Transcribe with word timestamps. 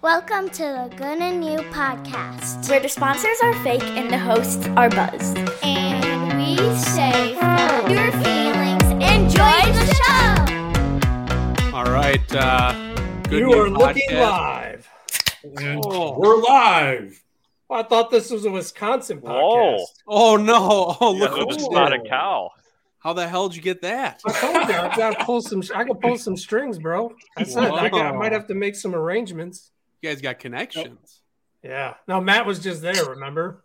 Welcome 0.00 0.48
to 0.50 0.62
the 0.62 0.94
Good 0.96 1.18
and 1.18 1.40
New 1.40 1.58
podcast. 1.72 2.70
where 2.70 2.78
the 2.78 2.88
sponsors 2.88 3.36
are 3.42 3.52
fake 3.64 3.82
and 3.82 4.08
the 4.08 4.16
hosts 4.16 4.64
are 4.76 4.88
buzzed. 4.88 5.36
And 5.64 6.38
we 6.38 6.56
say, 6.76 7.34
follow 7.34 7.88
your 7.88 8.12
feelings, 8.12 8.84
enjoy 9.02 9.60
the 9.72 9.86
show. 9.98 11.76
All 11.76 11.86
right. 11.86 12.22
Uh, 12.32 12.94
good 13.24 13.40
you 13.40 13.46
New 13.46 13.60
are 13.60 13.68
looking 13.68 14.16
live. 14.16 14.88
Oh. 15.84 16.16
we're 16.16 16.40
live. 16.42 17.20
Well, 17.68 17.80
I 17.80 17.82
thought 17.82 18.12
this 18.12 18.30
was 18.30 18.44
a 18.44 18.52
Wisconsin 18.52 19.20
podcast. 19.20 19.32
Whoa. 19.40 19.84
Oh 20.06 20.36
no! 20.36 20.96
Oh 21.00 21.10
look 21.10 21.36
look 21.36 21.48
what 21.60 21.72
not 21.72 21.92
a 21.92 21.98
cow. 22.08 22.52
How 23.00 23.14
the 23.14 23.26
hell 23.26 23.48
did 23.48 23.56
you 23.56 23.62
get 23.62 23.82
that? 23.82 24.20
I 24.24 24.32
told 24.32 24.54
you 24.54 24.74
I 24.74 24.96
gotta 24.96 25.24
pull 25.24 25.42
some. 25.42 25.60
I 25.74 25.82
can 25.82 25.96
pull 25.96 26.18
some 26.18 26.36
strings, 26.36 26.78
bro. 26.78 27.16
I 27.36 27.42
said 27.42 27.64
I, 27.64 27.88
got, 27.88 28.06
I 28.06 28.12
might 28.12 28.30
have 28.30 28.46
to 28.46 28.54
make 28.54 28.76
some 28.76 28.94
arrangements. 28.94 29.72
You 30.00 30.08
guys 30.10 30.20
got 30.20 30.38
connections. 30.38 31.20
Yeah. 31.62 31.94
No, 32.06 32.20
Matt 32.20 32.46
was 32.46 32.58
just 32.60 32.82
there. 32.82 33.04
Remember? 33.06 33.64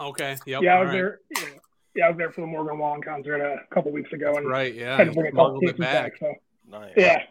Okay. 0.00 0.36
Yep. 0.46 0.62
yeah, 0.62 0.74
I 0.76 0.80
was 0.80 0.86
right. 0.88 0.92
there. 0.94 1.20
Yeah, 1.94 2.06
I 2.06 2.08
was 2.10 2.18
there 2.18 2.30
for 2.30 2.40
the 2.42 2.46
Morgan 2.46 2.78
Wallen 2.78 3.02
concert 3.02 3.40
a 3.40 3.74
couple 3.74 3.90
weeks 3.92 4.12
ago, 4.12 4.26
That's 4.26 4.38
and 4.38 4.48
right. 4.48 4.74
Yeah. 4.74 4.96
had 4.96 5.08
you 5.08 5.12
to 5.12 5.18
bring 5.18 5.26
a 5.28 5.30
smuggled 5.32 5.64
couple 5.66 5.68
it 5.70 5.78
back. 5.78 6.12
back. 6.12 6.20
So 6.20 6.34
Nice. 6.70 6.92
yeah, 6.96 7.22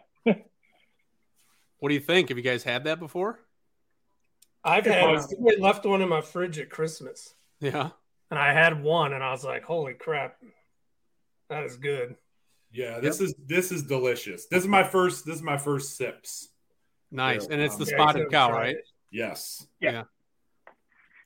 What 1.78 1.88
do 1.88 1.94
you 1.94 2.00
think? 2.00 2.28
Have 2.28 2.38
you 2.38 2.44
guys 2.44 2.64
had 2.64 2.84
that 2.84 2.98
before? 2.98 3.40
I've 4.64 4.86
It 4.86 4.92
had. 4.92 5.10
was- 5.10 5.34
We 5.38 5.56
left 5.56 5.86
one 5.86 6.02
in 6.02 6.08
my 6.08 6.20
fridge 6.20 6.58
at 6.58 6.68
Christmas, 6.70 7.34
Yeah. 7.60 7.90
and 8.30 8.38
I 8.38 8.52
had 8.52 8.82
one, 8.82 9.12
and 9.14 9.22
I 9.22 9.30
was 9.30 9.44
like, 9.44 9.62
"Holy 9.64 9.94
crap, 9.94 10.36
that 11.48 11.62
is 11.64 11.76
good." 11.76 12.16
Yeah, 12.72 12.98
this 13.00 13.20
is 13.20 13.34
this 13.46 13.70
is 13.72 13.84
delicious. 13.84 14.46
This 14.46 14.62
is 14.64 14.68
my 14.68 14.82
first. 14.82 15.24
This 15.24 15.36
is 15.36 15.42
my 15.42 15.56
first 15.56 15.96
sips. 15.96 16.48
Nice. 17.10 17.46
Yeah. 17.46 17.54
And 17.54 17.62
it's 17.62 17.76
the 17.76 17.84
Yeah, 17.86 17.96
spotted 17.96 18.30
cow, 18.30 18.52
right? 18.52 18.76
it. 18.76 18.84
Yes. 19.10 19.66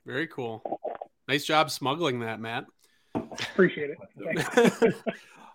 Very 0.05 0.27
cool. 0.27 0.63
Nice 1.27 1.45
job 1.45 1.71
smuggling 1.71 2.19
that, 2.21 2.39
Matt. 2.39 2.65
appreciate 3.15 3.91
it. 3.91 4.95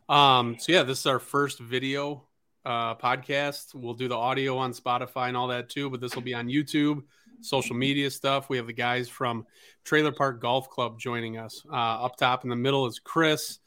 Um. 0.08 0.56
So 0.58 0.72
yeah, 0.72 0.84
this 0.84 1.00
is 1.00 1.06
our 1.06 1.18
first 1.18 1.58
video 1.60 2.26
uh, 2.64 2.94
podcast. 2.94 3.74
We'll 3.74 3.92
do 3.92 4.08
the 4.08 4.16
audio 4.16 4.56
on 4.56 4.72
Spotify 4.72 5.28
and 5.28 5.36
all 5.36 5.48
that 5.48 5.68
too, 5.68 5.90
but 5.90 6.00
this 6.00 6.14
will 6.14 6.22
be 6.22 6.32
on 6.32 6.48
YouTube, 6.48 7.02
social 7.42 7.76
media 7.76 8.10
stuff. 8.10 8.48
We 8.48 8.56
have 8.56 8.66
the 8.66 8.72
guys 8.72 9.10
from 9.10 9.44
Trailer 9.84 10.10
Park 10.12 10.40
Golf 10.40 10.70
Club 10.70 10.98
joining 10.98 11.36
us. 11.36 11.62
Uh, 11.70 11.74
up 11.76 12.16
top 12.16 12.44
in 12.44 12.48
the 12.48 12.56
middle 12.56 12.86
is 12.86 12.98
Chris. 12.98 13.58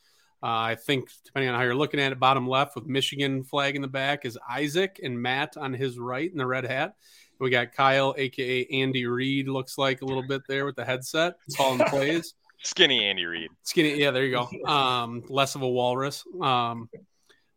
Uh, 0.43 0.73
I 0.73 0.75
think 0.75 1.09
depending 1.23 1.49
on 1.49 1.55
how 1.55 1.63
you're 1.63 1.75
looking 1.75 1.99
at 1.99 2.11
it, 2.11 2.19
bottom 2.19 2.47
left 2.47 2.75
with 2.75 2.87
Michigan 2.87 3.43
flag 3.43 3.75
in 3.75 3.81
the 3.81 3.87
back 3.87 4.25
is 4.25 4.37
Isaac 4.49 4.99
and 5.03 5.21
Matt 5.21 5.55
on 5.57 5.73
his 5.73 5.99
right 5.99 6.29
in 6.29 6.37
the 6.37 6.45
red 6.45 6.65
hat. 6.65 6.95
We 7.39 7.49
got 7.49 7.73
Kyle, 7.73 8.13
aka 8.17 8.65
Andy 8.65 9.05
Reid, 9.05 9.47
looks 9.47 9.77
like 9.77 10.01
a 10.01 10.05
little 10.05 10.23
bit 10.23 10.43
there 10.47 10.65
with 10.65 10.75
the 10.75 10.85
headset, 10.85 11.35
calling 11.57 11.79
plays. 11.87 12.33
Skinny 12.63 13.05
Andy 13.05 13.25
Reid. 13.25 13.49
Skinny, 13.63 13.95
yeah, 13.95 14.11
there 14.11 14.23
you 14.23 14.31
go. 14.31 14.71
Um, 14.71 15.23
less 15.27 15.55
of 15.55 15.63
a 15.63 15.69
walrus. 15.69 16.23
Um, 16.39 16.89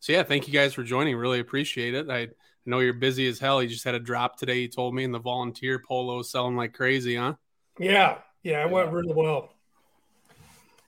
so 0.00 0.12
yeah, 0.12 0.22
thank 0.22 0.46
you 0.46 0.52
guys 0.52 0.72
for 0.72 0.82
joining. 0.82 1.16
Really 1.16 1.40
appreciate 1.40 1.94
it. 1.94 2.10
I 2.10 2.28
know 2.66 2.78
you're 2.78 2.94
busy 2.94 3.26
as 3.28 3.38
hell. 3.38 3.62
You 3.62 3.68
just 3.68 3.84
had 3.84 3.94
a 3.94 4.00
drop 4.00 4.38
today. 4.38 4.60
You 4.60 4.68
told 4.68 4.94
me, 4.94 5.04
and 5.04 5.12
the 5.12 5.18
volunteer 5.18 5.82
polo 5.86 6.22
selling 6.22 6.56
like 6.56 6.72
crazy, 6.72 7.16
huh? 7.16 7.34
Yeah, 7.78 8.18
yeah, 8.42 8.64
it 8.64 8.70
went 8.70 8.92
really 8.92 9.12
well. 9.12 9.53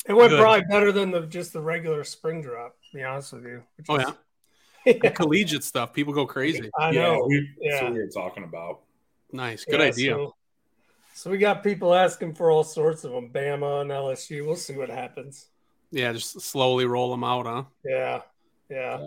It 0.09 0.13
went 0.15 0.31
Good. 0.31 0.41
probably 0.41 0.65
better 0.71 0.93
than 0.93 1.11
the 1.11 1.23
just 1.27 1.53
the 1.53 1.61
regular 1.61 2.05
spring 2.05 2.41
drop. 2.43 2.77
To 2.91 2.97
be 2.97 3.03
honest 3.03 3.33
with 3.33 3.45
you. 3.45 3.63
which 3.77 3.87
Oh 3.89 3.97
is- 3.97 4.07
yeah, 4.87 4.93
the 5.03 5.11
collegiate 5.11 5.65
stuff. 5.65 5.93
People 5.93 6.13
go 6.13 6.27
crazy. 6.27 6.71
I 6.79 6.91
yeah, 6.91 7.03
know. 7.03 7.25
we, 7.29 7.41
that's 7.41 7.51
Yeah. 7.61 7.85
what 7.85 7.93
we 7.95 7.99
were 8.01 8.07
talking 8.09 8.45
about. 8.45 8.81
Nice, 9.33 9.65
good 9.65 9.81
Yeah, 9.81 9.87
idea. 9.87 10.11
So, 10.15 10.35
so 11.15 11.31
we 11.31 11.39
got 11.39 11.65
people 11.65 11.93
asking 11.95 12.35
for 12.35 12.51
all 12.51 12.63
sorts 12.63 13.03
of 13.05 13.11
them. 13.13 13.31
Bama 13.31 13.81
and 13.83 13.91
LSU. 13.91 14.47
We'll 14.47 14.55
see 14.57 14.77
what 14.77 14.89
happens. 14.91 15.47
Yeah, 15.91 16.13
just 16.13 16.41
slowly 16.41 16.85
roll 16.87 17.11
them 17.11 17.25
out, 17.25 17.47
huh? 17.47 17.65
Yeah, 17.85 18.21
yeah. 18.71 19.01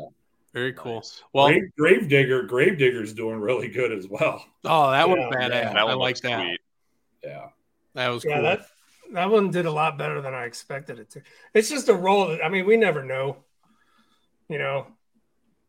Very 0.53 0.73
cool. 0.73 0.95
Nice. 0.95 1.21
Well, 1.33 1.47
Grave, 1.49 1.69
Gravedigger, 1.77 2.43
Gravedigger's 2.43 3.13
doing 3.13 3.39
really 3.39 3.67
good 3.69 3.91
as 3.91 4.07
well. 4.07 4.43
oh, 4.65 4.91
that 4.91 5.07
was 5.07 5.17
Yeah. 5.19 5.29
badass. 5.37 5.49
Yeah, 5.49 5.73
That 5.73 5.85
one 5.85 5.93
I 5.93 5.97
like 5.97 6.19
that. 6.21 6.41
sweet. 6.41 6.59
Yeah. 7.23 7.45
That 7.93 8.07
was 8.09 8.25
Yeah, 8.25 8.33
cool. 8.35 8.43
that 8.43 8.59
that 9.13 9.29
one 9.29 9.51
did 9.51 9.65
a 9.65 9.71
lot 9.71 9.97
better 9.97 10.21
than 10.21 10.33
I 10.33 10.45
expected 10.45 10.99
it 10.99 11.09
to. 11.11 11.21
It's 11.53 11.69
just 11.69 11.89
a 11.89 11.93
roll. 11.93 12.27
That, 12.27 12.43
I 12.43 12.49
mean, 12.49 12.65
we 12.65 12.77
never 12.77 13.03
know. 13.03 13.37
You 14.47 14.57
know, 14.57 14.87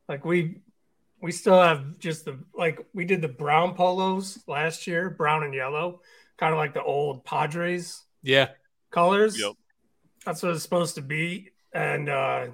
like 0.09 0.25
we 0.25 0.61
we 1.21 1.33
still 1.33 1.61
have 1.61 1.99
just 1.99 2.25
the 2.25 2.39
like 2.55 2.84
we 2.95 3.05
did 3.05 3.21
the 3.23 3.28
brown 3.28 3.75
polos 3.75 4.39
last 4.47 4.87
year, 4.87 5.11
brown 5.11 5.43
and 5.43 5.55
yellow, 5.55 6.01
kind 6.39 6.53
of 6.53 6.59
like 6.59 6.75
the 6.75 6.83
old 6.83 7.25
Padres 7.25 8.03
yeah, 8.23 8.49
colors. 8.91 9.39
Yep. 9.39 9.53
That's 10.25 10.43
what 10.43 10.53
it's 10.53 10.62
supposed 10.62 10.95
to 10.97 11.03
be, 11.03 11.51
and 11.72 12.09
uh 12.09 12.47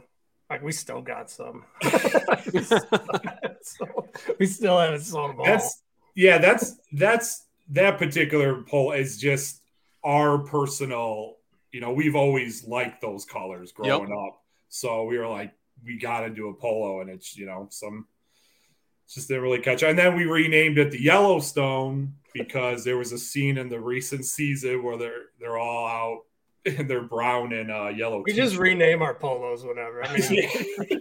like 0.51 0.63
we 0.63 0.73
still 0.73 1.03
got 1.03 1.31
some. 1.31 1.65
so, 2.63 2.79
we 4.39 4.47
still 4.47 4.79
haven't 4.79 5.01
sold 5.01 5.31
them 5.31 5.41
all. 5.41 5.47
That's 5.47 5.83
yeah. 6.15 6.39
That's 6.39 6.77
that's 6.93 7.47
that 7.71 7.99
particular 7.99 8.63
poll 8.63 8.93
is 8.93 9.19
just 9.19 9.61
our 10.07 10.39
personal. 10.39 11.37
You 11.73 11.81
know, 11.81 11.93
we've 11.93 12.17
always 12.17 12.67
liked 12.67 13.03
those 13.03 13.27
colors 13.27 13.73
growing 13.73 14.13
up, 14.13 14.41
so 14.69 15.05
we 15.05 15.19
were 15.19 15.29
like, 15.29 15.53
we 15.85 15.99
got 15.99 16.21
to 16.21 16.31
do 16.31 16.49
a 16.49 16.55
polo, 16.55 17.01
and 17.01 17.11
it's 17.11 17.37
you 17.37 17.45
know 17.45 17.67
some. 17.71 18.07
Just 19.09 19.29
didn't 19.29 19.43
really 19.43 19.61
catch, 19.61 19.83
and 19.83 19.99
then 19.99 20.17
we 20.17 20.25
renamed 20.25 20.79
it 20.79 20.91
the 20.91 21.01
Yellowstone 21.01 22.15
because 22.33 22.83
there 22.83 22.97
was 22.97 23.13
a 23.13 23.19
scene 23.19 23.57
in 23.57 23.69
the 23.69 23.79
recent 23.79 24.25
season 24.25 24.83
where 24.83 24.97
they're 24.97 25.27
they're 25.39 25.59
all 25.59 25.87
out 25.87 26.23
they're 26.87 27.03
brown 27.03 27.53
and 27.53 27.71
uh, 27.71 27.89
yellow. 27.89 28.23
we 28.25 28.33
just 28.33 28.53
t-shirts. 28.53 28.59
rename 28.59 29.03
our 29.03 29.15
polos 29.15 29.65
whenever. 29.65 30.03
I 30.05 30.17
mean, 30.17 30.49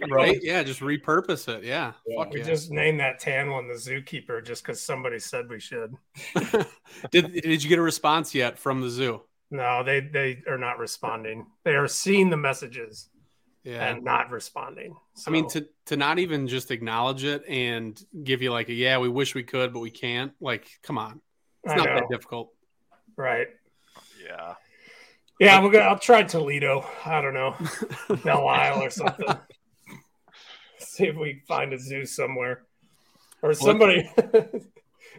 right. 0.10 0.38
Yeah, 0.42 0.62
just 0.62 0.80
repurpose 0.80 1.48
it. 1.48 1.64
Yeah, 1.64 1.92
Yeah. 2.06 2.22
fuck 2.24 2.32
we 2.32 2.40
yeah. 2.40 2.46
just 2.46 2.70
named 2.70 3.00
that 3.00 3.18
tan 3.18 3.50
one 3.50 3.68
the 3.68 3.74
zookeeper 3.74 4.44
just 4.44 4.62
because 4.64 4.80
somebody 4.80 5.18
said 5.18 5.48
we 5.48 5.60
should. 5.60 5.94
did 7.10 7.32
Did 7.32 7.62
you 7.62 7.68
get 7.68 7.78
a 7.78 7.82
response 7.82 8.34
yet 8.34 8.58
from 8.58 8.80
the 8.80 8.88
zoo? 8.90 9.22
No, 9.50 9.82
they 9.84 10.00
they 10.00 10.42
are 10.48 10.58
not 10.58 10.78
responding. 10.78 11.46
They 11.64 11.76
are 11.76 11.86
seeing 11.88 12.30
the 12.30 12.36
messages 12.36 13.08
Yeah. 13.64 13.86
and 13.86 14.02
not 14.04 14.30
responding. 14.30 14.96
I 15.26 15.30
mean, 15.30 15.48
to 15.50 15.66
to 15.86 15.96
not 15.96 16.18
even 16.18 16.48
just 16.48 16.70
acknowledge 16.70 17.22
it 17.24 17.44
and 17.48 18.00
give 18.24 18.42
you 18.42 18.50
like 18.52 18.68
a 18.68 18.74
yeah, 18.74 18.98
we 18.98 19.08
wish 19.08 19.34
we 19.34 19.42
could, 19.44 19.72
but 19.72 19.80
we 19.80 19.90
can't. 19.90 20.32
Like, 20.40 20.66
come 20.82 20.98
on, 20.98 21.20
it's 21.64 21.72
I 21.72 21.76
not 21.76 21.86
know, 21.86 21.94
that 21.94 22.08
difficult. 22.10 22.52
right? 23.16 23.46
Yeah. 24.24 24.54
Yeah, 25.38 25.62
we're 25.62 25.70
gonna. 25.70 25.84
I'll 25.84 25.98
try 25.98 26.22
Toledo. 26.22 26.86
I 27.04 27.20
don't 27.20 27.34
know, 27.34 27.54
Belle 28.24 28.48
Isle 28.48 28.82
or 28.82 28.90
something. 28.90 29.26
See 30.78 31.04
if 31.06 31.16
we 31.16 31.42
find 31.46 31.72
a 31.72 31.78
zoo 31.78 32.06
somewhere, 32.06 32.62
or 33.42 33.52
somebody. 33.54 34.10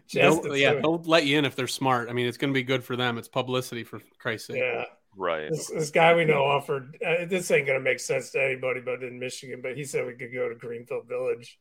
Just 0.08 0.44
They'll, 0.44 0.56
yeah, 0.56 0.74
they'll 0.76 1.02
let 1.04 1.26
you 1.26 1.38
in 1.38 1.44
if 1.46 1.56
they're 1.56 1.68
smart. 1.68 2.10
I 2.10 2.14
mean, 2.14 2.28
it's 2.28 2.38
going 2.38 2.54
to 2.54 2.58
be 2.58 2.64
good 2.64 2.84
for 2.84 2.96
them. 2.96 3.18
It's 3.18 3.28
publicity 3.28 3.84
for 3.84 4.00
Christ's 4.20 4.48
sake. 4.48 4.58
yeah. 4.58 4.86
Right. 5.18 5.50
This, 5.50 5.68
this 5.70 5.90
guy 5.90 6.14
we 6.16 6.24
know 6.24 6.44
offered. 6.44 6.96
Uh, 7.06 7.26
this 7.26 7.50
ain't 7.50 7.66
gonna 7.66 7.80
make 7.80 8.00
sense 8.00 8.30
to 8.32 8.44
anybody, 8.44 8.80
but 8.82 9.02
in 9.04 9.18
Michigan. 9.20 9.62
But 9.64 9.76
he 9.76 9.84
said 9.84 10.06
we 10.06 10.14
could 10.14 10.32
go 10.32 10.48
to 10.48 10.54
Greenfield 10.56 11.08
Village 11.08 11.58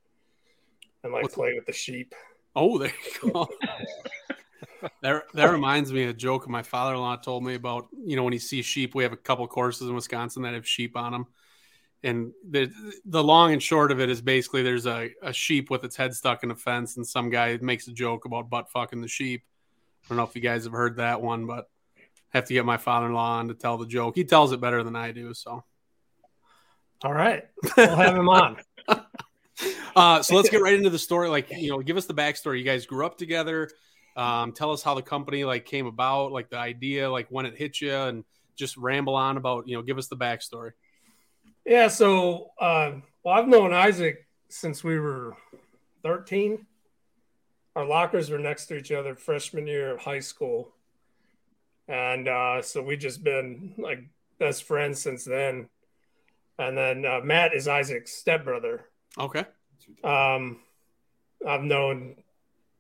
and 1.02 1.12
like 1.12 1.22
What's- 1.22 1.34
play 1.34 1.54
with 1.54 1.64
the 1.66 1.72
sheep. 1.72 2.14
Oh, 2.54 2.76
there 2.78 2.92
you 3.22 3.32
go. 3.32 3.48
that, 5.02 5.22
that 5.34 5.50
reminds 5.50 5.92
me 5.92 6.04
of 6.04 6.10
a 6.10 6.14
joke 6.14 6.48
my 6.48 6.62
father-in-law 6.62 7.16
told 7.16 7.44
me 7.44 7.54
about. 7.54 7.88
You 8.04 8.16
know, 8.16 8.22
when 8.22 8.32
he 8.32 8.38
sees 8.38 8.64
sheep, 8.64 8.94
we 8.94 9.02
have 9.02 9.12
a 9.12 9.16
couple 9.16 9.46
courses 9.46 9.88
in 9.88 9.94
Wisconsin 9.94 10.42
that 10.42 10.54
have 10.54 10.66
sheep 10.66 10.96
on 10.96 11.12
them, 11.12 11.26
and 12.02 12.32
the 12.48 12.70
the 13.04 13.22
long 13.22 13.52
and 13.52 13.62
short 13.62 13.90
of 13.92 14.00
it 14.00 14.08
is 14.08 14.20
basically 14.20 14.62
there's 14.62 14.86
a, 14.86 15.10
a 15.22 15.32
sheep 15.32 15.70
with 15.70 15.84
its 15.84 15.96
head 15.96 16.14
stuck 16.14 16.42
in 16.42 16.50
a 16.50 16.56
fence, 16.56 16.96
and 16.96 17.06
some 17.06 17.30
guy 17.30 17.58
makes 17.60 17.88
a 17.88 17.92
joke 17.92 18.24
about 18.24 18.50
butt 18.50 18.70
fucking 18.70 19.00
the 19.00 19.08
sheep. 19.08 19.42
I 20.04 20.08
don't 20.08 20.18
know 20.18 20.24
if 20.24 20.34
you 20.34 20.42
guys 20.42 20.64
have 20.64 20.72
heard 20.72 20.96
that 20.96 21.20
one, 21.20 21.46
but 21.46 21.68
I 21.98 22.38
have 22.38 22.44
to 22.46 22.54
get 22.54 22.64
my 22.64 22.76
father-in-law 22.76 23.38
on 23.38 23.48
to 23.48 23.54
tell 23.54 23.78
the 23.78 23.86
joke. 23.86 24.14
He 24.14 24.24
tells 24.24 24.52
it 24.52 24.60
better 24.60 24.82
than 24.82 24.96
I 24.96 25.12
do, 25.12 25.34
so. 25.34 25.64
All 27.04 27.12
right, 27.12 27.44
we'll 27.76 27.96
have 27.96 28.16
him 28.16 28.28
on. 28.28 28.56
Uh, 29.96 30.22
so 30.22 30.36
let's 30.36 30.50
get 30.50 30.60
right 30.60 30.74
into 30.74 30.90
the 30.90 30.98
story. 30.98 31.30
Like, 31.30 31.50
you 31.50 31.70
know, 31.70 31.78
give 31.78 31.96
us 31.96 32.04
the 32.04 32.12
backstory. 32.12 32.58
You 32.58 32.64
guys 32.64 32.84
grew 32.84 33.06
up 33.06 33.16
together. 33.16 33.70
Um, 34.16 34.52
tell 34.52 34.72
us 34.72 34.82
how 34.82 34.94
the 34.94 35.02
company 35.02 35.44
like 35.44 35.66
came 35.66 35.86
about, 35.86 36.32
like 36.32 36.48
the 36.48 36.58
idea, 36.58 37.10
like 37.10 37.26
when 37.28 37.46
it 37.46 37.56
hit 37.56 37.80
you, 37.80 37.94
and 37.94 38.24
just 38.56 38.76
ramble 38.76 39.14
on 39.14 39.36
about, 39.36 39.68
you 39.68 39.76
know, 39.76 39.82
give 39.82 39.98
us 39.98 40.08
the 40.08 40.16
backstory. 40.16 40.72
Yeah, 41.64 41.88
so 41.88 42.50
uh, 42.58 42.92
well, 43.22 43.34
I've 43.34 43.48
known 43.48 43.72
Isaac 43.72 44.26
since 44.48 44.82
we 44.82 44.98
were 44.98 45.36
13. 46.02 46.64
Our 47.74 47.84
lockers 47.84 48.30
were 48.30 48.38
next 48.38 48.66
to 48.66 48.76
each 48.76 48.90
other 48.90 49.14
freshman 49.14 49.66
year 49.66 49.92
of 49.92 50.00
high 50.00 50.20
school. 50.20 50.72
And 51.88 52.26
uh, 52.26 52.62
so 52.62 52.82
we've 52.82 52.98
just 52.98 53.22
been 53.22 53.74
like 53.76 54.04
best 54.38 54.64
friends 54.64 55.00
since 55.00 55.24
then. 55.24 55.68
And 56.58 56.76
then 56.76 57.04
uh, 57.04 57.20
Matt 57.22 57.54
is 57.54 57.68
Isaac's 57.68 58.12
stepbrother. 58.12 58.86
Okay. 59.18 59.44
Um, 60.02 60.60
I've 61.46 61.62
known 61.62 62.16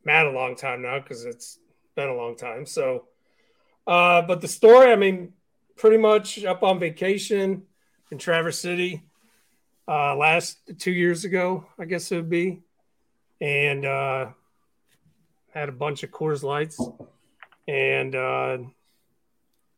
Matt 0.06 0.26
a 0.26 0.30
long 0.30 0.54
time 0.54 0.82
now 0.82 1.00
because 1.00 1.24
it's 1.24 1.58
been 1.96 2.08
a 2.08 2.14
long 2.14 2.36
time. 2.36 2.64
So, 2.64 3.06
uh, 3.88 4.22
but 4.22 4.40
the 4.40 4.46
story, 4.48 4.92
I 4.92 4.96
mean, 4.96 5.32
pretty 5.76 5.98
much 5.98 6.44
up 6.44 6.62
on 6.62 6.78
vacation 6.78 7.64
in 8.12 8.18
Traverse 8.18 8.60
City 8.60 9.02
uh, 9.88 10.14
last 10.14 10.58
two 10.78 10.92
years 10.92 11.24
ago, 11.24 11.66
I 11.76 11.86
guess 11.86 12.10
it 12.12 12.16
would 12.16 12.30
be, 12.30 12.62
and 13.40 13.84
uh, 13.84 14.26
had 15.52 15.68
a 15.68 15.72
bunch 15.72 16.04
of 16.04 16.12
Coors 16.12 16.44
Lights, 16.44 16.80
and 17.66 18.14
uh, 18.14 18.58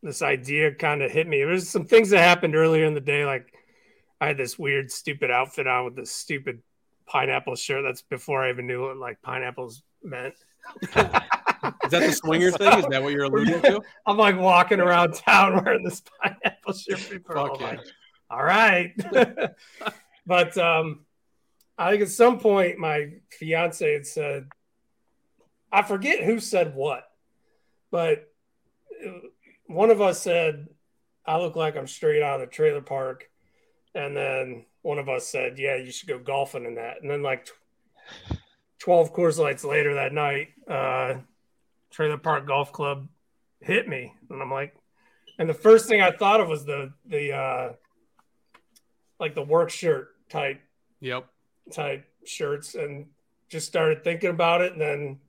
this 0.03 0.21
idea 0.21 0.75
kind 0.75 1.01
of 1.01 1.11
hit 1.11 1.27
me. 1.27 1.39
There's 1.43 1.67
some 1.67 1.85
things 1.85 2.11
that 2.11 2.19
happened 2.19 2.55
earlier 2.55 2.85
in 2.85 2.93
the 2.93 3.01
day, 3.01 3.25
like 3.25 3.51
I 4.21 4.27
had 4.27 4.37
this 4.37 4.59
weird, 4.59 4.91
stupid 4.91 5.31
outfit 5.31 5.65
on 5.65 5.85
with 5.85 5.95
this 5.95 6.11
stupid 6.11 6.61
pineapple 7.07 7.55
shirt. 7.55 7.83
That's 7.83 8.03
before 8.03 8.43
I 8.45 8.51
even 8.51 8.67
knew 8.67 8.83
what 8.83 8.97
like 8.97 9.21
pineapples 9.23 9.81
meant. 10.03 10.35
Is 10.81 10.91
that 10.93 12.01
the 12.05 12.11
swinger 12.11 12.51
thing? 12.51 12.79
Is 12.79 12.85
that 12.89 13.01
what 13.01 13.13
you're 13.13 13.25
alluding 13.25 13.61
to? 13.61 13.81
I'm 14.05 14.17
like 14.17 14.37
walking 14.37 14.79
around 14.79 15.13
town 15.13 15.63
wearing 15.63 15.83
this 15.83 16.01
pineapple 16.21 16.73
shirt. 16.73 16.99
Fuck 17.27 17.59
yeah. 17.59 17.65
like, 17.65 17.79
all 18.29 18.43
right. 18.43 18.93
but 20.25 20.57
um, 20.57 21.05
I 21.77 21.91
think 21.91 22.03
at 22.03 22.09
some 22.09 22.39
point 22.39 22.77
my 22.77 23.13
fiance 23.31 23.91
had 23.91 24.05
said, 24.05 24.47
I 25.71 25.81
forget 25.81 26.23
who 26.23 26.39
said 26.39 26.75
what, 26.75 27.03
but 27.91 28.31
uh, 29.05 29.11
one 29.67 29.91
of 29.91 30.01
us 30.01 30.21
said, 30.21 30.67
I 31.25 31.37
look 31.37 31.55
like 31.55 31.77
I'm 31.77 31.87
straight 31.87 32.23
out 32.23 32.41
of 32.41 32.49
the 32.49 32.53
trailer 32.53 32.81
park. 32.81 33.29
And 33.93 34.15
then 34.15 34.65
one 34.81 34.97
of 34.97 35.09
us 35.09 35.27
said, 35.27 35.59
Yeah, 35.59 35.75
you 35.75 35.91
should 35.91 36.09
go 36.09 36.19
golfing 36.19 36.65
in 36.65 36.75
that. 36.75 37.01
And 37.01 37.09
then, 37.09 37.21
like, 37.21 37.47
12 38.79 39.13
Coors 39.13 39.37
Lights 39.37 39.63
later 39.63 39.95
that 39.95 40.13
night, 40.13 40.49
uh, 40.67 41.15
Trailer 41.91 42.17
Park 42.17 42.47
Golf 42.47 42.71
Club 42.71 43.07
hit 43.59 43.87
me. 43.87 44.13
And 44.29 44.41
I'm 44.41 44.51
like, 44.51 44.75
and 45.37 45.49
the 45.49 45.53
first 45.53 45.87
thing 45.87 46.01
I 46.01 46.11
thought 46.11 46.41
of 46.41 46.47
was 46.47 46.65
the, 46.65 46.93
the, 47.05 47.33
uh, 47.33 47.73
like 49.19 49.35
the 49.35 49.41
work 49.41 49.69
shirt 49.69 50.09
type 50.29 50.61
Yep. 51.01 51.25
type 51.71 52.05
shirts 52.25 52.75
and 52.75 53.07
just 53.49 53.67
started 53.67 54.03
thinking 54.03 54.29
about 54.29 54.61
it 54.61 54.73
and 54.73 54.81
then 54.81 55.19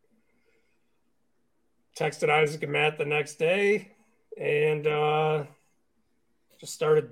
texted 1.97 2.29
Isaac 2.29 2.63
and 2.63 2.73
Matt 2.73 2.99
the 2.99 3.05
next 3.05 3.37
day 3.37 3.93
and 4.37 4.87
uh 4.87 5.45
just 6.61 6.75
started 6.75 7.11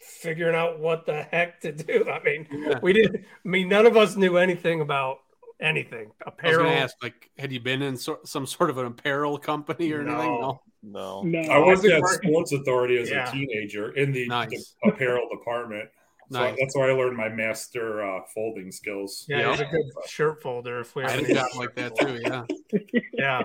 figuring 0.00 0.54
out 0.54 0.78
what 0.80 1.06
the 1.06 1.22
heck 1.22 1.60
to 1.60 1.72
do. 1.72 2.08
I 2.10 2.22
mean, 2.22 2.46
Yeah. 2.50 2.78
we 2.82 2.92
didn't 2.92 3.16
I 3.44 3.48
mean 3.48 3.68
none 3.68 3.86
of 3.86 3.96
us 3.96 4.16
knew 4.16 4.36
anything 4.36 4.80
about 4.80 5.18
anything. 5.60 6.10
I 6.24 6.30
was 6.30 6.34
Apparel. 6.38 6.62
going 6.64 6.76
to 6.76 6.82
ask, 6.82 6.96
like, 7.02 7.30
had 7.38 7.50
you 7.52 7.58
been 7.60 7.82
in 7.82 7.96
so, 7.96 8.20
some 8.24 8.46
sort 8.46 8.70
of 8.70 8.78
an 8.78 8.86
apparel 8.86 9.36
company 9.38 9.90
or 9.92 10.02
anything? 10.02 10.16
No. 10.40 10.60
No. 10.82 11.22
No. 11.22 11.40
No, 11.42 11.52
I 11.52 11.58
worked 11.58 11.84
at 11.84 12.00
worked- 12.00 12.24
Sports 12.24 12.52
Authority 12.52 12.98
as 12.98 13.10
Yeah. 13.10 13.28
a 13.28 13.32
teenager 13.32 13.90
in 13.96 14.12
the, 14.12 14.28
Nice. 14.28 14.76
the 14.84 14.90
apparel 14.90 15.28
department. 15.30 15.90
So 16.30 16.38
Nice. 16.40 16.56
that's 16.60 16.76
where 16.76 16.90
I 16.90 16.94
learned 16.94 17.16
my 17.16 17.28
master 17.30 18.02
uh, 18.04 18.20
folding 18.34 18.70
skills. 18.70 19.24
yeah, 19.28 19.46
it 19.46 19.48
was 19.48 19.60
a 19.60 19.64
good 19.64 19.86
shirt 20.06 20.40
folder 20.42 20.78
if 20.80 20.94
we 20.94 21.02
had 21.02 21.20
a 21.20 21.34
job 21.34 21.46
like 21.56 21.74
that 21.74 21.96
too. 21.98 22.20
Yeah. 22.22 22.44
Yeah. 23.14 23.42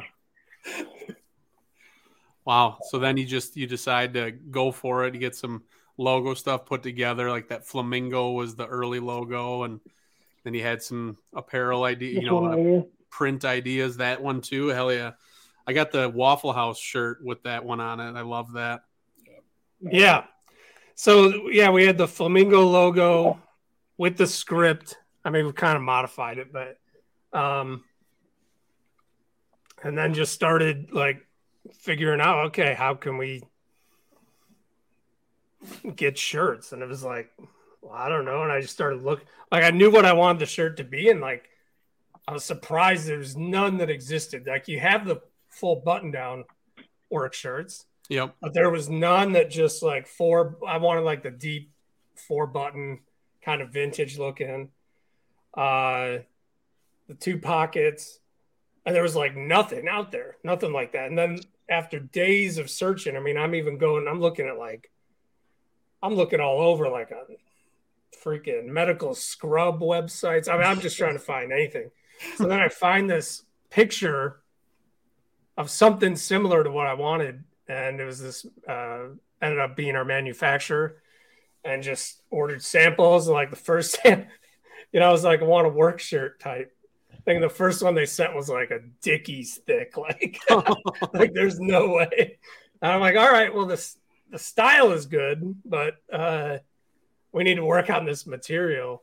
Wow. 2.46 2.78
So 2.90 3.00
then 3.00 3.18
you 3.18 3.26
just 3.26 3.56
you 3.58 3.68
decide 3.68 4.14
to 4.16 4.32
go 4.32 4.72
for 4.72 5.06
it. 5.06 5.14
You 5.14 5.20
get 5.20 5.36
some 5.36 5.64
logo 5.98 6.34
stuff 6.34 6.66
put 6.66 6.84
together. 6.84 7.30
Like 7.30 7.50
that 7.50 7.68
flamingo 7.68 8.32
was 8.32 8.56
the 8.56 8.68
early 8.68 9.00
logo, 9.00 9.64
and 9.64 9.80
then 10.44 10.54
he 10.54 10.60
had 10.60 10.82
some 10.82 11.18
apparel 11.34 11.84
idea. 11.84 12.20
You 12.20 12.28
know, 12.28 12.42
one 12.42 12.78
uh, 12.78 12.82
print 13.10 13.46
ideas. 13.46 13.98
That 13.98 14.22
one 14.22 14.42
too. 14.42 14.68
Hell 14.68 14.92
yeah. 14.92 15.12
I 15.66 15.74
got 15.74 15.92
the 15.92 16.10
Waffle 16.10 16.54
House 16.54 16.80
shirt 16.80 17.24
with 17.24 17.44
that 17.44 17.64
one 17.64 17.80
on 17.80 18.00
it. 18.00 18.18
I 18.18 18.22
love 18.22 18.54
that. 18.54 18.82
Yeah. 19.80 20.26
So 20.96 21.50
yeah, 21.50 21.70
we 21.72 21.86
had 21.86 21.98
the 21.98 22.08
flamingo 22.08 22.66
logo 22.66 23.42
with 23.98 24.18
the 24.18 24.28
script. 24.28 24.98
I 25.26 25.30
mean, 25.30 25.46
we 25.46 25.54
kind 25.54 25.78
of 25.78 25.84
modified 25.84 26.38
it, 26.38 26.52
but 26.52 26.78
um 27.38 27.84
and 29.82 29.98
then 29.98 30.14
just 30.14 30.34
started 30.34 30.92
like 30.92 31.26
figuring 31.74 32.22
out, 32.22 32.48
okay, 32.48 32.74
how 32.74 32.94
can 32.96 33.18
we 33.18 33.42
get 35.96 36.18
shirts? 36.18 36.72
And 36.72 36.82
it 36.82 36.88
was 36.88 37.04
like, 37.04 37.32
well, 37.82 37.94
I 37.94 38.10
don't 38.10 38.26
know. 38.26 38.44
And 38.44 38.52
I 38.52 38.62
just 38.62 38.74
started 38.74 39.04
looking 39.04 39.26
like 39.52 39.64
I 39.64 39.72
knew 39.72 39.92
what 39.92 40.06
I 40.06 40.14
wanted 40.14 40.40
the 40.40 40.46
shirt 40.46 40.78
to 40.78 40.84
be, 40.84 41.10
and 41.10 41.20
like 41.22 41.50
I 42.28 42.34
was 42.34 42.44
surprised 42.46 43.08
there's 43.08 43.36
none 43.36 43.78
that 43.78 43.90
existed. 43.90 44.46
Like 44.48 44.68
you 44.68 44.80
have 44.80 45.06
the 45.06 45.22
full 45.50 45.78
button 45.78 46.10
down 46.12 46.46
work 47.12 47.34
shirts 47.36 47.86
Yep. 48.10 48.36
but 48.42 48.54
there 48.56 48.72
was 48.72 48.90
none 48.90 49.34
that 49.34 49.52
just 49.52 49.84
like 49.84 50.08
four 50.08 50.58
i 50.68 50.78
wanted 50.78 51.02
like 51.02 51.22
the 51.22 51.30
deep 51.30 51.72
four 52.28 52.48
button 52.48 53.00
kind 53.44 53.62
of 53.62 53.70
vintage 53.70 54.18
looking 54.18 54.70
uh 55.54 56.18
the 57.08 57.14
two 57.20 57.38
pockets 57.38 58.18
and 58.86 58.96
there 58.96 59.04
was 59.04 59.16
like 59.16 59.36
nothing 59.38 59.88
out 59.88 60.12
there 60.12 60.38
nothing 60.44 60.74
like 60.74 60.94
that 60.94 61.06
and 61.08 61.18
then 61.18 61.40
after 61.70 62.00
days 62.00 62.58
of 62.58 62.68
searching 62.70 63.16
i 63.16 63.20
mean 63.20 63.38
i'm 63.38 63.54
even 63.54 63.78
going 63.78 64.08
i'm 64.08 64.20
looking 64.20 64.48
at 64.48 64.58
like 64.58 64.90
i'm 66.04 66.14
looking 66.14 66.40
all 66.40 66.62
over 66.62 66.88
like 66.90 67.10
a 67.10 67.24
freaking 68.24 68.68
medical 68.68 69.16
scrub 69.16 69.82
websites. 69.82 70.48
I 70.48 70.54
mean 70.54 70.68
i'm 70.68 70.80
just 70.80 70.98
trying 70.98 71.14
to 71.14 71.20
find 71.20 71.52
anything. 71.52 71.90
So 72.36 72.48
then 72.48 72.60
i 72.60 72.70
find 72.70 73.10
this 73.10 73.44
picture 73.72 74.42
of 75.58 75.70
something 75.70 76.16
similar 76.16 76.64
to 76.64 76.72
what 76.72 76.86
i 76.86 76.94
wanted. 76.94 77.44
And 77.68 78.00
it 78.00 78.06
was 78.06 78.22
this 78.22 78.46
uh, 78.68 79.06
ended 79.42 79.60
up 79.60 79.76
being 79.76 79.96
our 79.96 80.06
manufacturer 80.06 81.02
and 81.64 81.82
just 81.82 82.22
ordered 82.30 82.62
samples. 82.62 83.28
Like 83.28 83.50
the 83.50 83.56
first 83.56 83.98
you 84.94 85.00
know 85.00 85.08
i 85.08 85.12
was 85.12 85.24
like 85.24 85.42
i 85.42 85.46
want 85.46 85.68
a 85.68 85.70
work 85.70 86.00
shirt 86.00 86.40
type 86.40 86.72
i 87.12 87.18
think 87.26 87.42
the 87.42 87.50
first 87.50 87.84
one 87.84 87.96
they 87.96 88.06
sent 88.06 88.36
was 88.36 88.48
like 88.48 88.72
a 88.72 88.80
dickies 89.02 89.60
thick 89.66 89.98
like 89.98 90.40
like 91.14 91.34
there's 91.34 91.60
no 91.60 91.90
way. 91.90 92.38
And 92.82 92.92
i'm 92.92 93.02
like 93.02 93.18
all 93.18 93.32
right 93.32 93.54
well 93.54 93.66
this 93.66 93.98
the 94.34 94.40
style 94.40 94.92
is 94.92 95.06
good 95.06 95.56
but 95.64 95.94
uh 96.12 96.58
we 97.32 97.44
need 97.44 97.56
to 97.56 97.66
work 97.66 97.90
on 97.90 98.04
this 98.06 98.26
material 98.28 99.02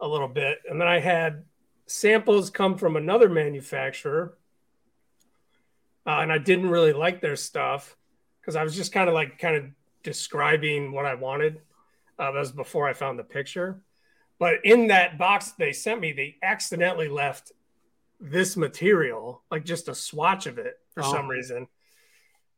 a 0.00 0.06
little 0.06 0.28
bit 0.28 0.58
and 0.68 0.80
then 0.80 0.88
i 0.88 0.98
had 0.98 1.44
samples 1.86 2.50
come 2.50 2.76
from 2.76 2.96
another 2.96 3.28
manufacturer 3.28 4.36
uh, 6.06 6.20
and 6.20 6.30
I 6.30 6.38
didn't 6.38 6.70
really 6.70 6.92
like 6.92 7.20
their 7.20 7.34
stuff 7.36 7.96
because 8.40 8.54
I 8.54 8.62
was 8.62 8.76
just 8.76 8.92
kind 8.92 9.08
of 9.08 9.14
like 9.14 9.38
kind 9.40 9.56
of 9.56 9.64
describing 10.04 10.92
what 10.92 11.04
I 11.04 11.14
wanted. 11.14 11.60
Uh, 12.18 12.30
that 12.30 12.38
was 12.38 12.52
before 12.52 12.88
I 12.88 12.92
found 12.92 13.18
the 13.18 13.24
picture. 13.24 13.80
But 14.38 14.64
in 14.64 14.86
that 14.88 15.18
box 15.18 15.52
they 15.58 15.72
sent 15.72 16.00
me, 16.00 16.12
they 16.12 16.36
accidentally 16.42 17.08
left 17.08 17.50
this 18.20 18.56
material, 18.56 19.42
like 19.50 19.64
just 19.64 19.88
a 19.88 19.94
swatch 19.96 20.46
of 20.46 20.58
it 20.58 20.78
for 20.94 21.02
Oh. 21.02 21.10
some 21.10 21.26
reason. 21.28 21.66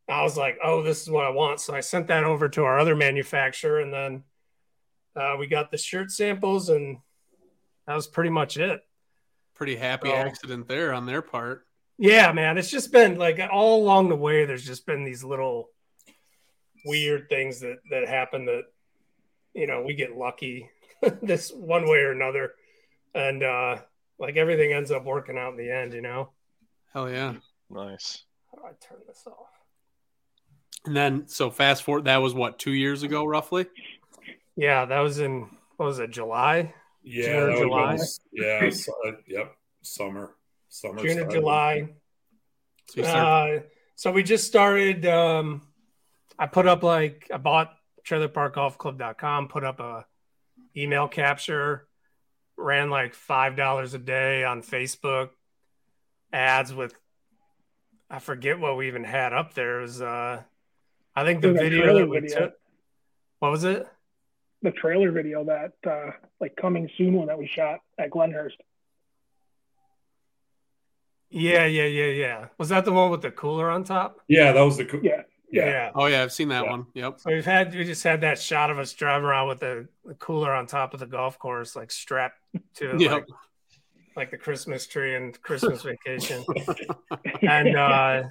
I 0.09 0.23
was 0.23 0.37
like, 0.37 0.59
oh, 0.65 0.83
this 0.83 1.03
is 1.03 1.11
what 1.11 1.25
I 1.27 1.31
want. 1.31 1.61
So 1.61 1.75
I 1.75 1.81
sent 1.81 2.07
that 2.09 2.25
over 2.25 2.49
to 2.51 2.65
our 2.65 2.79
other 2.79 2.97
manufacturer, 2.97 3.81
and 3.81 3.93
then 3.93 4.25
uh, 5.15 5.37
we 5.39 5.47
got 5.47 5.71
the 5.71 5.77
shirt 5.77 6.11
samples, 6.11 6.69
and 6.71 6.99
that 7.87 7.95
was 7.95 8.07
pretty 8.07 8.31
much 8.31 8.57
it. 8.57 8.81
Pretty 9.55 9.77
happy 9.77 10.09
Oh. 10.11 10.15
accident 10.15 10.69
there 10.69 10.93
on 10.93 11.05
their 11.07 11.21
part. 11.23 11.67
Yeah, 11.99 12.33
man. 12.33 12.57
It's 12.59 12.71
just 12.71 12.93
been 12.93 13.19
like 13.19 13.41
all 13.53 13.83
along 13.83 14.09
the 14.09 14.17
way, 14.17 14.45
there's 14.45 14.65
just 14.65 14.87
been 14.87 15.05
these 15.05 15.25
little 15.25 15.71
weird 16.87 17.29
things 17.29 17.61
that 17.61 17.79
that 17.91 18.07
happen 18.09 18.45
that 18.47 18.63
you 19.53 19.67
know 19.67 19.83
we 19.83 19.95
get 19.95 20.17
lucky 20.17 20.71
this 21.23 21.51
one 21.53 21.89
way 21.89 21.99
or 21.99 22.13
another, 22.13 22.53
and 23.15 23.43
uh 23.43 23.79
like 24.21 24.37
everything 24.37 24.73
ends 24.73 24.91
up 24.93 25.05
working 25.05 25.37
out 25.37 25.53
in 25.53 25.59
the 25.59 25.71
end. 25.73 25.93
You 25.93 26.03
know. 26.03 26.31
Hell 26.95 27.11
yeah. 27.11 27.35
Nice. 27.69 28.23
How 28.53 28.59
do 28.63 28.65
I 28.69 28.71
turn 28.81 28.99
this 29.09 29.25
off? 29.27 29.49
And 30.87 30.97
then 30.97 31.29
so 31.29 31.51
fast 31.51 31.83
forward. 31.83 32.05
That 32.05 32.19
was 32.19 32.35
what 32.35 32.59
two 32.59 32.73
years 32.73 33.03
ago, 33.03 33.25
roughly. 33.25 33.67
Yeah, 34.57 34.85
that 34.87 35.01
was 35.01 35.19
in 35.19 35.49
what 35.77 35.87
was 35.87 35.99
it 35.99 36.11
July? 36.11 36.75
Yeah, 37.03 37.25
June 37.27 37.43
or 37.51 37.57
July? 37.59 37.97
been- 37.97 38.07
yeah, 38.33 38.71
so, 38.71 38.93
uh, 39.07 39.13
yep, 39.27 39.57
summer, 39.83 40.35
summer. 40.69 41.03
June 41.03 41.21
or. 41.21 41.31
July. 41.31 41.89
So 42.87 43.01
you 43.01 43.05
start, 43.05 43.59
Uh, 43.59 43.63
so 43.97 44.13
we 44.13 44.23
just 44.23 44.47
started. 44.47 45.05
Um, 45.07 45.63
I 46.39 46.47
put 46.47 46.67
up 46.67 46.83
like 46.83 47.29
I 47.33 47.37
bought 47.37 47.75
trailerparkgolfclub.com, 48.07 49.49
put 49.49 49.65
up 49.65 49.81
a 49.81 50.07
email 50.77 51.09
capture, 51.09 51.87
ran 52.57 52.91
like 52.91 53.15
five 53.15 53.57
dollars 53.57 53.95
a 53.95 53.99
day 53.99 54.45
on 54.45 54.63
Facebook 54.63 55.31
ads 56.33 56.73
with. 56.73 56.95
I 58.11 58.21
forget 58.21 58.59
what 58.59 58.77
we 58.79 58.87
even 58.89 59.05
had 59.05 59.33
up 59.35 59.53
there. 59.55 59.81
It 59.81 59.83
was 59.83 60.01
uh, 60.01 60.43
I 61.19 61.25
think 61.25 61.43
the 61.43 61.51
It 61.51 61.59
video 61.59 61.95
that 61.99 62.09
we 62.09 62.21
video. 62.21 62.39
took. 62.39 62.53
What 63.41 63.51
was 63.51 63.65
it? 63.65 63.87
The 64.63 64.71
trailer 64.73 65.11
video 65.11 65.45
that 65.45 65.73
uh, 65.89 66.13
like 66.41 66.55
coming 66.57 66.89
soon 66.97 67.15
one 67.15 67.27
that 67.27 67.39
we 67.39 67.49
shot 67.49 67.81
at 67.99 68.11
Glenhurst. 68.11 68.57
Yeah, 71.31 71.67
yeah, 71.67 71.85
yeah, 71.85 72.07
yeah. 72.07 72.47
Was 72.57 72.69
that 72.71 72.85
the 72.85 72.93
one 72.93 73.11
with 73.11 73.23
the 73.23 73.31
cooler 73.31 73.69
on 73.71 73.85
top? 73.85 74.21
Yeah, 74.29 74.53
that 74.53 74.63
was 74.63 74.77
the 74.79 74.85
co- 74.87 75.01
Yeah. 75.03 75.23
yeah. 75.51 75.91
Oh 75.95 76.07
yeah, 76.07 76.23
I've 76.23 76.33
seen 76.33 76.49
that 76.49 76.65
Yeah. 76.65 76.71
one. 76.71 76.87
Yep. 76.95 77.21
So 77.21 77.31
we've 77.31 77.45
had 77.45 77.75
we 77.75 77.85
just 77.85 78.03
had 78.03 78.21
that 78.23 78.39
shot 78.41 78.71
of 78.71 78.79
us 78.79 78.93
driving 78.95 79.27
around 79.27 79.49
with 79.49 79.61
the, 79.61 79.89
the 80.05 80.15
cooler 80.15 80.53
on 80.53 80.67
top 80.67 80.95
of 80.95 81.01
the 81.01 81.07
golf 81.07 81.39
course, 81.39 81.77
like 81.77 81.91
strapped 81.91 82.39
to 82.77 82.97
Yep. 82.99 83.11
like, 83.13 83.27
like 84.17 84.31
the 84.31 84.39
Christmas 84.39 84.87
tree 84.87 85.15
and 85.17 85.41
Christmas 85.43 85.83
vacation. 85.83 86.45
and 87.43 87.77
uh 87.77 88.23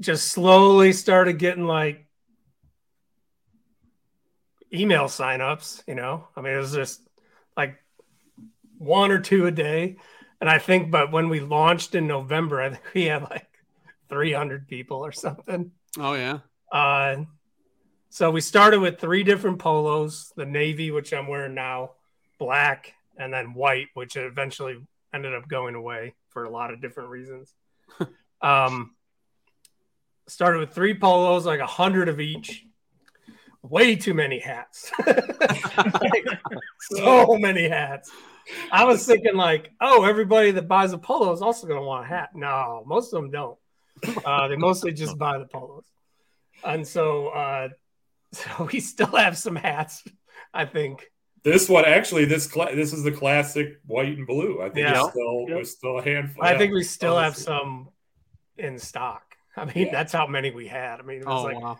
just 0.00 0.28
slowly 0.28 0.92
started 0.92 1.38
getting 1.38 1.66
like 1.66 2.06
email 4.72 5.04
signups, 5.04 5.82
you 5.86 5.94
know. 5.94 6.26
I 6.36 6.40
mean, 6.40 6.54
it 6.54 6.58
was 6.58 6.72
just 6.72 7.00
like 7.56 7.76
one 8.78 9.10
or 9.10 9.20
two 9.20 9.46
a 9.46 9.50
day. 9.50 9.96
And 10.40 10.48
I 10.48 10.58
think, 10.58 10.90
but 10.90 11.12
when 11.12 11.28
we 11.28 11.40
launched 11.40 11.94
in 11.94 12.06
November, 12.06 12.62
I 12.62 12.70
think 12.70 12.84
we 12.94 13.04
had 13.04 13.22
like 13.22 13.48
300 14.08 14.66
people 14.68 15.04
or 15.04 15.12
something. 15.12 15.72
Oh 15.98 16.14
yeah. 16.14 16.38
Uh, 16.72 17.24
so 18.08 18.30
we 18.30 18.40
started 18.40 18.80
with 18.80 18.98
three 18.98 19.22
different 19.22 19.58
polos: 19.58 20.32
the 20.36 20.46
navy, 20.46 20.90
which 20.90 21.12
I'm 21.12 21.28
wearing 21.28 21.54
now, 21.54 21.92
black, 22.38 22.94
and 23.16 23.32
then 23.32 23.54
white, 23.54 23.88
which 23.94 24.16
eventually 24.16 24.78
ended 25.12 25.34
up 25.34 25.48
going 25.48 25.74
away 25.74 26.14
for 26.28 26.44
a 26.44 26.50
lot 26.50 26.72
of 26.72 26.80
different 26.80 27.10
reasons. 27.10 27.54
um, 28.42 28.94
started 30.28 30.58
with 30.60 30.70
three 30.72 30.94
polos, 30.94 31.46
like 31.46 31.60
a 31.60 31.66
hundred 31.66 32.08
of 32.08 32.20
each. 32.20 32.66
Way 33.62 33.94
too 33.94 34.14
many 34.14 34.38
hats. 34.38 34.90
Like, 35.06 36.24
so 36.80 37.36
many 37.36 37.68
hats. 37.68 38.10
I 38.72 38.84
was 38.84 39.04
thinking 39.04 39.34
like, 39.36 39.70
oh, 39.82 40.04
everybody 40.04 40.50
that 40.52 40.66
buys 40.66 40.92
a 40.92 40.98
polo 40.98 41.30
is 41.32 41.42
also 41.42 41.66
going 41.66 41.78
to 41.78 41.84
want 41.84 42.06
a 42.06 42.08
hat. 42.08 42.30
No, 42.34 42.82
most 42.86 43.12
of 43.12 43.20
them 43.20 43.30
don't. 43.30 43.58
Uh, 44.24 44.48
they 44.48 44.56
mostly 44.56 44.92
just 44.92 45.18
buy 45.18 45.36
the 45.38 45.44
polos, 45.44 45.84
and 46.64 46.88
so 46.88 47.28
uh, 47.28 47.68
so 48.32 48.68
we 48.72 48.80
still 48.80 49.14
have 49.14 49.36
some 49.36 49.56
hats. 49.56 50.02
I 50.54 50.64
think. 50.64 51.04
This 51.42 51.68
one 51.68 51.84
actually, 51.84 52.24
this 52.24 52.46
cla- 52.46 52.74
this 52.74 52.92
is 52.94 53.02
the 53.02 53.12
classic 53.12 53.78
white 53.86 54.16
and 54.16 54.26
blue. 54.26 54.60
I 54.62 54.70
think 54.70 54.86
Yeah. 54.86 55.00
it's 55.00 55.10
still 55.10 55.40
Yep. 55.40 55.48
there's 55.48 55.70
still 55.70 55.98
a 55.98 56.02
handful. 56.02 56.42
I 56.42 56.52
yeah. 56.52 56.58
think 56.58 56.72
we 56.72 56.82
still 56.82 57.18
have 57.18 57.36
some 57.36 57.88
in 58.56 58.78
stock. 58.78 59.29
I 59.56 59.64
mean, 59.64 59.86
Yeah. 59.86 59.92
that's 59.92 60.12
how 60.12 60.26
many 60.26 60.50
we 60.50 60.66
had. 60.68 61.00
I 61.00 61.02
mean, 61.02 61.20
it 61.20 61.26
was 61.26 61.40
Oh 61.40 61.44
like 61.44 61.60
wow. 61.60 61.78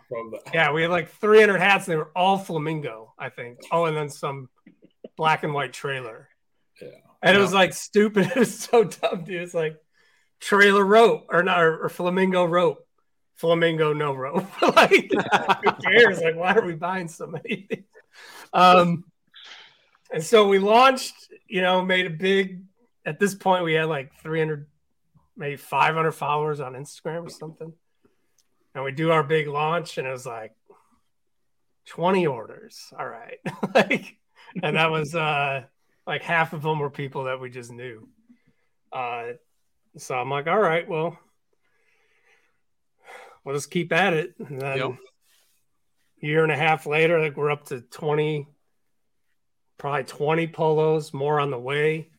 Yeah, 0.53 0.71
we 0.73 0.81
had 0.81 0.91
like 0.91 1.09
300 1.09 1.57
hats. 1.59 1.87
And 1.87 1.93
they 1.93 1.97
were 1.97 2.11
all 2.15 2.37
flamingo, 2.37 3.13
I 3.17 3.29
think. 3.29 3.59
Oh, 3.71 3.85
and 3.85 3.95
then 3.95 4.09
some 4.09 4.49
black 5.17 5.43
and 5.43 5.53
white 5.53 5.73
trailer. 5.73 6.27
Yeah. 6.81 6.89
And 7.21 7.37
it 7.37 7.39
was 7.39 7.53
like 7.53 7.73
stupid. 7.73 8.25
It 8.35 8.39
was 8.39 8.59
so 8.59 8.83
dumb, 8.83 9.23
dude. 9.23 9.41
It's 9.41 9.53
like 9.53 9.77
trailer 10.39 10.83
rope 10.83 11.27
or 11.29 11.43
not, 11.43 11.61
or, 11.61 11.85
or 11.85 11.89
flamingo 11.89 12.43
rope. 12.45 12.85
Flamingo 13.35 13.93
no 13.93 14.13
rope. 14.13 14.45
like 14.75 15.11
who 15.11 15.71
cares? 15.83 16.19
Like, 16.21 16.35
why 16.35 16.53
are 16.53 16.65
we 16.65 16.73
buying 16.75 17.07
so 17.07 17.27
many? 17.27 17.67
um, 18.53 19.03
and 20.11 20.23
so 20.23 20.47
we 20.47 20.59
launched. 20.59 21.13
You 21.47 21.61
know, 21.61 21.83
made 21.83 22.05
a 22.05 22.09
big. 22.11 22.63
At 23.05 23.19
this 23.19 23.33
point, 23.33 23.63
we 23.63 23.73
had 23.73 23.85
like 23.85 24.11
300, 24.21 24.67
maybe 25.35 25.55
500 25.55 26.11
followers 26.11 26.59
on 26.59 26.73
Instagram 26.73 27.25
or 27.25 27.29
something. 27.29 27.73
And 28.73 28.83
we 28.83 28.91
do 28.91 29.11
our 29.11 29.23
big 29.23 29.47
launch, 29.47 29.97
and 29.97 30.07
it 30.07 30.11
was 30.11 30.25
like 30.25 30.53
20 31.87 32.27
orders. 32.27 32.93
All 32.97 33.07
right, 33.07 33.37
like, 33.75 34.17
and 34.61 34.77
that 34.77 34.91
was 34.91 35.13
uh 35.15 35.63
like 36.07 36.21
half 36.23 36.53
of 36.53 36.61
them 36.61 36.79
were 36.79 36.89
people 36.89 37.25
that 37.25 37.39
we 37.39 37.49
just 37.49 37.71
knew. 37.71 38.07
Uh, 38.91 39.33
so 39.97 40.15
I'm 40.15 40.29
like, 40.29 40.47
all 40.47 40.59
right, 40.59 40.87
well, 40.87 41.17
we'll 43.43 43.55
just 43.55 43.71
keep 43.71 43.91
at 43.91 44.13
it. 44.13 44.33
And 44.39 44.59
then 44.59 44.77
Yep. 44.77 44.91
year 46.19 46.43
and 46.43 46.51
a 46.51 46.57
half 46.57 46.85
later, 46.85 47.19
like 47.19 47.37
we're 47.37 47.51
up 47.51 47.65
to 47.67 47.81
20, 47.81 48.47
probably 49.77 50.03
20 50.03 50.47
polos, 50.47 51.13
more 51.13 51.39
on 51.39 51.51
the 51.51 51.59
way. 51.59 52.10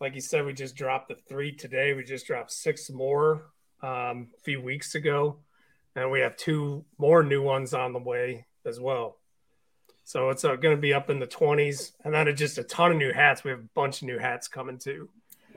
Like 0.00 0.14
you 0.14 0.20
said, 0.20 0.44
we 0.44 0.52
just 0.52 0.76
dropped 0.76 1.08
the 1.08 1.14
three 1.14 1.52
today. 1.52 1.94
We 1.94 2.04
just 2.04 2.26
dropped 2.26 2.52
six 2.52 2.90
more 2.90 3.46
um, 3.82 4.28
a 4.36 4.40
few 4.42 4.60
weeks 4.60 4.94
ago. 4.94 5.38
And 5.94 6.10
we 6.10 6.20
have 6.20 6.36
two 6.36 6.84
more 6.98 7.22
new 7.22 7.42
ones 7.42 7.72
on 7.72 7.94
the 7.94 7.98
way 7.98 8.44
as 8.66 8.78
well. 8.78 9.16
So 10.04 10.28
it's 10.28 10.44
uh, 10.44 10.56
going 10.56 10.76
to 10.76 10.80
be 10.80 10.92
up 10.92 11.08
in 11.08 11.18
the 11.18 11.26
20s. 11.26 11.92
And 12.04 12.12
then 12.12 12.28
it's 12.28 12.38
just 12.38 12.58
a 12.58 12.62
ton 12.64 12.92
of 12.92 12.98
new 12.98 13.12
hats. 13.12 13.42
We 13.42 13.50
have 13.50 13.60
a 13.60 13.68
bunch 13.74 14.02
of 14.02 14.08
new 14.08 14.18
hats 14.18 14.46
coming 14.48 14.78
too 14.78 15.08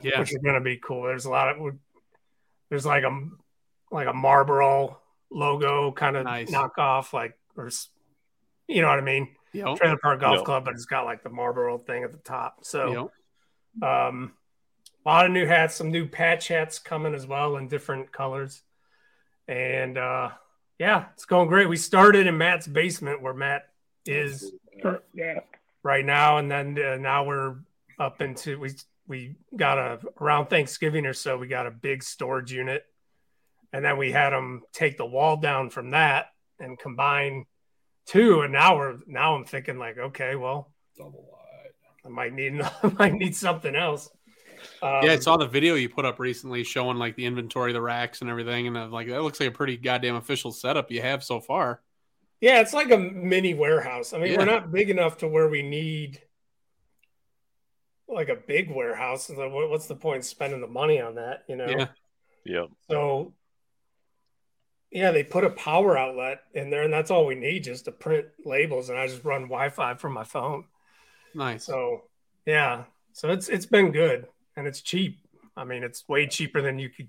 Yeah. 0.01 0.19
which 0.19 0.33
are 0.33 0.39
going 0.39 0.55
to 0.55 0.61
be 0.61 0.77
cool. 0.77 1.03
There's 1.03 1.25
a 1.25 1.29
lot 1.29 1.49
of 1.49 1.75
there's 2.69 2.85
like 2.85 3.03
a 3.03 3.19
like 3.91 4.07
a 4.07 4.13
Marlboro 4.13 4.99
logo 5.29 5.91
kind 5.91 6.15
of 6.15 6.23
Nice. 6.23 6.49
knockoff, 6.51 7.11
like 7.11 7.37
or 7.57 7.69
you 8.67 8.81
know 8.81 8.87
what 8.87 8.99
I 8.99 9.01
mean? 9.01 9.27
Yep. 9.53 9.77
Trailer 9.77 9.97
Park 9.97 10.21
Golf 10.21 10.37
Yep. 10.37 10.45
Club, 10.45 10.65
but 10.65 10.73
it's 10.75 10.85
got 10.85 11.03
like 11.05 11.23
the 11.23 11.29
Marlboro 11.29 11.77
thing 11.79 12.03
at 12.03 12.11
the 12.11 12.19
top. 12.19 12.59
So 12.63 12.93
Yep. 12.93 13.07
Um, 13.81 14.33
a 15.05 15.09
lot 15.09 15.25
of 15.25 15.31
new 15.31 15.45
hats, 15.45 15.75
some 15.75 15.91
new 15.91 16.07
patch 16.07 16.47
hats 16.49 16.79
coming 16.79 17.13
as 17.13 17.25
well 17.25 17.57
in 17.57 17.67
different 17.67 18.11
colors, 18.11 18.61
and 19.47 19.97
uh, 19.97 20.29
yeah, 20.77 21.05
it's 21.13 21.25
going 21.25 21.47
great. 21.47 21.69
We 21.69 21.77
started 21.77 22.27
in 22.27 22.37
Matt's 22.37 22.67
basement 22.67 23.21
where 23.21 23.33
Matt 23.33 23.69
is 24.05 24.51
Yeah. 25.13 25.39
right 25.83 26.05
now, 26.05 26.37
and 26.37 26.49
then 26.49 26.77
uh, 26.79 26.97
now 26.97 27.25
we're 27.25 27.55
up 27.97 28.21
into 28.21 28.59
we 28.59 28.71
we 29.07 29.35
got 29.55 29.77
a 29.77 29.99
around 30.21 30.47
Thanksgiving 30.47 31.05
or 31.05 31.13
so 31.13 31.37
we 31.37 31.47
got 31.47 31.67
a 31.67 31.71
big 31.71 32.03
storage 32.03 32.51
unit, 32.51 32.85
and 33.73 33.83
then 33.83 33.97
we 33.97 34.11
had 34.11 34.31
them 34.31 34.61
take 34.73 34.97
the 34.97 35.05
wall 35.05 35.37
down 35.37 35.69
from 35.69 35.91
that 35.91 36.27
and 36.59 36.77
combine 36.77 37.45
two, 38.05 38.41
and 38.41 38.53
now 38.53 38.77
we're 38.77 38.97
now 39.07 39.35
I'm 39.35 39.45
thinking 39.45 39.77
like 39.79 39.97
okay, 39.97 40.35
well 40.35 40.71
double. 40.97 41.38
I 42.09 42.11
might 42.11 42.33
need 42.33 42.59
I 42.83 42.87
might 42.97 43.13
need 43.13 43.35
something 43.35 43.75
else. 43.75 44.09
Um, 44.81 45.03
Yeah, 45.03 45.13
I 45.13 45.19
saw 45.19 45.37
the 45.37 45.47
video 45.47 45.75
you 45.75 45.87
put 45.89 46.05
up 46.05 46.19
recently 46.19 46.63
showing 46.63 46.97
like 46.97 47.15
the 47.15 47.25
inventory, 47.25 47.71
the 47.71 47.81
racks, 47.81 48.21
and 48.21 48.29
everything, 48.29 48.67
and 48.67 48.77
I'm 48.77 48.91
like 48.91 49.07
that 49.07 49.21
looks 49.21 49.39
like 49.39 49.49
a 49.49 49.53
pretty 49.53 49.77
goddamn 49.77 50.15
official 50.15 50.51
setup 50.51 50.91
you 50.91 51.01
have 51.01 51.23
so 51.23 51.39
far. 51.39 51.81
Yeah, 52.41 52.61
it's 52.61 52.73
like 52.73 52.89
a 52.91 52.97
mini 52.97 53.53
warehouse. 53.53 54.13
I 54.13 54.17
mean, 54.17 54.31
Yeah. 54.31 54.37
we're 54.39 54.45
not 54.45 54.71
big 54.71 54.89
enough 54.89 55.17
to 55.19 55.27
where 55.27 55.47
we 55.49 55.61
need 55.61 56.21
like 58.07 58.29
a 58.29 58.35
big 58.35 58.71
warehouse. 58.71 59.29
What's 59.33 59.87
the 59.87 59.95
point 59.95 60.25
spending 60.25 60.61
the 60.61 60.67
money 60.67 60.99
on 60.99 61.15
that? 61.15 61.43
You 61.47 61.55
know. 61.57 61.67
Yeah, 61.67 61.87
Yep. 62.45 62.69
So, 62.89 63.33
yeah, 64.91 65.11
they 65.11 65.23
put 65.23 65.43
a 65.43 65.51
power 65.51 65.97
outlet 65.97 66.39
in 66.53 66.69
there, 66.69 66.83
and 66.83 66.93
that's 66.93 67.11
all 67.11 67.25
we 67.25 67.35
need 67.35 67.65
just 67.65 67.85
to 67.85 67.91
print 67.91 68.25
labels. 68.43 68.89
And 68.89 68.97
I 68.97 69.05
just 69.07 69.23
run 69.23 69.43
Wi-Fi 69.43 69.95
from 69.95 70.13
my 70.13 70.23
phone. 70.23 70.63
Nice. 71.35 71.63
So, 71.65 72.03
yeah, 72.45 72.83
so 73.13 73.29
it's 73.29 73.49
it's 73.49 73.65
been 73.65 73.91
good, 73.91 74.27
and 74.55 74.67
it's 74.67 74.81
cheap. 74.81 75.19
I 75.57 75.63
mean, 75.63 75.83
it's 75.83 76.07
way 76.07 76.27
cheaper 76.27 76.61
than 76.61 76.79
you 76.79 76.89
could 76.89 77.07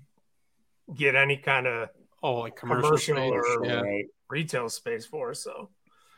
get 0.95 1.15
any 1.15 1.37
kind 1.37 1.67
of 1.67 1.89
oh, 2.23 2.39
like 2.39 2.55
commercial, 2.55 2.89
commercial 2.97 3.15
space. 3.15 3.57
or- 3.57 3.65
yeah. 3.65 3.81
Right. 3.81 4.05
retail 4.29 4.69
space 4.69 5.05
for. 5.05 5.33
So, 5.33 5.69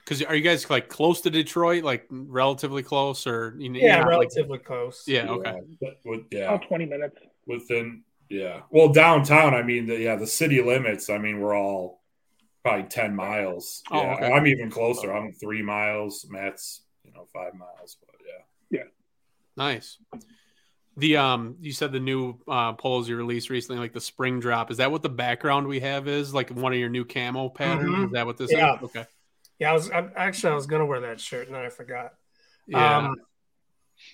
Because 0.03 0.21
are 0.23 0.35
you 0.35 0.41
guys 0.41 0.69
like 0.69 0.89
close 0.89 1.21
to 1.21 1.29
Detroit, 1.29 1.83
like 1.83 2.05
relatively 2.09 2.83
close, 2.83 3.25
or 3.27 3.55
you 3.59 3.69
know? 3.69 3.79
yeah, 3.79 3.97
you're 3.97 4.05
like- 4.05 4.09
relatively 4.29 4.59
close. 4.59 5.03
yeah. 5.07 5.27
Okay. 5.29 5.59
But 5.81 5.99
with, 6.05 6.21
yeah. 6.31 6.53
About 6.53 6.67
20 6.67 6.85
minutes. 6.85 7.17
within 7.45 8.03
yeah 8.29 8.61
well 8.71 8.87
downtown 8.87 9.53
i 9.53 9.61
mean 9.61 9.85
the, 9.85 9.99
yeah 9.99 10.15
the 10.15 10.25
city 10.25 10.61
limits 10.63 11.09
i 11.09 11.17
mean 11.17 11.41
we're 11.41 11.53
all 11.53 12.01
probably 12.63 12.83
10 12.87 13.13
miles 13.13 13.83
Oh, 13.91 14.01
yeah 14.01 14.13
okay. 14.15 14.31
i'm 14.31 14.47
even 14.47 14.71
closer 14.71 15.11
i'm 15.13 15.33
three 15.33 15.61
miles 15.61 16.25
matt's 16.29 16.79
you 16.79 16.82
know 17.13 17.25
five 17.33 17.53
miles 17.53 17.97
but 18.05 18.15
yeah 18.21 18.79
yeah, 18.79 18.87
Nice. 19.55 19.97
The 20.97 21.17
um, 21.17 21.57
you 21.59 21.71
said 21.71 21.91
the 21.91 21.99
new 21.99 22.39
uh, 22.47 22.73
polos 22.73 23.09
you 23.09 23.15
released 23.15 23.49
recently, 23.49 23.79
like 23.79 23.93
the 23.93 24.01
spring 24.01 24.39
drop. 24.39 24.69
Is 24.69 24.77
that 24.77 24.91
what 24.91 25.01
the 25.01 25.09
background 25.09 25.67
we 25.67 25.79
have 25.79 26.07
is? 26.07 26.33
Like 26.33 26.49
one 26.49 26.71
of 26.71 26.77
your 26.79 26.89
new 26.89 27.03
camo 27.05 27.49
patterns? 27.49 27.89
Mhm. 27.95 28.05
Is 28.05 28.11
that 28.11 28.25
what 28.25 28.37
this 28.37 28.51
Yeah. 28.51 28.75
is? 28.77 28.83
Okay. 28.83 29.05
Yeah, 29.59 29.71
I 29.71 29.73
was 29.73 29.89
I, 29.91 30.07
actually 30.15 30.53
I 30.53 30.55
was 30.55 30.65
gonna 30.67 30.85
wear 30.85 31.01
that 31.01 31.19
shirt, 31.19 31.47
and 31.47 31.55
then 31.55 31.63
I 31.65 31.69
forgot. 31.69 32.13
Yeah. 32.67 32.97
Um, 32.97 33.15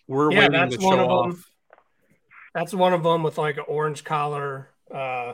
We're 0.07 0.31
yeah, 0.31 0.47
that's 0.49 0.77
to 0.77 0.81
one 0.85 0.97
show 0.97 1.03
of 1.05 1.09
off. 1.09 1.31
them. 1.31 1.43
That's 2.53 2.73
one 2.73 2.93
of 2.93 3.03
them 3.03 3.23
with 3.23 3.37
like 3.37 3.57
an 3.57 3.65
orange 3.67 4.03
collar. 4.03 4.69
Uh, 4.93 5.33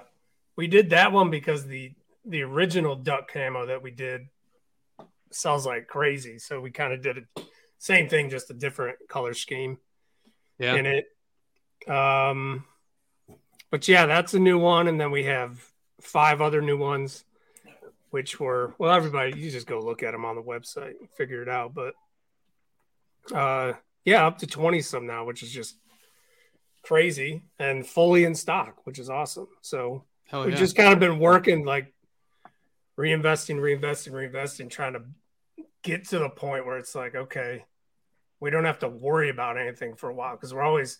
we 0.55 0.67
did 0.67 0.91
that 0.91 1.11
one 1.11 1.29
because 1.29 1.65
the 1.65 1.93
the 2.25 2.41
original 2.41 2.95
duck 2.95 3.31
camo 3.31 3.67
that 3.67 3.81
we 3.83 3.91
did 3.91 4.29
sells 5.31 5.65
like 5.65 5.87
crazy, 5.87 6.39
so 6.39 6.59
we 6.59 6.71
kind 6.71 6.91
of 6.93 7.01
did 7.01 7.17
it 7.17 7.25
same 7.77 8.09
thing, 8.09 8.29
just 8.29 8.49
a 8.49 8.53
different 8.53 8.97
color 9.07 9.33
scheme 9.33 9.77
Yeah. 10.57 10.75
in 10.75 10.85
it. 10.85 11.07
Um, 11.87 12.65
but 13.71 13.87
yeah, 13.87 14.05
that's 14.05 14.33
a 14.33 14.39
new 14.39 14.57
one, 14.57 14.87
and 14.87 14.99
then 14.99 15.11
we 15.11 15.23
have 15.25 15.59
five 16.01 16.41
other 16.41 16.61
new 16.61 16.77
ones, 16.77 17.25
which 18.09 18.39
were 18.39 18.73
well, 18.77 18.93
everybody 18.93 19.37
you 19.39 19.51
just 19.51 19.67
go 19.67 19.79
look 19.79 20.03
at 20.03 20.11
them 20.11 20.25
on 20.25 20.35
the 20.35 20.41
website, 20.41 20.99
and 20.99 21.09
figure 21.17 21.41
it 21.41 21.49
out. 21.49 21.73
But 21.73 21.93
uh, 23.33 23.73
yeah, 24.03 24.25
up 24.25 24.39
to 24.39 24.47
twenty 24.47 24.81
some 24.81 25.05
now, 25.05 25.25
which 25.25 25.43
is 25.43 25.51
just 25.51 25.77
crazy 26.83 27.43
and 27.59 27.85
fully 27.85 28.23
in 28.23 28.35
stock, 28.35 28.85
which 28.85 28.99
is 28.99 29.09
awesome. 29.09 29.47
So 29.61 30.05
Hell 30.27 30.45
we've 30.45 30.53
yeah. 30.53 30.59
just 30.59 30.75
kind 30.75 30.93
of 30.93 30.99
been 30.99 31.19
working 31.19 31.65
like 31.65 31.93
reinvesting, 32.97 33.57
reinvesting, 33.57 34.11
reinvesting, 34.11 34.69
trying 34.69 34.93
to 34.93 35.01
get 35.85 36.07
to 36.09 36.19
the 36.19 36.29
point 36.29 36.65
where 36.65 36.77
it's 36.77 36.95
like, 36.95 37.15
okay, 37.15 37.63
we 38.39 38.49
don't 38.49 38.65
have 38.65 38.79
to 38.79 38.89
worry 38.89 39.29
about 39.29 39.57
anything 39.57 39.95
for 39.95 40.09
a 40.09 40.13
while 40.13 40.35
because 40.35 40.53
we're 40.53 40.63
always 40.63 40.97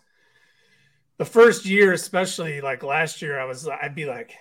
the 1.18 1.25
first 1.25 1.65
year, 1.65 1.92
especially 1.92 2.62
like 2.62 2.84
last 2.84 3.22
year, 3.22 3.39
I 3.39 3.46
was 3.46 3.68
I'd 3.68 3.96
be 3.96 4.06
like, 4.06 4.36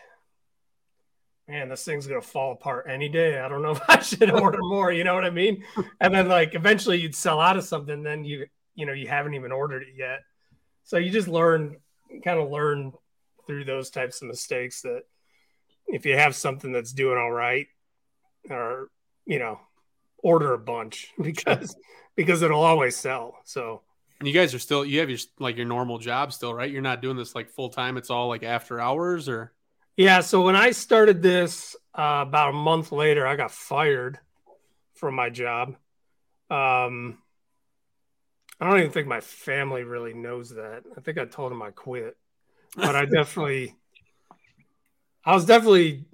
man, 1.49 1.71
this 1.71 1.85
thing's 1.85 2.07
gonna 2.07 2.21
fall 2.21 2.53
apart 2.53 2.87
any 2.89 3.09
day. 3.09 3.41
I 3.41 3.49
don't 3.49 3.63
know 3.63 3.71
if 3.73 3.81
I 3.89 4.01
should 4.01 4.31
order 4.31 4.59
more. 4.61 4.93
You 4.93 5.03
know 5.03 5.15
what 5.15 5.25
I 5.25 5.31
mean? 5.31 5.65
And 6.01 6.15
then 6.15 6.29
like 6.29 6.55
eventually 6.55 7.01
you'd 7.01 7.15
sell 7.15 7.41
out 7.41 7.57
of 7.57 7.65
something, 7.65 8.03
then 8.03 8.25
you 8.25 8.47
you 8.75 8.85
know 8.87 8.93
you 8.93 9.09
haven't 9.09 9.35
even 9.35 9.51
ordered 9.51 9.83
it 9.83 9.95
yet. 9.97 10.21
So 10.83 10.99
you 10.99 11.11
just 11.11 11.29
learn, 11.29 11.77
kind 12.23 12.39
of 12.39 12.51
learn 12.51 12.93
through 13.47 13.65
those 13.65 13.89
types 13.89 14.21
of 14.21 14.29
mistakes 14.29 14.83
that 14.83 15.03
if 15.87 16.05
you 16.05 16.17
have 16.17 16.35
something 16.35 16.73
that's 16.73 16.93
doing 16.93 17.17
all 17.17 17.31
right, 17.31 17.67
or 18.51 18.91
you 19.25 19.39
know, 19.39 19.59
order 20.25 20.55
a 20.55 20.59
bunch 20.59 21.13
because 21.21 21.77
because 22.17 22.43
it'll 22.43 22.63
always 22.63 22.97
sell. 22.97 23.37
So 23.45 23.83
And 24.19 24.27
you 24.27 24.35
guys 24.35 24.55
are 24.55 24.59
still 24.59 24.85
you 24.85 24.99
have 24.99 25.11
your 25.11 25.21
like 25.39 25.57
your 25.57 25.67
normal 25.67 25.99
job 25.99 26.33
still, 26.33 26.53
right? 26.53 26.71
You're 26.71 26.83
not 26.83 27.03
doing 27.03 27.17
this 27.17 27.37
like 27.37 27.51
full 27.51 27.69
time. 27.69 27.97
It's 27.97 28.11
all 28.11 28.27
like 28.27 28.43
after 28.43 28.81
hours 28.81 29.29
or 29.29 29.53
Yeah, 29.97 30.21
so 30.21 30.43
when 30.43 30.57
I 30.57 30.73
started 30.73 31.23
this 31.23 31.77
uh, 31.97 32.25
about 32.27 32.51
a 32.51 32.57
month 32.57 32.91
later, 32.91 33.25
I 33.25 33.37
got 33.37 33.53
fired 33.53 34.19
from 34.95 35.15
my 35.15 35.31
job. 35.31 35.77
Um, 36.51 37.19
I 38.61 38.69
don't 38.69 38.79
even 38.79 38.91
think 38.91 39.07
my 39.07 39.21
family 39.21 39.83
really 39.83 40.15
knows 40.15 40.51
that. 40.51 40.85
I 40.97 41.01
think 41.01 41.19
I 41.19 41.25
told 41.27 41.53
them 41.53 41.63
I 41.63 41.71
quit, 41.71 42.17
but 42.77 42.97
I 42.97 43.05
definitely, 43.19 43.75
I 45.25 45.35
was 45.35 45.45
definitely 45.45 46.07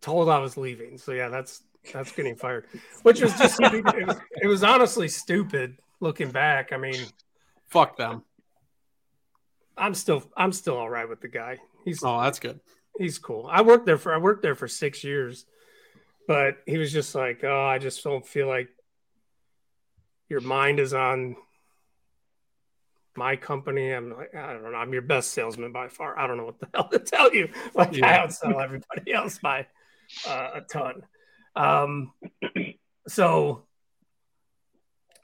told 0.00 0.28
I 0.28 0.38
was 0.38 0.56
leaving. 0.56 0.98
So 0.98 1.12
yeah, 1.12 1.28
that's 1.28 1.62
that's 1.92 2.12
getting 2.12 2.36
fired, 2.36 2.66
which 3.02 3.20
was 3.20 3.32
just 3.38 3.58
it 3.60 4.06
was, 4.06 4.16
it 4.42 4.46
was 4.46 4.62
honestly 4.62 5.08
stupid 5.08 5.76
looking 6.00 6.30
back. 6.30 6.72
I 6.72 6.76
mean, 6.76 7.06
fuck 7.68 7.96
them. 7.96 8.22
I'm 9.76 9.94
still 9.94 10.22
I'm 10.36 10.52
still 10.52 10.76
all 10.76 10.90
right 10.90 11.08
with 11.08 11.20
the 11.20 11.28
guy. 11.28 11.58
He's 11.84 12.02
Oh, 12.04 12.20
that's 12.22 12.38
good. 12.38 12.60
he's 12.98 13.18
cool. 13.18 13.48
I 13.50 13.62
worked 13.62 13.86
there 13.86 13.98
for 13.98 14.14
I 14.14 14.18
worked 14.18 14.42
there 14.42 14.54
for 14.54 14.68
six 14.68 15.02
years, 15.02 15.44
but 16.28 16.58
he 16.66 16.78
was 16.78 16.92
just 16.92 17.14
like, 17.14 17.42
oh, 17.44 17.64
I 17.64 17.78
just 17.78 18.02
don't 18.04 18.26
feel 18.26 18.46
like 18.48 18.68
your 20.28 20.40
mind 20.40 20.78
is 20.80 20.94
on 20.94 21.36
my 23.16 23.36
company. 23.36 23.90
I'm 23.90 24.10
like, 24.16 24.34
I 24.34 24.52
don't 24.52 24.62
know. 24.62 24.74
I'm 24.78 24.92
your 24.92 25.02
best 25.02 25.32
salesman 25.32 25.72
by 25.72 25.88
far. 25.88 26.18
I 26.18 26.26
don't 26.26 26.36
know 26.38 26.46
what 26.46 26.60
the 26.60 26.68
hell 26.72 26.88
to 26.88 26.98
tell 26.98 27.34
you. 27.34 27.48
Like 27.74 27.92
I 27.94 27.96
Yeah. 27.98 28.26
outsell 28.26 28.62
everybody 28.62 29.12
else 29.12 29.38
by 29.38 29.66
uh, 30.26 30.50
a 30.54 30.60
ton. 30.62 31.02
Um, 31.54 32.12
so 33.08 33.64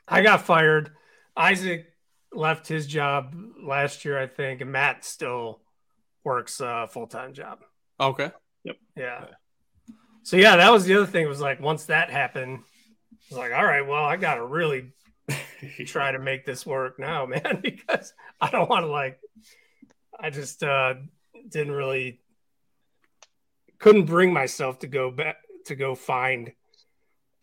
I 0.07 0.23
got 0.23 0.43
fired. 0.43 0.91
Isaac 1.37 1.87
left 2.33 2.67
his 2.67 2.87
job 2.87 3.35
last 3.63 4.05
year, 4.05 4.21
I 4.21 4.27
think, 4.27 4.61
and 4.61 4.73
Matt 4.73 5.05
still 5.05 5.61
works 6.25 6.61
a 6.61 6.89
full 6.91 7.07
time 7.07 7.33
job. 7.33 7.61
Okay. 8.01 8.31
Yep. 8.65 8.77
Yeah. 8.97 9.25
So 10.23 10.37
yeah, 10.37 10.57
that 10.57 10.73
was 10.73 10.85
the 10.85 10.95
other 10.95 11.07
thing. 11.07 11.27
Was 11.29 11.41
like 11.41 11.61
once 11.61 11.87
that 11.87 12.11
happened, 12.11 12.61
I 12.61 13.17
was 13.31 13.39
like, 13.39 13.53
all 13.53 13.65
right, 13.65 13.87
well, 13.87 14.05
I 14.05 14.17
gotta 14.17 14.45
really 14.45 14.93
try 15.87 16.13
to 16.13 16.19
make 16.19 16.45
this 16.45 16.67
work 16.67 16.99
now, 16.99 17.27
man, 17.27 17.61
because 17.63 18.13
I 18.41 18.51
don't 18.51 18.69
want 18.69 18.85
to 18.85 18.91
like. 18.91 19.19
I 20.21 20.31
just 20.31 20.63
uh 20.63 20.95
didn't 21.49 21.73
really 21.73 22.21
couldn't 23.79 24.07
bring 24.07 24.33
myself 24.33 24.81
to 24.81 24.87
go 24.87 25.11
back 25.11 25.37
to 25.69 25.77
go 25.77 25.95
find. 25.95 26.53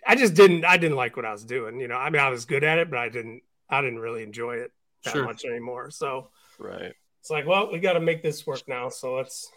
I 0.06 0.16
just 0.16 0.36
didn't. 0.36 0.66
I 0.66 0.78
didn't 0.78 0.98
like 0.98 1.16
what 1.16 1.26
I 1.26 1.32
was 1.32 1.44
doing. 1.46 1.80
You 1.80 1.88
know, 1.88 1.96
I 1.98 2.10
mean, 2.10 2.22
I 2.22 2.30
was 2.30 2.46
good 2.46 2.64
at 2.64 2.78
it, 2.78 2.90
but 2.90 3.00
I 3.00 3.10
didn't. 3.10 3.42
I 3.70 3.82
didn't 3.82 4.00
really 4.00 4.22
enjoy 4.24 4.58
it 4.58 4.72
that 5.04 5.14
Sure. 5.14 5.26
much 5.26 5.46
anymore. 5.46 5.90
So 5.90 6.30
Right. 6.60 6.94
it's 7.20 7.30
like, 7.32 7.48
well, 7.48 7.72
we 7.72 7.80
got 7.80 7.94
to 7.94 8.00
make 8.00 8.22
this 8.22 8.46
work 8.46 8.68
now. 8.68 8.90
So 8.90 9.16
let's 9.16 9.52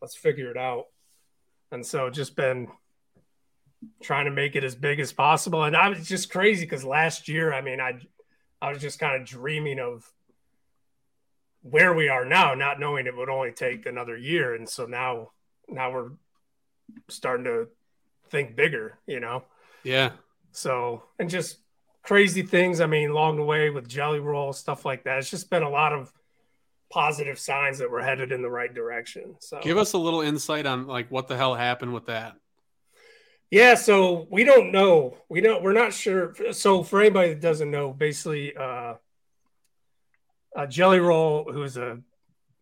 let's 0.00 0.16
figure 0.16 0.50
it 0.50 0.56
out. 0.56 0.86
And 1.70 1.84
so 1.84 2.08
just 2.10 2.34
been 2.36 2.68
trying 4.02 4.24
to 4.26 4.30
make 4.30 4.56
it 4.56 4.64
as 4.64 4.74
big 4.74 5.00
as 5.00 5.12
possible. 5.12 5.64
And 5.64 5.76
I 5.76 5.88
was 5.88 6.06
just 6.08 6.30
crazy 6.30 6.64
because 6.64 6.84
last 6.84 7.28
year, 7.28 7.52
I 7.52 7.60
mean, 7.60 7.80
I 7.80 8.00
I 8.60 8.70
was 8.72 8.80
just 8.80 8.98
kind 8.98 9.20
of 9.20 9.26
dreaming 9.28 9.78
of 9.80 10.10
where 11.62 11.94
we 11.94 12.08
are 12.08 12.24
now, 12.24 12.54
not 12.54 12.80
knowing 12.80 13.06
it 13.06 13.16
would 13.16 13.28
only 13.28 13.52
take 13.52 13.86
another 13.86 14.16
year. 14.16 14.54
And 14.54 14.68
so 14.68 14.86
now 14.86 15.32
now 15.68 15.92
we're 15.92 16.10
starting 17.08 17.44
to 17.44 17.68
think 18.32 18.56
bigger, 18.56 18.98
you 19.06 19.20
know. 19.20 19.44
Yeah. 19.84 20.12
So, 20.50 21.04
and 21.20 21.30
just 21.30 21.58
crazy 22.02 22.42
things. 22.42 22.80
I 22.80 22.86
mean, 22.86 23.10
along 23.10 23.36
the 23.36 23.44
way 23.44 23.70
with 23.70 23.86
Jelly 23.86 24.18
Roll, 24.18 24.52
stuff 24.52 24.84
like 24.84 25.04
that. 25.04 25.18
It's 25.18 25.30
just 25.30 25.50
been 25.50 25.62
a 25.62 25.70
lot 25.70 25.92
of 25.92 26.12
positive 26.90 27.38
signs 27.38 27.78
that 27.78 27.90
we're 27.90 28.02
headed 28.02 28.32
in 28.32 28.42
the 28.42 28.50
right 28.50 28.72
direction. 28.74 29.36
So, 29.38 29.60
Give 29.62 29.78
us 29.78 29.92
a 29.92 29.98
little 29.98 30.22
insight 30.22 30.66
on 30.66 30.88
like 30.88 31.10
what 31.10 31.28
the 31.28 31.36
hell 31.36 31.54
happened 31.54 31.94
with 31.94 32.06
that. 32.06 32.34
yeah. 33.50 33.74
So 33.76 34.26
we 34.30 34.42
don't 34.42 34.72
know. 34.72 35.16
We 35.28 35.40
don't. 35.40 35.62
We're 35.62 35.72
not 35.72 35.92
sure. 35.92 36.34
So 36.52 36.82
for 36.82 37.00
anybody 37.00 37.34
that 37.34 37.40
doesn't 37.40 37.70
know, 37.70 37.92
basically, 37.92 38.56
uh, 38.56 38.94
uh 40.56 40.66
Jelly 40.66 41.00
Roll, 41.00 41.50
who 41.52 41.62
is 41.62 41.76
a 41.76 41.98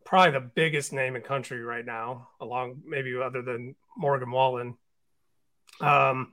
probably 0.04 0.32
the 0.32 0.40
biggest 0.40 0.92
name 0.92 1.14
in 1.14 1.22
country 1.22 1.62
right 1.62 1.86
now, 1.86 2.28
along 2.40 2.82
maybe 2.84 3.16
other 3.16 3.42
than 3.42 3.76
Morgan 3.96 4.30
Wallen, 4.30 4.76
um, 5.80 6.32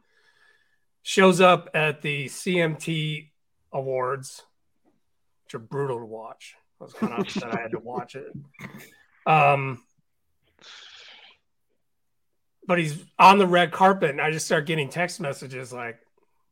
shows 1.03 1.41
up 1.41 1.69
at 1.73 2.01
the 2.01 2.25
CMT 2.25 3.29
Awards, 3.71 4.43
which 5.45 5.55
are 5.55 5.60
brutal 5.60 5.99
to 5.99 6.05
watch. 6.05 6.55
I 6.79 6.83
was 6.83 6.93
kind 6.93 7.13
of 7.13 7.19
upset 7.19 7.53
I 7.53 7.62
had 7.62 7.71
to 7.71 7.79
watch 7.83 8.15
it. 8.15 8.31
Um, 9.25 9.83
but 12.65 12.79
he's 12.79 13.03
on 13.17 13.38
the 13.38 13.47
red 13.47 13.71
carpet, 13.71 14.12
and 14.12 14.21
I 14.21 14.31
just 14.31 14.45
start 14.45 14.65
getting 14.65 14.89
text 14.89 15.19
messages 15.19 15.71
like, 15.71 15.99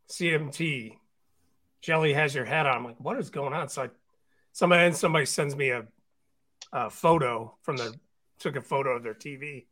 "CMT, 0.10 0.98
Jelly 1.82 2.14
has 2.14 2.34
your 2.34 2.46
hat 2.46 2.66
on." 2.66 2.78
I'm 2.78 2.84
like, 2.86 3.00
"What 3.00 3.20
is 3.20 3.30
going 3.30 3.54
on?" 3.54 3.70
So 3.70 3.84
I, 3.84 3.90
somebody 4.52 4.86
and 4.86 4.96
somebody 4.96 5.26
sends 5.26 5.56
me 5.56 5.70
a, 5.70 5.86
a 6.72 6.90
photo 6.90 7.56
from 7.62 7.78
the 7.78 7.94
took 8.40 8.56
a 8.56 8.62
photo 8.62 8.96
of 8.96 9.04
their 9.04 9.14
TV. 9.14 9.66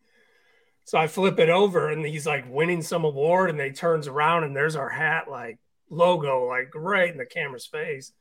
So 0.85 0.97
I 0.97 1.07
flip 1.07 1.39
it 1.39 1.49
over, 1.49 1.89
and 1.89 2.05
he's 2.05 2.25
like 2.25 2.45
winning 2.51 2.81
some 2.81 3.05
award, 3.05 3.49
and 3.49 3.59
they 3.59 3.71
turns 3.71 4.07
around, 4.07 4.43
and 4.43 4.55
there's 4.55 4.75
our 4.75 4.89
hat 4.89 5.29
like 5.29 5.57
logo 5.89 6.45
like 6.47 6.71
right 6.75 7.09
in 7.11 7.17
the 7.17 7.25
camera's 7.25 7.65
face. 7.65 8.11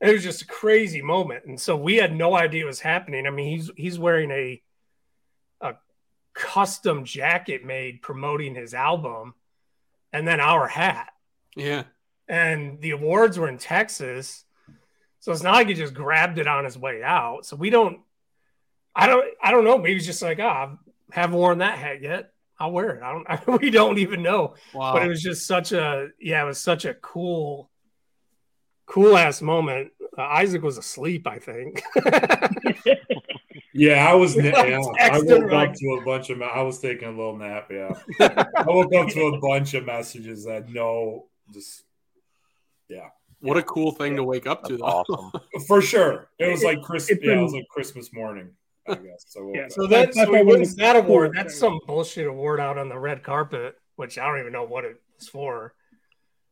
It 0.00 0.12
was 0.12 0.22
just 0.22 0.42
a 0.42 0.46
crazy 0.46 1.02
moment, 1.02 1.44
and 1.46 1.60
so 1.60 1.76
we 1.76 1.96
had 1.96 2.14
no 2.14 2.36
idea 2.36 2.64
what 2.64 2.68
was 2.68 2.80
happening. 2.80 3.26
I 3.26 3.30
mean, 3.30 3.50
he's 3.56 3.70
he's 3.76 3.98
wearing 3.98 4.30
a 4.30 4.62
a 5.60 5.74
custom 6.34 7.04
jacket 7.04 7.64
made 7.64 8.00
promoting 8.00 8.54
his 8.54 8.74
album, 8.74 9.34
and 10.12 10.26
then 10.26 10.40
our 10.40 10.68
hat 10.68 11.10
Yeah. 11.56 11.82
and 12.28 12.80
the 12.80 12.92
awards 12.92 13.38
were 13.40 13.48
in 13.48 13.58
Texas. 13.58 14.44
So 15.18 15.32
it's 15.32 15.42
not 15.42 15.54
like 15.54 15.66
he 15.66 15.74
just 15.74 15.94
grabbed 15.94 16.38
it 16.38 16.46
on 16.46 16.64
his 16.64 16.78
way 16.78 17.02
out. 17.02 17.44
So 17.44 17.56
we 17.56 17.70
don't, 17.70 17.98
I 18.94 19.08
don't, 19.08 19.26
I 19.42 19.50
don't 19.50 19.64
know. 19.64 19.76
Maybe 19.76 19.94
he's 19.94 20.06
just 20.06 20.22
like, 20.22 20.38
ah, 20.40 20.70
I 20.70 20.76
haven't 21.10 21.36
worn 21.36 21.58
that 21.58 21.78
hat 21.78 22.02
yet. 22.02 22.32
I'll 22.58 22.72
wear 22.72 22.96
it. 22.96 23.02
I 23.02 23.36
don't, 23.36 23.60
we 23.62 23.70
don't 23.70 23.98
even 23.98 24.22
know. 24.22 24.54
Wow. 24.74 24.94
But 24.94 25.04
it 25.04 25.08
was 25.08 25.22
just 25.22 25.46
such 25.46 25.72
a, 25.72 26.08
yeah, 26.20 26.42
it 26.42 26.46
was 26.46 26.58
such 26.58 26.84
a 26.84 26.94
cool, 26.94 27.70
cool 28.86 29.16
ass 29.16 29.40
moment. 29.42 29.92
Uh, 30.16 30.22
Isaac 30.22 30.62
was 30.62 30.78
asleep, 30.78 31.26
I 31.26 31.38
think. 31.38 31.82
Yeah, 33.78 34.10
I 34.10 34.14
was. 34.14 34.36
Na- 34.36 34.42
yeah, 34.64 34.80
I 34.98 35.10
texting, 35.10 35.42
woke 35.42 35.52
up 35.52 35.74
to 35.74 35.86
a 36.00 36.04
bunch 36.04 36.30
of. 36.30 36.42
I 36.42 36.62
was 36.62 36.80
taking 36.80 37.08
a 37.08 37.12
little 37.12 37.36
nap. 37.36 37.68
Yeah, 37.70 37.92
I 38.20 38.64
woke 38.66 38.92
up 38.94 39.08
to 39.10 39.26
a 39.26 39.38
bunch 39.38 39.74
of 39.74 39.84
messages 39.84 40.44
that 40.46 40.68
no, 40.68 41.26
just 41.52 41.84
yeah, 42.88 43.08
what 43.40 43.56
a 43.56 43.62
cool 43.62 43.92
thing 43.92 44.16
to 44.16 44.24
wake 44.24 44.48
up 44.48 44.64
to 44.64 44.76
That's 44.76 44.80
though. 44.80 44.86
awesome. 44.86 45.40
for 45.68 45.80
sure. 45.80 46.28
It 46.40 46.50
was 46.50 46.64
like 46.64 46.82
Christmas. 46.82 47.18
Yeah, 47.22 47.38
it 47.38 47.42
was 47.42 47.52
like 47.52 47.68
Christmas 47.70 48.12
morning. 48.12 48.50
I 48.88 48.94
guess. 48.96 49.24
So 49.28 49.40
I 49.40 49.44
woke 49.44 49.56
Yeah. 49.56 49.68
So 49.68 49.86
that 49.86 50.06
That's 50.06 50.16
so 50.16 50.24
he 50.26 50.30
why 50.30 50.42
one 50.42 50.54
of 50.54 50.60
wins 50.60 50.76
that 50.76 50.96
award. 50.96 51.32
That's 51.34 51.58
some 51.58 51.78
bullshit 51.86 52.26
award 52.26 52.60
out 52.60 52.78
on 52.78 52.88
the 52.88 52.98
red 52.98 53.22
carpet, 53.22 53.76
which 53.96 54.18
I 54.18 54.26
don't 54.26 54.40
even 54.40 54.52
know 54.52 54.64
what 54.64 54.84
it 54.84 55.00
was 55.18 55.28
for. 55.28 55.74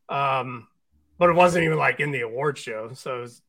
Um, 0.08 0.68
but 1.18 1.30
it 1.30 1.34
wasn't 1.34 1.64
even 1.64 1.78
like 1.78 2.00
in 2.00 2.10
the 2.10 2.20
award 2.20 2.58
show, 2.58 2.90
so 2.94 3.18
it 3.18 3.20
was, 3.22 3.42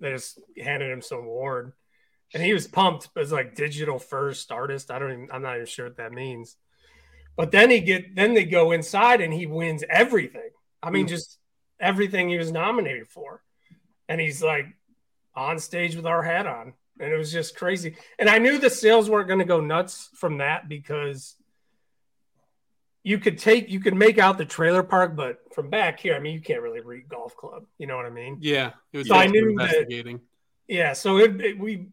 they 0.00 0.10
just 0.12 0.38
handed 0.62 0.90
him 0.90 1.00
some 1.00 1.20
award, 1.20 1.72
and 2.34 2.42
he 2.42 2.52
was 2.52 2.66
pumped. 2.68 3.06
It 3.16 3.18
was 3.18 3.32
like 3.32 3.54
digital 3.54 3.98
first 3.98 4.52
artist. 4.52 4.90
I 4.90 4.98
don't 4.98 5.12
even. 5.12 5.28
I'm 5.32 5.42
not 5.42 5.54
even 5.56 5.66
sure 5.66 5.86
what 5.86 5.96
that 5.96 6.12
means. 6.12 6.56
But 7.36 7.50
then 7.50 7.70
he 7.70 7.80
get 7.80 8.14
then 8.14 8.34
they 8.34 8.44
go 8.44 8.72
inside 8.72 9.20
and 9.20 9.32
he 9.32 9.46
wins 9.46 9.82
everything. 9.88 10.50
I 10.82 10.90
mean, 10.90 11.06
Mm. 11.06 11.08
just 11.08 11.38
everything 11.80 12.28
he 12.28 12.38
was 12.38 12.52
nominated 12.52 13.08
for, 13.08 13.42
and 14.08 14.20
he's 14.20 14.42
like 14.42 14.66
on 15.34 15.58
stage 15.58 15.96
with 15.96 16.06
our 16.06 16.22
hat 16.22 16.46
on. 16.46 16.74
And 17.00 17.12
it 17.12 17.16
was 17.16 17.32
just 17.32 17.56
crazy. 17.56 17.96
And 18.18 18.28
I 18.28 18.38
knew 18.38 18.58
the 18.58 18.70
sales 18.70 19.10
weren't 19.10 19.26
going 19.26 19.40
to 19.40 19.44
go 19.44 19.60
nuts 19.60 20.10
from 20.14 20.38
that 20.38 20.68
because 20.68 21.34
you 23.02 23.18
could 23.18 23.36
take 23.38 23.68
you 23.68 23.80
could 23.80 23.94
make 23.94 24.16
out 24.18 24.38
the 24.38 24.44
trailer 24.44 24.82
park, 24.82 25.14
but 25.16 25.38
from 25.54 25.68
back 25.70 26.00
here, 26.00 26.14
I 26.14 26.20
mean, 26.20 26.34
you 26.34 26.40
can't 26.40 26.62
really 26.62 26.80
read 26.80 27.08
golf 27.08 27.36
club. 27.36 27.64
You 27.78 27.86
know 27.86 27.96
what 27.96 28.06
I 28.06 28.10
mean? 28.10 28.38
Yeah, 28.40 28.70
it 28.92 28.98
was 28.98 29.08
So 29.08 29.14
I 29.14 29.26
knew 29.26 29.54
that- 29.56 29.64
investigating. 29.64 30.20
Yeah. 30.68 30.92
So 30.94 31.18
it, 31.18 31.40
it- 31.40 31.58
we 31.58 31.88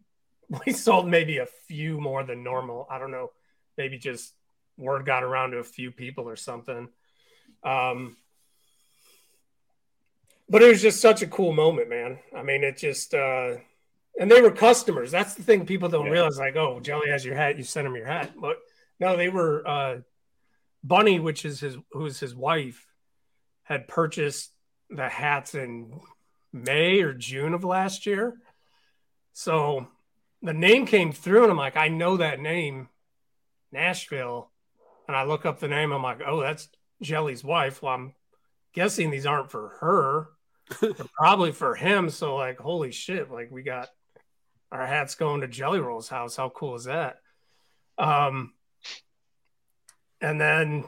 we 0.65 0.71
sold 0.73 1.07
maybe 1.07 1.39
a 1.39 1.47
few 1.67 1.99
more 1.99 2.23
than 2.23 2.43
normal. 2.43 2.87
I 2.89 2.99
don't 2.99 3.11
know. 3.11 3.31
Maybe 3.77 3.97
just 3.97 4.33
word 4.77 5.05
got 5.05 5.23
around 5.23 5.51
to 5.51 5.57
a 5.57 5.63
few 5.63 5.91
people 5.91 6.29
or 6.29 6.35
something. 6.35 6.89
Um, 7.63 8.17
but 10.49 10.61
it 10.61 10.67
was 10.67 10.81
just 10.81 10.99
such 11.01 11.21
a 11.21 11.27
cool 11.27 11.53
moment, 11.53 11.89
man. 11.89 12.19
I 12.35 12.43
mean, 12.43 12.63
it 12.63 12.77
just 12.77 13.13
uh, 13.13 13.55
and 14.19 14.29
they 14.29 14.41
were 14.41 14.51
customers. 14.51 15.11
That's 15.11 15.33
the 15.35 15.43
thing 15.43 15.65
people 15.65 15.89
don't 15.89 16.05
Yeah. 16.05 16.11
realize. 16.11 16.37
Like, 16.37 16.55
oh, 16.55 16.79
Jelly 16.79 17.09
has 17.09 17.25
your 17.25 17.35
hat. 17.35 17.57
You 17.57 17.63
sent 17.63 17.87
him 17.87 17.95
your 17.95 18.05
hat. 18.05 18.31
But 18.39 18.57
no, 18.99 19.15
they 19.17 19.29
were 19.29 19.67
uh, 19.67 19.97
Bunnie, 20.83 21.19
which 21.19 21.45
is 21.45 21.59
his 21.59 21.77
who's 21.91 22.19
his 22.19 22.35
wife, 22.35 22.85
had 23.63 23.87
purchased 23.87 24.51
the 24.89 25.07
hats 25.09 25.55
in 25.55 25.99
May 26.51 27.01
or 27.01 27.13
June 27.13 27.53
of 27.53 27.63
last 27.63 28.05
year. 28.05 28.37
So 29.33 29.87
the 30.41 30.53
name 30.53 30.85
came 30.85 31.11
through, 31.13 31.43
and 31.43 31.51
I'm 31.51 31.57
like, 31.57 31.77
I 31.77 31.87
know 31.87 32.17
that 32.17 32.39
name, 32.39 32.89
Nashville. 33.71 34.49
And 35.07 35.15
I 35.15 35.23
look 35.23 35.45
up 35.45 35.59
the 35.59 35.67
name. 35.67 35.91
I'm 35.91 36.03
like, 36.03 36.21
oh, 36.25 36.41
that's 36.41 36.67
Jelly's 37.01 37.43
wife. 37.43 37.81
Well, 37.81 37.93
I'm 37.93 38.13
guessing 38.73 39.09
these 39.09 39.25
aren't 39.25 39.51
for 39.51 39.69
her. 39.79 40.27
They're 40.79 40.93
probably 41.17 41.51
for 41.51 41.75
him. 41.75 42.09
So 42.09 42.35
like, 42.35 42.57
holy 42.59 42.91
shit! 42.91 43.29
Like 43.31 43.51
we 43.51 43.61
got 43.61 43.89
our 44.71 44.85
hats 44.85 45.15
going 45.15 45.41
to 45.41 45.47
Jelly 45.47 45.79
Roll's 45.79 46.07
house. 46.07 46.35
How 46.35 46.49
cool 46.49 46.75
is 46.75 46.85
that? 46.85 47.17
Um, 47.97 48.53
and 50.21 50.39
then 50.39 50.85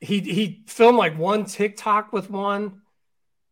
he 0.00 0.20
he 0.20 0.64
filmed 0.66 0.98
like 0.98 1.18
one 1.18 1.44
TikTok 1.44 2.12
with 2.12 2.30
one 2.30 2.82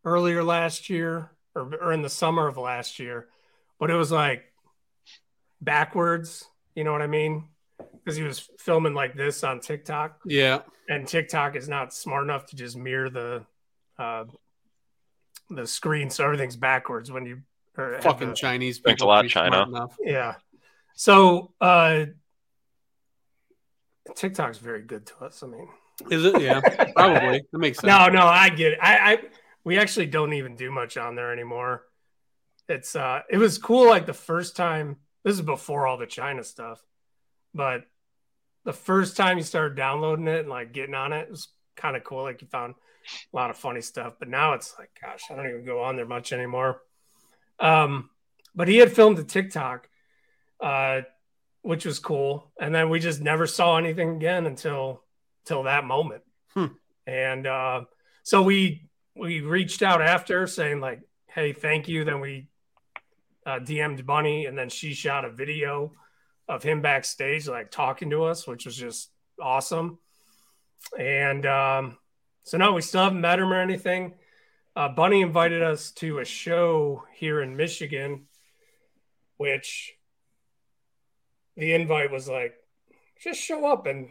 earlier 0.03 0.43
last 0.43 0.89
year 0.89 1.31
or, 1.53 1.73
or 1.75 1.93
in 1.93 2.01
the 2.01 2.09
summer 2.09 2.47
of 2.47 2.57
last 2.57 2.99
year, 2.99 3.27
but 3.79 3.91
it 3.91 3.95
was 3.95 4.11
like 4.11 4.43
backwards. 5.61 6.45
You 6.75 6.83
know 6.83 6.91
what 6.91 7.01
I 7.01 7.07
mean? 7.07 7.49
Because 7.93 8.15
he 8.15 8.23
was 8.23 8.49
filming 8.57 8.93
like 8.93 9.15
this 9.15 9.43
on 9.43 9.59
TikTok, 9.59 10.21
Yeah, 10.25 10.61
and 10.87 11.07
TikTok 11.07 11.55
is 11.55 11.67
not 11.67 11.93
smart 11.93 12.23
enough 12.23 12.45
to 12.47 12.55
just 12.55 12.77
mirror 12.77 13.09
the 13.09 13.45
uh, 13.99 14.25
the 15.49 15.67
screen, 15.67 16.09
so 16.09 16.23
everything's 16.23 16.55
backwards 16.55 17.11
when 17.11 17.25
you 17.25 17.41
or 17.77 17.99
fucking 18.01 18.29
the- 18.29 18.35
Chinese 18.35 18.79
Thanks 18.79 19.01
a 19.01 19.05
people. 19.05 19.07
lot, 19.09 19.17
to 19.21 19.23
be 19.27 19.29
smart 19.29 19.51
China. 19.53 19.87
yeah. 20.01 20.35
So 20.95 21.53
uh 21.61 22.05
TikTok's 24.15 24.57
very 24.57 24.81
good 24.81 25.05
to 25.07 25.25
us. 25.25 25.43
I 25.43 25.47
mean, 25.47 25.67
Is 26.09 26.23
it? 26.25 26.41
Yeah, 26.41 26.61
probably. 26.95 27.43
That 27.51 27.57
makes 27.59 27.79
sense. 27.79 27.87
no, 27.89 28.07
no, 28.07 28.25
I 28.25 28.49
get 28.49 28.73
it. 28.73 28.79
I, 28.81 29.13
I 29.13 29.17
we 29.63 29.77
actually 29.77 30.05
don't 30.07 30.33
even 30.33 30.55
do 30.55 30.71
much 30.71 30.97
on 30.97 31.15
there 31.15 31.31
anymore. 31.33 31.83
It's 32.69 32.95
uh 32.95 33.21
it 33.29 33.37
was 33.37 33.57
cool 33.57 33.87
like 33.87 34.05
the 34.05 34.13
first 34.13 34.55
time 34.55 34.97
this 35.23 35.33
is 35.35 35.41
before 35.41 35.87
all 35.87 35.97
the 35.97 36.05
China 36.07 36.43
stuff, 36.43 36.81
but 37.53 37.81
the 38.63 38.73
first 38.73 39.17
time 39.17 39.37
you 39.37 39.43
started 39.43 39.75
downloading 39.75 40.27
it 40.27 40.41
and 40.41 40.49
like 40.49 40.71
getting 40.73 40.95
on 40.95 41.13
it, 41.13 41.23
it 41.23 41.31
was 41.31 41.49
kind 41.75 41.95
of 41.95 42.03
cool. 42.03 42.23
Like 42.23 42.41
you 42.41 42.47
found 42.47 42.75
a 43.33 43.35
lot 43.35 43.49
of 43.49 43.57
funny 43.57 43.81
stuff. 43.81 44.13
But 44.19 44.27
now 44.29 44.53
it's 44.53 44.73
like, 44.77 44.89
gosh, 45.01 45.23
I 45.29 45.35
don't 45.35 45.47
even 45.49 45.65
go 45.65 45.81
on 45.81 45.95
there 45.95 46.05
much 46.05 46.31
anymore. 46.33 46.81
Um, 47.59 48.09
but 48.55 48.67
he 48.67 48.77
had 48.77 48.91
filmed 48.91 49.19
a 49.19 49.23
TikTok, 49.23 49.89
uh, 50.59 51.01
which 51.61 51.85
was 51.85 51.99
cool. 51.99 52.51
And 52.59 52.73
then 52.73 52.89
we 52.89 52.99
just 52.99 53.21
never 53.21 53.47
saw 53.47 53.77
anything 53.77 54.15
again 54.15 54.45
until 54.45 55.03
till 55.45 55.63
that 55.63 55.85
moment. 55.85 56.23
Hmm. 56.53 56.67
And 57.05 57.47
uh, 57.47 57.81
so 58.23 58.41
we 58.41 58.89
we 59.15 59.41
reached 59.41 59.81
out 59.81 60.01
after 60.01 60.47
saying 60.47 60.79
like, 60.79 61.01
hey, 61.27 61.53
thank 61.53 61.87
you. 61.87 62.03
Then 62.03 62.19
we 62.19 62.47
uh, 63.45 63.59
DM'd 63.59 64.05
Bunnie, 64.05 64.45
and 64.45 64.57
then 64.57 64.69
she 64.69 64.93
shot 64.93 65.25
a 65.25 65.31
video 65.31 65.93
of 66.49 66.63
him 66.63 66.81
backstage, 66.81 67.47
like 67.47 67.71
talking 67.71 68.09
to 68.09 68.23
us, 68.23 68.47
which 68.47 68.65
was 68.65 68.75
just 68.75 69.09
awesome. 69.41 69.99
And 70.97 71.45
um, 71.45 71.97
so 72.43 72.57
no, 72.57 72.73
we 72.73 72.81
still 72.81 73.03
haven't 73.03 73.21
met 73.21 73.39
him 73.39 73.51
or 73.51 73.61
anything. 73.61 74.15
Uh, 74.77 74.87
Bunnie 74.87 75.23
invited 75.23 75.63
us 75.63 75.89
to 75.93 76.19
a 76.19 76.23
show 76.25 77.03
here 77.15 77.41
in 77.41 77.57
Michigan, 77.57 78.27
which 79.37 79.95
the 81.55 81.73
invite 81.73 82.11
was 82.11 82.29
like, 82.29 82.53
just 83.19 83.41
show 83.41 83.65
up 83.65 83.87
and 83.87 84.09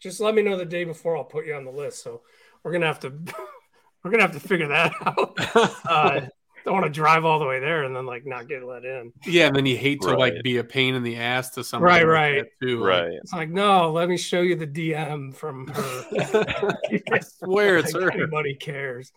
just 0.00 0.20
let 0.20 0.34
me 0.34 0.42
know 0.42 0.58
the 0.58 0.66
day 0.66 0.84
before. 0.84 1.16
I'll 1.16 1.24
put 1.24 1.46
you 1.46 1.54
on 1.54 1.64
the 1.64 1.70
list. 1.70 2.02
So 2.02 2.20
we're 2.62 2.72
gonna 2.72 2.88
have 2.88 3.00
to 3.00 3.08
we're 4.04 4.10
gonna 4.10 4.24
have 4.24 4.32
to 4.32 4.40
figure 4.40 4.68
that 4.68 4.92
out. 5.00 5.38
Uh, 5.88 6.20
don't 6.64 6.74
want 6.74 6.86
to 6.86 6.90
drive 6.90 7.24
all 7.24 7.38
the 7.38 7.46
way 7.46 7.60
there 7.60 7.84
and 7.84 7.94
then 7.94 8.06
like 8.06 8.24
not 8.24 8.48
get 8.48 8.62
let 8.64 8.84
in. 8.84 9.12
yeah, 9.26 9.46
and 9.46 9.56
then 9.56 9.66
you 9.66 9.76
hate 9.76 10.00
to 10.02 10.16
like 10.16 10.42
be 10.42 10.58
a 10.58 10.64
pain 10.64 10.94
in 10.94 11.02
the 11.02 11.16
ass 11.16 11.50
to 11.50 11.64
somebody. 11.64 12.04
Right, 12.04 12.06
like 12.06 12.12
right. 12.12 12.44
that, 12.60 12.66
too. 12.66 12.80
Like, 12.80 12.88
Right. 13.02 13.12
It's 13.12 13.32
like, 13.32 13.50
no, 13.50 13.90
let 13.90 14.08
me 14.08 14.16
show 14.16 14.40
you 14.42 14.54
the 14.54 14.66
DM 14.66 15.34
from 15.34 15.66
her. 15.68 16.04
I 17.12 17.20
swear 17.20 17.78
it's 17.78 17.92
her. 17.94 18.10
Anybody 18.10 18.54
cares. 18.54 19.12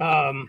um, 0.00 0.48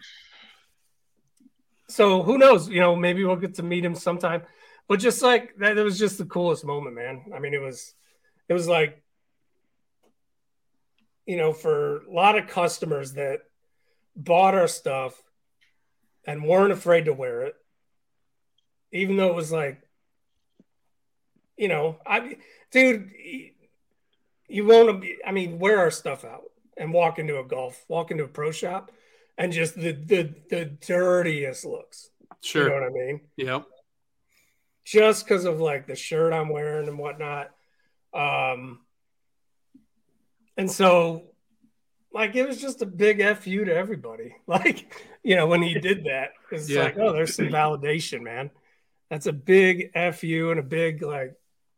so 1.87 2.23
who 2.23 2.37
knows? 2.37 2.69
You 2.69 2.79
know, 2.79 2.95
maybe 2.95 3.23
we'll 3.23 3.35
get 3.35 3.55
to 3.55 3.63
meet 3.63 3.85
him 3.85 3.95
sometime. 3.95 4.43
But 4.87 4.99
just 4.99 5.21
like 5.21 5.55
that, 5.57 5.77
it 5.77 5.83
was 5.83 5.99
just 5.99 6.17
the 6.17 6.25
coolest 6.25 6.65
moment, 6.65 6.95
man. 6.95 7.25
I 7.35 7.39
mean, 7.39 7.53
it 7.53 7.61
was, 7.61 7.93
it 8.49 8.53
was 8.53 8.67
like, 8.67 9.01
you 11.25 11.37
know, 11.37 11.53
for 11.53 12.03
a 12.03 12.11
lot 12.11 12.37
of 12.37 12.47
customers 12.47 13.13
that 13.13 13.39
bought 14.15 14.55
our 14.55 14.67
stuff 14.67 15.21
and 16.25 16.43
weren't 16.43 16.71
afraid 16.73 17.05
to 17.05 17.13
wear 17.13 17.41
it, 17.41 17.55
even 18.91 19.17
though 19.17 19.29
it 19.29 19.35
was 19.35 19.51
like, 19.51 19.81
you 21.57 21.67
know, 21.67 21.97
I, 22.05 22.37
dude, 22.71 23.11
you 24.47 24.65
won't. 24.65 25.01
be- 25.01 25.17
I 25.25 25.31
mean, 25.31 25.59
wear 25.59 25.79
our 25.79 25.91
stuff 25.91 26.25
out 26.25 26.43
and 26.77 26.93
walk 26.93 27.19
into 27.19 27.39
a 27.39 27.43
golf, 27.43 27.83
walk 27.87 28.11
into 28.11 28.23
a 28.23 28.27
pro 28.27 28.51
shop, 28.51 28.91
and 29.37 29.51
just 29.51 29.75
the 29.75 29.91
the 29.91 30.33
the 30.49 30.65
dirtiest 30.65 31.65
looks. 31.65 32.09
Sure. 32.41 32.63
You 32.63 32.69
know 32.69 32.75
what 32.75 32.83
I 32.83 32.89
mean? 32.89 33.21
Yep. 33.37 33.65
Just 34.85 35.25
because 35.25 35.45
of 35.45 35.61
like 35.61 35.87
the 35.87 35.95
shirt 35.95 36.33
I'm 36.33 36.49
wearing 36.49 36.87
and 36.87 36.99
whatnot. 36.99 37.51
Um, 38.13 38.79
and 40.57 40.69
so, 40.69 41.23
like, 42.13 42.35
it 42.35 42.47
was 42.47 42.61
just 42.61 42.81
a 42.81 42.85
big 42.85 43.21
fu 43.37 43.65
to 43.65 43.73
everybody. 43.73 44.35
Like, 44.47 44.93
you 45.23 45.35
know, 45.35 45.47
when 45.47 45.61
he 45.61 45.73
did 45.73 46.05
that, 46.05 46.29
it's 46.51 46.69
Yeah. 46.69 46.83
like, 46.83 46.97
oh, 46.97 47.13
there's 47.13 47.35
some 47.35 47.47
validation, 47.47 48.21
man. 48.21 48.51
That's 49.09 49.25
a 49.25 49.33
big 49.33 49.91
fu 50.13 50.51
and 50.51 50.59
a 50.59 50.63
big 50.63 51.01
like 51.01 51.33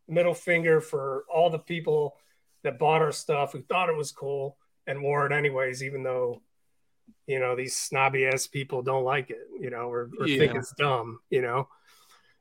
middle 0.07 0.33
finger 0.33 0.81
for 0.81 1.25
all 1.33 1.49
the 1.49 1.59
people 1.59 2.17
that 2.63 2.79
bought 2.79 3.01
our 3.01 3.11
stuff 3.11 3.51
who 3.51 3.61
thought 3.61 3.89
it 3.89 3.95
was 3.95 4.11
cool 4.11 4.57
and 4.87 5.01
wore 5.01 5.25
it 5.25 5.31
anyways, 5.31 5.83
even 5.83 6.03
though 6.03 6.41
you 7.27 7.39
know 7.39 7.55
these 7.55 7.75
snobby 7.75 8.25
ass 8.25 8.47
people 8.47 8.81
don't 8.81 9.03
like 9.03 9.29
it, 9.29 9.47
you 9.59 9.69
know, 9.69 9.91
or, 9.91 10.09
or 10.19 10.27
think 10.27 10.55
it's 10.55 10.73
dumb, 10.77 11.19
you 11.29 11.41
know. 11.41 11.67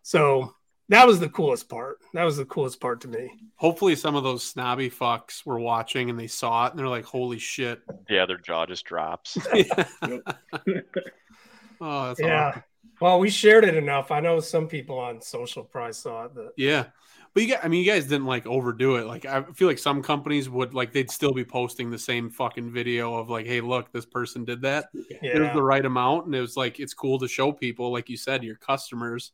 So 0.02 0.54
that 0.88 1.06
was 1.06 1.20
the 1.20 1.28
coolest 1.28 1.68
part. 1.68 1.98
That 2.12 2.24
was 2.24 2.36
the 2.36 2.44
coolest 2.44 2.80
part 2.80 3.00
to 3.02 3.08
me. 3.08 3.30
Hopefully, 3.56 3.96
some 3.96 4.14
of 4.14 4.24
those 4.24 4.42
snobby 4.42 4.90
fucks 4.90 5.44
were 5.46 5.58
watching 5.58 6.10
and 6.10 6.18
they 6.18 6.26
saw 6.26 6.66
it 6.66 6.70
and 6.70 6.78
they're 6.78 6.88
like, 6.88 7.04
"Holy 7.04 7.38
shit!" 7.38 7.80
Yeah, 8.08 8.26
their 8.26 8.38
jaw 8.38 8.66
just 8.66 8.84
drops. 8.84 9.38
oh, 9.52 10.20
that's 11.80 12.20
yeah. 12.20 12.48
awesome. 12.48 12.62
Well, 13.00 13.18
we 13.18 13.30
shared 13.30 13.64
it 13.64 13.76
enough. 13.76 14.10
I 14.10 14.20
know 14.20 14.40
some 14.40 14.68
people 14.68 14.98
on 14.98 15.20
social 15.20 15.64
probably 15.64 15.94
saw 15.94 16.24
it. 16.24 16.34
That 16.34 16.52
Yeah. 16.56 16.86
But 17.32 17.42
you 17.42 17.48
got, 17.48 17.64
I 17.64 17.68
mean, 17.68 17.84
you 17.84 17.90
guys 17.90 18.04
didn't 18.04 18.26
like 18.26 18.46
overdo 18.46 18.94
it. 18.94 19.06
Like, 19.06 19.26
I 19.26 19.42
feel 19.42 19.66
like 19.66 19.80
some 19.80 20.02
companies 20.02 20.48
would, 20.48 20.72
like, 20.72 20.92
they'd 20.92 21.10
still 21.10 21.32
be 21.32 21.44
posting 21.44 21.90
the 21.90 21.98
same 21.98 22.30
fucking 22.30 22.72
video 22.72 23.16
of, 23.16 23.28
like, 23.28 23.44
hey, 23.44 23.60
look, 23.60 23.90
this 23.90 24.06
person 24.06 24.44
did 24.44 24.62
that. 24.62 24.86
It 24.94 25.40
was 25.40 25.52
the 25.52 25.62
right 25.62 25.84
amount. 25.84 26.26
And 26.26 26.34
it 26.36 26.40
was 26.40 26.56
like, 26.56 26.78
it's 26.78 26.94
cool 26.94 27.18
to 27.18 27.26
show 27.26 27.50
people, 27.50 27.92
like 27.92 28.08
you 28.08 28.16
said, 28.16 28.44
your 28.44 28.54
customers 28.54 29.32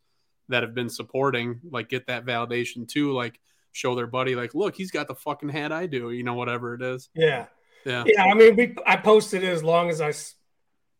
that 0.51 0.63
have 0.63 0.75
been 0.75 0.89
supporting, 0.91 1.61
like, 1.71 1.89
get 1.89 2.07
that 2.09 2.25
validation 2.27 2.87
too. 2.87 3.13
Like, 3.13 3.41
show 3.73 3.95
their 3.95 4.07
buddy, 4.07 4.35
like, 4.35 4.55
look, 4.55 4.75
he's 4.75 4.91
got 4.91 5.09
the 5.09 5.15
fucking 5.15 5.49
hat 5.49 5.73
I 5.73 5.87
do, 5.87 6.11
you 6.11 6.23
know, 6.25 6.35
whatever 6.35 6.75
it 6.75 6.83
is. 6.83 7.09
yeah, 7.15 7.47
Yeah. 7.85 8.05
yeah. 8.07 8.25
I 8.25 8.35
mean, 8.35 8.57
we 8.57 8.75
I 8.87 8.97
posted 8.97 9.43
it 9.45 9.49
as 9.49 9.63
long 9.63 9.89
as 9.91 10.01
I 10.01 10.09
s- 10.09 10.35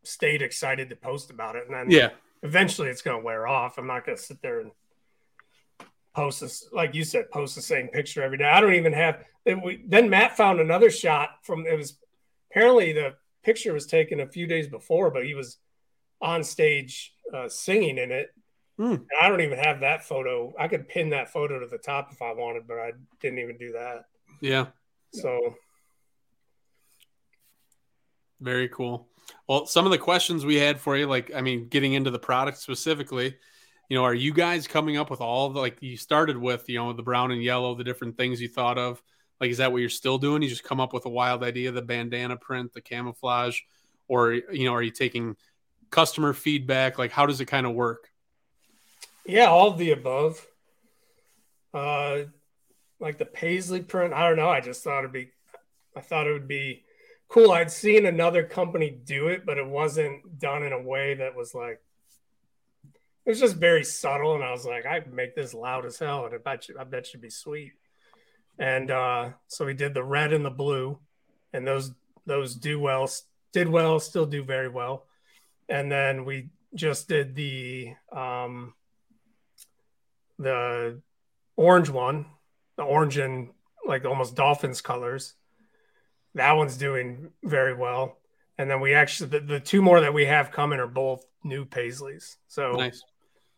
stayed 0.05 0.41
excited 0.41 0.89
to 0.91 0.97
post 0.97 1.31
about 1.31 1.57
it, 1.57 1.67
and 1.67 1.75
then 1.75 1.91
Yeah. 1.91 2.11
eventually 2.43 2.89
it's 2.89 3.03
going 3.03 3.19
to 3.19 3.25
wear 3.25 3.47
off. 3.47 3.77
I'm 3.77 3.87
not 3.89 4.07
going 4.07 4.17
to 4.17 4.23
sit 4.23 4.41
there 4.41 4.61
and 4.61 4.71
post 6.15 6.41
this, 6.41 6.69
like 6.73 6.95
you 6.95 7.05
said, 7.05 7.31
post 7.31 7.55
the 7.55 7.63
same 7.63 7.89
picture 7.89 8.23
every 8.23 8.39
day. 8.39 8.45
I 8.45 8.61
don't 8.61 8.75
even 8.75 8.93
have. 8.93 9.25
It, 9.45 9.61
we, 9.63 9.83
then 9.87 10.11
Matt 10.11 10.37
found 10.37 10.61
another 10.61 10.91
shot 10.91 11.31
from 11.43 11.67
it 11.67 11.77
was 11.77 11.99
apparently 12.51 12.93
the 12.93 13.15
picture 13.43 13.73
was 13.73 13.87
taken 13.87 14.21
a 14.21 14.27
few 14.29 14.47
days 14.47 14.69
before, 14.69 15.11
but 15.11 15.25
he 15.25 15.35
was 15.35 15.59
on 16.21 16.45
stage 16.45 17.15
uh, 17.35 17.49
singing 17.49 17.97
in 17.99 18.11
it, 18.11 18.29
Hmm. 18.81 18.95
And 18.95 19.07
I 19.21 19.29
don't 19.29 19.43
even 19.43 19.59
have 19.59 19.81
that 19.81 20.05
photo. 20.05 20.55
I 20.59 20.67
could 20.67 20.89
pin 20.89 21.11
that 21.11 21.31
photo 21.31 21.61
to 21.61 21.67
the 21.67 21.77
top 21.77 22.13
if 22.13 22.23
I 22.23 22.33
wanted, 22.33 22.67
but 22.67 22.79
I 22.79 22.93
didn't 23.21 23.41
even 23.41 23.59
do 23.59 23.73
that. 23.73 24.07
Yeah. 24.41 24.69
So 25.13 25.55
Very 28.41 28.69
cool. 28.69 29.09
Well, 29.49 29.67
some 29.67 29.85
of 29.85 29.93
the 29.93 29.99
questions 29.99 30.45
we 30.45 30.57
had 30.57 30.81
for 30.81 30.97
you, 30.97 31.07
like, 31.07 31.31
I 31.35 31.41
mean, 31.43 31.69
getting 31.69 31.93
into 31.93 32.11
the 32.11 32.19
product 32.19 32.59
specifically, 32.59 33.37
you 33.89 33.97
know, 33.99 34.05
are 34.05 34.15
you 34.15 34.33
guys 34.33 34.67
coming 34.67 34.97
up 34.97 35.11
with 35.11 35.21
all 35.21 35.51
the, 35.51 35.61
like, 35.61 35.77
you 35.83 35.97
started 35.97 36.37
with, 36.37 36.69
you 36.69 36.79
know, 36.79 36.93
the 36.93 37.03
brown 37.03 37.33
and 37.33 37.43
yellow, 37.43 37.75
the 37.75 37.85
different 37.85 38.17
things 38.17 38.41
you 38.41 38.49
thought 38.49 38.79
of? 38.79 39.03
Like, 39.41 39.51
is 39.51 39.59
that 39.59 39.73
what 39.73 39.79
you're 39.79 39.91
still 39.91 40.19
doing? 40.19 40.43
You 40.43 40.49
just 40.49 40.65
come 40.65 40.81
up 40.81 40.93
with 40.93 41.05
a 41.07 41.11
wild 41.11 41.43
idea, 41.43 41.71
the 41.71 41.83
bandana 41.83 42.37
print, 42.37 42.73
the 42.73 42.81
camouflage, 42.81 43.61
or, 44.09 44.33
you 44.33 44.65
know, 44.65 44.73
are 44.73 44.83
you 44.83 44.91
taking 44.91 45.37
customer 45.91 46.33
feedback? 46.33 46.99
Like, 46.99 47.11
how 47.11 47.27
does 47.27 47.41
it 47.41 47.47
kind 47.47 47.67
of 47.67 47.75
work? 47.75 48.10
Yeah, 49.31 49.47
all 49.47 49.73
the 49.73 49.93
above. 49.93 50.45
Uh, 51.73 52.23
like 52.99 53.19
the 53.19 53.25
paisley 53.25 53.81
print. 53.81 54.13
I 54.13 54.27
don't 54.27 54.37
know. 54.37 54.49
I 54.49 54.61
just 54.61 54.83
thought 54.83 55.01
it'd 55.01 55.13
be. 55.13 55.31
I 55.97 56.01
thought 56.01 56.27
it 56.27 56.33
would 56.33 56.49
be 56.49 56.85
cool. 57.29 57.53
I'd 57.53 57.71
seen 57.71 58.07
another 58.07 58.43
company 58.43 58.91
do 58.91 59.29
it, 59.29 59.47
but 59.47 59.59
it 59.59 59.67
wasn't 59.67 60.39
done 60.39 60.63
in 60.63 60.73
a 60.73 60.83
way 60.83 61.15
that 61.15 61.37
was 61.37 61.55
like. 61.55 61.81
It 63.25 63.31
was 63.31 63.41
just 63.41 63.57
very 63.57 63.85
subtle, 63.85 64.35
and 64.35 64.43
I 64.43 64.51
was 64.51 64.65
like, 64.65 64.87
I 64.87 65.03
make 65.13 65.37
this 65.37 65.55
loud 65.55 65.87
as 65.87 65.99
hell, 65.99 66.25
and 66.25 66.35
I 66.35 66.39
bet 66.39 66.69
you, 66.69 66.77
I 66.79 66.85
bet 66.85 67.13
you'd 67.13 67.23
be 67.23 67.31
sweet. 67.31 67.73
And 68.59 68.91
uh, 68.91 69.31
so 69.47 69.65
we 69.65 69.75
did 69.75 69.95
the 69.95 70.03
red 70.03 70.33
and 70.33 70.45
the 70.45 70.51
blue, 70.51 70.99
and 71.53 71.67
those 71.67 71.93
those 72.27 72.55
do 72.55 72.81
well, 72.81 73.09
did 73.53 73.69
well, 73.69 74.01
still 74.01 74.27
do 74.27 74.43
very 74.43 74.69
well. 74.69 75.07
And 75.69 75.91
then 75.91 76.25
we 76.25 76.51
just 76.75 77.09
did 77.09 77.35
the 77.35 77.95
um, 78.13 78.75
the 80.41 81.01
orange 81.57 81.91
one, 81.91 82.27
the 82.77 82.83
orange 82.83 83.19
and 83.19 83.51
like 83.87 84.05
almost 84.05 84.35
dolphins 84.35 84.81
colors. 84.81 85.35
That 86.35 86.53
one's 86.53 86.77
doing 86.77 87.31
very 87.45 87.75
well. 87.75 88.19
And 88.59 88.71
then 88.71 88.81
we 88.81 88.95
actually 88.95 89.31
the, 89.31 89.41
the 89.41 89.61
two 89.61 89.83
more 89.83 90.01
that 90.01 90.15
we 90.15 90.25
have 90.27 90.51
coming 90.51 90.81
are 90.81 90.87
both 90.87 91.25
new 91.45 91.65
paisleys. 91.65 92.37
So 92.49 92.73
Nice. 92.73 93.03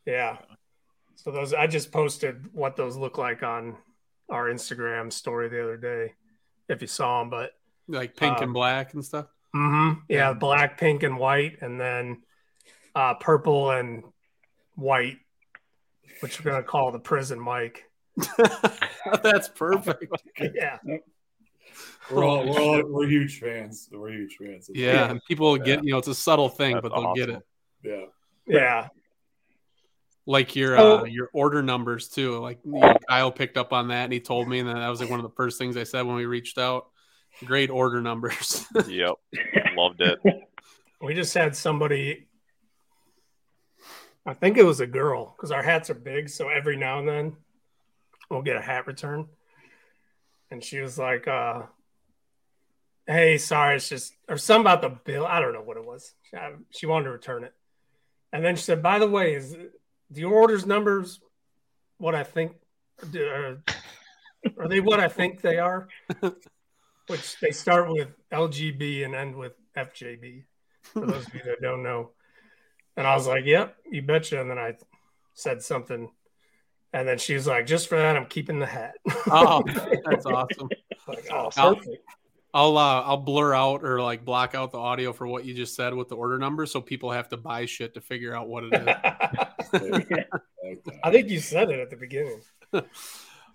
yeah. 0.05 0.39
So 1.17 1.31
those 1.31 1.55
I 1.55 1.67
just 1.67 1.93
posted 1.93 2.53
what 2.53 2.77
those 2.77 2.97
look 2.97 3.17
like 3.19 3.43
on 3.43 3.77
our 4.29 4.47
Instagram 4.49 5.13
story 5.13 5.49
the 5.49 5.63
other 5.63 5.77
day, 5.77 6.15
if 6.69 6.81
you 6.81 6.89
saw 6.89 7.21
them. 7.21 7.31
But 7.31 7.53
Like 7.89 8.17
pink 8.17 8.39
Um, 8.39 8.45
and 8.45 8.55
black 8.55 8.95
and 8.95 9.05
stuff. 9.05 9.27
Mm-hmm. 9.55 10.01
yeah, 10.09 10.33
black, 10.33 10.79
pink, 10.79 11.03
and 11.03 11.19
white, 11.19 11.59
and 11.61 11.79
then 11.79 12.23
uh, 12.95 13.15
purple 13.15 13.71
and 13.71 14.03
white, 14.77 15.19
which 16.21 16.43
we're 16.45 16.51
gonna 16.53 16.63
call 16.63 16.91
the 16.93 16.99
prison 16.99 17.39
Mike. 17.41 17.85
That's 19.23 19.49
perfect. 19.49 20.05
Yeah, 20.55 20.79
We're 22.11 22.25
all, 22.25 22.45
we're 22.49 22.61
all 22.61 22.83
we're 22.87 23.07
huge 23.09 23.39
fans. 23.41 23.89
We're 23.93 24.11
huge 24.11 24.37
fans. 24.37 24.69
of 24.69 24.77
Yeah. 24.77 25.11
And 25.11 25.21
people 25.27 25.57
get, 25.57 25.85
you 25.85 25.93
know, 25.93 25.99
it's 25.99 26.09
a 26.09 26.15
subtle 26.15 26.49
thing, 26.49 26.75
That's 26.75 26.83
but 26.89 26.95
they'll 26.95 27.15
get 27.15 27.31
it. 27.31 27.43
yeah. 27.83 28.05
yeah. 28.47 28.89
like 30.27 30.55
your 30.57 30.77
So- 30.77 30.99
uh, 31.01 31.05
your 31.05 31.31
order 31.33 31.63
numbers 31.63 32.09
too. 32.09 32.39
Like 32.39 32.59
you 32.65 32.73
know, 32.73 32.95
Kyle 33.09 33.33
picked 33.33 33.57
up 33.57 33.73
on 33.73 33.89
that 33.89 34.05
and 34.05 34.13
he 34.13 34.21
told 34.21 34.49
me, 34.49 34.59
and 34.61 34.69
that 34.69 34.89
was 34.89 35.01
like 35.01 35.11
one 35.11 35.21
of 35.21 35.25
the 35.25 35.35
first 35.37 35.59
things 35.59 35.77
I 35.77 35.85
said 35.85 36.03
when 36.07 36.17
we 36.17 36.27
reached 36.27 36.59
out. 36.59 36.87
Great 37.45 37.71
order 37.71 38.01
numbers. 38.03 38.65
Yep. 38.89 39.15
Loved 39.75 40.01
it. 40.03 40.19
We 41.01 41.15
just 41.15 41.33
had 41.35 41.57
somebody. 41.57 42.27
I 44.25 44.35
think 44.35 44.57
it 44.57 44.65
was 44.65 44.81
a 44.81 44.87
girl 44.87 45.35
because 45.37 45.51
our 45.51 45.63
hats 45.63 45.91
are 45.91 45.95
big, 45.95 46.29
so 46.29 46.49
every 46.49 46.77
now 46.77 46.99
and 47.01 47.09
then 47.09 47.37
we'll 48.31 48.43
get 48.43 48.57
a 48.57 48.61
hat 48.61 48.87
return. 48.87 49.27
And 50.51 50.63
she 50.63 50.81
was 50.81 50.97
like, 50.99 51.27
uh, 51.27 51.63
"Hey, 53.07 53.39
sorry, 53.39 53.77
it's 53.77 53.89
just 53.89 54.15
or 54.29 54.37
something 54.37 54.63
about 54.63 54.83
the 54.83 54.91
bill. 54.91 55.27
I 55.27 55.41
don't 55.41 55.53
know 55.53 55.63
what 55.63 55.77
it 55.77 55.85
was. 55.85 56.15
She, 56.23 56.37
I- 56.37 56.55
she 56.71 56.87
wanted 56.87 57.05
to 57.07 57.11
return 57.11 57.43
it, 57.45 57.53
and 58.33 58.45
then 58.45 58.55
she 58.57 58.63
said, 58.63 58.83
"By 58.83 58.99
the 58.99 59.09
way, 59.09 59.35
is 59.35 59.53
do 59.53 60.21
your 60.21 60.35
orders 60.35 60.67
numbers 60.67 61.21
what 61.99 62.15
I 62.15 62.23
think? 62.23 62.53
Are, 63.17 63.63
are 64.59 64.69
they 64.69 64.81
what 64.81 65.01
I 65.01 65.09
think 65.09 65.41
they 65.41 65.59
are?" 65.59 65.89
Which 67.09 67.41
they 67.41 67.51
start 67.51 67.91
with 67.91 68.09
LGB 68.31 69.05
and 69.05 69.15
end 69.15 69.35
with 69.35 69.55
FJB 69.77 70.45
for 70.83 71.05
those 71.07 71.27
of 71.27 71.35
you 71.35 71.41
that 71.47 71.61
don't 71.61 71.83
know. 71.83 72.11
And 72.97 73.07
I 73.07 73.15
was 73.15 73.27
like, 73.27 73.45
"Yep, 73.45 73.77
you 73.91 74.03
betcha." 74.03 74.41
And 74.41 74.51
then 74.51 74.59
I 74.59 74.75
said 75.35 75.63
something, 75.63 76.11
and 76.93 77.09
then 77.09 77.19
she 77.19 77.35
was 77.35 77.47
like, 77.47 77.67
"Just 77.67 77.89
for 77.89 77.97
that, 77.97 78.17
I'm 78.17 78.27
keeping 78.27 78.59
the 78.59 78.67
hat." 78.67 78.95
oh, 79.31 79.63
that's 80.05 80.27
awesome. 80.27 80.69
like, 81.09 81.27
oh, 81.31 81.51
I'll- 81.57 81.77
perfect. 81.77 81.99
I'll 82.55 82.77
uh, 82.77 83.01
I'll 83.03 83.17
blur 83.17 83.55
out 83.55 83.83
or 83.83 84.03
like 84.03 84.25
block 84.25 84.55
out 84.55 84.73
the 84.73 84.79
audio 84.79 85.13
for 85.13 85.27
what 85.27 85.47
you 85.47 85.55
just 85.55 85.75
said 85.75 85.95
with 85.95 86.09
the 86.09 86.17
order 86.17 86.39
number, 86.39 86.67
so 86.67 86.83
people 86.83 87.11
have 87.11 87.29
to 87.31 87.39
buy 87.39 87.65
shit 87.65 87.95
to 87.95 88.01
figure 88.03 88.37
out 88.37 88.47
what 88.47 88.65
it 88.65 88.75
is. 88.75 90.25
I 91.03 91.11
think 91.11 91.31
you 91.31 91.41
said 91.41 91.71
it 91.71 91.81
at 91.81 91.91
the 91.91 91.97
beginning. 91.97 92.41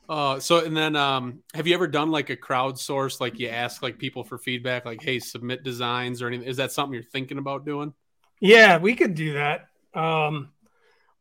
Uh, 0.10 0.39
so 0.39 0.63
and 0.63 0.78
then 0.78 0.95
um, 0.95 1.39
have 1.54 1.67
you 1.67 1.73
ever 1.73 1.86
done 1.86 2.10
like 2.10 2.30
a 2.30 2.38
crowdsource, 2.38 3.19
like 3.19 3.39
you 3.39 3.50
ask 3.50 3.84
like 3.84 4.00
people 4.00 4.23
for 4.23 4.38
feedback, 4.38 4.86
like 4.86 5.04
hey, 5.04 5.19
submit 5.19 5.65
designs 5.65 6.21
or 6.21 6.28
anything? 6.28 6.47
Is 6.47 6.56
that 6.56 6.71
something 6.71 6.93
you're 6.93 7.04
thinking 7.04 7.38
about 7.38 7.65
doing? 7.65 7.93
Yeah, 8.39 8.78
we 8.78 8.95
could 8.95 9.15
do 9.15 9.34
that. 9.34 9.67
Um, 9.93 10.52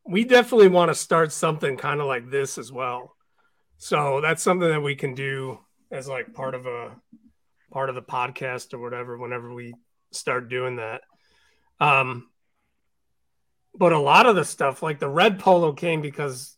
we 0.04 0.24
definitely 0.24 0.68
want 0.68 0.90
to 0.90 0.94
start 0.94 1.32
something 1.32 1.76
kind 1.76 2.00
of 2.00 2.06
like 2.06 2.30
this 2.30 2.58
as 2.58 2.70
well. 2.70 3.16
So 3.78 4.20
that's 4.20 4.42
something 4.42 4.68
that 4.68 4.80
we 4.82 4.94
can 4.94 5.14
do 5.14 5.58
as 5.90 6.08
like 6.08 6.32
part 6.34 6.54
of 6.54 6.66
a 6.66 6.96
part 7.72 7.88
of 7.88 7.94
the 7.94 8.02
podcast 8.02 8.72
or 8.74 8.78
whatever 8.78 9.18
whenever 9.18 9.52
we 9.52 9.74
start 10.12 10.48
doing 10.48 10.76
that. 10.76 11.02
Um, 11.80 12.28
but 13.74 13.92
a 13.92 13.98
lot 13.98 14.26
of 14.26 14.36
the 14.36 14.44
stuff, 14.44 14.82
like 14.82 14.98
the 14.98 15.08
red 15.08 15.38
polo, 15.38 15.72
came 15.72 16.00
because 16.00 16.56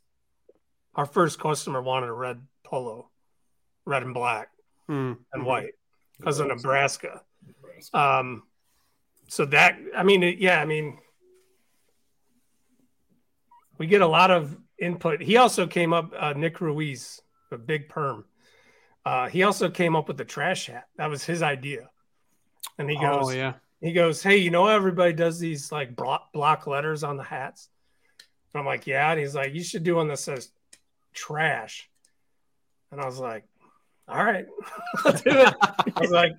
our 0.95 1.07
first 1.07 1.41
customer 1.41 1.83
wanted 1.83 2.09
a 2.09 2.13
red 2.13 2.41
polo, 2.65 3.11
red 3.85 4.03
and 4.03 4.15
black 4.15 4.49
Hmm. 4.87 5.15
and 5.33 5.45
white 5.45 5.73
because 6.19 6.39
of 6.41 6.49
Nebraska. 6.49 7.23
Nebraska. 7.47 7.99
Um, 7.99 8.43
so 9.29 9.45
that 9.47 9.79
I 9.97 10.03
mean, 10.03 10.23
it- 10.23 10.39
yeah, 10.39 10.61
I 10.61 10.65
mean, 10.65 10.99
we 13.79 13.87
get 13.87 14.01
a 14.03 14.07
lot 14.07 14.31
of 14.31 14.57
input. 14.79 15.21
He 15.23 15.37
also 15.37 15.67
came 15.67 15.93
up, 15.93 16.13
uh, 16.19 16.33
Nick 16.35 16.61
Ruiz, 16.61 17.21
a 17.53 17.59
big 17.59 17.89
perm. 17.89 18.25
Uh, 19.05 19.29
he 19.29 19.43
also 19.43 19.71
came 19.71 19.97
up 19.97 20.09
with 20.09 20.17
the 20.17 20.25
trash 20.25 20.67
hat. 20.67 20.87
That 20.97 21.09
was 21.11 21.25
his 21.25 21.43
idea, 21.43 21.89
and 22.79 22.91
he 22.91 22.97
goes, 22.97 23.27
Oh 23.27 23.31
yeah. 23.31 23.55
he 23.81 23.93
goes, 23.93 24.23
"Hey, 24.23 24.37
you 24.39 24.51
know 24.51 24.67
everybody 24.67 25.13
does 25.13 25.39
these 25.39 25.73
like 25.73 25.97
block 25.97 26.33
block 26.33 26.67
letters 26.67 27.05
on 27.05 27.17
the 27.17 27.23
hats?" 27.23 27.69
And 28.53 28.61
I'm 28.61 28.67
like, 28.67 28.87
"Yeah," 28.87 29.11
and 29.11 29.21
he's 29.21 29.35
like, 29.35 29.55
"You 29.55 29.63
should 29.63 29.83
do 29.85 29.97
one 29.97 30.09
that 30.09 30.19
says 30.19 30.51
trash." 31.15 31.89
And 32.91 33.01
I 33.01 33.07
was 33.07 33.19
like, 33.19 33.45
"All 34.09 34.23
right, 34.23 34.45
I'll 35.05 35.13
do 35.13 35.21
it." 35.27 35.55
I 35.97 36.01
was 36.01 36.11
like, 36.11 36.33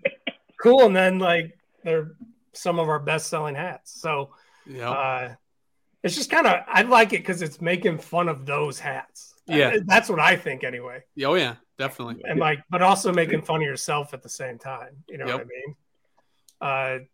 "Cool." 0.61 0.85
And 0.85 0.95
then 0.95 1.17
like 1.17 1.57
they're 1.83 2.11
some 2.53 2.79
of 2.79 2.89
our 2.89 2.99
best 2.99 3.27
selling 3.29 3.55
hats. 3.55 3.99
So 4.01 4.31
Yeah. 4.65 4.89
uh, 4.91 5.35
it's 6.03 6.15
just 6.15 6.29
kind 6.31 6.47
of 6.47 6.61
I 6.67 6.83
like 6.83 7.13
it 7.13 7.19
because 7.19 7.41
it's 7.41 7.59
making 7.61 7.97
fun 7.99 8.29
of 8.29 8.45
those 8.45 8.79
hats. 8.79 9.33
Yeah. 9.47 9.69
Uh, 9.75 9.79
that's 9.85 10.09
what 10.09 10.19
I 10.19 10.35
think 10.35 10.63
anyway. 10.63 11.03
oh 11.25 11.35
yeah. 11.35 11.55
Definitely. 11.77 12.21
And 12.25 12.39
like, 12.39 12.59
but 12.69 12.81
also 12.81 13.13
making 13.13 13.41
fun 13.43 13.61
of 13.61 13.67
yourself 13.67 14.13
at 14.13 14.21
the 14.21 14.29
same 14.29 14.57
time. 14.59 15.03
You 15.07 15.17
know 15.17 15.25
Yep. 15.27 15.33
what 15.35 15.41
I 15.41 15.45
mean? 15.45 15.75
Uh, 16.61 17.05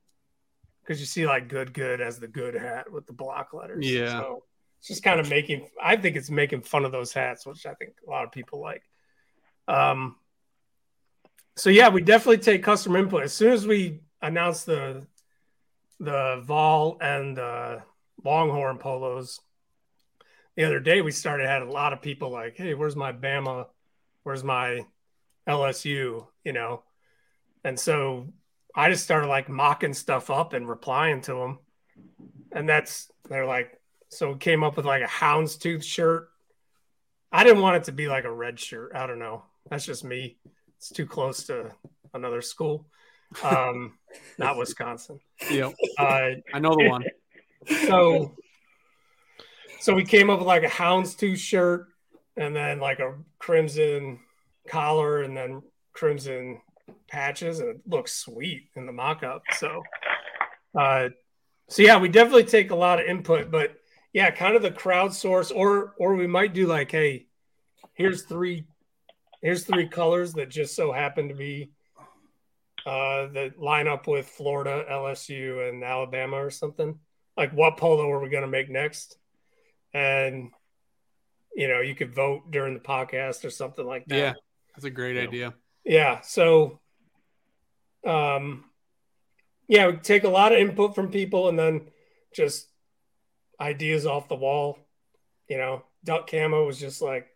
because 0.82 1.00
you 1.00 1.06
see 1.06 1.26
like 1.26 1.48
good, 1.48 1.74
good 1.74 2.00
as 2.02 2.20
the 2.20 2.28
good 2.28 2.54
hat 2.56 2.92
with 2.92 3.06
the 3.08 3.14
block 3.14 3.54
letters. 3.54 3.90
Yeah. 3.90 4.20
So 4.20 4.44
it's 4.80 4.88
just 4.88 5.04
kind 5.04 5.20
of 5.20 5.30
making. 5.30 5.68
I 5.82 5.96
think 5.98 6.16
it's 6.16 6.30
making 6.30 6.62
fun 6.62 6.86
of 6.86 6.92
those 6.92 7.12
hats, 7.14 7.46
which 7.46 7.66
I 7.66 7.74
think 7.74 7.94
a 8.08 8.10
lot 8.10 8.24
of 8.24 8.32
people 8.32 8.60
like. 8.60 8.84
Um. 9.68 10.16
So 11.58 11.70
yeah, 11.70 11.90
we 11.90 12.02
definitely 12.02 12.38
take 12.40 12.64
customer 12.64 12.98
input 13.00 13.24
as 13.24 13.34
soon 13.34 13.54
as 13.54 13.66
we 13.66 14.02
announce 14.22 14.64
the 14.64 15.08
the 16.00 16.42
Vol 16.46 16.98
and 17.02 17.38
the 17.38 17.84
Longhorn 18.24 18.78
polos. 18.78 19.40
The 20.56 20.64
other 20.64 20.80
day, 20.80 21.02
we 21.02 21.12
started 21.12 21.48
had 21.48 21.62
a 21.62 21.72
lot 21.72 21.94
of 21.94 22.02
people 22.02 22.30
like, 22.30 22.58
"Hey, 22.58 22.74
where's 22.74 22.96
my 22.96 23.12
Bama? 23.12 23.68
Where's 24.24 24.44
my 24.44 24.86
LSU?" 25.48 26.28
You 26.44 26.54
know, 26.54 26.84
and 27.64 27.80
so 27.80 28.28
I 28.74 28.90
just 28.90 29.04
started 29.04 29.28
like 29.28 29.50
mocking 29.50 29.94
stuff 29.94 30.30
up 30.30 30.54
and 30.54 30.68
replying 30.68 31.22
to 31.22 31.34
them, 31.34 31.60
and 32.52 32.68
that's 32.68 33.12
they're 33.30 33.46
like, 33.46 33.80
so 34.10 34.32
we 34.32 34.38
came 34.38 34.64
up 34.64 34.78
with 34.78 34.86
like 34.86 35.02
a 35.02 35.08
houndstooth 35.08 35.84
shirt. 35.84 36.30
I 37.32 37.44
didn't 37.44 37.62
want 37.62 37.78
it 37.78 37.84
to 37.86 37.92
be 37.92 38.08
like 38.08 38.24
a 38.24 38.32
red 38.32 38.60
shirt. 38.60 38.94
I 38.96 39.08
don't 39.08 39.20
know. 39.20 39.44
That's 39.70 39.86
just 39.86 40.04
me. 40.04 40.38
It's 40.78 40.90
too 40.90 41.06
close 41.06 41.46
to 41.48 41.72
another 42.14 42.42
school, 42.42 42.88
um, 43.44 43.98
not 44.38 44.58
Wisconsin. 44.58 45.20
Yep. 45.50 45.74
Uh, 45.98 46.30
I 46.54 46.60
know 46.60 46.76
the 46.76 46.90
one. 46.90 47.04
so 47.88 48.36
So 49.86 49.94
we 49.94 50.04
came 50.04 50.32
up 50.32 50.40
with 50.40 50.48
like 50.48 50.64
a 50.64 50.68
houndstooth 50.68 51.38
shirt 51.38 51.88
and 52.38 52.56
then 52.56 52.80
like 52.80 53.00
a 53.00 53.14
crimson 53.38 54.20
collar 54.68 55.22
and 55.22 55.38
then 55.38 55.62
crimson 55.94 56.60
patches 57.08 57.60
and 57.60 57.70
it 57.70 57.82
looks 57.86 58.14
sweet 58.14 58.64
in 58.76 58.88
the 58.88 58.92
mock-up. 58.92 59.44
So 59.58 59.84
uh 60.76 61.10
so 61.70 61.84
yeah, 61.84 62.00
we 62.00 62.10
definitely 62.10 62.46
take 62.46 62.72
a 62.72 62.76
lot 62.76 63.00
of 63.00 63.06
input, 63.06 63.52
but 63.52 63.76
yeah, 64.12 64.32
kind 64.32 64.56
of 64.56 64.64
the 64.64 64.72
crowdsource 64.72 65.56
or 65.56 65.94
or 66.00 66.16
we 66.16 66.26
might 66.26 66.54
do 66.56 66.66
like, 66.66 66.90
hey, 66.90 67.28
here's 67.94 68.24
three 68.24 68.66
here's 69.44 69.66
three 69.66 69.88
colors 69.88 70.34
that 70.34 70.50
just 70.50 70.76
so 70.76 70.92
happen 70.92 71.28
to 71.28 71.36
be 71.36 71.70
uh 72.86 73.28
that 73.28 73.60
line 73.60 73.88
up 73.88 74.08
with 74.08 74.28
Florida, 74.28 74.86
LSU, 74.90 75.68
and 75.70 75.84
Alabama 75.84 76.38
or 76.38 76.50
something. 76.52 77.00
Like 77.36 77.52
what 77.52 77.78
polo 77.78 78.10
are 78.12 78.20
we 78.20 78.30
gonna 78.30 78.48
make 78.48 78.70
next? 78.70 79.18
And 79.94 80.52
you 81.56 81.68
know, 81.70 81.80
you 81.80 81.96
could 81.96 82.14
vote 82.14 82.52
during 82.52 82.74
the 82.74 82.80
podcast 82.82 83.46
or 83.46 83.50
something 83.50 83.86
like 83.86 84.06
that. 84.08 84.16
Yeah, 84.16 84.34
that's 84.76 84.86
a 84.86 84.90
great 84.90 85.16
You 85.16 85.22
know. 85.22 85.28
idea. 85.30 85.54
Yeah. 85.86 86.22
So, 86.22 86.80
um, 88.06 88.66
yeah, 89.68 89.88
we 89.88 89.98
take 89.98 90.26
a 90.26 90.30
lot 90.30 90.52
of 90.52 90.60
input 90.60 90.96
from 90.96 91.12
people 91.12 91.48
and 91.48 91.58
then 91.58 91.88
just 92.34 92.68
ideas 93.60 94.06
off 94.06 94.28
the 94.28 94.36
wall. 94.36 94.78
You 95.48 95.58
know, 95.58 95.84
duck 96.04 96.30
camo 96.30 96.66
was 96.66 96.80
just 96.80 97.02
like, 97.02 97.28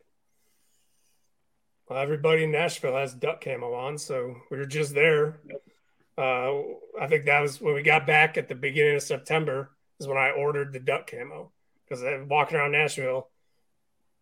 well, 1.89 1.99
everybody 1.99 2.43
in 2.43 2.52
Nashville 2.52 2.95
has 2.95 3.13
duck 3.13 3.43
camo 3.43 3.73
on, 3.73 3.97
so 3.97 4.36
we 4.52 4.58
were 4.58 4.65
just 4.65 4.93
there. 4.93 5.39
Uh, 6.17 6.62
I 6.99 7.08
think 7.08 7.25
that 7.25 7.41
was 7.41 7.60
when 7.60 7.73
we 7.73 7.82
got 7.82 8.06
back 8.06 8.38
at 8.38 8.47
the 8.47 8.56
beginning 8.56 8.95
of 8.95 9.02
September 9.02 9.71
is 9.99 10.08
when 10.08 10.17
I 10.17 10.32
ordered 10.32 10.71
the 10.71 10.80
duck 10.80 11.10
camo 11.10 11.52
because 11.84 12.04
walking 12.28 12.58
around 12.58 12.73
Nashville, 12.73 13.30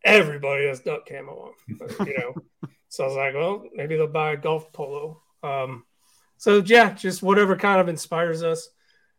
everybody 0.03 0.67
has 0.67 0.79
duck 0.79 1.07
camo 1.07 1.51
on, 1.69 2.07
you 2.07 2.17
know. 2.17 2.35
So 2.89 3.03
I 3.03 3.07
was 3.07 3.17
like, 3.17 3.33
well, 3.33 3.65
maybe 3.73 3.97
they'll 3.97 4.07
buy 4.07 4.31
a 4.31 4.37
golf 4.37 4.71
polo. 4.71 5.21
Um, 5.43 5.83
so 6.37 6.63
yeah, 6.65 6.93
just 6.93 7.21
whatever 7.21 7.57
kind 7.57 7.81
of 7.81 7.89
inspires 7.89 8.43
us. 8.43 8.69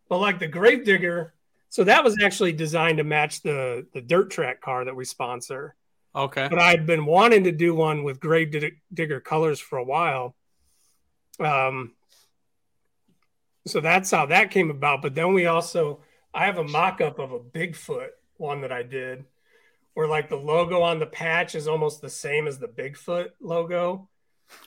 But 0.09 0.19
like 0.19 0.39
the 0.39 0.49
Gravedigger, 0.49 1.35
so 1.69 1.85
that 1.85 2.03
was 2.03 2.17
actually 2.23 2.53
designed 2.53 2.97
to 2.97 3.05
match 3.05 3.43
the 3.43 3.87
the 3.93 4.01
dirt 4.01 4.31
track 4.31 4.63
car 4.63 4.87
that 4.87 4.97
we 4.97 5.05
sponsor. 5.05 5.77
Okay. 6.15 6.49
But 6.49 6.59
I'd 6.59 6.87
been 6.87 7.07
wanting 7.07 7.45
to 7.45 7.53
do 7.53 7.75
one 7.75 8.03
with 8.03 8.21
Grave 8.21 8.55
Digger 8.93 9.21
colors 9.21 9.61
for 9.61 9.79
a 9.79 9.85
while. 9.85 10.35
Um, 11.39 11.93
so 13.67 13.81
that's 13.81 14.11
how 14.11 14.27
that 14.27 14.51
came 14.51 14.71
about. 14.71 15.03
But 15.03 15.15
then 15.15 15.33
we 15.35 15.47
also, 15.47 16.01
I 16.35 16.47
have 16.47 16.59
a 16.59 16.65
mock 16.65 17.01
up 17.01 17.19
of 17.19 17.33
a 17.33 17.39
Bigfoot 17.41 18.09
one 18.37 18.63
that 18.63 18.73
I 18.73 18.83
did 18.83 19.25
where 19.95 20.07
like 20.07 20.29
the 20.29 20.37
logo 20.37 20.81
on 20.83 21.01
the 21.01 21.07
patch 21.07 21.55
is 21.55 21.67
almost 21.67 22.01
the 22.01 22.09
same 22.11 22.47
as 22.47 22.59
the 22.59 22.69
Bigfoot 22.69 23.31
logo, 23.41 24.09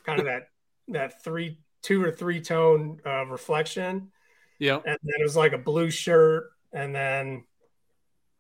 kind 0.06 0.20
of 0.20 0.26
that 0.26 0.50
that 0.90 1.24
three 1.24 1.58
two 1.82 2.04
or 2.04 2.12
three 2.12 2.42
tone 2.42 3.00
uh, 3.06 3.26
reflection, 3.26 4.12
Yeah. 4.60 4.76
and 4.76 4.98
then 5.02 5.16
it 5.20 5.24
was 5.24 5.38
like 5.38 5.54
a 5.54 5.58
blue 5.58 5.90
shirt, 5.90 6.52
and 6.74 6.94
then 6.94 7.46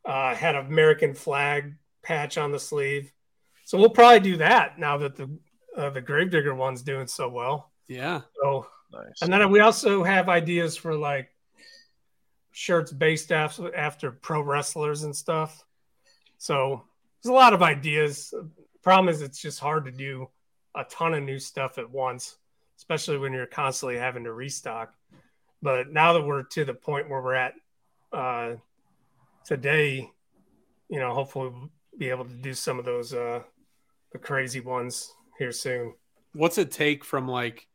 uh, 0.05 0.35
had 0.35 0.55
an 0.55 0.65
American 0.65 1.13
flag 1.13 1.75
patch 2.03 2.37
on 2.37 2.51
the 2.51 2.59
sleeve. 2.59 3.11
So 3.65 3.77
we'll 3.77 3.89
probably 3.89 4.19
do 4.19 4.37
that 4.37 4.79
now 4.79 4.97
that 4.97 5.15
the 5.15 5.29
uh, 5.77 5.89
the 5.89 6.01
Gravedigger 6.01 6.53
one's 6.53 6.81
doing 6.81 7.07
so 7.07 7.29
well. 7.29 7.71
Yeah. 7.87 8.21
So 8.41 8.67
Nice. 8.91 9.21
and 9.21 9.31
then 9.31 9.49
we 9.49 9.61
also 9.61 10.03
have 10.03 10.27
ideas 10.27 10.75
for 10.75 10.95
like 10.95 11.29
shirts 12.51 12.91
based 12.91 13.31
after 13.31 13.73
after 13.75 14.11
pro 14.11 14.41
wrestlers 14.41 15.03
and 15.03 15.15
stuff. 15.15 15.63
So 16.37 16.83
there's 17.21 17.31
a 17.31 17.35
lot 17.35 17.53
of 17.53 17.61
ideas. 17.61 18.33
Problem 18.81 19.13
is, 19.13 19.21
it's 19.21 19.41
just 19.41 19.59
hard 19.59 19.85
to 19.85 19.91
do 19.91 20.27
a 20.75 20.83
ton 20.85 21.13
of 21.13 21.23
new 21.23 21.37
stuff 21.39 21.77
at 21.77 21.89
once, 21.89 22.37
especially 22.77 23.17
when 23.17 23.31
you're 23.31 23.45
constantly 23.45 23.97
having 23.97 24.23
to 24.23 24.33
restock. 24.33 24.93
But 25.61 25.91
now 25.91 26.13
that 26.13 26.23
we're 26.25 26.43
to 26.43 26.65
the 26.65 26.73
point 26.73 27.09
where 27.09 27.21
we're 27.21 27.35
at 27.35 27.53
uh, 28.11 28.55
today, 29.45 30.09
you 30.89 30.99
know, 30.99 31.13
hopefully 31.13 31.49
we'll 31.49 31.69
be 32.01 32.09
able 32.09 32.25
to 32.25 32.33
do 32.33 32.51
some 32.51 32.79
of 32.79 32.85
those 32.85 33.13
uh, 33.13 33.43
the 34.11 34.17
crazy 34.17 34.59
ones 34.59 35.13
here 35.37 35.51
soon. 35.51 35.93
What's 36.33 36.57
it 36.57 36.71
take 36.71 37.05
from 37.05 37.27
like 37.27 37.67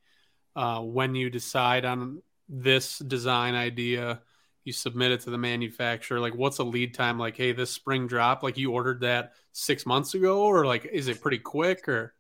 uh, 0.57 0.81
when 0.81 1.15
you 1.15 1.31
decide 1.31 1.85
on 1.85 2.23
this 2.49 2.99
design 2.99 3.55
idea, 3.55 4.21
you 4.65 4.73
submit 4.73 5.13
it 5.13 5.21
to 5.21 5.31
the 5.31 5.39
manufacturer? 5.39 6.19
Like, 6.19 6.35
what's 6.35 6.59
a 6.59 6.65
lead 6.65 6.93
time? 6.93 7.21
Like, 7.21 7.37
hey, 7.37 7.53
this 7.53 7.71
spring 7.71 8.09
drop, 8.09 8.43
like 8.43 8.59
you 8.59 8.73
ordered 8.73 9.03
that 9.03 9.35
six 9.53 9.87
months 9.87 10.15
ago, 10.15 10.43
or 10.43 10.67
like, 10.67 10.87
is 10.87 11.07
it 11.07 11.23
pretty 11.23 11.39
quick? 11.39 11.89
Or 11.89 12.13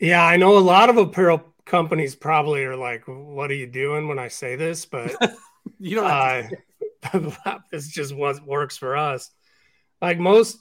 Yeah, 0.00 0.24
I 0.24 0.38
know 0.38 0.58
a 0.58 0.58
lot 0.58 0.90
of 0.90 0.96
apparel 0.96 1.54
companies 1.66 2.16
probably 2.16 2.64
are 2.64 2.76
like, 2.76 3.04
"What 3.06 3.52
are 3.52 3.54
you 3.54 3.68
doing?" 3.68 4.08
When 4.08 4.18
I 4.18 4.26
say 4.26 4.56
this, 4.56 4.86
but 4.86 5.14
you 5.78 6.00
to, 6.00 6.04
uh, 6.04 7.58
this 7.70 7.86
just 7.86 8.12
what 8.12 8.44
works 8.44 8.76
for 8.76 8.96
us. 8.96 9.30
Like 10.00 10.18
most, 10.18 10.58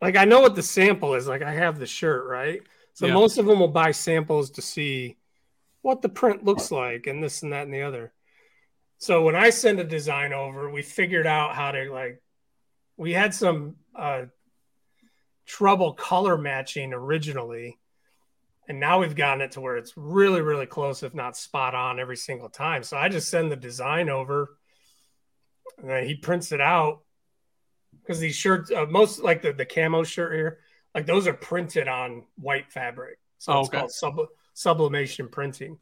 like 0.00 0.16
I 0.16 0.24
know 0.24 0.40
what 0.40 0.54
the 0.54 0.62
sample 0.62 1.14
is. 1.14 1.26
Like 1.26 1.42
I 1.42 1.52
have 1.52 1.78
the 1.78 1.86
shirt, 1.86 2.26
right? 2.26 2.60
So 2.94 3.06
Yeah. 3.06 3.14
most 3.14 3.38
of 3.38 3.46
them 3.46 3.60
will 3.60 3.68
buy 3.68 3.92
samples 3.92 4.50
to 4.52 4.62
see 4.62 5.16
what 5.82 6.02
the 6.02 6.08
print 6.08 6.44
looks 6.44 6.70
like 6.70 7.06
and 7.06 7.22
this 7.22 7.42
and 7.42 7.52
that 7.52 7.64
and 7.64 7.74
the 7.74 7.82
other. 7.82 8.12
So 8.98 9.22
when 9.22 9.36
I 9.36 9.50
send 9.50 9.80
a 9.80 9.84
design 9.84 10.32
over, 10.32 10.70
we 10.70 10.82
figured 10.82 11.26
out 11.26 11.54
how 11.54 11.72
to 11.72 11.92
like. 11.92 12.22
We 12.96 13.12
had 13.12 13.34
some 13.34 13.76
uh, 13.94 14.26
trouble 15.46 15.92
color 15.94 16.38
matching 16.38 16.92
originally, 16.94 17.78
and 18.68 18.78
now 18.80 19.00
we've 19.00 19.16
gotten 19.16 19.42
it 19.42 19.52
to 19.52 19.60
where 19.60 19.76
it's 19.76 19.96
really, 19.96 20.40
really 20.40 20.66
close, 20.66 21.02
if 21.02 21.12
not 21.12 21.36
spot 21.36 21.74
on, 21.74 21.98
every 21.98 22.16
single 22.16 22.48
time. 22.48 22.82
So 22.82 22.96
I 22.96 23.08
just 23.08 23.28
send 23.28 23.50
the 23.50 23.56
design 23.56 24.08
over, 24.08 24.56
and 25.78 25.90
then 25.90 26.06
he 26.06 26.14
prints 26.14 26.52
it 26.52 26.60
out 26.60 27.03
because 28.04 28.20
these 28.20 28.36
shirts, 28.36 28.70
uh, 28.70 28.86
most 28.86 29.22
like 29.22 29.42
the 29.42 29.52
the 29.52 29.64
camo 29.64 30.04
shirt 30.04 30.34
here, 30.34 30.58
like 30.94 31.06
those 31.06 31.26
are 31.26 31.32
printed 31.32 31.88
on 31.88 32.24
white 32.36 32.70
fabric. 32.70 33.18
So 33.38 33.52
Oh, 33.52 33.60
it's 33.60 33.68
okay. 33.68 33.78
called 33.78 33.92
sub- 33.92 34.28
sublimation 34.52 35.28
printing. 35.28 35.78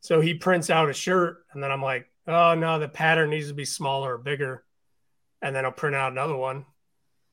So 0.00 0.20
he 0.20 0.34
prints 0.34 0.70
out 0.70 0.88
a 0.88 0.94
shirt, 0.94 1.44
and 1.52 1.62
then 1.62 1.70
I'm 1.70 1.82
like, 1.82 2.10
oh 2.26 2.54
no, 2.54 2.78
the 2.78 2.88
pattern 2.88 3.30
needs 3.30 3.48
to 3.48 3.54
be 3.54 3.64
smaller 3.66 4.14
or 4.14 4.18
bigger, 4.18 4.64
and 5.42 5.54
then 5.54 5.64
I'll 5.64 5.72
print 5.72 5.96
out 5.96 6.12
another 6.12 6.36
one, 6.36 6.64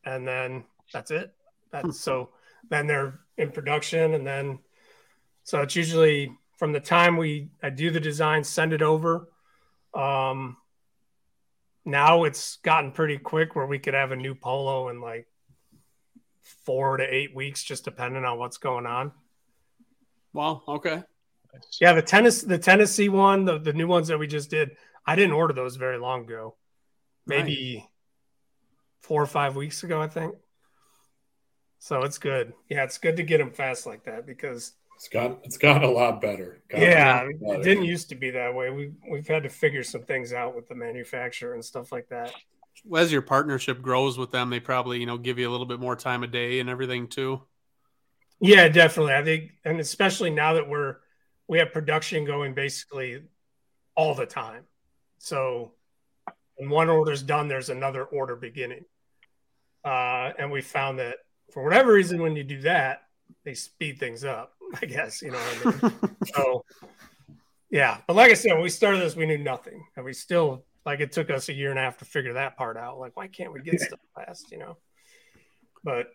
and 0.04 0.28
then 0.28 0.66
that's 0.94 1.12
it. 1.12 1.34
That's 1.72 2.00
so 2.00 2.30
then 2.70 2.88
they're 2.88 3.20
in 3.38 3.52
production, 3.52 4.14
and 4.14 4.28
then 4.28 4.60
so 5.44 5.62
it's 5.62 5.76
usually 5.76 6.38
from 6.58 6.74
the 6.74 6.80
time 6.80 7.16
we 7.16 7.50
I 7.64 7.70
do 7.70 7.90
the 7.92 8.00
design, 8.02 8.44
send 8.44 8.74
it 8.74 8.82
over. 8.82 9.30
Um, 9.94 10.58
now 11.88 12.26
it's 12.26 12.58
gotten 12.58 12.92
pretty 12.92 13.18
quick 13.18 13.56
where 13.56 13.66
we 13.66 13.80
could 13.80 13.94
have 13.94 14.12
a 14.12 14.16
new 14.16 14.36
polo 14.36 14.90
in 14.90 15.00
like 15.00 15.26
four 16.42 16.98
to 16.98 17.04
eight 17.04 17.34
weeks, 17.34 17.64
just 17.64 17.86
depending 17.86 18.26
on 18.26 18.38
what's 18.38 18.58
going 18.58 18.86
on. 18.86 19.12
well, 20.34 20.64
okay. 20.68 21.02
Yeah, 21.80 21.94
the 21.94 22.02
tennis 22.02 22.42
the 22.42 22.58
Tennessee 22.60 23.10
one, 23.10 23.46
the, 23.46 23.58
the 23.58 23.74
new 23.74 23.88
ones 23.88 24.10
that 24.10 24.20
we 24.20 24.28
just 24.28 24.52
did, 24.52 24.72
I 25.06 25.16
didn't 25.16 25.32
order 25.32 25.54
those 25.54 25.78
very 25.78 25.98
long 25.98 26.26
ago. 26.26 26.56
Maybe 27.26 27.88
four 29.02 29.22
or 29.22 29.26
five 29.26 29.56
weeks 29.56 29.84
ago, 29.84 30.02
I 30.02 30.08
think. 30.08 30.36
So 31.80 32.04
it's 32.04 32.18
good. 32.18 32.54
Yeah, 32.70 32.84
it's 32.84 32.98
good 32.98 33.18
to 33.18 33.24
get 33.24 33.38
them 33.38 33.52
fast 33.52 33.86
like 33.86 34.04
that 34.04 34.26
because 34.26 34.74
It's 34.98 35.10
got 35.10 35.40
it's 35.44 35.58
gotten 35.58 35.84
a 35.84 35.92
lot 35.92 36.20
better. 36.22 36.60
Gotten 36.70 36.90
yeah, 36.90 37.22
a 37.22 37.30
lot 37.40 37.60
it 37.60 37.64
didn't 37.64 37.86
used 37.86 38.10
to 38.10 38.16
be 38.16 38.32
that 38.32 38.56
way. 38.56 38.72
We 38.72 38.92
we've 39.08 39.28
had 39.28 39.44
to 39.44 39.50
figure 39.50 39.84
some 39.84 40.02
things 40.02 40.34
out 40.34 40.56
with 40.56 40.68
the 40.68 40.74
manufacturer 40.74 41.54
and 41.54 41.64
stuff 41.64 41.92
like 41.92 42.10
that. 42.10 42.34
As 42.96 43.12
your 43.12 43.22
partnership 43.22 43.80
grows 43.84 44.18
with 44.18 44.32
them, 44.32 44.50
they 44.50 44.60
probably 44.60 45.00
you 45.00 45.06
know 45.06 45.20
give 45.20 45.38
you 45.38 45.48
a 45.48 45.52
little 45.52 45.68
bit 45.68 45.80
more 45.80 45.96
time 45.96 46.24
a 46.24 46.28
day 46.28 46.60
and 46.60 46.68
everything 46.68 47.08
too. 47.08 47.44
Yeah, 48.40 48.70
definitely. 48.70 49.14
I 49.14 49.24
think, 49.24 49.52
and 49.64 49.80
especially 49.80 50.32
now 50.32 50.54
that 50.54 50.68
we're 50.68 50.98
we 51.48 51.60
have 51.60 51.72
production 51.72 52.26
going 52.26 52.56
basically 52.56 53.22
all 53.96 54.16
the 54.16 54.26
time. 54.26 54.64
So 55.20 55.74
when 56.56 56.72
one 56.72 56.90
order's 56.90 57.22
done, 57.22 57.48
there's 57.48 57.70
another 57.70 58.04
order 58.04 58.36
beginning. 58.36 58.86
Uh, 59.86 60.32
and 60.40 60.52
we 60.52 60.62
found 60.62 60.98
that 60.98 61.18
for 61.54 61.64
whatever 61.64 61.94
reason, 61.94 62.20
when 62.20 62.36
you 62.36 62.44
do 62.44 62.62
that, 62.62 63.04
they 63.46 63.54
speed 63.54 64.00
things 64.00 64.24
up. 64.24 64.57
I 64.82 64.86
guess 64.86 65.22
you 65.22 65.32
know. 65.32 65.38
What 65.38 65.84
I 65.84 65.88
mean? 65.88 66.18
so 66.34 66.66
yeah, 67.70 67.98
but 68.08 68.16
like 68.16 68.32
I 68.32 68.34
said, 68.36 68.54
when 68.54 68.62
we 68.64 68.70
started 68.70 69.02
this, 69.02 69.16
we 69.16 69.26
knew 69.26 69.38
nothing, 69.38 69.86
and 69.96 70.06
we 70.06 70.14
still 70.14 70.66
like 70.86 71.00
it 71.00 71.12
took 71.12 71.30
us 71.30 71.50
a 71.50 71.54
year 71.54 71.70
and 71.70 71.80
a 71.80 71.82
half 71.82 71.98
to 71.98 72.06
figure 72.06 72.34
that 72.34 72.58
part 72.58 72.78
out. 72.78 73.00
Like, 73.00 73.16
why 73.18 73.28
can't 73.28 73.52
we 73.54 73.62
get 73.62 73.80
stuff 73.80 74.00
fast? 74.16 74.52
You 74.52 74.60
know. 74.60 74.78
But 75.84 76.08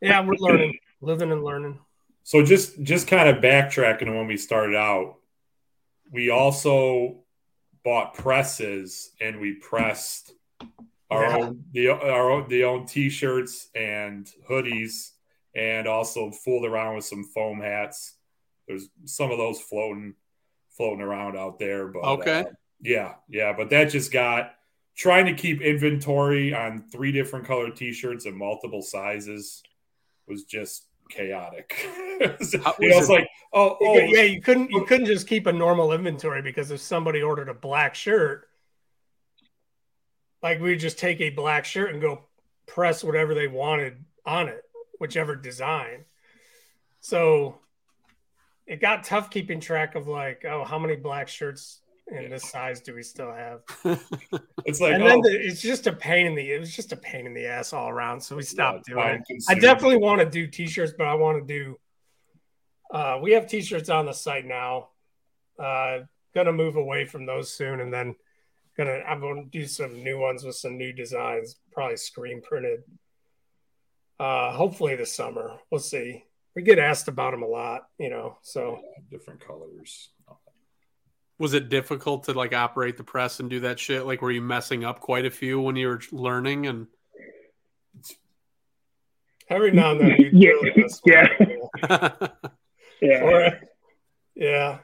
yeah, 0.00 0.24
we're 0.24 0.34
learning, 0.38 0.78
living 1.00 1.32
and 1.32 1.42
learning. 1.44 1.78
So 2.22 2.44
just 2.44 2.82
just 2.82 3.06
kind 3.08 3.28
of 3.28 3.42
backtracking 3.42 4.08
when 4.14 4.26
we 4.26 4.36
started 4.36 4.76
out, 4.76 5.16
we 6.12 6.30
also 6.30 7.24
bought 7.84 8.14
presses 8.14 9.10
and 9.20 9.38
we 9.40 9.54
pressed 9.54 10.32
our 11.08 11.22
Yeah. 11.22 11.36
own 11.36 11.64
the 11.72 11.88
our 11.90 12.30
own 12.30 12.48
the 12.48 12.64
own 12.64 12.86
t-shirts 12.86 13.68
and 13.76 14.28
hoodies, 14.50 15.12
and 15.56 15.88
also 15.88 16.30
fooled 16.30 16.66
around 16.66 16.94
with 16.94 17.04
some 17.04 17.24
foam 17.24 17.60
hats. 17.60 18.14
There's 18.68 18.88
some 19.06 19.30
of 19.32 19.38
those 19.38 19.60
floating 19.60 20.14
floating 20.76 21.00
around 21.00 21.36
out 21.38 21.58
there, 21.58 21.86
but 21.88 22.04
Okay. 22.04 22.40
uh, 22.40 22.44
yeah, 22.82 23.14
yeah, 23.30 23.54
but 23.56 23.70
that 23.70 23.84
just 23.86 24.12
got 24.12 24.52
trying 24.94 25.24
to 25.26 25.32
keep 25.34 25.62
inventory 25.62 26.52
on 26.54 26.84
three 26.92 27.10
different 27.12 27.46
colored 27.46 27.74
t-shirts 27.76 28.26
and 28.26 28.36
multiple 28.36 28.82
sizes 28.82 29.62
was 30.28 30.44
just 30.44 30.86
chaotic. 31.10 31.74
It 32.18 32.38
was- 32.38 32.54
How- 32.54 32.74
you 32.80 32.88
know, 32.88 32.96
was 32.96 33.04
it's 33.04 33.10
like, 33.10 33.28
oh, 33.52 33.76
oh, 33.80 33.98
yeah, 33.98 34.22
you 34.22 34.40
couldn't 34.40 34.70
you 34.70 34.84
couldn't 34.86 35.04
just 35.06 35.26
keep 35.28 35.46
a 35.46 35.52
normal 35.52 35.92
inventory 35.92 36.40
because 36.42 36.70
if 36.70 36.80
somebody 36.80 37.20
ordered 37.22 37.48
a 37.50 37.54
black 37.54 37.94
shirt, 37.94 38.48
like 40.42 40.60
we'd 40.60 40.80
just 40.80 40.98
take 40.98 41.20
a 41.20 41.30
black 41.30 41.64
shirt 41.64 41.92
and 41.92 42.00
go 42.00 42.22
press 42.66 43.02
whatever 43.04 43.34
they 43.34 43.48
wanted 43.48 44.02
on 44.24 44.48
it, 44.48 44.62
whichever 44.98 45.36
design. 45.36 46.04
So 47.00 47.58
it 48.66 48.80
got 48.80 49.04
tough 49.04 49.30
keeping 49.30 49.60
track 49.60 49.94
of 49.94 50.08
like, 50.08 50.44
oh, 50.44 50.64
how 50.64 50.78
many 50.78 50.96
black 50.96 51.28
shirts 51.28 51.80
in 52.08 52.30
this 52.30 52.48
size 52.50 52.80
do 52.80 52.94
we 52.94 53.02
still 53.02 53.32
have? 53.32 53.60
it's 54.64 54.80
like, 54.80 54.94
and 54.94 55.02
oh, 55.02 55.08
then 55.08 55.20
the, 55.20 55.30
it's 55.30 55.60
just 55.60 55.86
a 55.86 55.92
pain 55.92 56.26
in 56.26 56.34
the 56.34 56.52
it 56.52 56.58
was 56.58 56.74
just 56.74 56.92
a 56.92 56.96
pain 56.96 57.26
in 57.26 57.34
the 57.34 57.46
ass 57.46 57.72
all 57.72 57.88
around. 57.88 58.20
So 58.20 58.36
we 58.36 58.42
stopped 58.42 58.86
doing 58.86 59.22
it. 59.28 59.44
I 59.48 59.54
definitely 59.54 59.98
want 59.98 60.20
to 60.20 60.28
do 60.28 60.46
t-shirts, 60.46 60.94
but 60.96 61.06
I 61.06 61.14
want 61.14 61.46
to 61.46 61.46
do. 61.46 61.78
Uh, 62.90 63.18
we 63.20 63.32
have 63.32 63.46
t-shirts 63.46 63.88
on 63.88 64.06
the 64.06 64.12
site 64.12 64.46
now. 64.46 64.88
Uh, 65.58 66.00
gonna 66.34 66.52
move 66.52 66.76
away 66.76 67.04
from 67.04 67.24
those 67.24 67.52
soon, 67.52 67.80
and 67.80 67.92
then 67.92 68.14
gonna 68.76 69.00
I'm 69.06 69.20
gonna 69.20 69.44
do 69.44 69.66
some 69.66 70.02
new 70.02 70.18
ones 70.18 70.44
with 70.44 70.56
some 70.56 70.76
new 70.76 70.92
designs, 70.92 71.56
probably 71.72 71.96
screen 71.96 72.42
printed. 72.42 72.82
Uh, 74.18 74.52
hopefully 74.52 74.96
this 74.96 75.14
summer. 75.14 75.58
We'll 75.70 75.80
see. 75.80 76.24
We 76.54 76.62
get 76.62 76.78
asked 76.78 77.08
about 77.08 77.32
them 77.32 77.42
a 77.42 77.46
lot, 77.46 77.88
you 77.98 78.08
know. 78.08 78.38
So 78.42 78.80
different 79.10 79.40
colors. 79.46 80.08
Was 81.38 81.52
it 81.52 81.68
difficult 81.68 82.24
to 82.24 82.32
like 82.32 82.54
operate 82.54 82.96
the 82.96 83.04
press 83.04 83.40
and 83.40 83.50
do 83.50 83.60
that 83.60 83.78
shit? 83.78 84.06
Like, 84.06 84.22
were 84.22 84.30
you 84.30 84.40
messing 84.40 84.84
up 84.84 85.00
quite 85.00 85.26
a 85.26 85.30
few 85.30 85.60
when 85.60 85.76
you 85.76 85.88
were 85.88 86.00
learning? 86.10 86.66
And 86.66 86.86
every 89.50 89.70
now 89.72 89.92
and 89.92 90.00
then, 90.00 90.16
we 90.18 90.30
Yeah, 90.32 90.50
really 90.50 90.72
mess 90.76 91.00
yeah. 91.04 91.28
Yeah. 93.02 93.20
Or- 93.22 93.60
yeah. 94.34 94.78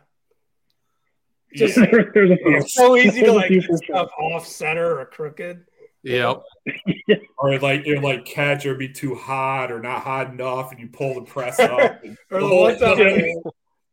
Just 1.55 1.79
Yeah. 1.79 1.87
There's 2.15 2.31
a 2.31 2.37
few. 2.37 2.57
It's 2.59 2.75
so 2.75 2.97
easy 2.97 3.23
to 3.23 3.33
like 3.33 3.49
few 3.49 3.61
get 3.63 3.71
for 3.71 3.79
sure. 3.83 3.97
stuff 3.97 4.11
off 4.19 4.47
center 4.47 4.99
or 5.01 5.07
crooked. 5.07 5.65
Yep. 6.03 6.43
or 7.39 7.59
like 7.59 7.87
it 7.87 8.03
like 8.03 8.25
catch 8.25 8.67
or 8.67 8.75
be 8.75 8.89
too 8.89 9.15
hot 9.15 9.71
or 9.73 9.81
not 9.81 10.03
hot 10.03 10.31
enough, 10.31 10.71
and 10.71 10.81
you 10.81 10.89
pull 10.89 11.15
the 11.15 11.23
press 11.23 11.59
up. 11.59 12.03
Or 12.31 12.41
the, 12.41 12.47
the 12.47 12.49
whole, 12.49 12.63
one 12.63 12.79
time, 12.79 12.99
I 12.99 13.35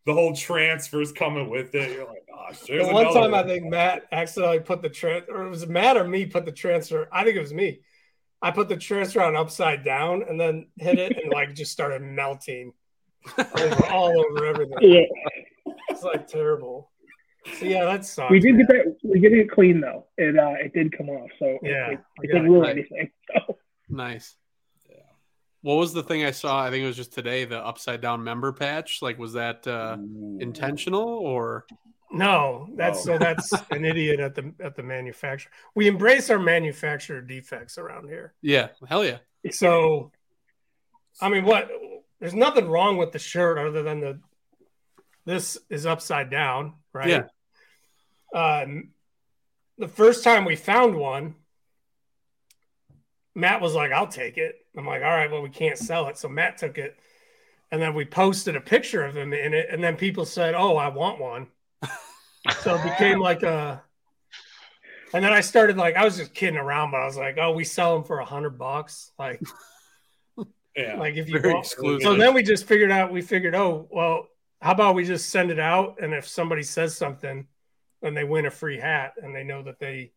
the, 0.05 0.13
whole 0.13 0.33
transfer's 0.33 1.11
coming 1.11 1.49
with 1.49 1.75
it. 1.75 1.91
You're 1.91 2.05
like, 2.07 2.23
oh, 2.33 2.47
gosh, 2.47 2.59
there's 2.61 2.87
the 2.87 2.93
one 2.93 3.05
another 3.05 3.19
time 3.19 3.33
I 3.33 3.43
think 3.43 3.65
Matt 3.65 4.03
accidentally 4.11 4.59
put 4.61 4.81
the 4.81 4.89
transfer, 4.89 5.35
or 5.35 5.45
it 5.45 5.49
was 5.49 5.67
Matt 5.67 5.97
or 5.97 6.07
me 6.07 6.25
put 6.25 6.45
the 6.45 6.51
transfer. 6.51 7.09
I 7.11 7.23
think 7.23 7.35
it 7.35 7.41
was 7.41 7.53
me. 7.53 7.81
I 8.41 8.51
put 8.51 8.69
the 8.69 8.77
transfer 8.77 9.21
on 9.21 9.35
upside 9.35 9.83
down 9.83 10.23
and 10.27 10.39
then 10.39 10.67
hit 10.77 10.97
it 10.97 11.17
and 11.21 11.31
like 11.31 11.53
just 11.53 11.71
started 11.71 12.01
melting 12.01 12.71
over, 13.37 13.85
all 13.87 14.17
over 14.17 14.45
everything. 14.45 14.77
Yeah. 14.81 15.73
It's 15.89 16.03
like 16.03 16.27
terrible. 16.27 16.91
So 17.57 17.65
yeah, 17.65 17.85
that 17.85 18.05
sucks. 18.05 18.31
We 18.31 18.39
did 18.39 18.55
man. 18.55 18.65
get 18.65 18.67
that. 18.69 18.97
We 19.03 19.19
did 19.19 19.33
it 19.33 19.49
clean 19.51 19.81
though. 19.81 20.05
It 20.17 20.37
uh, 20.37 20.53
it 20.63 20.73
did 20.73 20.95
come 20.97 21.09
off, 21.09 21.29
so 21.39 21.57
Yeah, 21.61 21.91
it, 21.91 21.99
we 22.19 22.27
it 22.27 22.31
didn't 22.31 22.45
it 22.45 22.49
ruin 22.49 22.61
right. 22.61 22.71
anything. 22.77 23.11
So 23.33 23.57
Nice. 23.89 24.35
Yeah. 24.89 24.95
What 25.61 25.75
was 25.75 25.93
the 25.93 26.03
thing 26.03 26.23
I 26.25 26.31
saw? 26.31 26.63
I 26.63 26.69
think 26.69 26.83
it 26.83 26.87
was 26.87 26.95
just 26.95 27.13
today. 27.13 27.45
The 27.45 27.57
upside 27.59 28.01
down 28.01 28.23
member 28.23 28.51
patch. 28.53 29.01
Like, 29.01 29.17
was 29.19 29.33
that 29.33 29.65
uh, 29.67 29.97
intentional 30.39 31.07
or? 31.07 31.65
No, 32.11 32.67
that's 32.75 32.99
Oh. 32.99 33.03
so 33.03 33.17
that's 33.19 33.51
an 33.71 33.85
idiot 33.85 34.19
at 34.19 34.35
the 34.35 34.53
at 34.59 34.75
the 34.75 34.83
manufacturer. 34.83 35.51
We 35.75 35.87
embrace 35.87 36.29
our 36.29 36.39
manufacturer 36.39 37.21
defects 37.21 37.77
around 37.77 38.07
here. 38.09 38.33
Yeah, 38.41 38.69
hell 38.87 39.05
yeah. 39.05 39.17
So, 39.51 40.11
I 41.21 41.29
mean, 41.29 41.45
what? 41.45 41.69
There's 42.19 42.33
nothing 42.33 42.67
wrong 42.67 42.97
with 42.97 43.11
the 43.11 43.19
shirt 43.19 43.57
other 43.59 43.83
than 43.83 43.99
the 44.01 44.19
this 45.25 45.57
is 45.69 45.85
upside 45.85 46.29
down, 46.31 46.73
right? 46.93 47.09
Yeah. 47.09 47.23
Um, 48.33 48.91
the 49.77 49.87
first 49.87 50.23
time 50.23 50.45
we 50.45 50.55
found 50.55 50.95
one, 50.95 51.35
Matt 53.35 53.61
was 53.61 53.73
like, 53.73 53.91
"I'll 53.91 54.07
take 54.07 54.37
it." 54.37 54.55
I'm 54.77 54.85
like, 54.85 55.01
"All 55.01 55.09
right, 55.09 55.31
well, 55.31 55.41
we 55.41 55.49
can't 55.49 55.77
sell 55.77 56.07
it." 56.07 56.17
So 56.17 56.27
Matt 56.27 56.57
took 56.57 56.77
it, 56.77 56.97
and 57.71 57.81
then 57.81 57.93
we 57.93 58.05
posted 58.05 58.55
a 58.55 58.61
picture 58.61 59.03
of 59.03 59.15
him 59.15 59.33
in 59.33 59.53
it, 59.53 59.67
and 59.69 59.83
then 59.83 59.95
people 59.95 60.25
said, 60.25 60.53
"Oh, 60.55 60.75
I 60.77 60.89
want 60.89 61.19
one." 61.19 61.47
so 62.61 62.75
it 62.75 62.83
became 62.83 63.19
like 63.19 63.43
a. 63.43 63.81
And 65.13 65.23
then 65.23 65.33
I 65.33 65.41
started 65.41 65.77
like 65.77 65.95
I 65.95 66.05
was 66.05 66.17
just 66.17 66.33
kidding 66.33 66.59
around, 66.59 66.91
but 66.91 67.01
I 67.01 67.05
was 67.05 67.17
like, 67.17 67.37
"Oh, 67.39 67.53
we 67.53 67.63
sell 67.63 67.95
them 67.95 68.03
for 68.03 68.19
a 68.19 68.25
hundred 68.25 68.57
bucks." 68.57 69.11
Like, 69.17 69.41
Yeah. 70.75 70.97
like 70.97 71.15
if 71.15 71.29
you 71.29 71.41
want. 71.41 71.65
exclusive. 71.65 72.03
So 72.03 72.15
then 72.15 72.33
we 72.33 72.43
just 72.43 72.65
figured 72.65 72.91
out. 72.91 73.11
We 73.11 73.21
figured, 73.21 73.55
oh 73.55 73.87
well, 73.89 74.27
how 74.61 74.71
about 74.71 74.95
we 74.95 75.05
just 75.05 75.29
send 75.29 75.51
it 75.51 75.59
out, 75.59 75.97
and 76.01 76.13
if 76.13 76.27
somebody 76.27 76.63
says 76.63 76.95
something, 76.95 77.47
then 78.01 78.13
they 78.13 78.23
win 78.23 78.45
a 78.45 78.51
free 78.51 78.77
hat, 78.79 79.13
and 79.21 79.35
they 79.35 79.43
know 79.43 79.61
that 79.63 79.79
they, 79.79 80.11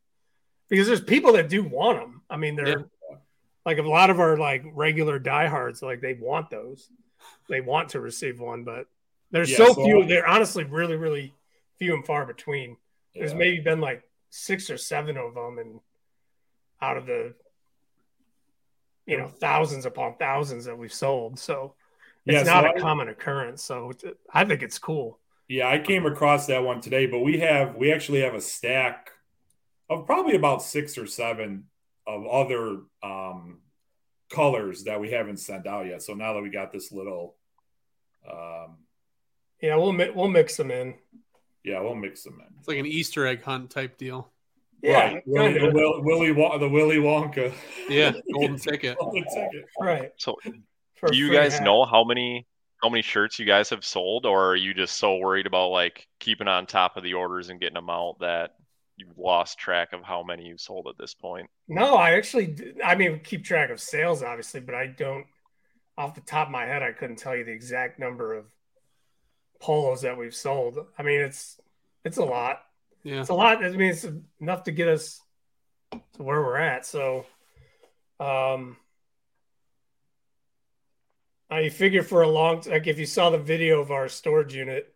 because 0.69 0.87
there's 0.87 1.01
people 1.01 1.33
that 1.35 1.49
do 1.49 1.63
want 1.63 1.99
them. 1.99 2.23
I 2.31 2.37
mean, 2.37 2.57
they're 2.57 2.69
Yeah. 2.69 3.17
like 3.67 3.79
a 3.79 3.83
lot 3.83 4.11
of 4.11 4.21
our 4.21 4.37
like 4.37 4.63
regular 4.73 5.19
diehards, 5.19 5.83
like 5.83 6.01
they 6.01 6.15
want 6.15 6.51
those, 6.51 6.91
they 7.49 7.61
want 7.61 7.91
to 7.91 8.01
receive 8.01 8.41
one, 8.41 8.65
but 8.65 8.87
there's 9.31 9.51
Yeah, 9.51 9.57
so 9.59 9.67
so- 9.75 9.85
few. 9.85 10.05
They're 10.05 10.27
honestly 10.27 10.65
really, 10.65 10.97
really 10.97 11.35
few 11.79 11.95
and 11.95 12.05
far 12.07 12.25
between. 12.27 12.77
There's 13.15 13.35
maybe 13.35 13.61
been 13.61 13.81
like 13.81 14.03
six 14.31 14.71
or 14.71 14.77
seven 14.79 15.17
of 15.17 15.35
them, 15.35 15.59
and 15.59 15.81
out 16.81 16.97
of 16.97 17.07
the 17.07 17.35
you 19.07 19.17
know 19.19 19.29
thousands 19.29 19.85
upon 19.87 20.17
thousands 20.17 20.65
that 20.65 20.79
we've 20.79 20.93
sold, 20.93 21.39
so 21.39 21.75
it's 22.25 22.35
Yeah, 22.35 22.45
so 22.45 22.51
not 22.55 22.65
I- 22.67 22.73
a 22.75 22.81
common 22.81 23.09
occurrence. 23.09 23.63
So 23.63 23.93
I 24.33 24.45
think 24.45 24.63
it's 24.63 24.79
cool. 24.79 25.19
Yeah, 25.53 25.69
I 25.69 25.79
came 25.79 26.07
across 26.07 26.47
that 26.47 26.65
one 26.65 26.81
today, 26.81 27.05
but 27.07 27.19
we 27.19 27.39
have 27.41 27.77
we 27.77 27.93
actually 27.93 28.21
have 28.23 28.33
a 28.35 28.41
stack 28.41 29.11
of 29.91 30.07
probably 30.07 30.35
about 30.35 30.63
six 30.63 30.97
or 30.97 31.07
seven 31.07 31.65
of 32.07 32.27
other 32.27 32.79
um, 33.03 33.61
colors 34.31 34.85
that 34.85 34.99
we 34.99 35.11
haven't 35.11 35.37
sent 35.39 35.67
out 35.67 35.85
yet. 35.87 36.01
So 36.03 36.15
now 36.15 36.33
that 36.33 36.43
we 36.43 36.49
got 36.49 36.73
this 36.73 36.91
little, 36.91 37.37
um, 38.27 38.79
Yeah, 39.61 39.77
we'll 39.77 39.93
mi- 39.93 40.09
we'll 40.11 40.29
mix 40.29 40.57
them 40.57 40.71
in. 40.71 40.95
yeah, 41.65 41.81
we'll 41.81 41.97
mix 41.97 42.23
them 42.25 42.41
in. 42.41 42.47
It's 42.59 42.69
like 42.69 42.79
an 42.79 42.87
Easter 42.87 43.27
egg 43.27 43.43
hunt 43.43 43.69
type 43.71 43.99
deal. 43.99 44.31
Yeah, 44.83 45.15
right. 45.15 45.23
Willy, 45.27 45.53
kinda. 45.59 45.71
Will, 45.75 46.03
Willy 46.03 46.33
Won- 46.33 46.59
the 46.61 46.69
Willy 46.69 46.97
Wonka 46.97 47.53
Yeah, 47.91 48.13
golden 48.33 48.57
ticket. 48.59 48.97
golden 48.99 49.25
ticket. 49.25 49.67
right. 49.79 50.13
So, 50.17 50.37
for 50.97 51.11
do 51.11 51.17
you 51.19 51.31
guys 51.31 51.59
hat. 51.59 51.65
know 51.65 51.85
how 51.85 52.05
many 52.05 52.47
how 52.83 52.89
many 52.89 53.03
shirts 53.03 53.39
you 53.39 53.47
guys 53.47 53.71
have 53.71 53.85
sold, 53.85 54.27
or 54.27 54.51
are 54.51 54.57
you 54.57 54.75
just 54.75 54.97
so 54.97 55.17
worried 55.17 55.47
about 55.47 55.69
like 55.69 56.09
keeping 56.19 56.49
on 56.49 56.67
top 56.67 56.97
of 56.97 57.05
the 57.05 57.15
orders 57.15 57.49
and 57.49 57.61
getting 57.61 57.75
them 57.75 57.91
out 57.91 58.17
that 58.21 58.57
you've 58.97 59.17
lost 59.17 59.59
track 59.59 59.93
of 59.93 60.03
how 60.03 60.23
many 60.23 60.47
you've 60.47 60.61
sold 60.61 60.89
at 60.89 60.99
this 60.99 61.15
point? 61.15 61.49
No, 61.69 61.95
I 61.95 62.13
actually, 62.13 62.75
I 62.85 62.97
mean, 62.97 63.21
keep 63.21 63.45
track 63.45 63.71
of 63.71 63.81
sales, 63.81 64.23
obviously, 64.23 64.61
but 64.61 64.75
I 64.75 64.87
don't, 64.87 65.27
off 65.97 66.15
the 66.15 66.21
top 66.23 66.49
of 66.49 66.53
my 66.53 66.67
head, 66.67 66.83
I 66.83 66.93
couldn't 66.93 67.17
tell 67.17 67.37
you 67.37 67.45
the 67.45 67.53
exact 67.53 67.99
number 67.99 68.35
of 68.35 68.47
polos 69.61 70.03
that 70.03 70.19
we've 70.19 70.35
sold. 70.35 70.79
I 70.99 71.03
mean, 71.03 71.21
it's, 71.21 71.61
it's 72.05 72.17
a 72.17 72.25
lot. 72.25 72.63
Yeah. 73.05 73.21
It's 73.21 73.31
a 73.31 73.35
lot. 73.35 73.65
I 73.65 73.71
mean, 73.71 73.91
it's 73.91 74.07
enough 74.41 74.65
to 74.65 74.73
get 74.73 74.89
us 74.89 75.21
to 76.15 76.23
where 76.23 76.41
we're 76.41 76.57
at. 76.57 76.85
So, 76.85 77.27
um, 78.19 78.77
I 81.53 81.69
figure 81.69 82.03
for 82.03 82.23
a 82.23 82.29
long, 82.29 82.63
like 82.67 82.87
if 82.87 82.99
you 82.99 83.07
saw 83.07 83.31
the 83.31 83.39
video 83.39 83.81
of 83.81 83.91
our 83.91 84.09
storage 84.09 84.55
unit, 84.55 84.95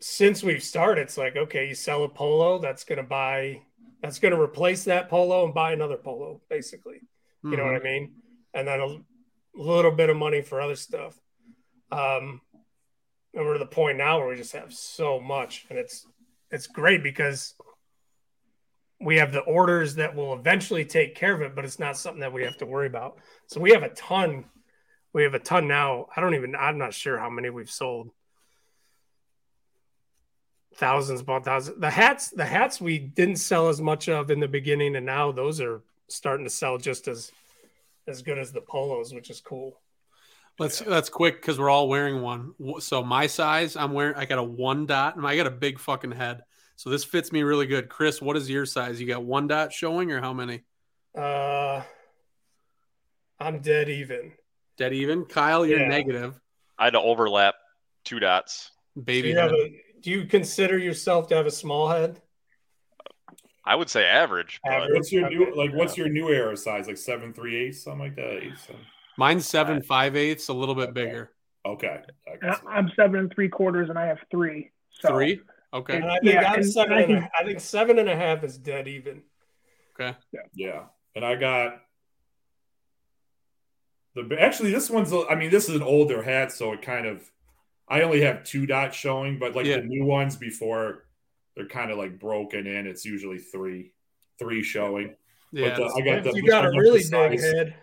since 0.00 0.42
we've 0.42 0.62
started, 0.62 1.02
it's 1.02 1.18
like, 1.18 1.36
okay, 1.36 1.68
you 1.68 1.74
sell 1.74 2.04
a 2.04 2.08
polo, 2.08 2.58
that's 2.58 2.84
going 2.84 2.98
to 2.98 3.04
buy, 3.04 3.62
that's 4.02 4.18
going 4.18 4.34
to 4.34 4.40
replace 4.40 4.84
that 4.84 5.08
polo 5.08 5.44
and 5.44 5.54
buy 5.54 5.72
another 5.72 5.96
polo, 5.96 6.40
basically. 6.48 7.00
You 7.42 7.56
know 7.58 7.64
what 7.64 7.74
I 7.74 7.80
mean? 7.80 8.12
And 8.54 8.66
then 8.66 8.80
a 8.80 8.98
little 9.54 9.90
bit 9.90 10.08
of 10.08 10.16
money 10.16 10.40
for 10.40 10.60
other 10.60 10.76
stuff. 10.76 11.18
Um, 11.92 12.40
and 13.34 13.44
we're 13.44 13.54
to 13.54 13.58
the 13.58 13.66
point 13.66 13.98
now 13.98 14.18
where 14.18 14.28
we 14.28 14.36
just 14.36 14.52
have 14.52 14.72
so 14.72 15.20
much, 15.20 15.66
and 15.68 15.78
it's 15.78 16.06
it's 16.50 16.66
great 16.66 17.02
because 17.02 17.54
we 19.00 19.16
have 19.16 19.32
the 19.32 19.40
orders 19.40 19.96
that 19.96 20.14
will 20.14 20.34
eventually 20.34 20.84
take 20.84 21.14
care 21.16 21.34
of 21.34 21.42
it, 21.42 21.54
but 21.54 21.64
it's 21.64 21.78
not 21.78 21.96
something 21.96 22.20
that 22.20 22.32
we 22.32 22.44
have 22.44 22.56
to 22.58 22.66
worry 22.66 22.86
about. 22.86 23.18
So 23.48 23.60
we 23.60 23.72
have 23.72 23.82
a 23.82 23.90
ton. 23.90 24.44
We 25.14 25.22
have 25.22 25.32
a 25.32 25.38
ton 25.38 25.66
now. 25.66 26.08
I 26.14 26.20
don't 26.20 26.34
even. 26.34 26.54
I'm 26.54 26.76
not 26.76 26.92
sure 26.92 27.18
how 27.18 27.30
many 27.30 27.48
we've 27.48 27.70
sold. 27.70 28.10
thousands 30.76 31.20
upon 31.20 31.42
thousands. 31.42 31.80
The 31.80 31.90
hats, 31.90 32.30
the 32.30 32.44
hats 32.44 32.80
we 32.80 32.98
didn't 32.98 33.36
sell 33.36 33.68
as 33.68 33.80
much 33.80 34.08
of 34.08 34.30
in 34.30 34.40
the 34.40 34.48
beginning, 34.48 34.96
and 34.96 35.06
now 35.06 35.32
those 35.32 35.60
are 35.60 35.82
starting 36.08 36.44
to 36.44 36.50
sell 36.50 36.78
just 36.78 37.08
as 37.08 37.32
as 38.06 38.22
good 38.22 38.38
as 38.38 38.52
the 38.52 38.60
polos, 38.60 39.14
which 39.14 39.30
is 39.30 39.40
cool. 39.40 39.80
Let's 40.58 40.80
that's 40.80 41.08
quick 41.08 41.40
because 41.40 41.58
we're 41.58 41.70
all 41.70 41.88
wearing 41.88 42.22
one. 42.22 42.54
So 42.80 43.02
my 43.02 43.26
size, 43.26 43.76
I'm 43.76 43.92
wearing. 43.92 44.16
I 44.16 44.24
got 44.24 44.38
a 44.38 44.42
one 44.42 44.86
dot, 44.86 45.16
and 45.16 45.26
I 45.26 45.36
got 45.36 45.46
a 45.46 45.50
big 45.50 45.78
fucking 45.78 46.12
head. 46.12 46.42
So 46.76 46.90
this 46.90 47.04
fits 47.04 47.30
me 47.32 47.42
really 47.42 47.66
good. 47.66 47.88
Chris, 47.88 48.20
what 48.20 48.36
is 48.36 48.50
your 48.50 48.66
size? 48.66 49.00
You 49.00 49.06
got 49.06 49.24
one 49.24 49.46
dot 49.46 49.72
showing, 49.72 50.10
or 50.12 50.20
how 50.20 50.32
many? 50.32 50.62
Uh, 51.16 51.82
I'm 53.38 53.60
dead 53.60 53.88
even. 53.88 54.32
Dead 54.76 54.92
even. 54.92 55.24
Kyle, 55.24 55.64
you're 55.64 55.80
Yeah. 55.80 55.88
negative. 55.88 56.38
I 56.78 56.84
had 56.84 56.94
to 56.94 57.00
overlap 57.00 57.54
two 58.04 58.18
dots. 58.18 58.72
Do 58.96 59.02
Baby 59.02 59.28
you, 59.30 59.38
have 59.38 59.52
a, 59.52 59.80
do 60.00 60.10
you 60.10 60.24
consider 60.26 60.78
yourself 60.78 61.28
to 61.28 61.36
have 61.36 61.46
a 61.46 61.50
small 61.50 61.88
head? 61.88 62.20
I 63.64 63.74
would 63.76 63.88
say 63.88 64.04
average, 64.04 64.60
Average. 64.66 64.90
What's 64.92 65.12
your 65.12 65.30
new 65.30 65.54
like? 65.54 65.72
What's 65.72 65.96
your 65.96 66.08
new 66.08 66.28
era 66.28 66.54
size? 66.56 66.86
Like 66.86 66.98
seven 66.98 67.32
three 67.32 67.56
eight, 67.56 67.72
something 67.72 67.98
like 68.00 68.16
that. 68.16 68.42
Eight, 68.42 68.58
seven. 68.58 68.82
Mine's 69.16 69.46
seven 69.48 69.80
five 69.82 70.16
eighths, 70.16 70.48
a 70.48 70.52
little 70.52 70.74
bit 70.74 70.92
bigger. 70.92 71.30
Okay. 71.64 72.00
I 72.28 72.30
And 72.32 72.40
guess. 72.42 72.60
I- 72.68 72.72
I'm 72.76 72.90
seven 72.94 73.20
and 73.20 73.32
three 73.34 73.48
quarters, 73.48 73.88
and 73.88 73.98
I 73.98 74.04
have 74.06 74.18
three. 74.30 74.70
So, 74.90 75.08
Three. 75.08 75.40
Okay. 75.72 75.96
And 75.96 76.04
I 76.04 76.18
think 76.18 76.34
Yeah, 76.34 76.50
I'm 76.52 76.54
and- 76.56 76.70
seven. 76.72 76.92
and 76.92 77.00
I 77.00 77.16
and 77.16 77.24
a- 77.24 77.30
I 77.40 77.44
think 77.44 77.60
seven 77.60 77.98
and 77.98 78.08
a 78.08 78.14
half 78.14 78.44
is 78.44 78.58
dead 78.58 78.86
even. 78.86 79.22
Okay. 79.98 80.14
Yeah. 80.32 80.40
Yeah, 80.54 80.82
and 81.16 81.24
I 81.24 81.34
got 81.36 81.80
the 84.14 84.36
actually 84.40 84.70
this 84.70 84.90
one's 84.90 85.12
I 85.12 85.34
mean 85.34 85.50
this 85.50 85.68
is 85.68 85.76
an 85.76 85.82
older 85.82 86.22
hat, 86.22 86.52
so 86.52 86.72
it 86.72 86.82
kind 86.82 87.06
of 87.06 87.22
I 87.88 88.02
only 88.02 88.20
have 88.22 88.44
two 88.44 88.66
dots 88.66 88.96
showing, 88.96 89.38
but 89.38 89.54
like 89.54 89.66
Yeah. 89.66 89.76
the 89.76 89.82
new 89.84 90.04
ones 90.04 90.36
before 90.36 91.04
they're 91.56 91.66
kind 91.68 91.90
of 91.90 91.98
like 91.98 92.18
broken 92.18 92.66
in. 92.66 92.86
It's 92.86 93.04
usually 93.04 93.38
three 93.38 93.92
three 94.38 94.62
showing. 94.62 95.14
Yeah. 95.52 95.68
Uh, 95.68 95.78
but 95.78 95.86
the, 95.88 95.94
I 95.94 96.00
got 96.14 96.24
the 96.24 96.32
you 96.34 96.46
got 96.48 96.64
a 96.64 96.68
I 96.68 96.70
really 96.70 97.02
the 97.02 97.28
big 97.28 97.40
size- 97.40 97.52
head, 97.52 97.74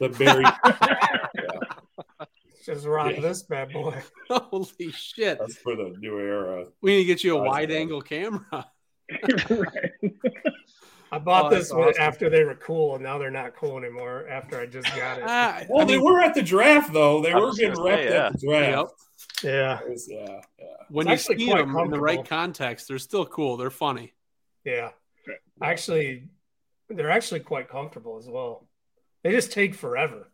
The 0.00 0.08
very 0.08 0.44
just 2.64 2.86
rock 2.86 3.12
Yeah. 3.12 3.20
this 3.20 3.42
bad 3.42 3.72
boy. 3.72 3.96
Holy 4.30 4.90
shit. 4.92 5.38
that's 5.38 5.56
for 5.56 5.76
the 5.76 5.94
new 5.98 6.18
era. 6.18 6.66
We 6.82 6.92
need 6.92 6.98
to 7.02 7.06
get 7.06 7.24
you 7.24 7.38
a 7.38 7.42
wide 7.42 7.70
angle 7.70 8.02
camera. 8.02 8.66
right. 9.50 9.92
I 11.12 11.18
bought 11.18 11.46
Oh, 11.46 11.56
this 11.56 11.72
one 11.72 11.88
awesome. 11.88 12.02
after 12.02 12.30
they 12.30 12.44
were 12.44 12.54
cool, 12.54 12.94
and 12.94 13.02
now 13.02 13.18
they're 13.18 13.30
not 13.30 13.56
cool 13.56 13.76
anymore. 13.78 14.26
After 14.28 14.60
I 14.60 14.66
just 14.66 14.86
got 14.94 15.18
it. 15.18 15.24
Ah, 15.26 15.62
Well, 15.68 15.82
I 15.82 15.84
they 15.84 15.96
mean, 15.96 16.04
were 16.04 16.20
at 16.20 16.34
the 16.34 16.42
draft 16.42 16.92
though. 16.92 17.20
They 17.20 17.32
I 17.32 17.38
were 17.38 17.52
getting 17.52 17.74
gonna 17.74 17.88
repped 17.90 18.08
say, 18.08 18.16
at 18.16 18.32
the 18.40 18.46
draft. 18.46 18.92
Yep. 19.42 19.52
yeah, 19.54 19.80
was- 19.88 20.08
yeah, 20.10 20.40
yeah. 20.58 20.64
when 20.88 21.08
It's 21.08 21.28
you 21.28 21.34
actually 21.34 21.46
see 21.46 21.52
them 21.54 21.76
in 21.76 21.90
the 21.90 22.00
right 22.00 22.24
context, 22.24 22.86
they're 22.88 22.98
still 22.98 23.26
cool. 23.26 23.56
They're 23.56 23.70
funny. 23.70 24.12
yeah. 24.64 24.90
Actually, 25.62 26.24
they're 26.88 27.10
actually 27.10 27.40
quite 27.40 27.68
comfortable 27.68 28.16
as 28.18 28.26
well. 28.28 28.66
They 29.22 29.32
just 29.32 29.52
take 29.52 29.74
forever. 29.74 30.30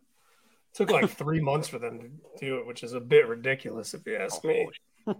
took 0.73 0.89
like 0.91 1.09
three 1.09 1.41
months 1.41 1.67
for 1.67 1.79
them 1.79 1.99
to 1.99 2.09
do 2.45 2.57
it, 2.59 2.65
which 2.67 2.81
is 2.83 2.93
a 2.93 2.99
bit 3.01 3.27
ridiculous 3.27 3.93
if 3.93 4.05
you 4.05 4.15
ask 4.15 4.43
me. 4.45 4.69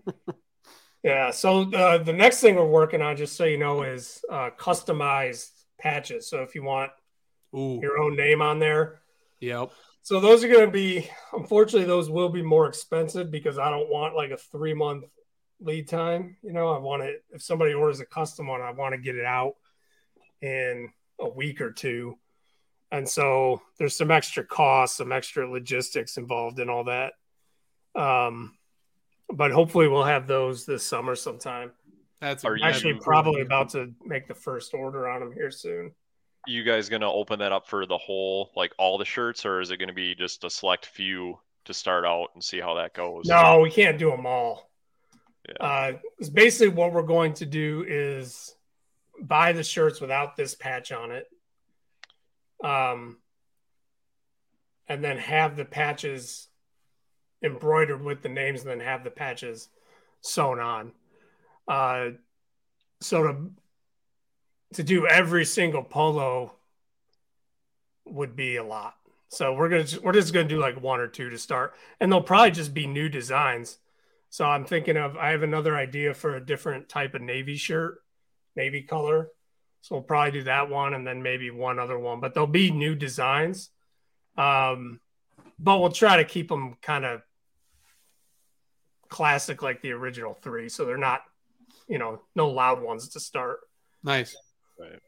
Yeah. 1.07 1.31
So 1.31 1.71
uh, 1.71 1.99
the 1.99 2.11
next 2.11 2.41
thing 2.41 2.55
we're 2.55 2.65
working 2.65 3.01
on, 3.01 3.15
just 3.15 3.37
so 3.37 3.45
you 3.45 3.57
know, 3.57 3.83
is 3.83 4.19
uh, 4.29 4.49
customized 4.57 5.51
patches. 5.79 6.29
So 6.29 6.41
if 6.41 6.53
you 6.53 6.63
want 6.63 6.91
Ooh. 7.55 7.79
your 7.81 7.97
own 7.97 8.17
name 8.17 8.41
on 8.41 8.59
there, 8.59 8.99
Yep. 9.39 9.71
so 10.01 10.19
those 10.19 10.43
are 10.43 10.49
going 10.49 10.65
to 10.65 10.71
be, 10.71 11.09
unfortunately, 11.31 11.87
those 11.87 12.09
will 12.09 12.27
be 12.27 12.41
more 12.41 12.67
expensive 12.67 13.31
because 13.31 13.57
I 13.57 13.69
don't 13.69 13.89
want 13.89 14.17
like 14.17 14.31
a 14.31 14.37
three 14.37 14.73
month 14.73 15.05
lead 15.61 15.87
time. 15.87 16.35
You 16.41 16.51
know, 16.51 16.67
I 16.67 16.79
want 16.79 17.03
it, 17.03 17.23
if 17.31 17.41
somebody 17.41 17.73
orders 17.73 18.01
a 18.01 18.05
custom 18.05 18.47
one, 18.47 18.59
I 18.59 18.71
want 18.71 18.93
to 18.93 18.99
get 18.99 19.15
it 19.15 19.23
out 19.23 19.53
in 20.41 20.89
a 21.21 21.29
week 21.29 21.61
or 21.61 21.71
two. 21.71 22.17
And 22.91 23.07
so 23.07 23.61
there's 23.79 23.95
some 23.95 24.11
extra 24.11 24.43
costs, 24.43 24.97
some 24.97 25.13
extra 25.13 25.49
logistics 25.49 26.17
involved 26.17 26.59
in 26.59 26.69
all 26.69 26.83
that. 26.83 27.13
Um, 27.95 28.56
but 29.33 29.51
hopefully 29.51 29.87
we'll 29.87 30.03
have 30.03 30.27
those 30.27 30.65
this 30.65 30.83
summer 30.83 31.15
sometime. 31.15 31.71
That's 32.21 32.43
Are 32.45 32.55
you- 32.55 32.63
Actually, 32.63 32.93
Yeah. 32.93 32.99
probably 33.03 33.41
about 33.41 33.69
to 33.69 33.93
make 34.03 34.27
the 34.27 34.33
first 34.35 34.73
order 34.73 35.07
on 35.07 35.19
them 35.21 35.31
here 35.33 35.51
soon. 35.51 35.93
you 36.49 36.63
guys 36.63 36.87
gonna 36.87 37.11
open 37.11 37.39
that 37.39 37.51
up 37.51 37.67
for 37.67 37.85
the 37.85 37.97
whole, 37.97 38.51
like 38.55 38.71
all 38.77 38.97
the 38.97 39.03
shirts, 39.03 39.45
or 39.45 39.59
is 39.59 39.69
it 39.69 39.77
gonna 39.77 39.91
be 39.91 40.15
just 40.15 40.45
a 40.45 40.49
select 40.49 40.85
few 40.85 41.37
to 41.65 41.73
start 41.73 42.05
out 42.05 42.29
and 42.35 42.41
see 42.43 42.57
how 42.61 42.75
that 42.75 42.93
goes? 42.93 43.25
No, 43.25 43.59
we 43.59 43.69
can't 43.69 43.99
do 43.99 44.09
them 44.09 44.25
all. 44.25 44.71
Yeah. 45.49 45.55
Uh, 45.59 45.91
basically 46.31 46.69
what 46.69 46.93
we're 46.93 47.01
going 47.03 47.33
to 47.33 47.45
do 47.45 47.83
is 47.85 48.55
buy 49.21 49.51
the 49.51 49.63
shirts 49.63 49.99
without 49.99 50.37
this 50.37 50.55
patch 50.55 50.93
on 50.93 51.11
it, 51.11 51.27
um, 52.63 53.17
and 54.87 55.03
then 55.03 55.17
have 55.17 55.57
the 55.57 55.65
patches 55.65 56.47
embroidered 57.43 58.03
with 58.03 58.21
the 58.21 58.29
names, 58.29 58.61
and 58.61 58.69
then 58.69 58.79
have 58.79 59.03
the 59.03 59.11
patches 59.11 59.69
sewn 60.21 60.59
on. 60.59 60.91
Uh, 61.67 62.09
so 63.01 63.23
to 63.23 63.51
to 64.73 64.83
do 64.83 65.07
every 65.07 65.45
single 65.45 65.83
polo 65.83 66.53
would 68.05 68.35
be 68.35 68.57
a 68.57 68.63
lot. 68.63 68.95
So 69.29 69.53
we're 69.53 69.69
gonna 69.69 69.85
we're 70.01 70.13
just 70.13 70.33
gonna 70.33 70.47
do 70.47 70.59
like 70.59 70.81
one 70.81 70.99
or 70.99 71.07
two 71.07 71.29
to 71.29 71.37
start, 71.37 71.73
and 71.99 72.11
they'll 72.11 72.21
probably 72.21 72.51
just 72.51 72.73
be 72.73 72.87
new 72.87 73.09
designs. 73.09 73.77
So 74.29 74.45
I'm 74.45 74.65
thinking 74.65 74.97
of 74.97 75.17
I 75.17 75.31
have 75.31 75.43
another 75.43 75.75
idea 75.75 76.13
for 76.13 76.35
a 76.35 76.45
different 76.45 76.89
type 76.89 77.13
of 77.13 77.21
navy 77.21 77.55
shirt, 77.55 77.99
navy 78.55 78.81
color. 78.81 79.29
So 79.81 79.95
we'll 79.95 80.03
probably 80.03 80.31
do 80.31 80.43
that 80.43 80.69
one, 80.69 80.93
and 80.93 81.05
then 81.05 81.21
maybe 81.23 81.51
one 81.51 81.79
other 81.79 81.99
one. 81.99 82.19
But 82.19 82.33
they'll 82.33 82.47
be 82.47 82.71
new 82.71 82.95
designs. 82.95 83.69
Um, 84.37 84.99
but 85.59 85.79
we'll 85.79 85.91
try 85.91 86.17
to 86.17 86.25
keep 86.25 86.49
them 86.49 86.75
kind 86.81 87.05
of 87.05 87.21
classic 89.09 89.61
like 89.61 89.81
the 89.81 89.91
original 89.91 90.33
three, 90.33 90.69
so 90.69 90.85
they're 90.85 90.97
not, 90.97 91.21
you 91.87 91.97
know, 91.97 92.21
no 92.35 92.49
loud 92.49 92.81
ones 92.81 93.09
to 93.09 93.19
start. 93.19 93.59
nice. 94.03 94.35
Right. 94.79 94.99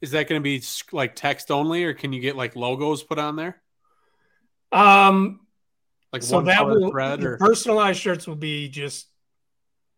Is 0.00 0.12
that 0.12 0.28
going 0.28 0.40
to 0.40 0.42
be 0.42 0.62
like 0.92 1.14
text 1.14 1.50
only, 1.50 1.84
or 1.84 1.94
can 1.94 2.12
you 2.12 2.20
get 2.20 2.36
like 2.36 2.56
logos 2.56 3.02
put 3.02 3.18
on 3.18 3.36
there, 3.36 3.60
Um, 4.72 5.40
like 6.12 6.22
so 6.22 6.42
that 6.42 6.66
will 6.66 6.90
thread, 6.90 7.22
or 7.22 7.38
personalized 7.38 8.00
shirts 8.00 8.26
will 8.26 8.36
be 8.36 8.68
just 8.68 9.08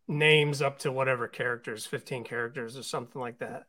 names 0.08 0.62
up 0.62 0.78
to 0.80 0.92
whatever 0.92 1.26
characters 1.26 1.84
15 1.84 2.22
characters 2.22 2.76
or 2.76 2.84
something 2.84 3.20
like 3.20 3.38
that 3.40 3.64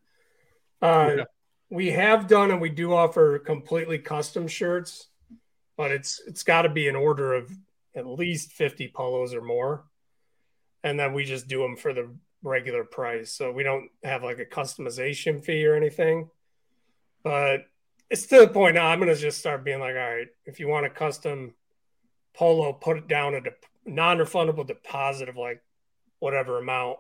uh, 0.84 1.10
Okay. 1.10 1.24
we 1.72 1.90
have 1.90 2.28
done 2.28 2.52
and 2.52 2.62
we 2.62 2.70
do 2.70 2.94
offer 2.94 3.40
completely 3.40 3.98
custom 3.98 4.48
shirts 4.48 5.08
but 5.78 5.92
it's 5.92 6.22
it's 6.28 6.44
got 6.44 6.64
to 6.64 6.70
be 6.70 6.88
an 6.88 6.96
order 6.96 7.34
of 7.34 7.52
at 7.96 8.06
least 8.06 8.52
50 8.52 8.90
polos 8.90 9.34
or 9.34 9.42
more. 9.42 9.86
And 10.84 11.00
then 11.00 11.14
we 11.14 11.24
just 11.24 11.48
do 11.48 11.62
them 11.62 11.76
for 11.76 11.94
the 11.94 12.10
regular 12.44 12.84
price. 12.84 13.32
So 13.32 13.52
we 13.52 13.64
don't 13.64 13.90
have 14.04 14.24
like 14.24 14.40
a 14.40 14.46
customization 14.46 15.44
fee 15.44 15.66
or 15.66 15.76
anything. 15.76 16.30
But 17.24 17.66
it's 18.10 18.26
to 18.28 18.40
the 18.40 18.48
point 18.48 18.76
now 18.76 18.88
i'm 18.88 19.00
going 19.00 19.14
to 19.14 19.20
just 19.20 19.40
start 19.40 19.64
being 19.64 19.80
like 19.80 19.96
all 19.96 20.16
right 20.16 20.28
if 20.46 20.60
you 20.60 20.68
want 20.68 20.86
a 20.86 20.90
custom 20.90 21.54
polo 22.34 22.74
put 22.74 22.98
it 22.98 23.08
down 23.08 23.36
a 23.36 23.42
dep- 23.42 23.66
non-refundable 23.86 24.66
deposit 24.66 25.30
of 25.30 25.38
like 25.38 25.62
whatever 26.20 26.58
amount 26.58 26.98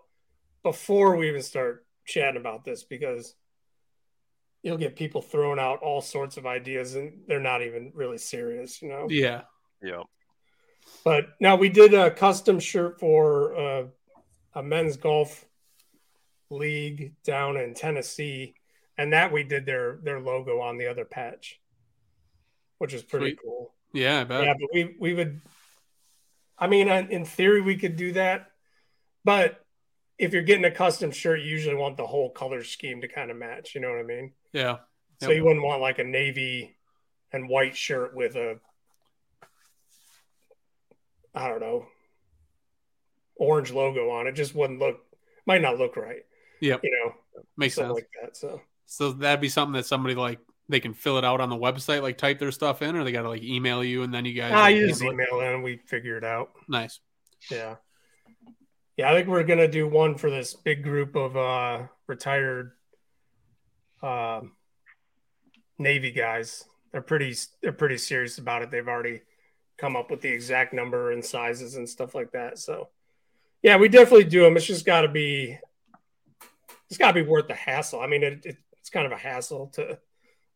before 0.63 1.15
we 1.15 1.29
even 1.29 1.41
start 1.41 1.85
chatting 2.05 2.39
about 2.39 2.63
this 2.63 2.83
because 2.83 3.35
you'll 4.67 4.77
get 4.77 4.95
people 4.95 5.21
throwing 5.21 5.59
out 5.59 5.79
all 5.81 6.01
sorts 6.01 6.37
of 6.37 6.45
ideas 6.45 6.95
and 6.95 7.21
they're 7.27 7.39
not 7.39 7.61
even 7.61 7.91
really 7.95 8.17
serious 8.17 8.81
you 8.81 8.89
know 8.89 9.07
yeah, 9.09 9.41
Yeah. 9.81 10.03
but 11.03 11.29
now 11.39 11.55
we 11.55 11.69
did 11.69 11.93
a 11.93 12.11
custom 12.11 12.59
shirt 12.59 12.99
for 12.99 13.55
uh, 13.55 13.83
a 14.53 14.61
men's 14.63 14.97
golf 14.97 15.45
league 16.49 17.13
down 17.23 17.57
in 17.57 17.73
Tennessee, 17.73 18.55
and 18.97 19.11
that 19.13 19.31
we 19.31 19.43
did 19.43 19.65
their 19.65 19.99
their 20.03 20.19
logo 20.19 20.59
on 20.61 20.77
the 20.77 20.87
other 20.87 21.05
patch, 21.05 21.59
which 22.77 22.93
is 22.93 23.03
pretty 23.03 23.31
Sweet. 23.31 23.39
cool. 23.43 23.73
yeah, 23.93 24.21
I 24.21 24.23
bet. 24.23 24.43
Yeah, 24.45 24.53
but 24.59 24.69
we 24.73 24.95
we 24.99 25.13
would. 25.13 25.41
I 26.57 26.67
mean, 26.67 26.89
uh, 26.89 27.05
in 27.09 27.25
theory, 27.25 27.61
we 27.61 27.75
could 27.75 27.97
do 27.97 28.13
that, 28.13 28.51
but 29.23 29.63
if 30.19 30.33
you're 30.33 30.41
getting 30.43 30.65
a 30.65 30.71
custom 30.71 31.11
shirt, 31.11 31.41
you 31.41 31.45
usually 31.47 31.75
want 31.75 31.97
the 31.97 32.07
whole 32.07 32.29
color 32.31 32.63
scheme 32.63 33.01
to 33.01 33.07
kind 33.07 33.29
of 33.31 33.37
match. 33.37 33.75
You 33.75 33.81
know 33.81 33.89
what 33.89 33.99
I 33.99 34.03
mean? 34.03 34.33
yeah. 34.53 34.77
So 35.21 35.29
Yep. 35.29 35.37
you 35.37 35.43
wouldn't 35.45 35.65
want 35.65 35.81
like 35.81 35.97
a 35.99 36.03
navy 36.03 36.75
and 37.33 37.49
white 37.49 37.75
shirt 37.75 38.15
with 38.15 38.35
a 38.35 38.59
I 41.33 41.47
don't 41.49 41.59
know 41.59 41.85
orange 43.35 43.71
logo 43.71 44.09
on 44.09 44.27
it. 44.27 44.33
Just 44.33 44.55
wouldn't 44.55 44.79
look 44.79 44.99
might 45.45 45.61
not 45.61 45.77
look 45.77 45.95
right. 45.97 46.23
Yep. 46.61 46.81
You 46.83 46.91
know, 46.91 47.41
Makes 47.55 47.75
sense. 47.75 47.93
like 47.93 48.09
that. 48.21 48.35
So 48.35 48.61
So 48.85 49.11
that'd 49.13 49.39
be 49.41 49.49
something 49.49 49.73
that 49.73 49.85
somebody 49.85 50.15
like 50.15 50.39
they 50.69 50.79
can 50.79 50.93
fill 50.93 51.17
it 51.17 51.23
out 51.23 51.39
on 51.39 51.49
the 51.49 51.55
website, 51.55 52.01
like 52.01 52.17
type 52.17 52.39
their 52.39 52.51
stuff 52.51 52.81
in, 52.81 52.95
or 52.95 53.03
they 53.03 53.11
got 53.11 53.21
to 53.21 53.29
like 53.29 53.43
email 53.43 53.83
you 53.83 54.03
and 54.03 54.13
then 54.13 54.25
you 54.25 54.33
guys. 54.33 54.51
ah, 54.53 54.61
like, 54.63 54.75
you 54.75 54.87
just 54.87 55.01
it? 55.01 55.07
email 55.13 55.39
in 55.41 55.47
and 55.53 55.63
we 55.63 55.77
figure 55.77 56.17
it 56.17 56.23
out. 56.23 56.51
Nice. 56.67 56.99
Yeah. 57.49 57.75
Yeah, 58.97 59.11
I 59.11 59.13
think 59.13 59.27
we're 59.27 59.43
gonna 59.43 59.67
do 59.67 59.87
one 59.87 60.15
for 60.15 60.29
this 60.29 60.53
big 60.53 60.83
group 60.83 61.15
of 61.15 61.37
uh, 61.37 61.83
retired 62.07 62.71
uh, 64.01 64.41
Navy 65.77 66.11
guys. 66.11 66.65
They're 66.91 67.01
pretty 67.01 67.35
they're 67.61 67.71
pretty 67.71 67.97
serious 67.97 68.37
about 68.37 68.63
it. 68.63 68.71
They've 68.71 68.87
already 68.87 69.21
come 69.77 69.95
up 69.95 70.09
with 70.09 70.21
the 70.21 70.29
exact 70.29 70.73
number 70.73 71.11
and 71.11 71.23
sizes 71.23 71.75
and 71.75 71.87
stuff 71.87 72.15
like 72.15 72.31
that. 72.31 72.57
So, 72.57 72.89
yeah, 73.61 73.77
we 73.77 73.87
definitely 73.87 74.23
do 74.23 74.41
them. 74.41 74.57
It's 74.57 74.65
just 74.65 74.85
got 74.85 75.01
to 75.01 75.07
be 75.07 75.57
it's 76.89 76.97
got 76.97 77.09
to 77.09 77.13
be 77.13 77.21
worth 77.21 77.47
the 77.47 77.53
hassle. 77.53 77.99
I 77.99 78.07
mean, 78.07 78.23
it, 78.23 78.45
it, 78.45 78.57
it's 78.79 78.89
kind 78.89 79.05
of 79.05 79.11
a 79.11 79.17
hassle 79.17 79.67
to 79.75 79.99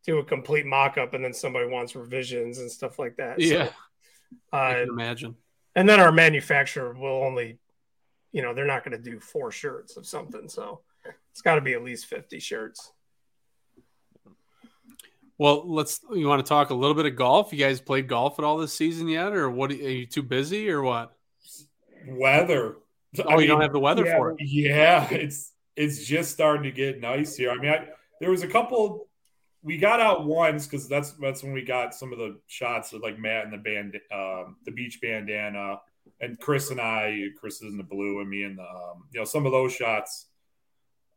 do 0.04 0.18
a 0.18 0.24
complete 0.24 0.66
mock-up 0.66 1.14
and 1.14 1.24
then 1.24 1.32
somebody 1.32 1.68
wants 1.68 1.94
revisions 1.94 2.58
and 2.58 2.70
stuff 2.70 2.98
like 2.98 3.16
that. 3.16 3.38
Yeah, 3.38 3.66
so, 3.66 3.72
I 4.52 4.72
uh, 4.72 4.80
can 4.80 4.88
imagine. 4.88 5.36
and 5.76 5.88
then 5.88 6.00
our 6.00 6.10
manufacturer 6.10 6.94
will 6.94 7.22
only, 7.22 7.58
you 8.32 8.42
know, 8.42 8.54
they're 8.54 8.66
not 8.66 8.84
going 8.84 8.96
to 8.96 9.10
do 9.10 9.20
four 9.20 9.52
shirts 9.52 9.96
of 9.96 10.06
something. 10.06 10.48
So 10.48 10.80
it's 11.30 11.42
got 11.42 11.56
to 11.56 11.60
be 11.60 11.74
at 11.74 11.84
least 11.84 12.06
50 12.06 12.40
shirts. 12.40 12.92
Well, 15.38 15.64
let's. 15.66 16.00
You 16.12 16.28
want 16.28 16.44
to 16.44 16.48
talk 16.48 16.70
a 16.70 16.74
little 16.74 16.94
bit 16.94 17.06
of 17.06 17.16
golf? 17.16 17.52
You 17.52 17.58
guys 17.58 17.80
played 17.80 18.06
golf 18.06 18.38
at 18.38 18.44
all 18.44 18.58
this 18.58 18.72
season 18.72 19.08
yet, 19.08 19.32
or 19.32 19.50
what? 19.50 19.70
Are 19.70 19.74
you 19.74 20.06
too 20.06 20.22
busy, 20.22 20.70
or 20.70 20.82
what? 20.82 21.16
Weather. 22.06 22.76
Oh, 23.24 23.40
you 23.40 23.48
don't 23.48 23.60
have 23.60 23.72
the 23.72 23.80
weather 23.80 24.06
yeah, 24.06 24.16
for 24.16 24.30
it. 24.30 24.36
Yeah, 24.40 25.08
it's 25.10 25.52
it's 25.74 26.04
just 26.04 26.30
starting 26.30 26.62
to 26.64 26.70
get 26.70 27.00
nice 27.00 27.36
here. 27.36 27.50
I 27.50 27.56
mean, 27.56 27.70
I, 27.70 27.88
there 28.20 28.30
was 28.30 28.42
a 28.42 28.46
couple. 28.46 29.08
We 29.62 29.78
got 29.78 30.00
out 30.00 30.26
once 30.26 30.66
because 30.66 30.88
that's 30.88 31.12
that's 31.12 31.42
when 31.42 31.52
we 31.52 31.62
got 31.62 31.94
some 31.94 32.12
of 32.12 32.18
the 32.18 32.38
shots 32.46 32.92
of 32.92 33.00
like 33.00 33.18
Matt 33.18 33.44
and 33.44 33.52
the 33.52 33.58
band, 33.58 33.98
um, 34.12 34.56
the 34.64 34.70
beach 34.70 35.00
bandana, 35.00 35.80
and 36.22 36.38
Chris 36.38 36.70
and 36.70 36.80
I. 36.80 37.26
Chris 37.38 37.60
is 37.60 37.72
in 37.72 37.76
the 37.76 37.84
blue, 37.84 38.20
and 38.20 38.30
me 38.30 38.44
in 38.44 38.56
the 38.56 38.62
um, 38.62 39.04
you 39.12 39.20
know 39.20 39.24
some 39.24 39.44
of 39.44 39.52
those 39.52 39.72
shots 39.74 40.28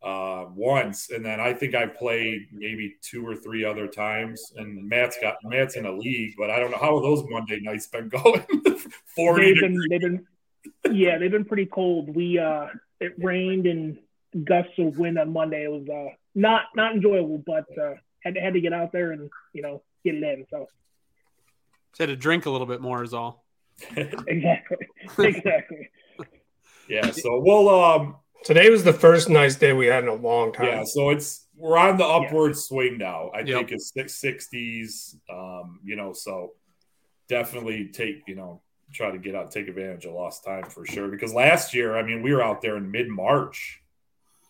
uh, 0.04 0.46
once, 0.54 1.10
and 1.12 1.24
then 1.24 1.40
I 1.40 1.54
think 1.54 1.76
I 1.76 1.86
played 1.86 2.48
maybe 2.52 2.96
two 3.02 3.26
or 3.26 3.36
three 3.36 3.64
other 3.64 3.88
times. 3.88 4.52
And 4.58 4.90
Matt's 4.90 5.18
got 5.22 5.38
Matt's 5.44 5.78
in 5.78 5.86
a 5.86 5.92
league, 5.92 6.34
but 6.38 6.50
I 6.50 6.60
don't 6.60 6.72
know 6.72 6.78
how 6.78 7.00
those 7.00 7.24
Monday 7.30 7.60
nights 7.62 7.88
been 7.88 8.10
going. 8.24 8.44
Forty. 9.16 9.54
they've 9.54 9.62
been 9.62 9.80
they've 9.90 10.02
been 10.02 10.28
yeah 10.92 11.18
they've 11.18 11.32
been 11.32 11.46
pretty 11.46 11.68
cold. 11.68 12.14
We 12.14 12.40
uh 12.40 12.68
it 13.00 13.14
rained 13.18 13.68
and 13.68 14.00
gusts 14.44 14.74
of 14.80 14.98
wind 14.98 15.20
on 15.20 15.32
Monday. 15.32 15.64
It 15.64 15.72
was 15.72 15.88
uh 15.88 16.14
not 16.34 16.64
not 16.76 16.94
enjoyable, 16.94 17.44
but 17.46 17.66
uh, 17.80 17.94
had 18.22 18.38
had 18.38 18.54
to 18.54 18.62
get 18.62 18.74
out 18.74 18.92
there 18.92 19.12
and 19.12 19.30
you 19.54 19.62
know 19.62 19.84
get 20.04 20.16
it 20.16 20.24
in. 20.24 20.46
So 20.50 20.68
Just 21.92 22.00
had 22.00 22.10
to 22.10 22.16
drink 22.16 22.46
a 22.46 22.50
little 22.50 22.68
bit 22.68 22.82
more, 22.82 23.04
is 23.04 23.14
all. 23.14 23.45
exactly 24.28 24.78
exactly. 25.20 25.90
yeah. 26.88 27.12
So 27.12 27.40
we'll 27.42 27.70
um 27.70 28.18
Today 28.46 28.70
was 28.70 28.84
the 28.84 28.94
first 28.94 29.28
nice 29.28 29.56
day 29.56 29.74
we 29.74 29.88
had 29.88 30.04
in 30.04 30.10
a 30.10 30.14
long 30.14 30.54
time. 30.54 30.68
Yeah, 30.68 30.84
so 30.86 31.10
it's 31.10 31.48
we're 31.58 31.78
on 31.80 31.98
the 31.98 32.06
upward 32.06 32.56
swing 32.56 33.00
now. 33.00 33.30
I 33.34 33.40
Yep. 33.40 33.48
think 33.58 33.72
it's 33.72 33.92
six 33.92 34.22
sixties. 34.22 35.18
Um, 35.34 35.80
you 35.84 35.96
know, 35.96 36.14
so 36.14 36.52
definitely 37.28 37.88
take 37.88 38.22
you 38.28 38.36
know 38.36 38.62
try 38.94 39.10
to 39.10 39.18
get 39.18 39.34
out, 39.34 39.52
take 39.52 39.68
advantage 39.68 40.06
of 40.06 40.14
lost 40.14 40.46
time 40.46 40.66
for 40.66 40.86
sure. 40.86 41.08
Because 41.08 41.34
last 41.34 41.74
year, 41.74 41.98
I 41.98 42.04
mean, 42.04 42.22
we 42.22 42.34
were 42.36 42.44
out 42.44 42.62
there 42.62 42.78
in 42.78 42.92
mid 42.92 43.10
March. 43.10 43.82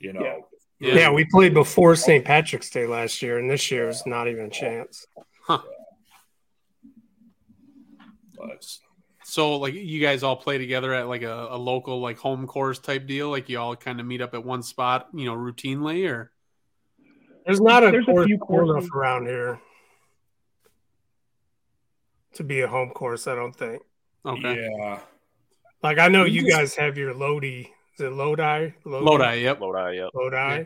You 0.02 0.12
know, 0.12 0.22
Yeah. 0.22 0.94
Yeah, 0.94 1.12
we 1.12 1.24
played 1.32 1.54
before 1.54 1.96
St. 1.96 2.26
Patrick's 2.26 2.70
Day 2.70 2.86
last 2.86 3.22
year, 3.22 3.40
and 3.40 3.50
this 3.50 3.72
year 3.72 3.88
is 3.88 4.06
not 4.06 4.28
even 4.28 4.48
a 4.48 4.50
chance. 4.50 5.08
Huh. 5.42 5.60
but 8.36 8.66
So, 9.36 9.58
like, 9.58 9.74
you 9.74 10.00
guys 10.00 10.24
all 10.24 10.38
play 10.38 10.58
together 10.58 10.94
at 10.94 11.10
like 11.10 11.22
a, 11.22 11.48
a 11.52 11.58
local, 11.58 12.00
like, 12.00 12.18
home 12.18 12.48
course 12.48 12.80
type 12.80 13.06
deal. 13.06 13.30
Like, 13.30 13.50
you 13.50 13.60
all 13.60 13.76
kind 13.76 14.00
of 14.00 14.06
meet 14.06 14.22
up 14.22 14.34
at 14.34 14.46
one 14.46 14.64
spot, 14.64 15.10
you 15.14 15.26
know, 15.26 15.36
routinely, 15.36 16.10
or 16.10 16.32
There's 17.46 17.60
not 17.60 17.84
a 17.84 17.92
There's 17.92 18.08
a 18.08 18.12
course 18.14 18.28
few 18.28 18.38
cool 18.38 18.72
enough 18.72 18.90
around 18.94 19.26
here 19.28 19.60
to 22.36 22.44
be 22.46 22.62
a 22.62 22.68
home 22.70 22.92
course. 22.92 23.28
I 23.28 23.36
don't 23.36 23.54
think. 23.54 23.82
okay, 24.26 24.70
yeah, 24.80 25.00
Like 25.84 26.00
I 26.00 26.08
know 26.08 26.24
We 26.24 26.30
you 26.32 26.44
just- 26.46 26.56
guys 26.56 26.76
have 26.76 26.98
your 26.98 27.14
Lodi. 27.14 27.68
Is 27.96 28.06
it 28.06 28.14
Lodi? 28.14 28.72
Lodi, 28.86 29.42
yep. 29.42 29.60
Lodi, 29.60 29.98
yep. 29.98 30.12
Lodi. 30.14 30.36
Yeah. 30.60 30.64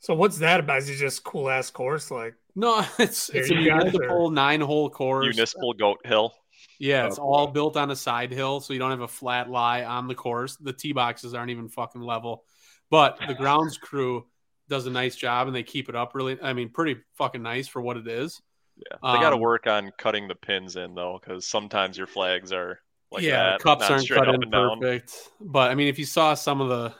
So 0.00 0.12
what's 0.14 0.36
that 0.40 0.60
about? 0.60 0.76
Is 0.80 0.90
it 0.90 0.96
just 0.96 1.24
cool 1.24 1.48
ass 1.48 1.70
course? 1.70 2.10
Like 2.10 2.34
No, 2.54 2.84
it's 2.98 3.30
Here 3.32 3.40
it's 3.40 3.50
a 3.50 3.54
you 3.54 3.66
guys 3.70 3.84
municipal 3.84 4.30
nine 4.30 4.60
hole 4.60 4.90
course. 4.90 5.24
Municipal 5.34 5.72
Goat 5.72 6.00
Hill. 6.04 6.34
Yeah, 6.78 7.06
it's 7.06 7.18
Oh, 7.18 7.22
all 7.22 7.48
built 7.48 7.76
on 7.76 7.90
a 7.90 7.96
side 7.96 8.32
hill, 8.32 8.60
so 8.60 8.72
you 8.72 8.78
don't 8.78 8.90
have 8.90 9.00
a 9.00 9.08
flat 9.08 9.50
lie 9.50 9.84
on 9.84 10.08
the 10.08 10.14
course. 10.14 10.56
The 10.56 10.72
tee 10.72 10.92
boxes 10.92 11.34
aren't 11.34 11.50
even 11.50 11.68
fucking 11.68 12.00
level, 12.00 12.44
but 12.90 13.18
the 13.26 13.34
grounds 13.34 13.76
crew 13.78 14.26
does 14.68 14.86
a 14.86 14.90
nice 14.90 15.16
job 15.16 15.46
and 15.46 15.54
they 15.56 15.62
keep 15.62 15.88
it 15.88 15.96
up 15.96 16.14
really. 16.14 16.40
I 16.40 16.52
mean, 16.52 16.70
pretty 16.70 17.00
fucking 17.16 17.42
nice 17.42 17.68
for 17.68 17.82
what 17.82 17.96
it 17.96 18.08
is. 18.08 18.40
Yeah, 18.76 18.98
they 19.10 19.18
got 19.18 19.30
to 19.30 19.36
Um, 19.36 19.36
work 19.36 19.66
on 19.66 19.92
cutting 19.98 20.28
the 20.28 20.34
pins 20.34 20.76
in 20.76 20.94
though, 20.94 21.18
because 21.20 21.46
sometimes 21.46 21.98
your 21.98 22.06
flags 22.06 22.52
are 22.52 22.80
like 23.10 23.22
yeah, 23.22 23.28
that, 23.28 23.60
cups 23.60 23.90
aren't 23.90 24.10
cut 24.10 24.28
in 24.28 24.50
perfect. 24.50 25.12
But 25.40 25.70
I 25.70 25.74
mean, 25.74 25.88
if 25.88 25.98
you 25.98 26.04
saw 26.06 26.34
some 26.34 26.60
of 26.60 26.68
the, 26.68 26.94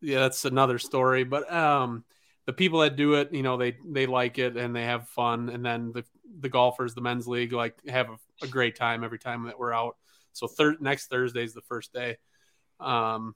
yeah, 0.00 0.20
that's 0.20 0.44
another 0.44 0.78
story. 0.78 1.24
But 1.24 1.50
um, 1.52 2.04
the 2.46 2.52
people 2.52 2.80
that 2.80 2.96
do 2.96 3.14
it, 3.14 3.32
you 3.32 3.42
know, 3.42 3.56
they 3.56 3.76
they 3.84 4.06
like 4.06 4.38
it 4.38 4.56
and 4.56 4.74
they 4.74 4.84
have 4.84 5.08
fun, 5.08 5.48
and 5.48 5.64
then 5.64 5.92
the 5.92 6.04
the 6.40 6.48
golfers, 6.48 6.94
the 6.94 7.00
men's 7.00 7.26
league, 7.26 7.52
like 7.52 7.74
have 7.88 8.10
a, 8.10 8.16
a 8.42 8.48
great 8.48 8.76
time 8.76 9.04
every 9.04 9.18
time 9.18 9.44
that 9.44 9.58
we're 9.58 9.72
out. 9.72 9.96
So 10.32 10.46
thir- 10.46 10.76
next 10.80 11.06
Thursday 11.08 11.44
is 11.44 11.54
the 11.54 11.62
first 11.62 11.92
day. 11.92 12.16
Um, 12.80 13.34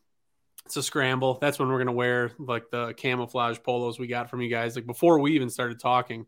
it's 0.66 0.76
a 0.76 0.82
scramble. 0.82 1.38
That's 1.40 1.58
when 1.58 1.68
we're 1.68 1.78
gonna 1.78 1.92
wear 1.92 2.32
like 2.38 2.70
the 2.70 2.92
camouflage 2.94 3.58
polos 3.62 3.98
we 3.98 4.06
got 4.06 4.28
from 4.28 4.40
you 4.40 4.50
guys. 4.50 4.76
Like 4.76 4.86
before 4.86 5.18
we 5.20 5.32
even 5.32 5.48
started 5.48 5.80
talking, 5.80 6.26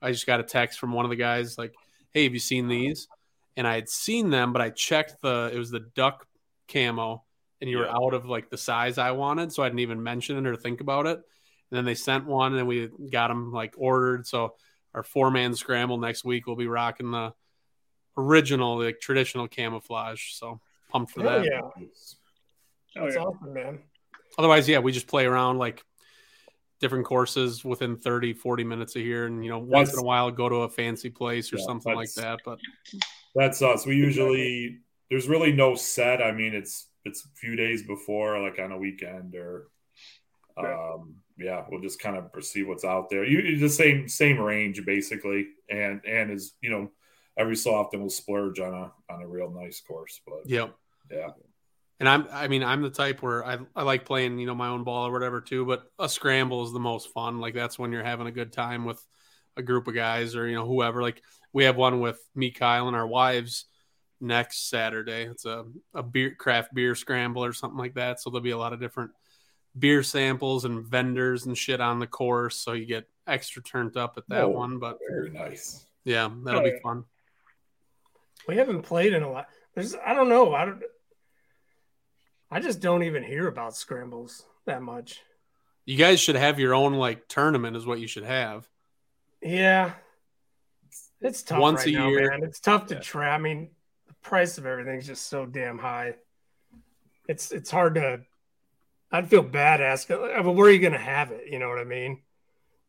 I 0.00 0.12
just 0.12 0.26
got 0.26 0.40
a 0.40 0.44
text 0.44 0.78
from 0.78 0.92
one 0.92 1.04
of 1.04 1.10
the 1.10 1.16
guys 1.16 1.58
like, 1.58 1.74
"Hey, 2.10 2.24
have 2.24 2.32
you 2.32 2.40
seen 2.40 2.68
these?" 2.68 3.08
And 3.56 3.66
I 3.66 3.74
had 3.74 3.88
seen 3.88 4.30
them, 4.30 4.52
but 4.52 4.62
I 4.62 4.70
checked 4.70 5.16
the 5.20 5.50
it 5.52 5.58
was 5.58 5.70
the 5.70 5.80
duck 5.94 6.26
camo, 6.72 7.24
and 7.60 7.68
you 7.68 7.78
were 7.78 7.86
Yeah. 7.86 7.96
out 7.96 8.14
of 8.14 8.24
like 8.24 8.48
the 8.48 8.56
size 8.56 8.96
I 8.96 9.10
wanted, 9.10 9.52
so 9.52 9.62
I 9.62 9.68
didn't 9.68 9.80
even 9.80 10.02
mention 10.02 10.38
it 10.38 10.48
or 10.48 10.56
think 10.56 10.80
about 10.80 11.06
it. 11.06 11.16
And 11.18 11.76
then 11.76 11.84
they 11.84 11.94
sent 11.94 12.26
one, 12.26 12.54
and 12.54 12.66
we 12.66 12.88
got 13.10 13.28
them 13.28 13.52
like 13.52 13.74
ordered. 13.76 14.26
So 14.26 14.54
our 14.94 15.02
four 15.02 15.30
man 15.30 15.54
scramble 15.54 15.98
next 15.98 16.24
week, 16.24 16.46
we'll 16.46 16.56
be 16.56 16.66
rocking 16.66 17.10
the 17.10 17.32
original, 18.16 18.78
like 18.82 19.00
traditional 19.00 19.48
camouflage. 19.48 20.32
So 20.32 20.60
pumped 20.90 21.12
for 21.12 21.22
hell 21.22 21.40
that. 21.40 21.44
yeah, 21.46 21.60
Oh, 22.98 23.04
that's 23.04 23.16
yeah. 23.16 23.22
awesome, 23.22 23.54
man. 23.54 23.78
otherwise 24.38 24.68
yeah 24.68 24.78
we 24.78 24.92
just 24.92 25.06
play 25.06 25.24
around 25.24 25.56
like 25.56 25.82
different 26.80 27.06
courses 27.06 27.64
within 27.64 27.96
30 27.96 28.34
40 28.34 28.64
minutes 28.64 28.94
of 28.96 29.02
here 29.02 29.24
and 29.26 29.42
you 29.42 29.50
know 29.50 29.58
once 29.58 29.92
in 29.94 29.98
a 29.98 30.02
while 30.02 30.30
go 30.30 30.48
to 30.48 30.56
a 30.56 30.68
fancy 30.68 31.08
place 31.08 31.52
or 31.52 31.56
Yeah, 31.56 31.64
something 31.64 31.94
like 31.94 32.12
that 32.14 32.40
but 32.44 32.58
that's 33.34 33.62
us. 33.62 33.86
We 33.86 33.96
usually 33.96 34.80
there's 35.08 35.26
really 35.28 35.52
no 35.52 35.74
set. 35.74 36.20
I 36.20 36.32
mean, 36.32 36.54
it's 36.54 36.88
it's 37.06 37.24
a 37.24 37.28
few 37.40 37.56
days 37.56 37.82
before, 37.86 38.38
like 38.42 38.58
on 38.58 38.72
a 38.72 38.76
weekend 38.78 39.34
or. 39.34 39.68
Um, 40.58 41.16
yeah, 41.38 41.64
we'll 41.70 41.80
just 41.80 42.00
kind 42.00 42.16
of 42.16 42.44
see 42.44 42.62
what's 42.62 42.84
out 42.84 43.10
there. 43.10 43.24
You 43.24 43.58
the 43.58 43.68
same 43.68 44.08
same 44.08 44.38
range 44.38 44.84
basically, 44.84 45.48
and 45.70 46.00
and 46.06 46.30
is 46.30 46.54
you 46.60 46.70
know 46.70 46.90
every 47.36 47.56
so 47.56 47.74
often 47.74 48.00
we'll 48.00 48.10
splurge 48.10 48.60
on 48.60 48.74
a 48.74 49.12
on 49.12 49.22
a 49.22 49.26
real 49.26 49.50
nice 49.50 49.80
course, 49.80 50.20
but 50.26 50.42
yep. 50.46 50.74
yeah, 51.10 51.30
and 52.00 52.08
i'm 52.08 52.26
i 52.32 52.48
mean 52.48 52.64
i'm 52.64 52.82
the 52.82 52.90
type 52.90 53.22
where 53.22 53.46
i, 53.46 53.58
I 53.76 53.82
like 53.84 54.04
playing 54.04 54.38
you 54.38 54.46
know 54.46 54.56
my 54.56 54.68
own 54.68 54.82
ball 54.82 55.06
or 55.06 55.12
whatever 55.12 55.40
too 55.40 55.64
but 55.64 55.84
a 56.00 56.08
scramble 56.08 56.64
is 56.64 56.72
the 56.72 56.80
most 56.80 57.12
fun. 57.12 57.38
Like 57.38 57.54
that's 57.54 57.78
when 57.78 57.92
you're 57.92 58.02
having 58.02 58.26
a 58.26 58.32
good 58.32 58.52
time 58.52 58.84
with 58.84 59.02
a 59.56 59.62
group 59.62 59.86
of 59.86 59.94
guys 59.94 60.34
or 60.34 60.46
you 60.48 60.56
know 60.56 60.66
whoever. 60.66 61.02
Like 61.02 61.22
we 61.52 61.64
have 61.64 61.76
one 61.76 62.00
with 62.00 62.20
me 62.34 62.50
kyle 62.50 62.88
and 62.88 62.96
our 62.96 63.06
wives 63.06 63.66
next 64.20 64.68
saturday. 64.68 65.24
It's 65.24 65.44
a, 65.44 65.64
a 65.94 66.02
beer 66.02 66.34
craft 66.34 66.74
beer 66.74 66.94
scramble 66.94 67.44
or 67.44 67.52
something 67.52 67.78
like 67.78 67.94
that. 67.94 68.20
So 68.20 68.30
there'll 68.30 68.42
be 68.42 68.50
a 68.50 68.58
lot 68.58 68.72
of 68.72 68.80
different 68.80 69.12
beer 69.78 70.02
samples 70.02 70.64
and 70.64 70.84
vendors 70.84 71.46
and 71.46 71.56
shit 71.56 71.80
on 71.80 71.98
the 71.98 72.06
course 72.06 72.56
so 72.56 72.72
you 72.72 72.84
get 72.86 73.08
extra 73.26 73.62
turned 73.62 73.96
up 73.96 74.14
at 74.18 74.28
that 74.28 74.42
Oh. 74.44 74.48
one 74.50 74.78
but 74.78 74.98
very 75.08 75.30
nice. 75.30 75.86
yeah 76.04 76.28
that'll 76.44 76.60
Oh, 76.60 76.64
be 76.64 76.70
yeah. 76.70 76.76
fun 76.82 77.04
We 78.48 78.56
haven't 78.56 78.82
played 78.82 79.12
in 79.12 79.22
a 79.22 79.30
lot. 79.30 79.46
There's 79.74 79.94
I 79.94 80.12
don't 80.14 80.28
know. 80.28 80.52
I 80.54 80.64
don't. 80.66 80.82
I 82.50 82.60
just 82.60 82.80
don't 82.80 83.04
even 83.04 83.22
hear 83.22 83.46
about 83.48 83.74
scrambles 83.76 84.44
that 84.66 84.82
much. 84.82 85.20
you 85.86 85.96
guys 85.96 86.20
should 86.20 86.36
have 86.36 86.58
your 86.60 86.74
own 86.74 86.94
like 86.94 87.26
tournament 87.28 87.76
is 87.76 87.86
what 87.86 87.98
you 88.00 88.06
should 88.06 88.24
have 88.24 88.68
Yeah, 89.40 89.92
it's 91.20 91.42
tough 91.42 91.60
Once 91.60 91.86
right 91.86 91.94
a 91.94 91.98
now, 91.98 92.08
year. 92.08 92.30
man. 92.30 92.42
It's 92.42 92.60
tough 92.60 92.86
to 92.88 92.94
Yeah. 92.96 93.00
try. 93.00 93.28
I 93.30 93.38
mean, 93.38 93.70
the 94.08 94.14
price 94.22 94.58
of 94.58 94.66
everything's 94.66 95.06
just 95.06 95.28
so 95.28 95.46
damn 95.46 95.78
high. 95.78 96.16
It's 97.28 97.52
it's 97.52 97.70
hard 97.70 97.94
to. 97.94 98.20
I'd 99.12 99.28
feel 99.28 99.42
bad 99.42 99.80
asking. 99.80 100.16
But 100.18 100.52
where 100.52 100.68
are 100.68 100.70
you 100.70 100.78
going 100.80 100.92
to 100.94 100.98
have 100.98 101.30
it? 101.30 101.48
You 101.50 101.58
know 101.58 101.68
what 101.68 101.78
I 101.78 101.84
mean? 101.84 102.22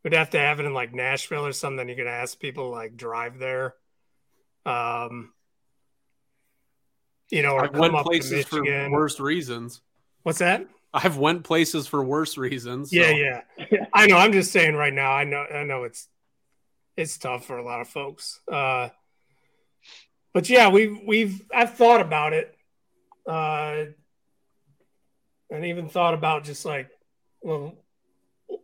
We'd 0.03 0.13
have 0.13 0.29
to 0.31 0.39
have 0.39 0.59
it 0.59 0.65
in 0.65 0.73
like 0.73 0.93
Nashville 0.93 1.45
or 1.45 1.51
something. 1.51 1.87
You're 1.87 1.97
going 1.97 2.07
to 2.07 2.13
ask 2.13 2.39
people 2.39 2.69
like 2.71 2.95
drive 2.97 3.39
there. 3.39 3.75
Um, 4.65 5.33
you 7.29 7.41
know, 7.41 7.53
or 7.53 7.65
I've 7.65 7.71
come 7.71 7.81
went 7.81 7.95
up 7.95 8.05
to 8.05 8.09
places 8.09 8.45
for 8.45 8.63
worst 8.89 9.19
reasons 9.19 9.81
What's 10.23 10.39
that? 10.39 10.65
I've 10.93 11.17
went 11.17 11.43
places 11.43 11.87
for 11.87 12.01
worse 12.03 12.37
reasons. 12.37 12.91
so- 12.91 12.95
Yeah, 12.95 13.41
yeah. 13.57 13.85
I 13.93 14.07
know. 14.07 14.15
I'm 14.17 14.31
just 14.31 14.51
saying 14.51 14.75
right 14.75 14.93
now. 14.93 15.11
I 15.11 15.23
know. 15.25 15.43
I 15.43 15.63
know 15.63 15.83
it's 15.83 16.07
it's 16.95 17.17
tough 17.17 17.45
for 17.45 17.57
a 17.57 17.63
lot 17.65 17.81
of 17.81 17.89
folks. 17.89 18.39
Uh, 18.47 18.89
but 20.33 20.49
yeah, 20.49 20.69
we've 20.69 20.97
we've 21.05 21.41
I've 21.53 21.73
thought 21.75 21.99
about 22.01 22.33
it, 22.33 22.55
uh, 23.27 23.85
and 25.53 25.65
even 25.65 25.87
thought 25.87 26.15
about 26.15 26.43
just 26.43 26.65
like 26.65 26.89
well, 27.41 27.75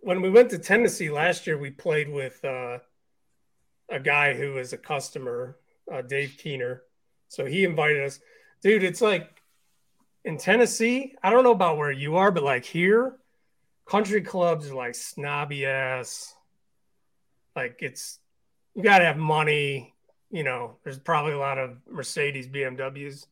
when 0.01 0.21
we 0.21 0.29
went 0.29 0.49
to 0.51 0.57
Tennessee 0.57 1.09
last 1.09 1.45
year, 1.45 1.57
we 1.57 1.69
played 1.69 2.09
with 2.09 2.43
uh, 2.43 2.79
a 3.89 3.99
guy 3.99 4.33
who 4.33 4.53
was 4.53 4.73
a 4.73 4.77
customer, 4.77 5.57
uh, 5.91 6.01
Dave 6.01 6.35
Keener. 6.37 6.83
So 7.27 7.45
he 7.45 7.63
invited 7.63 8.03
us, 8.03 8.19
dude. 8.61 8.83
It's 8.83 9.01
like 9.01 9.41
in 10.25 10.37
Tennessee. 10.37 11.15
I 11.21 11.29
don't 11.29 11.43
know 11.43 11.51
about 11.51 11.77
where 11.77 11.91
you 11.91 12.15
are, 12.15 12.31
but 12.31 12.43
like 12.43 12.65
here, 12.65 13.17
country 13.85 14.21
clubs 14.21 14.71
are 14.71 14.75
like 14.75 14.95
snobby 14.95 15.65
ass. 15.65 16.33
Like 17.55 17.79
it's 17.81 18.19
you 18.73 18.81
got 18.81 18.99
to 18.99 19.05
have 19.05 19.17
money. 19.17 19.93
You 20.31 20.43
know, 20.43 20.77
there's 20.83 20.99
probably 20.99 21.33
a 21.33 21.39
lot 21.39 21.57
of 21.57 21.77
Mercedes, 21.87 22.47
BMWs 22.47 23.27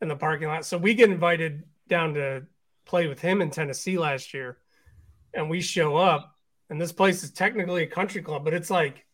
in 0.00 0.08
the 0.08 0.16
parking 0.16 0.48
lot. 0.48 0.64
So 0.64 0.78
we 0.78 0.94
get 0.94 1.10
invited 1.10 1.64
down 1.88 2.14
to 2.14 2.44
play 2.88 3.06
with 3.06 3.20
him 3.20 3.40
in 3.42 3.50
Tennessee 3.50 3.98
last 3.98 4.34
year, 4.34 4.58
and 5.34 5.48
we 5.48 5.60
show 5.60 5.96
up, 5.96 6.34
and 6.70 6.80
this 6.80 6.90
place 6.92 7.22
is 7.22 7.30
technically 7.30 7.84
a 7.84 7.86
country 7.86 8.22
club, 8.22 8.44
but 8.44 8.54
it's 8.54 8.70
like 8.70 9.04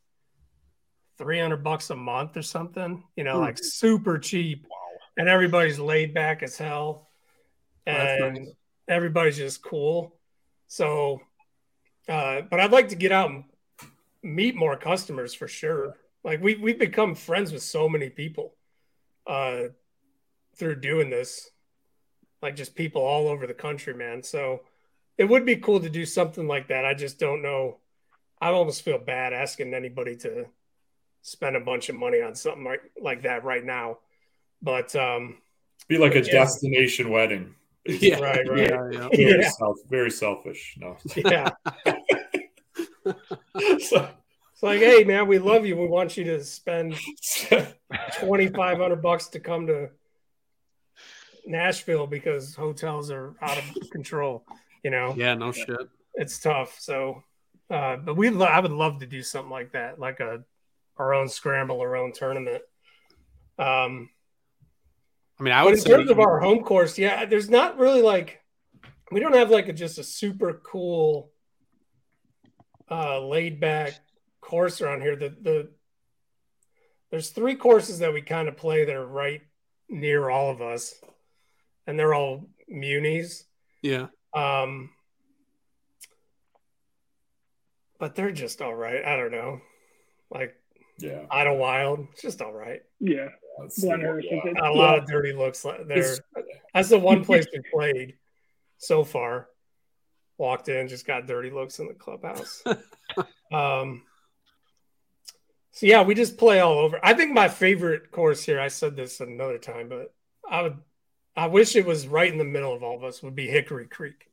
300 1.18 1.59
bucks 1.62 1.91
a 1.91 1.97
month 1.97 2.37
or 2.37 2.43
something. 2.43 3.05
You 3.16 3.25
know, 3.25 3.35
Hmm. 3.35 3.43
like 3.43 3.59
super 3.59 4.18
cheap, 4.18 4.66
and 5.16 5.29
everybody's 5.29 5.79
laid 5.79 6.14
back 6.14 6.43
as 6.43 6.57
hell, 6.57 7.09
and 7.87 8.35
nice. 8.37 8.49
everybody's 8.89 9.37
just 9.37 9.62
cool. 9.62 10.18
So, 10.68 11.20
uh, 12.09 12.43
but 12.43 12.61
I'd 12.61 12.72
like 12.72 12.89
to 12.89 12.97
get 12.97 13.12
out 13.12 13.31
and 13.31 13.45
meet 14.22 14.57
more 14.57 14.77
customers 14.77 15.35
for 15.35 15.47
sure. 15.49 15.99
Like 16.25 16.41
we 16.41 16.55
we've 16.57 16.79
become 16.79 17.14
friends 17.14 17.53
with 17.53 17.62
so 17.62 17.89
many 17.89 18.09
people 18.09 18.57
uh, 19.27 19.64
through 20.57 20.77
doing 20.81 21.11
this, 21.11 21.51
like 22.45 22.57
just 22.57 22.74
people 22.74 23.01
all 23.03 23.26
over 23.28 23.47
the 23.47 23.55
country, 23.55 23.95
man. 23.95 24.22
So 24.22 24.61
it 25.16 25.24
would 25.24 25.47
be 25.47 25.57
cool 25.57 25.80
to 25.80 25.88
do 25.88 26.05
something 26.05 26.47
like 26.47 26.68
that. 26.68 26.84
I 26.84 26.92
just 26.92 27.18
don't 27.18 27.40
know. 27.40 27.78
I 28.38 28.49
almost 28.51 28.82
feel 28.82 28.99
bad 28.99 29.32
asking 29.32 29.72
anybody 29.72 30.14
to 30.16 30.45
spend 31.22 31.57
a 31.57 31.61
bunch 31.61 31.88
of 31.88 31.97
money 31.97 32.20
on 32.20 32.34
something 32.34 32.62
like, 32.64 32.82
like 33.01 33.22
that 33.22 33.45
right 33.45 33.64
now. 33.64 33.99
But 34.61 34.95
um, 34.95 35.38
Be 35.88 35.97
like 35.97 36.14
a 36.16 36.18
Yeah. 36.22 36.32
destination 36.32 37.09
wedding. 37.11 37.55
Yeah, 37.86 38.18
Right, 38.20 38.47
right. 38.47 38.59
Yeah, 38.70 38.90
yeah. 38.92 39.09
Very, 39.14 39.40
Yeah. 39.42 39.49
self, 39.51 39.78
very 39.88 40.11
selfish. 40.11 40.76
No. 40.78 40.97
yeah, 41.16 41.51
So- 43.80 44.11
it's 44.53 44.62
like, 44.62 44.78
hey, 44.80 45.03
man, 45.05 45.26
we 45.26 45.38
love 45.38 45.66
you. 45.66 45.76
We 45.76 45.86
want 45.88 46.16
you 46.16 46.24
to 46.24 46.45
spend 46.45 46.95
twenty 48.20 48.47
five 48.49 48.78
hundred 48.78 49.03
bucks 49.03 49.26
to 49.28 49.40
come 49.40 49.66
to 49.66 49.90
Nashville 51.47 52.07
because 52.07 52.55
hotels 52.55 53.11
are 53.11 53.34
out 53.42 53.59
of 53.59 53.64
control. 53.90 54.45
You 54.82 54.90
know, 54.90 55.14
Yeah, 55.16 55.34
no 55.34 55.53
shit. 55.53 55.70
it's 56.14 56.38
tough. 56.38 56.78
So, 56.78 57.22
uh, 57.70 57.97
but 57.97 58.16
we, 58.16 58.30
lo- 58.30 58.47
I 58.47 58.61
would 58.61 58.70
love 58.70 59.01
to 59.01 59.07
do 59.07 59.22
something 59.22 59.51
like 59.51 59.72
that, 59.72 59.99
like 59.99 60.20
a 60.20 60.45
our 60.97 61.12
own 61.14 61.28
scramble, 61.28 61.80
our 61.80 61.97
own 61.97 62.12
tournament. 62.12 62.62
Um, 63.59 64.11
I 65.40 65.42
mean, 65.42 65.53
I 65.55 65.64
would 65.64 65.74
in 65.74 65.80
terms 65.84 66.11
of 66.11 66.20
our 66.20 66.38
home 66.38 66.62
course, 66.62 66.99
yeah, 66.99 67.24
there's 67.24 67.51
not 67.51 67.78
really 67.78 68.03
like 68.03 68.40
we 69.11 69.20
don't 69.20 69.34
have 69.34 69.51
like 69.51 69.68
a, 69.68 69.72
just 69.72 69.99
a 69.99 70.05
super 70.05 70.61
cool, 70.64 71.30
uh, 72.90 73.20
laid 73.20 73.59
back 73.61 73.95
course 74.40 74.80
around 74.80 75.01
here. 75.01 75.16
The 75.16 75.30
the 75.40 75.70
there's 77.11 77.30
three 77.30 77.55
courses 77.57 77.99
that 78.01 78.12
we 78.12 78.22
kind 78.22 78.49
of 78.49 78.57
play 78.57 78.84
that 78.84 78.95
are 78.95 79.07
right 79.07 79.42
near 79.88 80.30
all 80.30 80.51
of 80.51 80.61
us, 80.62 80.95
and 81.87 81.99
they're 81.99 82.14
all 82.14 82.49
munis. 82.68 83.45
yeah. 83.82 84.07
Um, 84.35 84.91
but 87.99 88.14
they're 88.14 88.32
just 88.32 88.61
all 88.61 88.74
right. 88.74 89.05
I 89.05 89.16
don't 89.16 89.30
know, 89.32 89.61
like 90.30 90.55
yeah. 90.99 91.22
Idlewild, 91.30 92.07
it's 92.12 92.22
just 92.22 92.43
all 92.43 92.53
right. 92.53 92.82
Yeah. 93.01 93.28
That's- 93.59 93.80
Glenhurst. 93.80 94.26
yeah. 94.30 94.39
it's- 94.39 94.55
Not 94.55 94.70
a 94.70 94.74
yeah. 94.74 94.80
lot 94.80 94.99
of 94.99 95.07
dirty 95.07 95.32
looks 95.32 95.64
like 95.64 95.87
there. 95.87 95.99
It's- 95.99 96.20
That's 96.74 96.89
the 96.89 96.99
one 96.99 97.24
place 97.24 97.47
we 97.53 97.61
played 97.72 98.14
so 98.78 99.05
far. 99.05 99.49
Walked 100.39 100.68
in, 100.68 100.89
just 100.89 101.07
got 101.07 101.26
dirty 101.28 101.51
looks 101.51 101.78
in 101.78 101.87
the 101.87 101.95
clubhouse. 101.95 102.64
um, 103.53 104.03
so 105.70 105.87
yeah, 105.87 106.03
we 106.03 106.14
just 106.16 106.37
play 106.37 106.59
all 106.59 106.78
over. 106.80 106.99
I 107.03 107.14
think 107.14 107.32
my 107.32 107.49
favorite 107.49 108.11
course 108.11 108.43
here. 108.43 108.59
I 108.61 108.66
said 108.68 108.97
this 108.97 109.20
another 109.20 109.59
time, 109.59 109.89
but 109.89 110.12
I 110.49 110.62
would, 110.62 110.76
I 111.37 111.47
wish 111.47 111.74
it 111.76 111.87
was 111.87 112.07
right 112.07 112.30
in 112.30 112.39
the 112.39 112.45
middle 112.45 112.72
of 112.72 112.82
all 112.82 112.97
of 112.97 113.05
us. 113.05 113.22
Would 113.22 113.35
be 113.35 113.49
Hickory 113.49 113.87
Creek, 113.87 114.30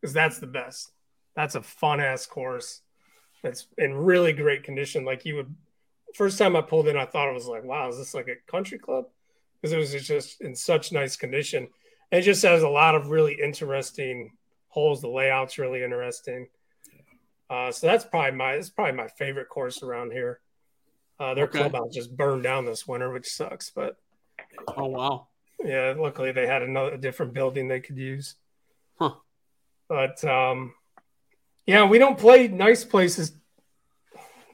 because 0.00 0.12
that's 0.12 0.38
the 0.38 0.46
best. 0.46 0.92
That's 1.36 1.54
a 1.54 1.62
fun 1.62 2.00
ass 2.00 2.26
course. 2.26 2.80
That's 3.42 3.66
in 3.78 3.94
really 3.94 4.32
great 4.32 4.64
condition. 4.64 5.04
Like 5.04 5.24
you 5.24 5.36
would, 5.36 5.54
first 6.14 6.38
time 6.38 6.56
I 6.56 6.60
pulled 6.60 6.88
in, 6.88 6.96
I 6.96 7.06
thought 7.06 7.28
it 7.30 7.34
was 7.34 7.46
like, 7.46 7.64
wow, 7.64 7.88
is 7.88 7.96
this 7.96 8.14
like 8.14 8.28
a 8.28 8.50
country 8.50 8.78
club? 8.78 9.06
Because 9.60 9.72
it 9.72 9.78
was 9.78 9.92
just 10.06 10.40
in 10.40 10.54
such 10.54 10.92
nice 10.92 11.16
condition. 11.16 11.68
And 12.10 12.20
it 12.20 12.24
just 12.24 12.42
has 12.42 12.62
a 12.62 12.68
lot 12.68 12.94
of 12.94 13.10
really 13.10 13.38
interesting 13.40 14.32
holes. 14.68 15.00
The 15.00 15.08
layout's 15.08 15.58
really 15.58 15.82
interesting. 15.82 16.48
Uh, 17.48 17.70
so 17.72 17.86
that's 17.86 18.04
probably 18.04 18.36
my 18.36 18.56
that's 18.56 18.70
probably 18.70 18.94
my 18.94 19.08
favorite 19.08 19.48
course 19.48 19.82
around 19.82 20.12
here. 20.12 20.40
Uh, 21.18 21.34
their 21.34 21.44
Okay. 21.44 21.58
clubhouse 21.58 21.94
just 21.94 22.16
burned 22.16 22.42
down 22.42 22.64
this 22.64 22.86
winter, 22.86 23.10
which 23.10 23.28
sucks. 23.28 23.70
But 23.70 23.96
Oh 24.76 24.86
wow. 24.86 25.28
Yeah, 25.64 25.94
luckily 25.96 26.32
they 26.32 26.46
had 26.46 26.62
another 26.62 26.94
a 26.94 26.98
different 26.98 27.32
building 27.34 27.68
they 27.68 27.80
could 27.80 27.96
use. 27.98 28.34
Huh. 28.98 29.14
But 29.88 30.22
um, 30.24 30.74
yeah, 31.66 31.84
we 31.86 31.98
don't 31.98 32.18
play 32.18 32.48
nice 32.48 32.84
places 32.84 33.32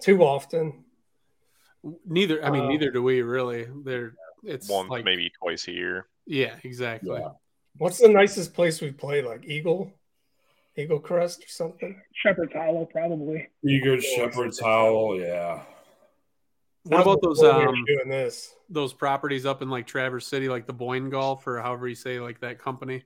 too 0.00 0.22
often. 0.22 0.84
Neither. 2.06 2.44
I 2.44 2.50
mean, 2.50 2.64
Uh, 2.64 2.68
neither 2.68 2.90
do 2.90 3.02
we 3.02 3.22
really. 3.22 3.66
They're. 3.84 4.14
It's 4.42 4.68
Once, 4.68 4.90
like 4.90 5.04
maybe 5.04 5.30
twice 5.42 5.66
a 5.66 5.72
year. 5.72 6.06
Yeah, 6.26 6.54
exactly. 6.62 7.18
Yeah. 7.18 7.30
What's 7.78 7.98
the 7.98 8.08
nicest 8.08 8.54
place 8.54 8.80
we 8.80 8.92
played? 8.92 9.24
Like 9.24 9.44
Eagle, 9.44 9.92
Eagle 10.76 11.00
Crest 11.00 11.42
or 11.42 11.48
something? 11.48 12.00
Shepherd's 12.12 12.52
Hollow, 12.52 12.84
probably. 12.84 13.48
Eager 13.64 14.00
Shepherd's 14.00 14.60
Hollow, 14.60 15.14
Yeah. 15.14 15.62
What 16.88 17.00
about 17.02 17.22
those 17.22 17.40
Before 17.40 17.58
we 17.58 17.64
were 17.66 17.68
um 17.70 17.84
doing 17.86 18.08
this? 18.08 18.54
those 18.68 18.92
properties 18.92 19.46
up 19.46 19.62
in 19.62 19.70
like 19.70 19.86
Traverse 19.86 20.26
City, 20.26 20.48
like 20.48 20.66
the 20.66 20.72
Boyne 20.72 21.10
Golf 21.10 21.46
or 21.46 21.60
however 21.60 21.86
you 21.88 21.94
say 21.94 22.18
like 22.20 22.40
that 22.40 22.58
company? 22.58 23.04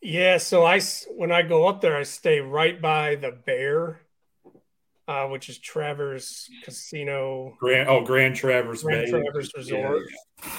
Yeah, 0.00 0.38
so 0.38 0.64
I 0.64 0.80
when 1.16 1.30
I 1.30 1.42
go 1.42 1.66
up 1.68 1.80
there, 1.80 1.96
I 1.96 2.02
stay 2.02 2.40
right 2.40 2.80
by 2.80 3.14
the 3.14 3.30
Bear, 3.30 4.00
uh, 5.06 5.28
which 5.28 5.48
is 5.48 5.58
Traverse 5.58 6.50
Casino, 6.64 7.54
Grand. 7.60 7.88
Oh, 7.88 8.02
Grand 8.02 8.34
Traverse 8.34 8.82
Grand 8.82 9.04
Bay. 9.04 9.10
Traverse 9.10 9.50
Resort. 9.56 10.02
Yeah, 10.42 10.50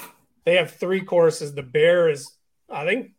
They 0.46 0.56
have 0.56 0.72
three 0.72 1.02
courses. 1.02 1.54
The 1.54 1.64
Bear 1.64 2.10
is, 2.10 2.32
I 2.70 2.86
think, 2.86 3.12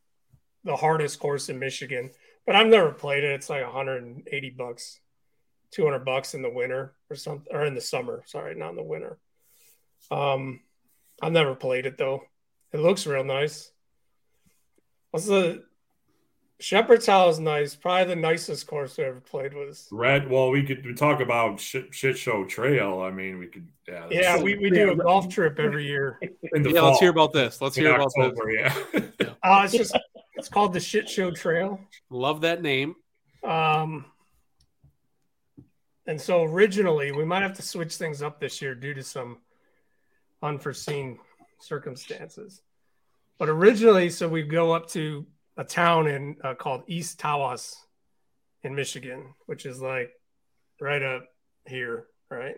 the 0.65 0.77
hardest 0.77 1.19
course 1.19 1.51
in 1.51 1.59
Michigan, 1.59 2.11
but 2.47 2.57
I've 2.57 2.69
never 2.69 2.91
played 2.93 3.23
it. 3.25 3.33
It's 3.33 3.51
like 3.51 3.63
180 3.63 4.51
bucks, 4.57 5.01
200 5.75 6.05
bucks 6.05 6.35
in 6.35 6.43
the 6.43 6.51
winter 6.51 6.95
or 7.11 7.17
something, 7.17 7.53
or 7.55 7.65
in 7.65 7.75
the 7.75 7.81
summer. 7.81 8.23
Sorry, 8.27 8.55
not 8.55 8.71
in 8.71 8.77
the 8.77 8.83
winter. 8.83 9.19
Um, 10.11 10.61
I've 11.21 11.33
never 11.33 11.55
played 11.55 11.87
it 11.87 11.99
though. 11.99 12.23
It 12.73 12.81
looks 12.81 13.07
real 13.07 13.25
nice. 13.25 13.71
What's 15.11 15.27
the 15.27 15.65
Shepherd's 16.61 17.07
House 17.07 17.35
is 17.35 17.41
nice. 17.41 17.75
Probably 17.75 18.15
the 18.15 18.21
nicest 18.21 18.67
course 18.67 18.99
I 18.99 19.03
ever 19.03 19.21
played 19.21 19.55
was. 19.55 19.89
Red. 19.91 20.31
Well, 20.31 20.51
we 20.51 20.63
could 20.63 20.97
talk 20.97 21.21
about 21.21 21.61
shit, 21.61 21.93
shit 21.93 22.17
show 22.17 22.45
trail. 22.45 23.01
I 23.01 23.11
mean, 23.11 23.39
we 23.39 23.49
could. 23.49 23.67
Yeah. 23.89 24.07
Yeah, 24.11 24.43
we, 24.43 24.57
we 24.57 24.71
do 24.71 24.93
a 24.93 24.97
golf 24.97 25.29
trip 25.29 25.59
every 25.59 25.87
year. 25.87 26.19
in 26.55 26.63
the 26.63 26.71
Yeah, 26.71 26.83
let's 26.83 27.01
hear 27.01 27.11
about 27.11 27.33
this. 27.33 27.61
Let's 27.61 27.77
in 27.77 27.85
hear 27.85 27.95
about 27.97 28.13
this. 28.17 28.33
Yeah. 28.51 29.03
Uh, 29.45 29.61
it's 29.63 29.75
just 29.75 29.95
it's 30.37 30.49
called 30.49 30.73
the 30.73 30.81
Shit 30.81 31.07
Show 31.07 31.31
Trail. 31.31 31.79
Love 32.09 32.41
that 32.41 32.63
name. 32.63 32.95
Um, 33.43 34.07
and 36.07 36.21
so 36.21 36.45
originally, 36.45 37.13
we 37.13 37.25
might 37.25 37.43
have 37.43 37.55
to 37.55 37.63
switch 37.63 37.97
things 37.97 38.23
up 38.23 38.41
this 38.41 38.61
year 38.61 38.75
due 38.75 38.95
to 38.95 39.03
some 39.03 39.39
unforeseen 40.43 41.19
circumstances. 41.61 42.63
But 43.39 43.49
originally, 43.49 44.11
so 44.11 44.29
we 44.29 44.43
go 44.43 44.73
up 44.73 44.89
to 44.91 45.27
a 45.57 45.65
town 45.65 46.07
in 46.07 46.37
uh, 46.43 46.55
called 46.55 46.85
East 46.87 47.19
Tawas 47.19 47.75
in 48.63 48.75
Michigan, 48.75 49.35
which 49.47 49.67
is 49.67 49.81
like 49.81 50.11
right 50.81 51.03
up 51.03 51.25
here, 51.67 52.07
right? 52.31 52.57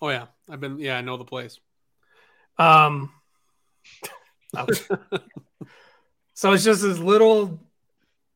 Oh 0.00 0.08
yeah, 0.08 0.26
I've 0.48 0.60
been. 0.60 0.78
Yeah, 0.78 0.96
I 0.96 1.00
know 1.00 1.16
the 1.16 1.24
place. 1.24 1.58
Um, 2.58 3.12
ouch. 4.56 4.88
So 6.34 6.52
it's 6.52 6.64
just 6.64 6.82
this 6.82 6.98
little 6.98 7.60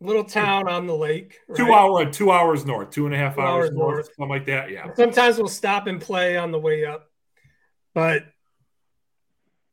little 0.01 0.25
town 0.25 0.69
on 0.69 0.87
the 0.87 0.95
lake. 0.97 1.39
Two 1.57 1.73
hour, 1.73 2.05
two 2.11 2.31
hours 2.31 2.65
north, 2.67 2.91
two 2.91 3.07
and 3.07 3.15
a 3.15 3.19
half 3.19 3.35
Two 3.37 3.41
hours, 3.41 3.67
hours 3.67 3.75
north, 3.75 3.95
north. 3.95 4.07
something 4.07 4.29
like 4.29 4.47
that. 4.47 4.71
Yeah. 4.71 4.93
Sometimes 4.95 5.39
we'll 5.39 5.49
stop 5.49 5.87
and 5.87 6.01
play 6.01 6.37
on 6.37 6.51
the 6.53 6.59
way 6.59 6.85
up, 6.85 7.11
but 7.95 8.25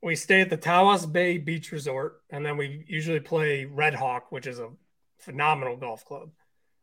we 0.02 0.16
stay 0.16 0.42
at 0.42 0.50
the 0.50 0.58
Tawas 0.58 1.10
Bay 1.12 1.38
Beach 1.38 1.72
Resort, 1.72 2.22
and 2.30 2.46
then 2.46 2.58
we 2.58 2.84
usually 2.88 3.20
play 3.20 3.66
Red 3.66 3.94
Hawk, 3.96 4.32
which 4.32 4.48
is 4.48 4.60
a 4.60 4.70
phenomenal 5.20 5.78
golf 5.78 6.04
club 6.06 6.30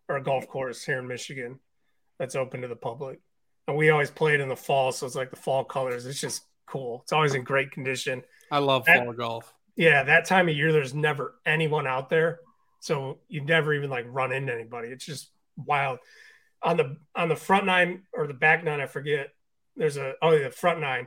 or 0.09 0.16
a 0.16 0.22
golf 0.22 0.49
course 0.49 0.82
here 0.84 0.99
in 0.99 1.07
Michigan 1.07 1.61
that's 2.18 2.34
open 2.34 2.62
to 2.62 2.68
the 2.68 2.76
public. 2.76 3.20
And 3.68 3.76
we 3.76 3.91
always 3.91 4.11
play 4.11 4.34
it 4.34 4.41
in 4.41 4.49
the 4.49 4.57
fall, 4.57 4.91
so 4.93 5.07
it's 5.07 5.14
like 5.14 5.30
the 5.30 5.36
fall 5.36 5.64
colors. 5.64 6.07
It's 6.07 6.20
just 6.20 6.43
cool. 6.66 7.01
It's 7.03 7.12
always 7.12 7.34
in 7.34 7.45
great 7.45 7.70
condition. 7.70 8.22
I 8.51 8.59
love 8.59 8.84
That- 8.86 9.05
fall 9.05 9.12
golf. 9.12 9.55
Yeah, 9.76 10.03
that 10.03 10.24
time 10.26 10.49
of 10.49 10.55
year, 10.57 10.72
there's 10.72 10.93
never 10.95 11.36
anyone 11.47 11.86
out 11.86 12.11
there, 12.11 12.41
so 12.81 13.18
you 13.28 13.43
never 13.43 13.72
even 13.74 13.91
like 13.91 14.07
run 14.09 14.33
into 14.33 14.53
anybody. 14.53 14.89
It's 14.89 15.05
just 15.05 15.31
wild. 15.57 15.99
On 16.62 16.76
the 16.76 16.97
on 17.14 17.28
the 17.28 17.37
front 17.37 17.66
nine 17.66 18.03
or 18.12 18.26
the 18.26 18.35
back 18.35 18.64
nine, 18.64 18.81
I 18.81 18.87
forget. 18.87 19.28
There's 19.76 19.97
a 19.97 20.14
oh 20.20 20.39
the 20.39 20.51
front 20.51 20.81
nine. 20.81 21.07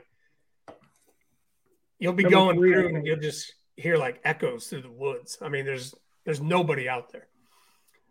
You'll 1.98 2.12
be 2.12 2.24
Number 2.24 2.36
going 2.36 2.56
three, 2.58 2.72
through 2.72 2.88
and 2.88 3.06
you'll 3.06 3.20
just 3.20 3.52
hear 3.76 3.96
like 3.96 4.20
echoes 4.24 4.66
through 4.66 4.82
the 4.82 4.90
woods. 4.90 5.38
I 5.42 5.48
mean, 5.48 5.64
there's 5.64 5.94
there's 6.24 6.40
nobody 6.40 6.88
out 6.88 7.12
there. 7.12 7.28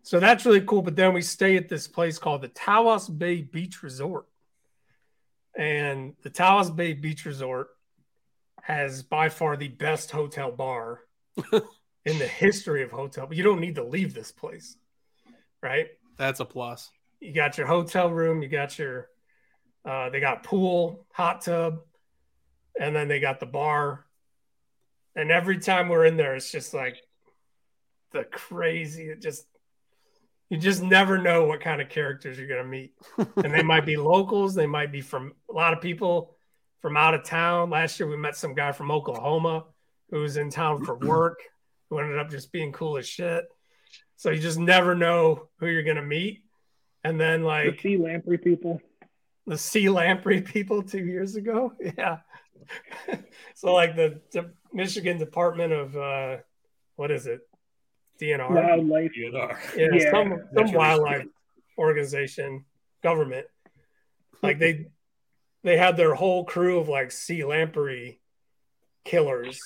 So 0.02 0.20
that's 0.20 0.44
really 0.44 0.60
cool. 0.60 0.82
But 0.82 0.96
then 0.96 1.14
we 1.14 1.22
stay 1.22 1.56
at 1.56 1.68
this 1.68 1.88
place 1.88 2.18
called 2.18 2.42
the 2.42 2.48
Tawas 2.48 3.08
Bay 3.16 3.40
Beach 3.42 3.82
Resort. 3.82 4.26
And 5.56 6.14
the 6.22 6.30
Tawas 6.30 6.74
Bay 6.74 6.92
Beach 6.92 7.24
Resort 7.24 7.68
has 8.62 9.02
by 9.02 9.28
far 9.28 9.56
the 9.56 9.68
best 9.68 10.10
hotel 10.10 10.50
bar 10.50 11.00
in 12.04 12.18
the 12.18 12.26
history 12.26 12.82
of 12.82 12.90
hotel. 12.90 13.26
But 13.26 13.36
you 13.36 13.42
don't 13.42 13.60
need 13.60 13.76
to 13.76 13.84
leave 13.84 14.14
this 14.14 14.32
place, 14.32 14.76
right? 15.62 15.88
That's 16.16 16.40
a 16.40 16.44
plus. 16.44 16.90
You 17.20 17.32
got 17.32 17.56
your 17.56 17.66
hotel 17.66 18.10
room, 18.10 18.42
you 18.42 18.48
got 18.48 18.78
your, 18.78 19.08
uh, 19.84 20.10
they 20.10 20.20
got 20.20 20.42
pool, 20.42 21.06
hot 21.12 21.42
tub, 21.42 21.80
and 22.78 22.94
then 22.94 23.08
they 23.08 23.20
got 23.20 23.40
the 23.40 23.46
bar. 23.46 24.04
And 25.16 25.30
every 25.30 25.58
time 25.58 25.88
we're 25.88 26.06
in 26.06 26.16
there, 26.16 26.34
it's 26.34 26.50
just 26.50 26.74
like 26.74 26.96
the 28.12 28.24
crazy. 28.24 29.04
It 29.04 29.22
just, 29.22 29.46
you 30.50 30.58
just 30.58 30.82
never 30.82 31.18
know 31.18 31.44
what 31.46 31.60
kind 31.60 31.80
of 31.80 31.88
characters 31.88 32.38
you're 32.38 32.48
going 32.48 32.62
to 32.62 32.68
meet. 32.68 32.92
and 33.36 33.52
they 33.52 33.62
might 33.62 33.86
be 33.86 33.96
locals, 33.98 34.54
they 34.54 34.66
might 34.66 34.92
be 34.92 35.00
from 35.00 35.32
a 35.50 35.52
lot 35.52 35.72
of 35.72 35.80
people 35.80 36.34
from 36.80 36.96
out 36.96 37.14
of 37.14 37.24
town. 37.24 37.70
Last 37.70 37.98
year, 37.98 38.08
we 38.08 38.16
met 38.16 38.36
some 38.36 38.54
guy 38.54 38.72
from 38.72 38.90
Oklahoma 38.90 39.64
who 40.10 40.20
was 40.20 40.36
in 40.36 40.50
town 40.50 40.84
for 40.84 40.96
work, 40.96 41.38
who 41.90 41.98
ended 41.98 42.18
up 42.18 42.30
just 42.30 42.52
being 42.52 42.72
cool 42.72 42.96
as 42.96 43.06
shit. 43.08 43.44
So 44.16 44.30
you 44.30 44.40
just 44.40 44.58
never 44.58 44.94
know 44.94 45.48
who 45.58 45.66
you're 45.66 45.82
going 45.82 45.96
to 45.96 46.02
meet. 46.02 46.44
And 47.02 47.20
then, 47.20 47.42
like 47.42 47.64
The 47.64 47.70
like, 47.72 47.80
sea 47.80 47.96
lamprey 47.98 48.38
people. 48.38 48.80
the 49.46 49.58
sea 49.58 49.88
lamprey 49.90 50.40
people 50.40 50.82
two 50.82 51.04
years 51.04 51.36
ago. 51.36 51.72
Yeah. 51.98 52.18
so 53.54 53.74
like 53.74 53.94
the, 53.94 54.20
the 54.32 54.52
Michigan 54.72 55.18
Department 55.18 55.72
of 55.72 55.96
uh 55.96 56.36
what 56.96 57.10
is 57.10 57.26
it? 57.26 57.40
DNR. 58.20 58.48
Wildlife. 58.50 59.10
DNR. 59.18 59.56
Yeah, 59.76 59.88
Yeah. 59.92 60.10
some 60.10 60.38
some 60.56 60.72
wildlife 60.72 61.26
organization, 61.76 62.64
government. 63.02 63.46
Like 64.42 64.58
they 64.58 64.86
they 65.62 65.76
had 65.76 65.96
their 65.98 66.14
whole 66.14 66.44
crew 66.44 66.78
of 66.78 66.88
like 66.88 67.10
sea 67.12 67.44
lamprey 67.44 68.20
killers. 69.04 69.60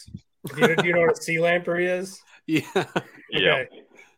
Do 0.55 0.68
you, 0.68 0.76
do 0.76 0.86
you 0.86 0.92
know 0.92 1.01
what 1.01 1.18
a 1.18 1.22
sea 1.22 1.40
lamprey 1.40 1.86
is? 1.86 2.20
Yeah. 2.51 2.86
Yeah. 3.30 3.64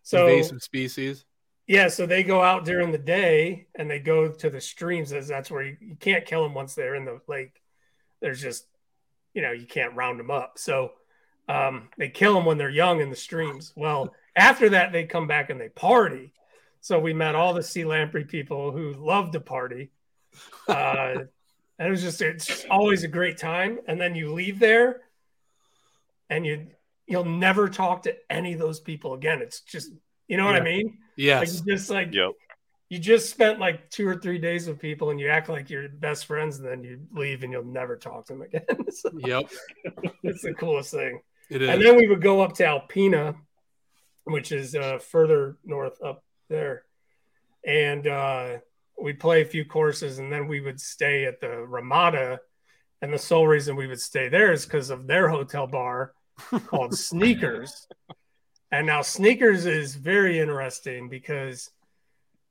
So 0.04 0.28
Invasive 0.28 0.62
species. 0.62 1.24
Yeah, 1.66 1.88
so 1.88 2.06
they 2.06 2.22
go 2.22 2.40
out 2.42 2.64
during 2.64 2.92
the 2.92 2.98
day 2.98 3.66
and 3.74 3.90
they 3.90 3.98
go 3.98 4.28
to 4.28 4.50
the 4.50 4.60
streams. 4.60 5.12
As 5.12 5.26
that's 5.28 5.50
where 5.50 5.62
you, 5.62 5.76
you 5.80 5.96
can't 5.96 6.24
kill 6.24 6.44
them 6.44 6.54
once 6.54 6.74
they're 6.74 6.94
in 6.94 7.04
the 7.04 7.20
lake. 7.26 7.60
There's 8.20 8.40
just, 8.40 8.66
you 9.34 9.42
know, 9.42 9.52
you 9.52 9.66
can't 9.66 9.94
round 9.94 10.20
them 10.20 10.30
up. 10.30 10.58
So 10.58 10.92
um, 11.48 11.88
they 11.98 12.08
kill 12.08 12.34
them 12.34 12.44
when 12.44 12.58
they're 12.58 12.70
young 12.70 13.00
in 13.00 13.10
the 13.10 13.16
streams. 13.16 13.72
Well, 13.76 14.14
after 14.36 14.70
that, 14.70 14.92
they 14.92 15.06
come 15.06 15.26
back 15.26 15.50
and 15.50 15.60
they 15.60 15.68
party. 15.68 16.32
So 16.80 16.98
we 16.98 17.12
met 17.12 17.34
all 17.34 17.52
the 17.52 17.62
sea 17.62 17.84
lamprey 17.84 18.24
people 18.24 18.72
who 18.72 18.94
love 18.94 19.32
to 19.32 19.40
party. 19.40 19.90
Uh, 20.68 21.14
and 21.78 21.88
it 21.88 21.90
was 21.90 22.02
just, 22.02 22.22
it's 22.22 22.46
just 22.46 22.66
always 22.68 23.04
a 23.04 23.08
great 23.08 23.38
time. 23.38 23.80
And 23.86 24.00
then 24.00 24.14
you 24.14 24.32
leave 24.32 24.58
there 24.58 25.02
and 26.30 26.46
you, 26.46 26.68
you'll 27.06 27.24
never 27.24 27.68
talk 27.68 28.04
to 28.04 28.14
any 28.30 28.54
of 28.54 28.58
those 28.58 28.80
people 28.80 29.12
again. 29.14 29.42
It's 29.42 29.60
just, 29.60 29.92
you 30.28 30.36
know 30.38 30.46
what 30.46 30.54
I 30.54 30.58
Yeah. 30.58 30.64
mean? 30.64 30.86
Like 30.86 30.96
Yes. 31.16 31.62
you 31.66 31.74
just 31.76 31.90
like 31.90 32.14
Yep. 32.14 32.30
you 32.88 32.98
just 32.98 33.28
spent 33.30 33.58
like 33.58 33.90
two 33.90 34.08
or 34.08 34.16
three 34.16 34.38
days 34.38 34.66
with 34.66 34.78
people 34.78 35.10
and 35.10 35.20
you 35.20 35.28
act 35.28 35.48
like 35.48 35.68
you're 35.68 35.88
best 35.88 36.24
friends 36.26 36.58
and 36.58 36.66
then 36.66 36.82
you 36.82 37.00
leave 37.12 37.42
and 37.42 37.52
you'll 37.52 37.64
never 37.64 37.96
talk 37.96 38.26
to 38.26 38.32
them 38.32 38.42
again. 38.42 38.64
So 38.90 39.10
Yep. 39.18 39.42
it's 40.22 40.42
the 40.42 40.54
coolest 40.54 40.92
thing. 40.92 41.20
It 41.50 41.62
is. 41.62 41.68
And 41.68 41.82
then 41.82 41.96
we 41.96 42.06
would 42.06 42.22
go 42.22 42.40
up 42.40 42.54
to 42.54 42.64
Alpena, 42.64 43.36
which 44.24 44.52
is 44.52 44.74
uh, 44.74 44.98
further 44.98 45.56
north 45.64 46.00
up 46.02 46.24
there. 46.48 46.84
And 47.66 48.06
uh, 48.06 48.58
we'd 49.00 49.20
play 49.20 49.42
a 49.42 49.46
few 49.46 49.64
courses 49.64 50.18
and 50.20 50.32
then 50.32 50.46
we 50.48 50.60
would 50.60 50.80
stay 50.80 51.24
at 51.26 51.40
the 51.40 51.48
Ramada. 51.66 52.40
And 53.02 53.12
the 53.12 53.18
sole 53.18 53.46
reason 53.46 53.76
we 53.76 53.86
would 53.88 54.00
stay 54.00 54.28
there 54.28 54.52
is 54.52 54.64
because 54.64 54.90
of 54.90 55.06
their 55.06 55.28
hotel 55.28 55.66
bar 55.66 56.12
called 56.66 56.96
Sneakers. 56.96 57.86
And 58.70 58.86
now 58.86 59.02
Sneakers 59.02 59.66
is 59.66 59.94
very 59.94 60.38
interesting 60.38 61.08
because 61.08 61.70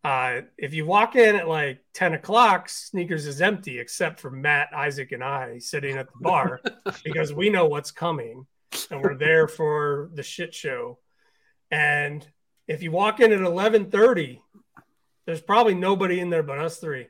uh, 0.03 0.41
if 0.57 0.73
you 0.73 0.85
walk 0.85 1.15
in 1.15 1.35
at 1.35 1.47
like 1.47 1.79
10 1.93 2.13
o'clock, 2.13 2.69
Sneakers 2.69 3.25
is 3.25 3.41
empty 3.41 3.79
except 3.79 4.19
for 4.19 4.31
Matt, 4.31 4.69
Isaac, 4.73 5.11
and 5.11 5.23
I 5.23 5.59
sitting 5.59 5.97
at 5.97 6.07
the 6.07 6.19
bar 6.19 6.61
because 7.03 7.33
we 7.33 7.49
know 7.49 7.65
what's 7.65 7.91
coming 7.91 8.45
and 8.91 9.01
we're 9.01 9.17
there 9.17 9.47
for 9.47 10.09
the 10.13 10.23
shit 10.23 10.53
show. 10.53 10.99
And 11.71 12.25
if 12.67 12.81
you 12.81 12.91
walk 12.91 13.19
in 13.19 13.31
at 13.31 13.39
11:30, 13.39 14.39
there's 15.25 15.41
probably 15.41 15.75
nobody 15.75 16.19
in 16.19 16.29
there 16.29 16.43
but 16.43 16.59
us 16.59 16.77
three. 16.77 17.07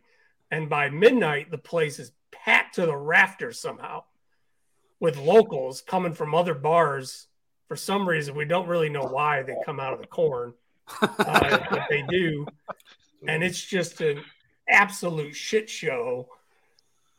And 0.51 0.69
by 0.69 0.89
midnight, 0.89 1.51
the 1.51 1.57
place 1.57 1.99
is 1.99 2.11
packed 2.31 2.75
to 2.75 2.85
the 2.85 2.95
rafters 2.95 3.59
somehow 3.59 4.03
with 4.99 5.17
locals 5.17 5.81
coming 5.81 6.13
from 6.13 6.35
other 6.35 6.53
bars. 6.53 7.27
For 7.67 7.75
some 7.75 8.07
reason, 8.07 8.35
we 8.35 8.45
don't 8.45 8.67
really 8.67 8.89
know 8.89 9.05
why 9.05 9.43
they 9.43 9.55
come 9.65 9.79
out 9.79 9.93
of 9.93 10.01
the 10.01 10.07
corn, 10.07 10.53
uh, 11.01 11.07
but 11.69 11.85
they 11.89 12.03
do. 12.09 12.47
And 13.27 13.43
it's 13.43 13.63
just 13.63 14.01
an 14.01 14.23
absolute 14.67 15.35
shit 15.35 15.69
show 15.69 16.29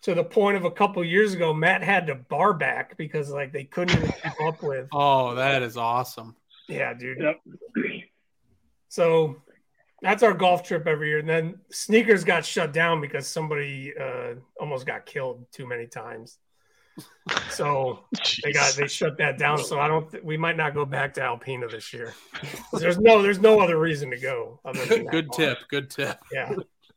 to 0.03 0.15
the 0.15 0.25
point 0.25 0.57
of 0.57 0.65
a 0.65 0.71
couple 0.71 1.05
years 1.05 1.35
ago, 1.35 1.53
Matt 1.53 1.83
had 1.83 2.07
to 2.07 2.15
bar 2.15 2.55
back 2.55 2.97
because 2.97 3.31
like 3.31 3.53
they 3.53 3.65
couldn't 3.65 3.99
even 3.99 4.13
keep 4.13 4.41
up 4.43 4.63
with. 4.63 4.89
oh, 4.93 5.35
that 5.35 5.63
is 5.63 5.77
awesome. 5.77 6.35
Yeah, 6.69 6.95
dude. 6.95 7.19
Yep. 7.21 7.41
So 8.89 9.37
that's 10.01 10.23
our 10.23 10.33
golf 10.33 10.63
trip 10.63 10.87
every 10.87 11.09
year. 11.09 11.19
And 11.19 11.29
then 11.29 11.61
sneakers 11.71 12.25
got 12.25 12.45
shut 12.45 12.73
down 12.73 13.01
because 13.01 13.27
somebody 13.27 13.93
uh, 13.99 14.35
almost 14.59 14.87
got 14.87 15.05
killed 15.05 15.45
too 15.53 15.67
many 15.67 15.87
times. 15.87 16.39
So 17.51 18.05
they 18.45 18.53
got 18.53 18.75
they 18.75 18.87
shut 18.89 19.19
that 19.19 19.39
down. 19.39 19.59
So 19.59 19.79
I 19.81 19.89
don't. 19.89 20.11
Th- 20.11 20.23
we 20.23 20.37
might 20.37 20.57
not 20.57 20.75
go 20.75 20.85
back 20.85 21.15
to 21.15 21.21
Alpena 21.21 21.71
this 21.71 21.93
year. 21.93 22.15
There's 22.73 22.99
no 22.99 23.23
there's 23.23 23.39
no 23.41 23.61
other 23.61 23.79
reason 23.79 24.11
to 24.11 24.19
go. 24.19 24.61
Other 24.65 24.85
than 24.87 25.07
Good 25.07 25.29
bar. 25.29 25.37
tip. 25.39 25.59
Good 25.69 25.91
tip. 25.91 26.19
Yeah. 26.33 26.55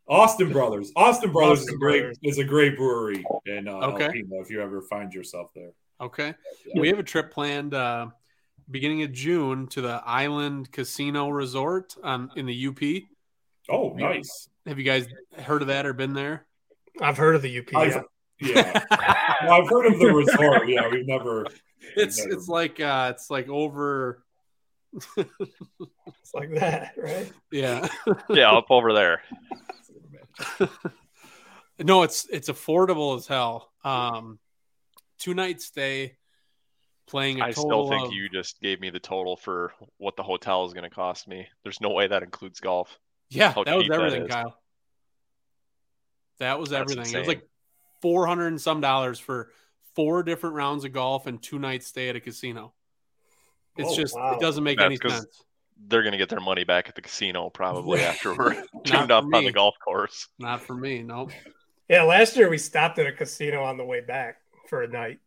Austin 0.07 0.51
Brothers. 0.51 0.91
Austin 0.95 1.31
Brothers 1.31 1.61
is 1.61 1.69
a 1.69 1.77
great 1.77 2.01
Brothers. 2.01 2.17
is 2.23 2.37
a 2.37 2.43
great 2.43 2.75
brewery 2.77 3.23
in 3.45 3.67
uh, 3.67 3.73
Okay. 3.93 4.07
Alpena 4.07 4.41
if 4.41 4.49
you 4.49 4.61
ever 4.61 4.81
find 4.81 5.13
yourself 5.13 5.51
there. 5.55 5.71
Okay. 6.01 6.33
Yeah. 6.65 6.81
We 6.81 6.87
have 6.89 6.99
a 6.99 7.03
trip 7.03 7.31
planned 7.31 7.73
uh, 7.73 8.07
beginning 8.69 9.03
of 9.03 9.11
June 9.13 9.67
to 9.67 9.81
the 9.81 10.01
Island 10.05 10.71
Casino 10.71 11.29
Resort 11.29 11.95
um, 12.03 12.31
in 12.35 12.45
the 12.45 12.67
UP. 12.67 13.03
Oh, 13.69 13.93
nice. 13.93 14.49
Have 14.65 14.77
you 14.77 14.83
guys 14.83 15.07
heard 15.39 15.61
of 15.61 15.69
that 15.69 15.85
or 15.85 15.93
been 15.93 16.13
there? 16.13 16.45
I've 17.01 17.17
heard 17.17 17.35
of 17.35 17.41
the 17.41 17.59
UP. 17.59 17.73
I've, 17.75 17.91
yeah. 17.91 18.01
Yeah. 18.39 18.83
well, 19.43 19.61
I've 19.61 19.69
heard 19.69 19.85
of 19.85 19.99
the 19.99 20.13
resort. 20.13 20.67
Yeah, 20.67 20.87
we've 20.89 21.07
never. 21.07 21.45
It's 21.95 22.19
never- 22.19 22.33
it's 22.33 22.47
like 22.47 22.79
uh, 22.79 23.11
it's 23.15 23.29
like 23.29 23.49
over. 23.49 24.23
It's 26.21 26.33
like 26.33 26.53
that, 26.55 26.93
right? 26.97 27.31
Yeah. 27.51 27.87
Yeah, 28.29 28.51
up 28.51 28.67
over 28.69 28.93
there. 28.93 29.21
no, 31.79 32.03
it's 32.03 32.27
it's 32.31 32.49
affordable 32.49 33.17
as 33.17 33.27
hell. 33.27 33.71
Um, 33.83 34.39
two 35.19 35.33
night 35.33 35.61
stay, 35.61 36.17
playing. 37.07 37.41
I 37.41 37.47
I 37.47 37.51
still 37.51 37.89
think 37.89 38.13
you 38.13 38.29
just 38.29 38.61
gave 38.61 38.79
me 38.79 38.89
the 38.89 38.99
total 38.99 39.35
for 39.35 39.73
what 39.97 40.15
the 40.15 40.23
hotel 40.23 40.65
is 40.65 40.73
going 40.73 40.89
to 40.89 40.89
cost 40.89 41.27
me. 41.27 41.47
There's 41.63 41.81
no 41.81 41.89
way 41.89 42.07
that 42.07 42.23
includes 42.23 42.59
golf. 42.59 42.97
Yeah, 43.29 43.53
that 43.65 43.75
was 43.75 43.83
cheap 43.83 43.91
that 43.91 44.01
everything. 44.01 44.27
Kyle. 44.27 44.57
That 46.39 46.59
was 46.59 46.69
That's 46.69 46.91
everything. 46.91 47.15
It 47.15 47.19
was 47.19 47.27
like 47.27 47.47
four 48.03 48.27
hundred 48.27 48.47
and 48.47 48.59
some 48.61 48.81
dollars 48.81 49.17
for 49.17 49.49
four 49.95 50.23
different 50.23 50.55
rounds 50.55 50.83
of 50.83 50.91
golf 50.91 51.25
and 51.25 51.41
two 51.41 51.57
nights 51.57 51.87
stay 51.87 52.09
at 52.09 52.15
a 52.17 52.19
casino. 52.19 52.73
It's 53.77 53.91
Oh, 53.91 53.95
just 53.95 54.13
wow. 54.15 54.33
it 54.33 54.41
doesn't 54.41 54.63
make 54.63 54.77
That's 54.77 54.85
any 54.87 54.97
'cause- 54.97 55.13
sense. 55.19 55.43
They're 55.87 56.03
gonna 56.03 56.17
get 56.17 56.29
their 56.29 56.39
money 56.39 56.63
back 56.65 56.87
at 56.89 56.95
the 56.95 57.01
casino 57.01 57.49
probably 57.49 58.01
after 58.01 58.33
we're 58.35 58.53
Not 58.73 58.85
tuned 58.85 59.07
for 59.07 59.13
up 59.13 59.23
on 59.33 59.43
the 59.45 59.51
golf 59.51 59.75
course. 59.83 60.27
Not 60.37 60.61
for 60.61 60.75
me. 60.75 61.01
Nope. 61.01 61.31
Yeah, 61.89 62.03
last 62.03 62.35
year 62.37 62.49
we 62.49 62.57
stopped 62.57 62.99
at 62.99 63.07
a 63.07 63.11
casino 63.11 63.63
on 63.63 63.77
the 63.77 63.83
way 63.85 64.01
back 64.01 64.37
for 64.69 64.83
a 64.83 64.87
night. 64.87 65.19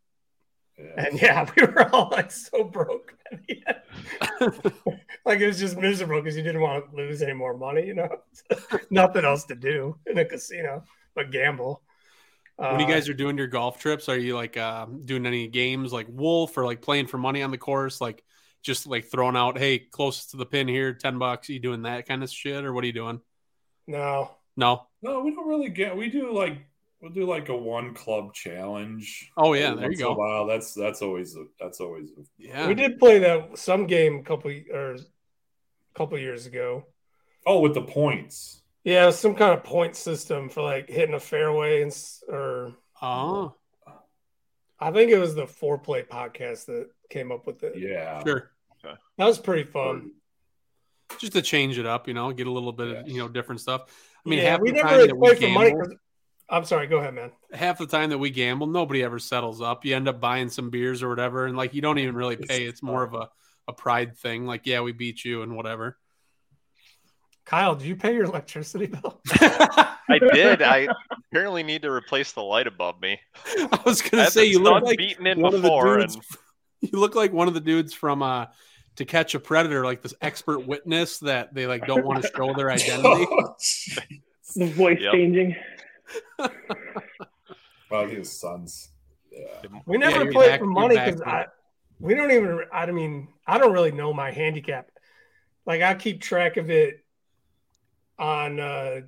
Yeah. 0.79 0.93
And 1.07 1.21
yeah, 1.23 1.51
we 1.57 1.63
were 1.67 1.89
all 1.95 2.11
like 2.11 2.31
so 2.31 2.63
broke. 2.65 3.15
like 5.25 5.41
it 5.41 5.47
was 5.47 5.59
just 5.59 5.77
miserable 5.77 6.21
because 6.23 6.37
you 6.37 6.43
didn't 6.43 6.61
want 6.61 6.91
to 6.91 6.97
lose 6.97 7.23
any 7.23 7.33
more 7.35 7.57
money, 7.57 7.87
you 7.87 7.95
know. 7.95 8.09
Nothing 8.91 9.25
else 9.25 9.45
to 9.47 9.55
do 9.55 9.97
in 10.07 10.19
a 10.19 10.25
casino 10.25 10.85
but 11.15 11.31
gamble. 11.31 11.83
When 12.57 12.81
you 12.81 12.87
Uh, 12.87 12.89
guys 12.91 13.09
are 13.09 13.15
doing 13.15 13.37
your 13.39 13.47
golf 13.47 13.79
trips, 13.79 14.09
are 14.09 14.19
you 14.19 14.35
like 14.35 14.57
uh, 14.57 14.87
doing 15.05 15.27
any 15.27 15.47
games 15.49 15.93
like 15.93 16.07
Wolf 16.11 16.57
or 16.57 16.65
like 16.65 16.81
playing 16.83 17.07
for 17.07 17.19
money 17.19 17.43
on 17.43 17.51
the 17.51 17.59
course? 17.59 18.01
Like 18.01 18.23
just 18.63 18.87
like 18.87 19.07
throwing 19.07 19.37
out, 19.37 19.59
hey, 19.59 19.79
closest 19.79 20.31
to 20.31 20.37
the 20.39 20.47
pin 20.47 20.67
here, 20.69 20.93
ten 20.95 21.19
bucks. 21.19 21.49
you 21.49 21.59
doing 21.61 21.83
that 21.83 22.07
kind 22.07 22.23
of 22.23 22.31
shit, 22.31 22.65
or 22.65 22.73
what 22.73 22.83
are 22.85 22.87
you 22.89 22.93
doing? 22.93 23.21
no, 23.87 24.31
No. 24.57 24.87
No, 25.03 25.21
we 25.21 25.33
don't 25.35 25.47
really 25.47 25.69
get. 25.69 25.97
We 25.97 26.09
do 26.11 26.33
like 26.33 26.59
we'll 27.01 27.13
do 27.13 27.27
like 27.27 27.49
a 27.51 27.57
one 27.57 27.95
club 27.95 28.33
challenge. 28.35 29.31
Oh 29.37 29.53
yeah, 29.53 29.75
there 29.75 29.93
you 29.93 29.99
once 29.99 30.01
in 30.01 30.07
a 30.07 30.09
go. 30.09 30.15
Wow. 30.15 30.47
That's 30.47 30.75
that's 30.75 31.03
always 31.03 31.37
a, 31.37 31.45
that's 31.61 31.81
always 31.81 32.11
a, 32.19 32.23
Yeah. 32.39 32.67
we 32.67 32.75
did 32.75 32.99
play 32.99 33.19
that 33.21 33.57
some 33.59 33.87
game 33.87 34.17
a 34.17 34.23
couple 34.23 34.51
or 34.73 34.95
a 34.95 34.99
couple 35.95 36.19
years 36.19 36.47
ago. 36.47 36.87
oh 37.47 37.61
with 37.61 37.75
the 37.75 37.83
points. 37.83 38.63
Yeah, 38.87 39.03
it 39.03 39.07
was 39.07 39.19
some 39.19 39.35
kind 39.35 39.53
of 39.53 39.65
point 39.65 39.97
system 39.97 40.49
for 40.49 40.63
like 40.63 40.89
hitting 40.89 41.15
a 41.17 41.19
fairway 41.21 41.83
and 41.83 41.93
or 42.29 42.73
Oh, 43.03 43.53
I 44.79 44.91
think 44.93 45.11
it 45.11 45.19
was 45.19 45.35
the 45.35 45.47
foreplay 45.47 46.07
podcast 46.07 46.67
that 46.67 46.91
came 47.11 47.33
up 47.33 47.47
with 47.49 47.63
it. 47.65 47.77
Yeah. 47.77 48.23
sure. 48.23 48.53
That 48.85 49.25
was 49.27 49.39
pretty 49.41 49.65
fun. 49.65 50.13
Just 51.19 51.33
to 51.33 51.43
change 51.43 51.79
it 51.79 51.87
up, 51.87 52.07
you 52.07 52.15
know, 52.15 52.31
get 52.33 52.47
a 52.47 52.51
little 52.51 52.73
bit 52.73 52.89
of 52.97 53.09
you 53.09 53.19
know 53.19 53.27
different 53.29 53.61
stuff. 53.61 53.83
I 54.25 54.29
mean, 54.29 54.39
yeah, 54.39 54.51
half 54.51 54.61
we 54.61 54.71
the 54.71 54.77
never 54.77 54.89
time 54.89 54.97
really 54.99 55.09
that 55.09 55.17
we 55.17 55.27
played 55.29 55.39
for 55.39 55.49
money. 55.49 55.71
gamble, 55.71 55.87
'cause- 55.87 55.97
I'm 56.49 56.65
sorry, 56.65 56.87
go 56.87 56.99
ahead, 56.99 57.13
man. 57.15 57.33
half 57.53 57.79
the 57.79 57.87
time 57.87 58.11
that 58.11 58.19
we 58.19 58.31
gamble, 58.31 58.69
nobody 58.69 59.03
ever 59.03 59.19
settles 59.19 59.61
up. 59.61 59.85
You 59.85 59.97
end 59.97 60.07
up 60.07 60.21
buying 60.21 60.49
some 60.49 60.71
beers 60.71 61.03
or 61.03 61.09
whatever, 61.09 61.47
and 61.47 61.57
like 61.57 61.75
you 61.75 61.83
don't 61.83 61.99
even 61.99 62.15
really 62.15 62.37
pay. 62.37 62.65
It's 62.67 62.85
more 62.85 63.03
of 63.03 63.15
a 63.15 63.29
a 63.67 63.73
pride 63.73 64.17
thing. 64.17 64.47
Like, 64.47 64.65
yeah, 64.65 64.81
we 64.81 64.93
beat 64.93 65.25
you 65.25 65.43
and 65.43 65.57
whatever. 65.57 65.99
Kyle, 67.47 67.77
do 67.77 67.87
you 67.87 67.95
pay 67.97 68.13
your 68.13 68.25
electricity 68.25 68.87
bill? 68.87 69.21
I 69.31 70.19
did. 70.33 70.63
I 70.63 70.89
apparently 71.31 71.63
need 71.63 71.83
to 71.83 71.91
replace 71.93 72.33
the 72.33 72.43
light 72.43 72.67
above 72.67 73.01
me. 73.01 73.21
I 73.57 73.81
was 73.87 74.03
gonna 74.03 74.31
say 74.31 74.45
you 74.47 74.59
look 74.59 74.83
like 74.83 74.99
beaten 74.99 75.27
in 75.27 75.41
one 75.41 75.55
of 75.55 75.63
the 75.63 75.69
dudes. 75.71 76.17
and 76.17 76.25
You 76.93 76.99
look 76.99 77.15
like 77.15 77.33
one 77.33 77.49
of 77.49 77.55
the 77.55 77.61
dudes 77.61 77.95
from 77.95 78.23
uh 78.23 78.47
to 78.97 79.05
catch 79.05 79.35
a 79.35 79.41
predator, 79.41 79.85
like 79.85 80.03
this 80.03 80.15
expert 80.21 80.61
witness 80.67 81.19
that 81.21 81.55
they 81.55 81.67
like 81.67 81.87
don't 81.87 82.05
want 82.05 82.23
to 82.23 82.31
show 82.37 82.53
their 82.55 82.71
identity. 82.71 83.27
The 84.57 84.67
voice 84.67 84.99
Yep. 85.01 85.13
changing. 85.13 85.57
Well, 87.91 88.07
his 88.09 88.41
sons. 88.41 88.91
Yeah. 89.31 89.69
We 89.87 89.99
never 89.99 90.25
you're 90.25 90.33
played 90.33 90.49
back- 90.49 90.61
for 90.61 90.67
money 90.67 90.97
because 90.97 91.21
I 91.23 91.47
we 92.01 92.15
don't 92.15 92.31
even. 92.33 92.63
I 92.73 92.87
mean, 92.91 93.29
I 93.47 93.59
don't 93.59 93.73
really 93.73 93.93
know 93.93 94.13
my 94.13 94.31
handicap. 94.31 94.91
Like 95.67 95.83
I 95.83 95.95
keep 95.95 96.21
track 96.21 96.57
of 96.57 96.71
it 96.71 97.05
on 98.19 98.61
uh 98.61 99.01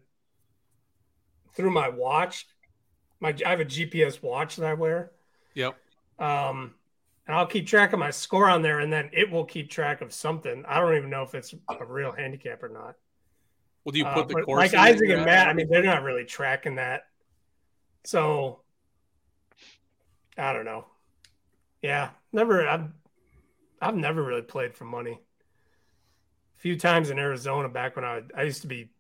through 1.55 1.71
my 1.71 1.89
watch. 1.89 2.47
My 3.21 3.35
I 3.45 3.51
have 3.51 3.61
a 3.61 3.65
GPS 3.65 4.23
watch 4.23 4.57
that 4.57 4.67
I 4.67 4.75
wear. 4.75 5.11
Yep. 5.55 5.77
Um, 6.19 6.75
and 7.27 7.37
I'll 7.37 7.47
keep 7.47 7.67
track 7.67 7.93
of 7.93 7.99
my 7.99 8.11
score 8.11 8.49
on 8.49 8.63
there, 8.63 8.81
and 8.81 8.93
then 8.93 9.11
it 9.13 9.31
will 9.31 9.45
keep 9.45 9.71
track 9.71 10.01
of 10.01 10.13
something. 10.13 10.65
I 10.67 10.81
don't 10.81 10.97
even 10.97 11.11
know 11.11 11.23
if 11.23 11.35
it's 11.35 11.55
a 11.69 11.85
real 11.85 12.13
handicap 12.13 12.63
or 12.63 12.69
not. 12.69 12.95
Well, 13.85 13.93
do 13.93 13.99
you 13.99 14.05
Uh, 14.05 14.15
put 14.15 14.29
the 14.29 14.43
course 14.43 14.73
like 14.73 14.75
Isaac 14.75 15.09
and? 15.11 15.25
Matt? 15.25 15.49
I 15.49 15.53
mean, 15.53 15.69
they're 15.69 15.83
not 15.83 16.03
really 16.03 16.25
tracking 16.25 16.77
that. 16.77 17.03
So 18.05 18.61
I 20.37 20.53
don't 20.53 20.65
know. 20.65 20.87
Yeah, 21.83 22.11
never. 22.33 22.67
I've 22.67 22.89
I've 23.81 23.97
never 23.97 24.23
really 24.23 24.43
played 24.43 24.75
for 24.75 24.85
money. 24.85 25.21
A 26.57 26.61
few 26.61 26.77
times 26.79 27.11
in 27.11 27.19
Arizona 27.19 27.69
back 27.69 27.97
when 27.97 28.05
I 28.05 28.23
I 28.37 28.43
used 28.43 28.63
to 28.63 28.69
be 28.69 28.91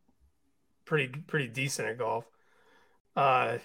pretty 0.89 1.09
pretty 1.27 1.47
decent 1.47 1.87
at 1.87 1.99
golf. 1.99 2.25
Uh, 3.15 3.59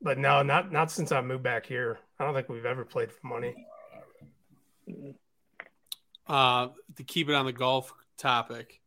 but 0.00 0.16
no, 0.16 0.42
not 0.42 0.72
not 0.72 0.90
since 0.90 1.12
I 1.12 1.20
moved 1.20 1.42
back 1.42 1.66
here. 1.66 1.98
I 2.18 2.24
don't 2.24 2.34
think 2.34 2.48
we've 2.48 2.64
ever 2.64 2.84
played 2.84 3.12
for 3.12 3.26
money. 3.26 3.54
uh, 6.26 6.68
to 6.96 7.02
keep 7.02 7.28
it 7.28 7.34
on 7.34 7.44
the 7.44 7.52
golf 7.52 7.92
topic, 8.16 8.80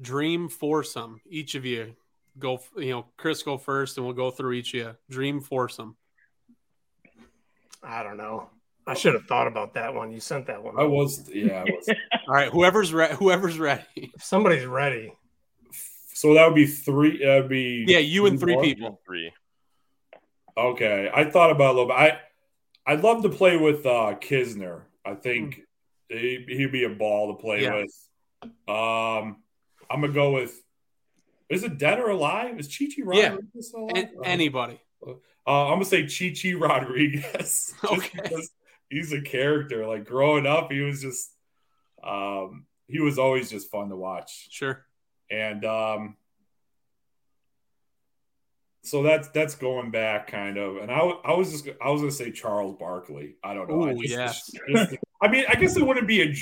dream 0.00 0.48
foursome. 0.48 1.20
Each 1.26 1.54
of 1.54 1.64
you 1.64 1.94
go. 2.38 2.60
You 2.76 2.90
know, 2.90 3.06
Chris 3.16 3.42
go 3.42 3.56
first, 3.56 3.96
and 3.96 4.04
we'll 4.04 4.14
go 4.14 4.30
through 4.30 4.52
each 4.52 4.74
of 4.74 4.80
you. 4.80 4.96
Dream 5.08 5.40
foursome. 5.40 5.96
I 7.82 8.02
don't 8.02 8.16
know. 8.16 8.50
I 8.88 8.94
should 8.94 9.14
have 9.14 9.26
thought 9.26 9.46
about 9.46 9.74
that 9.74 9.94
one. 9.94 10.10
You 10.10 10.18
sent 10.18 10.46
that 10.46 10.64
one. 10.64 10.74
I 10.78 10.84
was 10.84 11.30
yeah. 11.32 11.60
I 11.60 11.64
was. 11.64 11.88
All 12.28 12.34
right, 12.34 12.50
whoever's 12.50 12.92
re- 12.92 13.14
whoever's 13.14 13.58
ready. 13.58 13.84
If 13.94 14.24
somebody's 14.24 14.64
ready. 14.64 15.12
So 16.18 16.34
that 16.34 16.46
would 16.46 16.54
be 16.56 16.66
three. 16.66 17.24
That 17.24 17.42
would 17.42 17.48
be 17.48 17.84
Yeah, 17.86 17.98
you 17.98 18.26
and 18.26 18.38
three 18.40 18.54
more? 18.54 18.62
people. 18.64 19.00
three. 19.06 19.32
Okay, 20.56 21.08
I 21.14 21.24
thought 21.30 21.50
about 21.50 21.70
it 21.70 21.76
a 21.76 21.80
little 21.80 21.86
bit. 21.86 21.94
I 21.96 22.18
I'd 22.86 23.02
love 23.02 23.22
to 23.22 23.28
play 23.28 23.56
with 23.56 23.86
uh 23.86 24.14
Kisner. 24.20 24.82
I 25.04 25.14
think 25.14 25.60
he, 26.08 26.44
he'd 26.48 26.72
be 26.72 26.84
a 26.84 26.88
ball 26.88 27.34
to 27.36 27.40
play 27.40 27.62
Yeah. 27.62 27.74
with. 27.82 28.08
Um, 28.68 29.42
I'm 29.90 30.00
gonna 30.00 30.08
go 30.12 30.32
with. 30.32 30.60
Is 31.48 31.62
it 31.64 31.78
dead 31.78 31.98
or 32.00 32.10
alive? 32.10 32.58
Is 32.58 32.68
Chichi 32.68 33.02
Yeah. 33.12 33.28
Rodriguez 33.30 33.68
still 33.68 33.84
alive? 33.84 33.96
An- 33.96 34.10
anybody. 34.24 34.80
Uh, 35.06 35.66
I'm 35.68 35.74
gonna 35.76 35.84
say 35.84 36.06
Chichi 36.06 36.54
Rodriguez. 36.54 37.72
Okay. 37.84 38.18
he's 38.90 39.12
a 39.12 39.20
character. 39.22 39.86
Like 39.86 40.04
growing 40.04 40.46
up, 40.46 40.72
he 40.72 40.80
was 40.80 41.00
just, 41.00 41.30
um, 42.02 42.66
he 42.88 43.00
was 43.00 43.18
always 43.18 43.48
just 43.50 43.70
fun 43.70 43.88
to 43.90 43.96
watch. 43.96 44.48
Sure. 44.50 44.84
And 45.30 45.64
um, 45.64 46.16
so 48.82 49.02
that's 49.02 49.28
that's 49.28 49.54
going 49.54 49.90
back 49.90 50.28
kind 50.28 50.56
of. 50.56 50.76
And 50.78 50.90
I, 50.90 50.98
I 50.98 51.34
was 51.34 51.50
just 51.50 51.68
I 51.82 51.90
was 51.90 52.00
gonna 52.00 52.12
say 52.12 52.30
Charles 52.30 52.76
Barkley. 52.78 53.36
I 53.42 53.54
don't 53.54 53.68
know. 53.68 53.88
I 53.88 53.94
just- 53.94 54.08
yes. 54.08 54.50
just- 54.70 54.96
I 55.20 55.28
mean, 55.28 55.44
I 55.48 55.54
guess 55.56 55.76
it 55.76 55.84
wouldn't 55.84 56.06
be 56.06 56.22
a. 56.22 56.34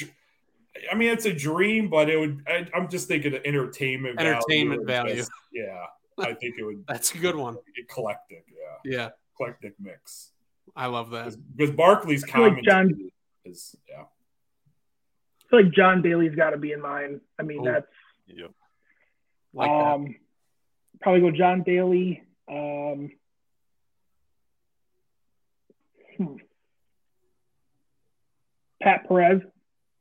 I 0.93 0.95
mean, 0.95 1.09
it's 1.09 1.25
a 1.25 1.33
dream, 1.33 1.89
but 1.89 2.11
it 2.11 2.19
would. 2.19 2.43
I, 2.47 2.67
I'm 2.75 2.89
just 2.91 3.09
thinking 3.09 3.35
of 3.35 3.41
entertainment. 3.45 4.21
Entertainment 4.21 4.81
and 4.81 4.87
value. 4.87 5.15
just- 5.17 5.31
yeah, 5.53 5.87
I 6.19 6.35
think 6.35 6.55
it 6.59 6.65
would. 6.65 6.85
That's 6.89 7.15
a 7.15 7.19
good 7.19 7.35
one. 7.35 7.57
Eclectic, 7.77 8.45
yeah, 8.51 8.91
Yeah, 8.99 9.09
eclectic 9.35 9.75
mix. 9.81 10.33
I 10.77 10.87
love 10.87 11.11
that. 11.11 11.35
Because 11.57 11.75
Barkley's 11.75 12.25
feel 12.31 12.43
like 12.49 12.63
John- 12.63 13.11
is 13.47 13.75
yeah. 13.89 14.03
I 14.03 15.49
feel 15.49 15.63
like 15.63 15.73
John 15.73 16.03
Daly's 16.03 16.35
got 16.35 16.51
to 16.51 16.59
be 16.59 16.73
in 16.73 16.83
mine. 16.83 17.21
I 17.39 17.43
mean, 17.45 17.61
Oh, 17.63 17.65
that's 17.73 17.87
Yep. 18.27 18.51
Like 19.57 19.71
that. 19.71 19.95
um, 19.95 20.15
probably 21.01 21.21
go 21.23 21.31
John 21.37 21.63
Daly. 21.65 22.23
Um, 22.49 23.11
hmm. 26.17 26.37
Pat 28.83 29.09
Perez. 29.09 29.41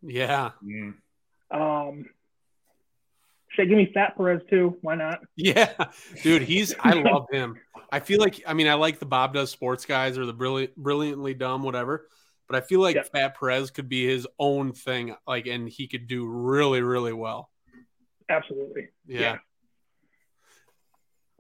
Yeah. 0.02 0.52
Um, 1.50 2.06
should 3.50 3.64
I 3.64 3.66
give 3.66 3.78
me 3.78 3.90
Fat 3.94 4.18
Perez 4.18 4.42
too? 4.50 4.78
Why 4.82 4.96
not? 4.96 5.22
yeah, 5.38 5.72
dude. 6.22 6.42
He's. 6.44 6.76
I 6.80 6.92
love 6.94 7.26
him. 7.32 7.56
I 7.92 8.02
feel 8.02 8.20
like. 8.20 8.44
I 8.46 8.54
mean, 8.54 8.68
I 8.68 8.74
like 8.74 9.00
the 9.00 9.06
Bob 9.06 9.34
does 9.34 9.50
sports 9.50 9.86
guys 9.86 10.18
or 10.18 10.26
the 10.26 10.34
brilliant, 10.34 10.76
brilliantly 10.76 11.34
dumb, 11.34 11.64
whatever. 11.64 12.08
But 12.48 12.58
I 12.58 12.62
feel 12.62 12.82
like 12.82 12.96
Yeah. 12.96 13.04
Fat 13.04 13.40
Perez 13.40 13.72
could 13.72 13.90
be 13.90 14.06
his 14.06 14.28
own 14.38 14.74
thing, 14.74 15.16
like, 15.26 15.48
and 15.48 15.68
he 15.68 15.88
could 15.88 16.06
do 16.08 16.28
really, 16.28 16.82
really 16.82 17.14
well. 17.14 17.50
Absolutely. 18.30 18.90
Yeah. 19.08 19.20
Yeah. 19.20 19.38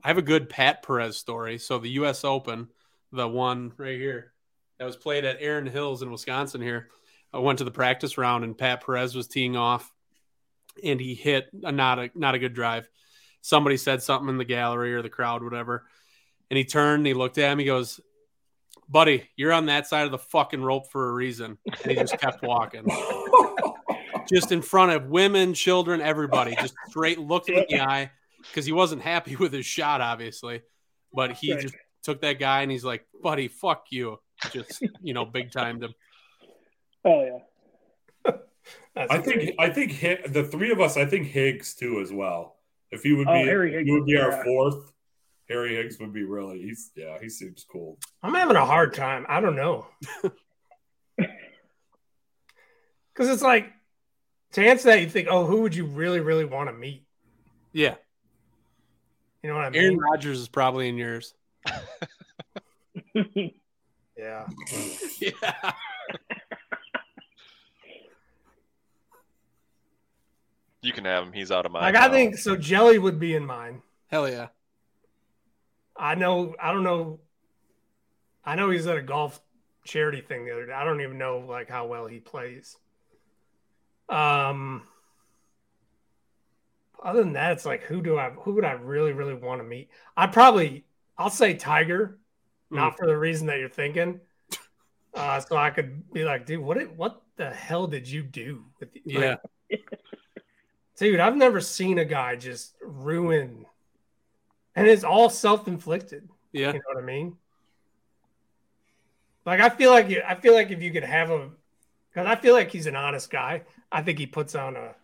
I 0.03 0.09
have 0.09 0.17
a 0.19 0.21
good 0.21 0.49
Pat 0.49 0.83
Perez 0.83 1.17
story. 1.17 1.57
So 1.57 1.79
the 1.79 1.89
U.S. 1.89 2.23
Open, 2.23 2.69
the 3.11 3.27
one 3.27 3.71
right 3.77 3.97
here 3.97 4.33
that 4.77 4.85
was 4.85 4.95
played 4.95 5.25
at 5.25 5.37
Erin 5.39 5.65
Hills 5.65 6.03
in 6.03 6.11
Wisconsin. 6.11 6.61
Here, 6.61 6.89
I 7.33 7.39
went 7.39 7.57
to 7.57 7.63
the 7.63 7.71
practice 7.71 8.17
round, 8.17 8.43
and 8.43 8.55
Pat 8.55 8.85
Perez 8.85 9.15
was 9.15 9.27
teeing 9.27 9.55
off, 9.55 9.91
and 10.83 10.99
he 10.99 11.15
hit 11.15 11.47
a 11.63 11.71
not 11.71 11.97
a 11.97 12.11
not 12.13 12.35
a 12.35 12.39
good 12.39 12.53
drive. 12.53 12.87
Somebody 13.41 13.77
said 13.77 14.03
something 14.03 14.29
in 14.29 14.37
the 14.37 14.45
gallery 14.45 14.93
or 14.93 15.01
the 15.01 15.09
crowd, 15.09 15.43
whatever, 15.43 15.85
and 16.51 16.57
he 16.57 16.65
turned, 16.65 16.99
and 16.99 17.07
he 17.07 17.13
looked 17.15 17.39
at 17.39 17.51
him, 17.51 17.59
he 17.59 17.65
goes, 17.65 17.99
"Buddy, 18.87 19.27
you're 19.35 19.53
on 19.53 19.65
that 19.67 19.87
side 19.87 20.05
of 20.05 20.11
the 20.11 20.19
fucking 20.19 20.61
rope 20.61 20.91
for 20.91 21.09
a 21.09 21.13
reason," 21.13 21.57
and 21.65 21.91
he 21.91 21.95
just 21.95 22.19
kept 22.19 22.43
walking. 22.43 22.85
just 24.27 24.51
in 24.51 24.61
front 24.61 24.91
of 24.91 25.05
women, 25.09 25.53
children, 25.53 26.01
everybody, 26.01 26.55
just 26.55 26.73
straight 26.87 27.19
looked 27.19 27.49
him 27.49 27.57
in 27.57 27.65
the 27.69 27.81
eye 27.81 28.11
because 28.41 28.65
he 28.65 28.71
wasn't 28.71 29.01
happy 29.01 29.35
with 29.35 29.51
his 29.53 29.65
shot, 29.65 30.01
obviously. 30.01 30.61
But 31.13 31.33
he 31.33 31.53
Right. 31.53 31.61
just 31.61 31.75
took 32.03 32.21
that 32.21 32.39
guy 32.39 32.61
and 32.61 32.71
he's 32.71 32.83
like, 32.85 33.05
"Buddy, 33.21 33.47
fuck 33.47 33.85
you!" 33.89 34.19
Just 34.51 34.83
you 35.01 35.13
know, 35.13 35.25
big 35.25 35.51
timed 35.51 35.83
him. 35.83 35.93
Oh 37.03 37.23
yeah. 38.25 38.31
That's 38.95 39.11
I 39.11 39.19
think 39.19 39.35
great. 39.37 39.55
I 39.59 39.69
think 39.69 39.99
Hi- 40.01 40.27
the 40.27 40.43
three 40.43 40.71
of 40.71 40.79
us. 40.81 40.97
I 40.97 41.05
think 41.05 41.27
Higgs 41.27 41.73
too 41.75 41.99
as 42.01 42.11
well. 42.11 42.57
If 42.91 43.03
he 43.03 43.13
would 43.13 43.27
Oh, 43.27 43.33
be, 43.33 43.39
Harry 43.47 43.71
Higgs 43.73 43.85
he 43.87 43.91
would 43.91 44.05
be 44.05 44.15
would 44.15 44.19
be 44.19 44.35
our 44.37 44.43
fourth. 44.43 44.91
Harry 45.49 45.75
Higgs 45.75 45.99
would 45.99 46.11
be 46.13 46.23
really. 46.23 46.61
He's 46.61 46.91
yeah. 46.95 47.17
He 47.21 47.29
seems 47.29 47.63
cool. 47.69 47.97
I'm 48.23 48.33
having 48.33 48.55
a 48.57 48.65
hard 48.65 48.93
time. 48.93 49.25
I 49.29 49.39
don't 49.41 49.55
know. 49.55 49.85
Because 53.13 53.29
it's 53.29 53.41
like, 53.43 53.71
to 54.55 54.65
answer 54.65 54.87
that, 54.89 55.01
you 55.01 55.09
think, 55.09 55.27
oh, 55.29 55.45
who 55.45 55.61
would 55.61 55.75
you 55.75 55.85
really, 55.85 56.21
really 56.21 56.45
want 56.45 56.69
to 56.69 56.73
meet? 56.73 57.03
Yeah. 57.73 57.95
You 59.43 59.49
know 59.49 59.57
what 59.57 59.65
I 59.65 59.69
mean? 59.69 59.81
Aaron 59.81 59.97
Rodgers 59.97 60.39
is 60.39 60.47
probably 60.47 60.89
in 60.89 60.97
yours. 60.97 61.33
Yeah. 64.17 64.45
Yeah. 65.19 65.71
You 70.81 70.93
can 70.93 71.05
have 71.05 71.23
him. 71.23 71.33
He's 71.33 71.51
out 71.51 71.65
of 71.65 71.71
my. 71.71 71.81
Like, 71.81 71.95
I 71.95 72.09
think 72.09 72.37
so. 72.37 72.55
Jelly 72.55 72.99
would 72.99 73.19
be 73.19 73.33
in 73.33 73.43
mine. 73.43 73.81
Hell 74.05 74.29
yeah. 74.29 74.49
I 75.97 76.13
know. 76.13 76.53
I 76.61 76.71
don't 76.71 76.83
know. 76.83 77.19
I 78.45 78.53
know 78.53 78.69
he's 78.69 78.85
at 78.85 78.95
a 78.95 79.01
golf 79.01 79.41
charity 79.83 80.21
thing 80.21 80.45
the 80.45 80.51
other 80.51 80.67
day. 80.67 80.73
I 80.73 80.85
don't 80.85 81.01
even 81.01 81.17
know 81.17 81.39
like 81.39 81.69
how 81.69 81.87
well 81.87 82.05
he 82.05 82.19
plays. 82.19 82.77
Um. 84.09 84.83
Other 87.03 87.19
than 87.23 87.33
that, 87.33 87.51
it's 87.51 87.65
like 87.65 87.83
who 87.83 88.01
do 88.01 88.17
I 88.17 88.31
who 88.31 88.53
would 88.53 88.65
I 88.65 88.71
really 88.71 89.13
really 89.13 89.35
want 89.35 89.61
to 89.61 89.63
meet? 89.63 89.89
I'd 90.17 90.33
probably 90.33 90.85
I'll 91.17 91.29
say 91.29 91.53
Tiger, 91.53 92.17
not 92.71 92.97
for 92.97 93.05
the 93.07 93.17
reason 93.17 93.47
that 93.47 93.59
you're 93.59 93.69
thinking. 93.69 94.19
Uh, 95.13 95.39
so 95.39 95.55
I 95.55 95.69
could 95.69 96.11
be 96.11 96.25
like, 96.25 96.45
dude, 96.45 96.59
what 96.59 96.77
it, 96.77 96.93
what 96.95 97.21
the 97.37 97.49
hell 97.49 97.87
did 97.87 98.07
you 98.07 98.21
do? 98.21 98.65
With 98.79 98.91
the, 98.91 99.01
like, 99.05 99.39
Yeah. 99.69 99.77
dude, 100.97 101.19
I've 101.21 101.37
never 101.37 101.61
seen 101.61 101.99
a 101.99 102.05
guy 102.05 102.35
just 102.35 102.75
ruin, 102.81 103.65
and 104.75 104.87
it's 104.87 105.05
all 105.05 105.29
self 105.29 105.67
inflicted. 105.67 106.27
Yeah. 106.51 106.67
You 106.67 106.79
know 106.79 106.85
what 106.87 107.03
I 107.03 107.05
mean? 107.05 107.37
Like 109.45 109.61
I 109.61 109.69
feel 109.69 109.91
like 109.91 110.09
you, 110.09 110.21
I 110.27 110.35
feel 110.35 110.53
like 110.53 110.71
if 110.71 110.81
you 110.81 110.91
could 110.91 111.03
have 111.03 111.29
a, 111.29 111.49
because 112.15 112.27
I 112.29 112.35
feel 112.39 112.53
like 112.53 112.71
he's 112.71 112.87
an 112.87 112.95
honest 112.95 113.29
guy. 113.29 113.63
I 113.91 114.01
think 114.01 114.17
he 114.19 114.25
puts 114.25 114.55
on 114.55 114.77
a, 114.77 114.95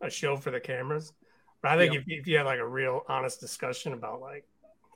a 0.00 0.10
show 0.10 0.36
for 0.36 0.50
the 0.50 0.58
cameras. 0.58 1.12
But 1.62 1.70
I 1.70 1.76
think 1.76 1.94
Yeah. 1.94 2.00
if, 2.00 2.04
if 2.08 2.26
you 2.26 2.36
had 2.36 2.46
like 2.46 2.58
a 2.58 2.66
real 2.66 3.02
honest 3.08 3.38
discussion 3.38 3.92
about 3.92 4.20
like 4.20 4.44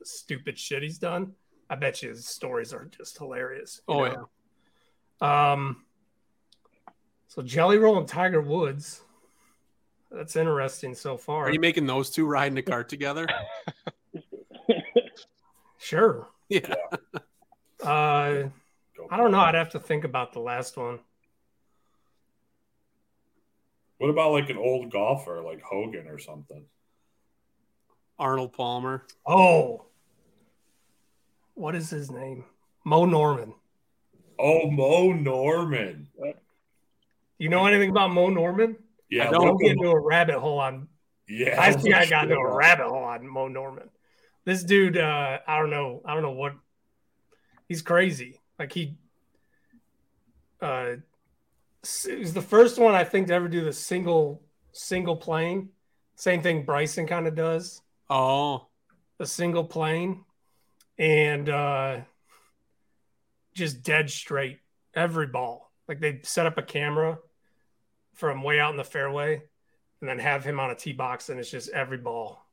the 0.01 0.05
stupid 0.05 0.59
shit 0.59 0.83
he's 0.83 0.99
done, 0.99 1.33
I 1.71 1.77
bet 1.77 2.03
you 2.03 2.09
his 2.09 2.27
stories 2.27 2.73
are 2.73 2.87
just 2.87 3.17
hilarious. 3.17 3.81
Oh, 3.87 4.05
know? 4.05 4.29
yeah. 5.23 5.53
Um. 5.53 5.85
So 7.29 7.43
Jelly 7.43 7.79
Roll 7.79 7.99
and 7.99 8.09
Tiger 8.09 8.41
Woods. 8.43 9.01
That's 10.11 10.37
interesting 10.37 10.95
so 10.95 11.17
far. 11.17 11.47
Are 11.47 11.53
you 11.53 11.61
making 11.61 11.87
those 11.87 12.11
two 12.11 12.27
ride 12.27 12.53
in 12.53 12.59
a 12.59 12.63
cart 12.63 12.89
together? 12.89 13.27
sure. 15.79 16.29
Yeah. 16.49 16.75
Uh, 17.85 18.49
I 19.11 19.17
don't 19.17 19.33
know. 19.33 19.41
I'd 19.41 19.57
have 19.57 19.71
to 19.71 19.81
think 19.81 20.05
about 20.05 20.33
the 20.33 20.39
last 20.39 20.77
one. 20.77 21.01
What 24.03 24.11
about 24.11 24.33
like 24.33 24.51
an 24.51 24.57
old 24.57 24.91
golfer 24.91 25.41
like 25.43 25.63
Hogan 25.63 26.09
or 26.09 26.19
something? 26.19 26.65
Arnold 28.19 28.53
Palmer. 28.53 29.07
Oh, 29.25 29.85
what 31.55 31.77
is 31.77 31.89
his 31.89 32.11
name? 32.11 32.45
Mo 32.85 33.05
Norman. 33.05 33.55
Oh, 34.41 34.69
Mo 34.69 35.13
Norman. 35.13 36.09
You 37.39 37.49
know 37.49 37.65
anything 37.67 37.91
about 37.91 38.11
Mo 38.11 38.29
Norman? 38.29 38.75
Yeah, 39.09 39.31
don't. 39.31 39.47
Don't 39.47 39.59
get 39.59 39.71
into 39.71 39.91
a 39.93 40.01
rabbit 40.01 40.35
hole 40.41 40.59
on. 40.59 40.89
yeah. 41.29 41.63
I 41.63 41.73
think 41.73 41.95
I 41.95 42.05
got 42.07 42.25
into 42.25 42.35
a 42.35 42.57
rabbit 42.57 42.89
hole 42.89 43.05
on 43.05 43.25
Mo 43.25 43.47
Norman. 43.47 43.89
This 44.45 44.65
dude, 44.65 44.99
uh, 44.99 45.39
I 45.47 45.61
don't 45.61 45.71
know. 45.71 46.03
I 46.05 46.15
don't 46.15 46.25
know 46.25 46.33
what. 46.33 46.55
He's 47.69 47.83
crazy. 47.83 48.41
Like 48.59 48.73
he. 48.73 48.97
Uh, 50.61 50.97
he 52.07 52.17
was 52.17 52.33
the 52.35 52.43
first 52.43 52.79
one 52.79 52.95
I 52.95 53.05
think 53.05 53.27
to 53.29 53.35
ever 53.35 53.49
do 53.49 53.65
the 53.65 53.73
single 53.73 54.43
single 54.73 55.17
plane. 55.17 55.71
Same 56.17 56.43
thing 56.43 56.65
Bryson 56.65 57.07
kind 57.07 57.27
of 57.27 57.35
does. 57.35 57.83
Oh, 58.09 58.67
a 59.19 59.27
single 59.27 59.65
plane 59.65 60.25
and 60.99 61.49
uh 61.49 62.01
just 63.55 63.83
dead 63.83 64.11
straight 64.11 64.59
every 64.95 65.27
ball 65.27 65.71
like 65.89 66.01
they 66.01 66.21
set 66.23 66.45
up 66.47 66.59
a 66.59 66.63
camera 66.63 67.19
from 68.15 68.43
way 68.43 68.61
out 68.61 68.71
in 68.73 68.77
the 68.77 68.85
fairway 68.85 69.43
and 70.01 70.09
then 70.11 70.19
have 70.19 70.45
him 70.45 70.61
on 70.61 70.71
a 70.71 70.75
tee 70.75 70.93
box 70.93 71.29
and 71.29 71.39
it's 71.41 71.51
just 71.51 71.71
every 71.71 71.97
ball 71.99 72.45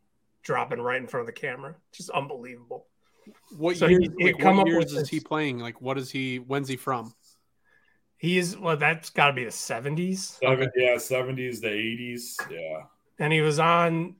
dropping 0.44 0.80
right 0.80 1.02
in 1.02 1.08
front 1.08 1.22
of 1.22 1.28
the 1.28 1.40
camera 1.40 1.76
just 1.92 2.10
unbelievable 2.12 2.86
what 3.58 3.76
So 3.78 3.88
years? 3.88 4.08
he- 4.18 4.26
like, 4.26 4.40
come 4.40 4.58
what 4.58 4.62
up 4.62 4.68
years 4.68 4.86
is 4.86 5.00
this- 5.00 5.10
he 5.10 5.20
playing? 5.20 5.60
Like, 5.60 5.82
what 5.82 5.98
is 6.00 6.10
he? 6.10 6.38
When's 6.38 6.68
he 6.68 6.78
from? 6.78 7.14
He 8.20 8.38
is 8.38 8.56
well 8.58 8.78
that's 8.78 9.10
got 9.10 9.28
to 9.28 9.34
be 9.34 9.44
the 9.46 9.50
70s 9.50 10.38
yeah, 10.76 10.98
seventies 10.98 11.62
to 11.62 11.70
eighties. 11.70 12.38
Yeah. 12.52 12.84
and 13.18 13.34
he 13.34 13.42
was 13.42 13.60
on 13.60 14.16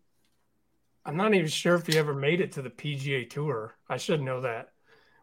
i'm 1.06 1.16
not 1.18 1.34
even 1.34 1.48
sure 1.48 1.76
if 1.76 1.86
he 1.88 1.98
ever 1.98 2.14
made 2.14 2.42
it 2.42 2.54
to 2.54 2.62
the 2.62 2.70
pga 2.70 3.30
tour 3.30 3.76
i 3.88 3.98
should 3.98 4.22
know 4.22 4.42
that 4.42 4.70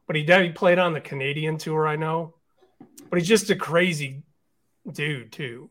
but 0.07 0.15
he 0.17 0.23
did 0.23 0.45
he 0.45 0.53
played 0.53 0.79
on 0.79 0.93
the 0.93 1.01
canadian 1.01 1.59
tour 1.59 1.87
i 1.89 1.97
know 1.97 2.35
but 3.11 3.19
he's 3.19 3.29
just 3.29 3.51
a 3.51 3.57
crazy 3.57 4.23
dude 4.93 5.33
too 5.33 5.69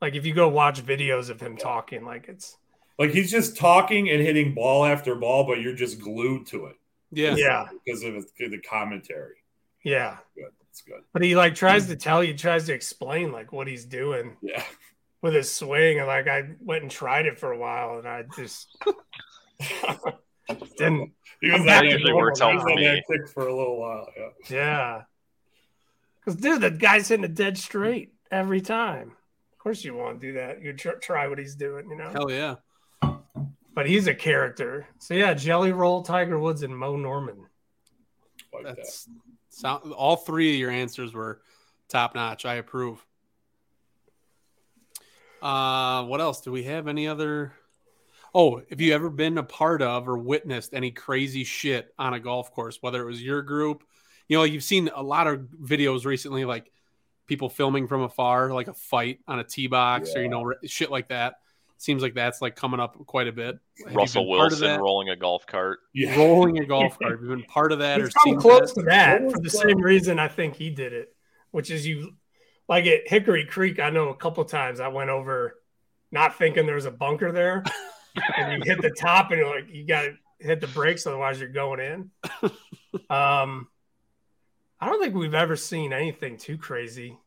like 0.00 0.14
if 0.14 0.26
you 0.26 0.34
go 0.34 0.48
watch 0.48 0.84
videos 0.84 1.30
of 1.30 1.40
him 1.40 1.56
talking 1.56 2.04
like 2.04 2.28
it's 2.28 2.56
Like 2.98 3.10
he's 3.12 3.30
just 3.30 3.56
talking 3.56 4.10
and 4.10 4.20
hitting 4.20 4.52
ball 4.54 4.84
after 4.84 5.14
ball, 5.14 5.44
but 5.46 5.60
you're 5.60 5.74
just 5.74 6.00
glued 6.00 6.46
to 6.48 6.66
it 6.66 6.76
Yeah. 7.10 7.34
yeah 7.36 7.68
because 7.84 8.02
of 8.02 8.26
the 8.38 8.58
commentary. 8.60 9.36
yeah 9.84 10.18
Good. 10.34 10.52
It's 10.72 10.82
good. 10.82 11.02
but 11.12 11.22
he 11.22 11.36
like 11.36 11.54
tries 11.54 11.86
to 11.88 11.96
mm. 11.96 12.00
tell 12.00 12.24
you 12.24 12.34
tries 12.34 12.66
to 12.66 12.72
explain 12.74 13.30
like 13.30 13.52
what 13.52 13.68
he's 13.68 13.84
doing 13.84 14.36
Yeah. 14.42 14.64
with 15.20 15.34
his 15.34 15.52
swing 15.54 15.98
and 15.98 16.06
like 16.06 16.26
i 16.28 16.42
went 16.60 16.80
and 16.82 16.90
tried 16.90 17.26
it 17.26 17.38
for 17.38 17.52
a 17.52 17.58
while 17.58 17.98
and 17.98 18.08
i 18.08 18.24
just 18.36 18.74
didn't 20.78 21.12
He 21.40 21.50
was 21.50 21.60
I'm 21.60 21.66
that 21.66 21.82
back 21.82 21.82
That 21.82 21.82
to 21.82 21.90
usually 21.90 22.12
works 22.14 22.40
out 22.40 22.60
for 22.60 22.68
me. 22.74 23.02
for 23.34 23.46
a 23.48 23.54
little 23.54 23.78
while. 23.80 24.06
Yeah. 24.16 24.28
Yeah. 24.50 25.02
Because, 26.24 26.40
dude, 26.40 26.60
the 26.60 26.70
guy's 26.70 27.08
hitting 27.08 27.24
a 27.24 27.28
dead 27.28 27.58
straight 27.58 28.12
every 28.30 28.60
time. 28.60 29.12
Of 29.52 29.58
course, 29.58 29.84
you 29.84 29.94
want 29.94 30.20
to 30.20 30.26
do 30.28 30.32
that. 30.34 30.62
You 30.62 30.72
tr- 30.72 31.00
try 31.00 31.26
what 31.26 31.38
he's 31.38 31.56
doing, 31.56 31.90
you 31.90 31.96
know? 31.96 32.10
Hell 32.10 32.30
yeah. 32.30 32.56
But 33.74 33.86
he's 33.88 34.06
a 34.06 34.14
character. 34.14 34.86
So, 35.00 35.14
yeah, 35.14 35.34
Jelly 35.34 35.72
Roll, 35.72 36.02
Tiger 36.02 36.38
Woods, 36.38 36.62
and 36.62 36.76
Mo 36.76 36.96
Norman. 36.96 37.46
Like 38.52 38.76
that. 38.76 38.86
Sound. 39.52 39.92
All 39.92 40.16
three 40.16 40.54
of 40.54 40.58
your 40.58 40.70
answers 40.70 41.12
were 41.12 41.42
top 41.88 42.14
notch. 42.14 42.44
I 42.44 42.54
approve. 42.54 43.04
Uh, 45.40 46.04
what 46.04 46.20
else? 46.20 46.40
Do 46.40 46.50
we 46.50 46.64
have 46.64 46.88
any 46.88 47.06
other? 47.06 47.52
Oh, 48.34 48.62
have 48.70 48.80
you 48.80 48.94
ever 48.94 49.10
been 49.10 49.36
a 49.36 49.42
part 49.42 49.82
of 49.82 50.08
or 50.08 50.16
witnessed 50.16 50.72
any 50.72 50.90
crazy 50.90 51.44
shit 51.44 51.92
on 51.98 52.14
a 52.14 52.20
golf 52.20 52.52
course? 52.52 52.78
Whether 52.80 53.02
it 53.02 53.06
was 53.06 53.22
your 53.22 53.42
group, 53.42 53.84
you 54.26 54.38
know, 54.38 54.44
you've 54.44 54.64
seen 54.64 54.88
a 54.94 55.02
lot 55.02 55.26
of 55.26 55.40
videos 55.62 56.06
recently, 56.06 56.46
like 56.46 56.72
people 57.26 57.50
filming 57.50 57.86
from 57.86 58.02
afar, 58.02 58.52
like 58.52 58.68
a 58.68 58.74
fight 58.74 59.20
on 59.28 59.38
a 59.38 59.44
tee 59.44 59.66
box 59.66 60.14
or 60.16 60.22
you 60.22 60.28
know 60.28 60.54
shit 60.64 60.90
like 60.90 61.08
that. 61.08 61.34
Seems 61.82 62.00
like 62.00 62.14
that's 62.14 62.40
like 62.40 62.54
coming 62.54 62.78
up 62.78 62.96
quite 63.06 63.26
a 63.26 63.32
bit. 63.32 63.58
Have 63.84 63.96
Russell 63.96 64.22
been 64.22 64.36
part 64.36 64.52
of 64.52 64.60
Wilson 64.60 64.80
rolling 64.80 65.08
a 65.08 65.16
golf 65.16 65.48
cart. 65.48 65.80
Yeah. 65.92 66.16
rolling 66.16 66.60
a 66.60 66.64
golf 66.64 66.96
cart. 66.96 67.14
Have 67.14 67.22
you 67.22 67.28
been 67.28 67.42
part 67.42 67.72
of 67.72 67.80
that 67.80 68.00
or 68.00 68.04
He's 68.04 68.14
come 68.14 68.36
close 68.36 68.72
that? 68.74 68.82
to 68.82 68.86
that 68.86 69.32
for 69.32 69.40
the 69.40 69.50
same 69.50 69.78
reason 69.78 70.20
I 70.20 70.28
think 70.28 70.54
he 70.54 70.70
did 70.70 70.92
it, 70.92 71.12
which 71.50 71.72
is 71.72 71.84
you, 71.84 72.12
like 72.68 72.86
at 72.86 73.08
Hickory 73.08 73.46
Creek, 73.46 73.80
I 73.80 73.90
know 73.90 74.10
a 74.10 74.14
couple 74.14 74.44
times 74.44 74.78
I 74.78 74.86
went 74.86 75.10
over 75.10 75.56
not 76.12 76.38
thinking 76.38 76.66
there 76.66 76.76
was 76.76 76.86
a 76.86 76.92
bunker 76.92 77.32
there. 77.32 77.64
and 78.36 78.62
you 78.64 78.72
hit 78.72 78.80
the 78.80 78.90
top 78.96 79.32
and 79.32 79.40
you're 79.40 79.52
like, 79.52 79.68
you 79.68 79.84
got 79.84 80.02
to 80.02 80.14
hit 80.38 80.60
the 80.60 80.68
brakes, 80.68 81.04
otherwise 81.04 81.40
you're 81.40 81.48
going 81.48 81.80
in. 81.80 82.10
Um, 83.08 83.68
I 84.78 84.86
don't 84.86 85.00
think 85.00 85.14
we've 85.14 85.32
ever 85.32 85.56
seen 85.56 85.94
anything 85.94 86.36
too 86.36 86.58
crazy. 86.58 87.18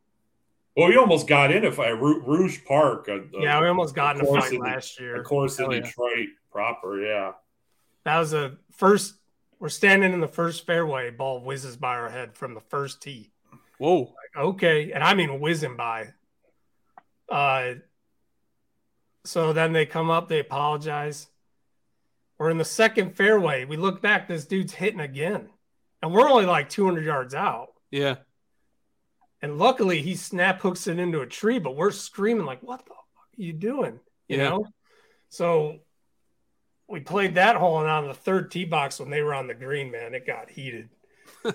Well, 0.75 0.89
we 0.89 0.97
almost 0.97 1.27
got 1.27 1.51
in 1.51 1.63
a 1.65 1.71
fight. 1.71 1.91
Ru- 1.99 2.21
Rouge 2.25 2.59
Park. 2.67 3.07
A, 3.07 3.17
a- 3.21 3.41
Yeah, 3.41 3.61
we 3.61 3.67
almost 3.67 3.95
got 3.95 4.17
in 4.17 4.21
a 4.23 4.25
fight 4.25 4.51
in 4.53 4.59
last 4.59 4.99
year. 4.99 5.15
Of 5.15 5.25
course 5.25 5.57
in 5.57 5.65
Hell 5.65 5.73
yeah. 5.73 5.79
Detroit 5.81 6.27
proper. 6.51 6.99
Yeah. 7.01 7.31
That 8.03 8.19
was 8.19 8.33
a 8.33 8.57
first. 8.71 9.15
We're 9.59 9.69
standing 9.69 10.11
in 10.13 10.19
the 10.19 10.27
first 10.27 10.65
fairway. 10.65 11.11
Ball 11.11 11.39
whizzes 11.39 11.77
by 11.77 11.95
our 11.95 12.09
head 12.09 12.35
from 12.35 12.53
the 12.53 12.59
first 12.59 13.01
tee. 13.01 13.31
Whoa. 13.77 13.99
Like, 14.01 14.45
okay, 14.45 14.91
and 14.91 15.03
I 15.03 15.13
mean 15.13 15.39
whizzing 15.39 15.75
by. 15.77 16.09
Uh. 17.29 17.75
So 19.23 19.53
then 19.53 19.73
they 19.73 19.85
come 19.85 20.09
up. 20.11 20.27
They 20.29 20.39
apologize. 20.39 21.27
We're 22.37 22.49
in 22.51 22.57
the 22.57 22.65
second 22.65 23.15
fairway. 23.15 23.63
We 23.65 23.77
look 23.77 24.01
back. 24.01 24.27
This 24.27 24.45
dude's 24.45 24.73
hitting 24.73 24.99
again, 24.99 25.49
and 26.03 26.13
we're 26.13 26.29
only 26.29 26.45
like 26.45 26.69
200 26.69 27.03
yards 27.05 27.33
out. 27.33 27.69
Yeah. 27.91 28.15
And 29.45 29.59
luckily, 29.59 30.01
he 30.01 30.15
snap 30.15 30.59
hooks 30.61 30.87
it 30.87 30.97
into 30.97 31.21
a 31.21 31.27
tree, 31.27 31.59
but 31.59 31.75
we're 31.75 31.91
screaming 31.91 32.47
like, 32.47 32.63
"What 32.63 32.79
the 32.79 32.95
fuck 32.95 33.29
are 33.37 33.41
you 33.43 33.53
doing?" 33.53 33.99
You 34.27 34.37
Yeah. 34.37 34.49
know. 34.49 34.65
So 35.29 35.81
we 36.87 37.01
played 37.01 37.35
that 37.35 37.55
hole, 37.55 37.79
and 37.79 37.87
on 37.87 38.07
the 38.07 38.15
third 38.15 38.49
tee 38.49 38.65
box 38.65 38.99
when 38.99 39.11
they 39.11 39.21
were 39.21 39.35
on 39.35 39.45
the 39.45 39.53
green, 39.53 39.91
man, 39.91 40.15
it 40.15 40.25
got 40.25 40.49
heated. 40.49 40.89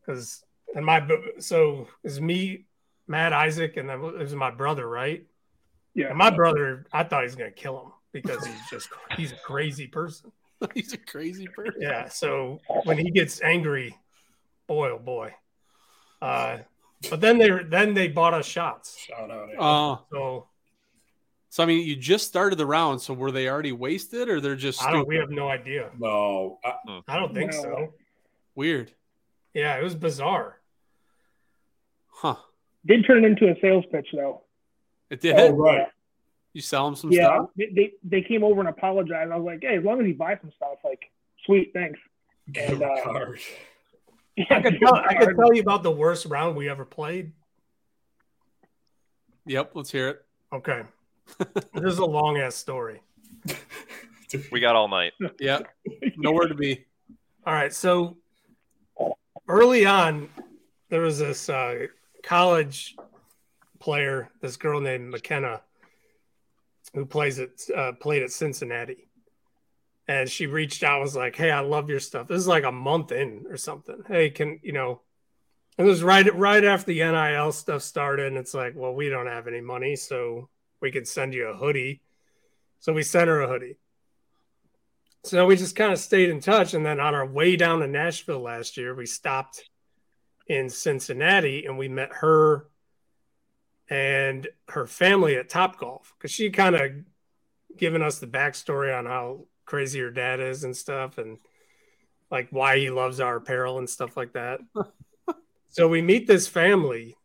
Because 0.00 0.42
and 0.74 0.86
my 0.86 1.06
so 1.38 1.88
it 2.02 2.04
was 2.04 2.22
me, 2.22 2.64
Matt 3.06 3.34
Isaac, 3.34 3.76
and 3.76 3.86
then 3.90 4.02
it 4.02 4.18
was 4.18 4.34
my 4.34 4.50
brother, 4.50 4.88
right? 4.88 5.26
Yeah. 5.92 6.08
And 6.08 6.16
my 6.16 6.30
brother, 6.30 6.86
I 6.90 7.02
thought 7.02 7.20
he 7.20 7.26
was 7.26 7.36
gonna 7.36 7.50
kill 7.50 7.82
him 7.82 7.92
because 8.12 8.46
he's 8.46 8.70
just 8.70 8.88
he's 9.18 9.32
a 9.32 9.36
crazy 9.36 9.88
person. 9.88 10.32
He's 10.74 10.94
a 10.94 10.96
crazy 10.96 11.48
person. 11.48 11.82
Yeah. 11.82 12.08
So 12.08 12.60
when 12.84 12.96
he 12.96 13.10
gets 13.10 13.42
angry, 13.42 13.94
boy 14.66 14.92
oh 14.92 14.98
boy. 14.98 15.34
Uh, 16.22 16.60
but 17.10 17.20
then 17.20 17.38
they 17.38 17.50
then 17.68 17.94
they 17.94 18.08
bought 18.08 18.34
us 18.34 18.46
shots. 18.46 18.98
Shout 18.98 19.30
out. 19.30 19.48
Aaron. 19.48 19.56
Oh, 19.58 20.04
So 20.10 20.48
so 21.48 21.62
I 21.62 21.66
mean, 21.66 21.86
you 21.86 21.96
just 21.96 22.26
started 22.26 22.56
the 22.56 22.66
round, 22.66 23.00
so 23.00 23.14
were 23.14 23.30
they 23.30 23.48
already 23.48 23.72
wasted, 23.72 24.28
or 24.28 24.40
they're 24.40 24.56
just 24.56 24.82
I 24.82 24.90
don't. 24.92 25.06
We 25.08 25.16
have 25.16 25.30
no 25.30 25.48
idea. 25.48 25.90
no, 25.98 26.58
I, 26.64 27.00
I 27.08 27.18
don't 27.18 27.32
think 27.34 27.52
No. 27.52 27.62
so. 27.62 27.94
weird? 28.54 28.92
Yeah, 29.54 29.76
it 29.78 29.82
was 29.82 29.94
bizarre. 29.94 30.60
Huh? 32.08 32.36
Did 32.84 33.06
turn 33.06 33.24
into 33.24 33.48
a 33.50 33.54
sales 33.60 33.84
pitch 33.90 34.08
though. 34.12 34.42
It 35.10 35.20
did. 35.20 35.36
oh, 35.38 35.52
right. 35.52 35.86
You 36.52 36.60
sell 36.62 36.84
them 36.86 36.96
some 36.96 37.12
Yeah, 37.12 37.26
stuff? 37.36 37.50
they, 37.56 37.66
they 37.74 37.92
they 38.02 38.22
came 38.22 38.42
over 38.42 38.60
and 38.60 38.68
apologized. 38.68 39.30
I 39.30 39.36
was 39.36 39.44
like, 39.44 39.60
hey, 39.62 39.76
as 39.76 39.84
long 39.84 40.00
as 40.00 40.06
you 40.06 40.14
buy 40.14 40.36
some 40.40 40.50
stuff, 40.56 40.78
like, 40.84 41.10
sweet, 41.44 41.70
thanks. 41.74 41.98
Give 42.52 42.70
And, 42.72 42.82
a 42.82 42.86
uh, 42.86 43.02
card. 43.04 43.40
I 44.50 44.60
could 44.60 44.78
tell, 44.82 44.94
I 44.94 45.14
could 45.14 45.36
tell 45.36 45.54
you 45.54 45.62
about 45.62 45.82
the 45.82 45.90
worst 45.90 46.26
round 46.26 46.56
we 46.56 46.68
ever 46.68 46.84
played. 46.84 47.32
Yep. 49.46 49.72
Let's 49.74 49.90
hear 49.90 50.08
it. 50.08 50.24
Okay, 50.52 50.82
this 51.74 51.92
is 51.92 51.98
a 51.98 52.04
long 52.04 52.38
ass 52.38 52.54
story. 52.54 53.00
We 54.50 54.58
got 54.58 54.74
all 54.74 54.88
night. 54.88 55.12
Yeah. 55.38 55.60
Nowhere 56.16 56.48
to 56.48 56.54
be. 56.54 56.84
All 57.46 57.54
right, 57.54 57.72
so 57.72 58.16
early 59.46 59.86
on, 59.86 60.28
there 60.88 61.00
was 61.00 61.20
this 61.20 61.48
uh, 61.48 61.86
college 62.24 62.96
player, 63.78 64.28
this 64.40 64.56
girl 64.56 64.80
named 64.80 65.10
McKenna, 65.10 65.62
who 66.92 67.06
plays 67.06 67.38
at 67.38 67.50
uh, 67.74 67.92
played 67.92 68.24
at 68.24 68.32
Cincinnati, 68.32 69.05
and 70.08 70.28
she 70.28 70.46
reached 70.46 70.82
out 70.82 70.96
and 70.96 71.02
was 71.02 71.16
like, 71.16 71.36
"Hey, 71.36 71.50
I 71.50 71.60
love 71.60 71.88
your 71.90 72.00
stuff." 72.00 72.28
This 72.28 72.38
is 72.40 72.48
like 72.48 72.64
a 72.64 72.72
month 72.72 73.12
in 73.12 73.46
or 73.48 73.56
something. 73.56 74.02
Hey, 74.08 74.30
can 74.30 74.60
you 74.62 74.72
know? 74.72 75.02
It 75.78 75.84
was 75.84 76.02
right 76.02 76.34
right 76.34 76.64
after 76.64 76.86
the 76.86 77.00
NIL 77.00 77.52
stuff 77.52 77.82
started, 77.82 78.28
and 78.28 78.36
it's 78.38 78.54
like, 78.54 78.72
well, 78.74 78.94
we 78.94 79.08
don't 79.10 79.26
have 79.26 79.46
any 79.46 79.60
money, 79.60 79.94
so 79.96 80.48
we 80.80 80.90
could 80.90 81.06
send 81.06 81.34
you 81.34 81.48
a 81.48 81.56
hoodie. 81.56 82.00
So 82.78 82.92
we 82.92 83.02
sent 83.02 83.28
her 83.28 83.42
a 83.42 83.48
hoodie. 83.48 83.76
So 85.24 85.44
we 85.44 85.56
just 85.56 85.74
kind 85.74 85.92
of 85.92 85.98
stayed 85.98 86.30
in 86.30 86.40
touch. 86.40 86.72
And 86.72 86.86
then 86.86 87.00
on 87.00 87.14
our 87.14 87.26
way 87.26 87.56
down 87.56 87.80
to 87.80 87.88
Nashville 87.88 88.40
last 88.40 88.76
year, 88.76 88.94
we 88.94 89.06
stopped 89.06 89.68
in 90.46 90.70
Cincinnati 90.70 91.66
and 91.66 91.76
we 91.76 91.88
met 91.88 92.12
her 92.12 92.68
and 93.90 94.46
her 94.68 94.86
family 94.86 95.34
at 95.34 95.48
Top 95.48 95.78
Golf 95.78 96.14
because 96.16 96.30
she 96.30 96.50
kind 96.50 96.76
of 96.76 96.92
given 97.76 98.02
us 98.02 98.20
the 98.20 98.26
backstory 98.28 98.96
on 98.96 99.06
how 99.06 99.46
crazy 99.66 100.00
dad 100.10 100.40
is 100.40 100.64
and 100.64 100.76
stuff 100.76 101.18
and 101.18 101.38
like 102.30 102.48
why 102.50 102.78
he 102.78 102.90
loves 102.90 103.20
our 103.20 103.36
apparel 103.36 103.78
and 103.78 103.88
stuff 103.90 104.16
like 104.16 104.32
that. 104.32 104.60
so 105.70 105.88
we 105.88 106.00
meet 106.00 106.26
this 106.26 106.48
family. 106.48 107.16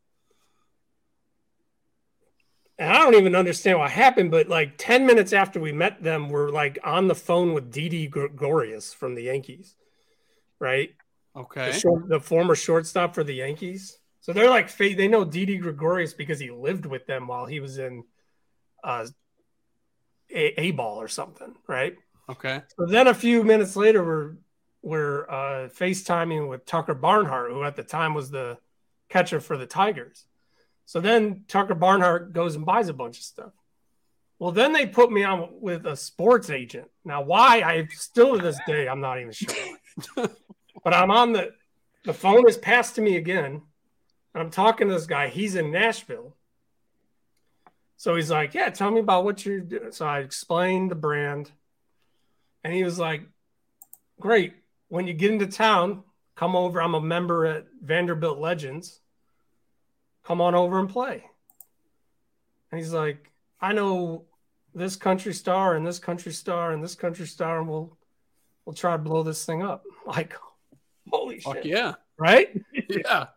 And 2.77 2.91
I 2.91 2.97
don't 2.97 3.15
even 3.15 3.35
understand 3.35 3.77
what 3.77 3.91
happened, 3.91 4.31
but 4.31 4.49
like 4.49 4.77
10 4.77 5.05
minutes 5.05 5.34
after 5.34 5.59
we 5.59 5.72
met 5.72 6.01
them, 6.01 6.30
we're 6.30 6.49
like 6.49 6.80
on 6.84 7.07
the 7.07 7.15
phone 7.15 7.53
with 7.53 7.72
Didi 7.72 8.07
Gregorius 8.07 8.93
from 8.93 9.13
the 9.13 9.23
Yankees, 9.23 9.76
right? 10.59 10.89
The, 11.35 11.41
Okay. 11.41 11.72
short, 11.72 12.09
the 12.09 12.19
former 12.19 12.55
shortstop 12.55 13.13
for 13.13 13.23
the 13.23 13.35
Yankees. 13.35 13.99
So 14.22 14.34
they're 14.34 14.49
like, 14.49 14.76
they 14.77 15.07
know 15.07 15.26
Didi 15.26 15.57
Gregorius 15.57 16.13
because 16.13 16.39
he 16.39 16.51
lived 16.51 16.85
with 16.85 17.05
them 17.07 17.27
while 17.27 17.45
he 17.45 17.59
was 17.59 17.77
in 17.77 18.03
uh, 18.84 19.05
a, 20.34 20.61
a 20.61 20.72
ball 20.72 21.01
or 21.01 21.07
something, 21.07 21.55
right? 21.68 21.95
Okay. 22.32 22.62
So 22.78 22.86
then 22.86 23.08
a 23.08 23.14
few 23.14 23.44
minutes 23.44 23.76
later, 23.76 24.03
we're 24.03 24.36
we're 24.82 25.30
uh, 25.30 25.70
FaceTiming 25.70 26.49
with 26.49 26.66
Tucker 26.66 26.95
Barnhart, 26.95 27.52
who 27.52 27.64
at 27.64 27.76
the 27.76 27.84
time 27.84 28.14
was 28.14 28.32
the 28.32 28.58
catcher 29.10 29.40
for 29.40 29.58
the 29.58 29.68
Tigers. 29.68 30.26
So 30.86 30.99
then 30.99 31.44
Tucker 31.48 31.76
Barnhart 31.76 32.34
goes 32.34 32.56
and 32.56 32.66
buys 32.66 32.90
a 32.90 32.94
bunch 32.94 33.18
of 33.18 33.24
stuff. 33.24 33.53
Well, 34.40 34.52
then 34.52 34.74
they 34.74 34.88
put 34.88 35.12
me 35.12 35.24
on 35.24 35.49
with 35.62 35.86
a 35.86 35.95
sports 35.95 36.49
agent. 36.49 36.90
Now, 37.06 37.22
why? 37.22 37.62
I 37.62 37.88
still 37.91 38.38
to 38.38 38.41
this 38.41 38.60
day 38.66 38.88
I'm 38.88 39.02
not 39.02 39.20
even 39.20 39.34
sure. 39.34 39.56
but 40.84 40.94
I'm 40.94 41.12
on 41.12 41.34
the 41.34 41.53
the 42.06 42.14
phone 42.14 42.48
is 42.49 42.58
passed 42.58 42.95
to 42.95 43.02
me 43.02 43.18
again. 43.18 43.62
And 44.34 44.44
I'm 44.44 44.49
talking 44.49 44.88
to 44.88 44.94
this 44.94 45.06
guy. 45.06 45.28
He's 45.28 45.56
in 45.56 45.72
Nashville. 45.72 46.36
So 47.98 48.16
he's 48.16 48.32
like, 48.32 48.56
"Yeah, 48.56 48.70
tell 48.70 48.90
me 48.90 48.99
about 48.99 49.26
what 49.26 49.45
you're 49.45 49.60
doing." 49.60 49.91
So 49.91 50.08
I 50.08 50.20
explained 50.20 50.90
the 50.90 50.95
brand. 50.95 51.52
And 52.64 52.74
he 52.74 52.84
was 52.84 53.00
like, 53.00 53.24
Great. 54.20 54.54
When 54.90 55.08
you 55.08 55.14
get 55.14 55.32
into 55.32 55.48
town, 55.48 56.04
come 56.36 56.56
over. 56.56 56.82
I'm 56.82 56.94
a 56.94 57.02
member 57.02 57.46
at 57.46 57.66
Vanderbilt 57.82 58.38
Legends. 58.38 59.00
Come 60.24 60.42
on 60.42 60.54
over 60.54 60.80
and 60.80 60.88
play. 60.88 61.24
And 62.72 62.80
he's 62.80 62.94
like, 62.94 63.32
I 63.60 63.74
know 63.74 64.26
this 64.74 64.96
country 64.96 65.34
star 65.34 65.76
and 65.76 65.86
this 65.86 66.00
country 66.00 66.32
star 66.32 66.72
and 66.72 66.84
this 66.84 66.96
country 66.96 67.26
star, 67.26 67.60
and 67.60 67.68
we'll 67.68 67.98
we'll 68.66 68.76
try 68.76 68.92
to 68.92 68.98
blow 68.98 69.24
this 69.24 69.46
thing 69.46 69.64
up. 69.64 69.84
Like, 70.04 70.34
holy 71.12 71.40
Fuck 71.40 71.58
shit. 71.58 71.66
yeah. 71.66 71.94
Right? 72.18 72.60
Yeah. 72.90 73.28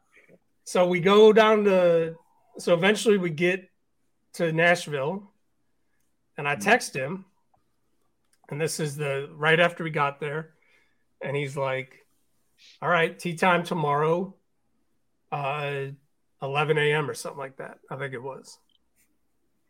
So 0.65 0.89
we 0.89 1.01
go 1.01 1.33
down 1.33 1.65
to 1.65 2.17
so 2.59 2.73
eventually 2.75 3.19
we 3.19 3.31
get 3.31 3.69
to 4.35 4.51
Nashville 4.51 5.31
and 6.39 6.49
I 6.49 6.55
mm-hmm. 6.55 6.63
text 6.63 6.97
him 6.97 7.27
and 8.51 8.61
this 8.61 8.81
is 8.81 8.97
the 8.97 9.29
right 9.35 9.59
after 9.61 9.85
we 9.85 9.91
got 9.91 10.21
there. 10.21 10.51
And 11.23 11.37
he's 11.37 11.57
like 11.57 12.05
all 12.81 12.89
right 12.89 13.19
tea 13.19 13.35
time 13.35 13.65
tomorrow 13.65 14.35
uh 15.33 15.87
11 16.41 16.79
a.m 16.79 17.11
or 17.11 17.15
something 17.15 17.39
like 17.39 17.57
that 17.57 17.79
i 17.91 17.97
think 17.97 18.15
it 18.15 18.23
was. 18.23 18.59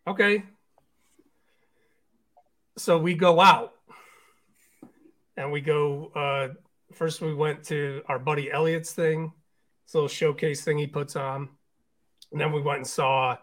Okay. 0.07 0.45
So 2.77 2.99
we 2.99 3.15
go 3.15 3.41
out. 3.41 3.73
And 5.37 5.51
we 5.51 5.61
go 5.61 6.13
uh 6.15 6.49
first 6.93 7.21
we 7.21 7.35
went 7.35 7.65
to 7.65 8.03
our 8.07 8.19
buddy 8.19 8.51
elliot's 8.53 8.93
thing 8.93 9.33
this 9.85 9.95
little 9.95 10.09
showcase 10.09 10.63
thing 10.63 10.79
he 10.79 10.87
puts 10.87 11.17
on. 11.17 11.49
And 12.33 12.41
then 12.41 12.53
we 12.53 12.61
went 12.61 12.79
and 12.79 12.87
saw 12.87 13.37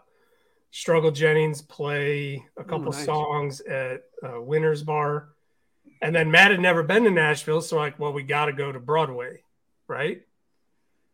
struggle 0.72 1.12
jennings 1.12 1.62
play 1.62 2.44
a 2.56 2.64
couple 2.64 2.90
nice. 2.90 3.04
songs 3.04 3.60
at 3.60 4.02
uh, 4.24 4.40
winners 4.40 4.82
bar. 4.82 5.28
And 6.00 6.12
then 6.12 6.32
matt 6.32 6.50
had 6.50 6.58
never 6.58 6.82
been 6.82 7.04
to 7.04 7.10
nashville 7.10 7.60
so 7.60 7.76
like 7.76 7.96
well 8.00 8.12
we 8.12 8.24
got 8.24 8.46
to 8.46 8.52
go 8.52 8.72
to 8.72 8.80
broadway 8.80 9.42
right? 9.92 10.22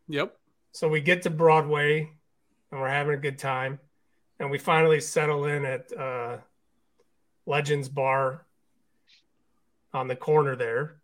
Yep. 0.09 0.35
so 0.73 0.89
we 0.89 1.01
get 1.01 1.23
to 1.23 1.31
broadway 1.31 2.11
and 2.71 2.81
we're 2.81 2.89
having 2.89 3.15
a 3.15 3.19
good 3.19 3.39
time. 3.39 3.79
And 4.41 4.51
we 4.51 4.59
finally 4.59 5.01
settle 5.01 5.47
in 5.47 5.65
at 5.65 5.93
uh, 5.93 6.37
legends 7.45 7.89
bar 7.89 8.47
on 9.93 10.07
the 10.07 10.15
corner 10.15 10.55
there. 10.55 10.97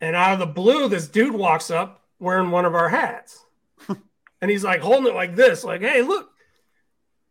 And 0.00 0.16
out 0.16 0.32
of 0.32 0.40
the 0.40 0.46
blue 0.46 0.88
this 0.88 1.06
dude 1.06 1.34
walks 1.34 1.70
up 1.70 2.04
wearing 2.18 2.50
one 2.50 2.64
of 2.64 2.74
our 2.74 2.88
hats. 2.88 3.44
And 4.40 4.52
he's 4.52 4.62
like 4.62 4.80
holding 4.80 5.12
it 5.12 5.16
like 5.16 5.34
this 5.34 5.64
like 5.64 5.80
hey 5.80 6.00
look 6.00 6.30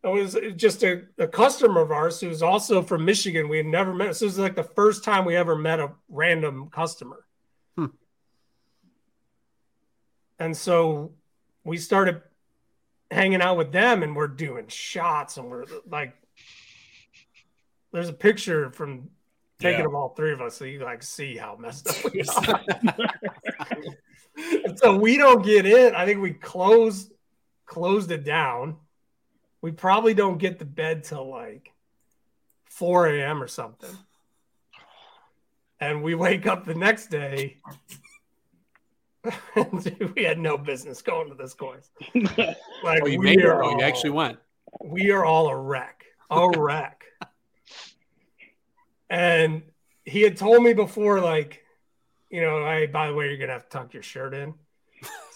it 0.04 0.08
was 0.08 0.36
just 0.56 0.84
a, 0.84 1.02
a 1.18 1.26
customer 1.26 1.80
of 1.80 1.90
ours 1.90 2.20
who's 2.20 2.42
also 2.42 2.82
from 2.82 3.04
michigan. 3.04 3.48
We 3.48 3.56
had 3.58 3.66
never 3.66 3.92
met. 3.92 4.16
So 4.16 4.24
this 4.26 4.34
is 4.34 4.38
like 4.38 4.54
the 4.56 4.62
first 4.62 5.02
time 5.04 5.24
we 5.24 5.36
ever 5.36 5.56
met 5.56 5.80
a 5.80 5.92
random 6.08 6.68
customer. 6.70 7.24
Hmm. 7.76 7.86
and 10.38 10.56
so 10.56 11.12
we 11.64 11.76
started 11.76 12.22
hanging 13.10 13.40
out 13.42 13.56
with 13.56 13.72
them 13.72 14.02
and 14.02 14.14
we're 14.14 14.28
doing 14.28 14.68
shots 14.68 15.36
and 15.36 15.50
we're 15.50 15.64
like 15.88 16.14
there's 17.92 18.08
a 18.08 18.12
picture 18.12 18.70
from 18.70 19.08
taking 19.58 19.80
Yeah. 19.80 19.86
of 19.86 19.94
all 19.94 20.10
three 20.10 20.32
of 20.32 20.40
us. 20.40 20.54
So 20.56 20.64
you 20.66 20.80
like 20.80 21.02
see 21.02 21.36
how 21.36 21.56
messed 21.56 21.88
up 21.88 22.12
we 22.12 22.22
are. 22.36 22.96
And 24.64 24.78
so 24.78 24.96
we 24.96 25.16
don't 25.16 25.44
get 25.44 25.66
in. 25.66 25.96
I 25.96 26.06
think 26.06 26.20
we 26.20 26.32
closed 26.32 27.10
closed 27.66 28.12
it 28.12 28.22
down 28.22 28.76
we 29.62 29.72
probably 29.72 30.14
don't 30.14 30.38
get 30.38 30.58
to 30.58 30.64
bed 30.64 31.04
till 31.04 31.28
like 31.28 31.72
4 32.70 33.08
a.m 33.08 33.42
or 33.42 33.48
something 33.48 33.90
and 35.80 36.02
we 36.02 36.14
wake 36.14 36.46
up 36.46 36.64
the 36.64 36.74
next 36.74 37.06
day 37.08 37.58
and 39.54 40.12
we 40.16 40.22
had 40.24 40.38
no 40.38 40.56
business 40.56 41.02
going 41.02 41.28
to 41.28 41.34
this 41.34 41.54
course. 41.54 41.90
Like 42.14 43.02
Oh, 43.02 43.06
you 43.06 43.18
we 43.18 43.18
made 43.18 43.40
it. 43.40 43.46
are 43.46 43.62
though. 43.62 43.78
You 43.78 43.82
actually 43.82 44.10
went. 44.10 44.38
we 44.84 45.10
are 45.10 45.24
all 45.24 45.48
a 45.48 45.56
wreck, 45.56 46.04
a 46.30 46.48
wreck. 46.56 47.04
And 49.10 49.62
he 50.04 50.22
had 50.22 50.36
told 50.36 50.62
me 50.62 50.72
before, 50.72 51.20
like, 51.20 51.62
you 52.30 52.40
know, 52.40 52.64
hey, 52.64 52.86
by 52.86 53.08
the 53.08 53.14
way, 53.14 53.28
you're 53.28 53.38
gonna 53.38 53.52
have 53.52 53.68
to 53.68 53.78
tuck 53.78 53.92
your 53.94 54.02
shirt 54.02 54.34
in. 54.34 54.54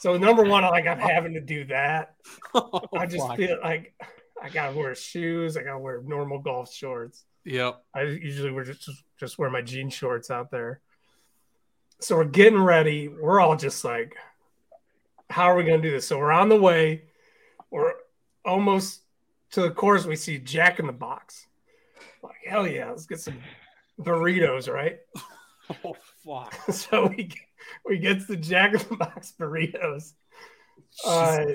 So 0.02 0.16
number 0.16 0.42
one, 0.42 0.64
like 0.64 0.88
I'm 0.88 0.98
having 0.98 1.34
to 1.34 1.40
do 1.40 1.64
that. 1.66 2.16
Oh, 2.54 2.82
I 2.94 3.06
just 3.06 3.26
fuck. 3.26 3.36
feel 3.38 3.56
like 3.62 3.94
I 4.42 4.50
gotta 4.50 4.76
wear 4.76 4.94
shoes. 4.94 5.56
I 5.56 5.62
gotta 5.62 5.78
wear 5.78 6.02
normal 6.02 6.40
golf 6.40 6.70
shorts. 6.70 7.24
Yep. 7.44 7.82
I 7.94 8.02
usually 8.02 8.50
wear 8.50 8.64
just 8.64 8.90
just 9.16 9.38
wear 9.38 9.48
my 9.48 9.62
jean 9.62 9.88
shorts 9.88 10.28
out 10.30 10.50
there. 10.50 10.80
So 12.00 12.16
we're 12.16 12.24
getting 12.24 12.60
ready. 12.60 13.08
We're 13.08 13.40
all 13.40 13.56
just 13.56 13.84
like, 13.84 14.16
how 15.30 15.44
are 15.44 15.56
we 15.56 15.62
gonna 15.62 15.80
do 15.80 15.92
this? 15.92 16.08
So 16.08 16.18
we're 16.18 16.32
on 16.32 16.48
the 16.48 16.60
way. 16.60 17.04
We're 17.70 17.92
almost 18.44 19.02
to 19.52 19.62
the 19.62 19.70
course. 19.70 20.04
We 20.04 20.16
see 20.16 20.36
Jack 20.36 20.80
in 20.80 20.86
the 20.86 20.92
Box. 20.92 21.46
Like 22.22 22.44
hell 22.44 22.66
yeah, 22.66 22.90
let's 22.90 23.06
get 23.06 23.20
some 23.20 23.38
burritos, 24.00 24.70
right? 24.70 24.98
Oh 25.84 25.96
fuck. 26.24 26.54
so 26.70 27.06
we 27.06 27.30
we 27.84 27.98
get 27.98 28.26
the 28.26 28.36
Jack 28.36 28.74
in 28.74 28.80
the 28.88 28.96
Box 28.96 29.32
burritos. 29.38 30.12
Uh, 31.06 31.46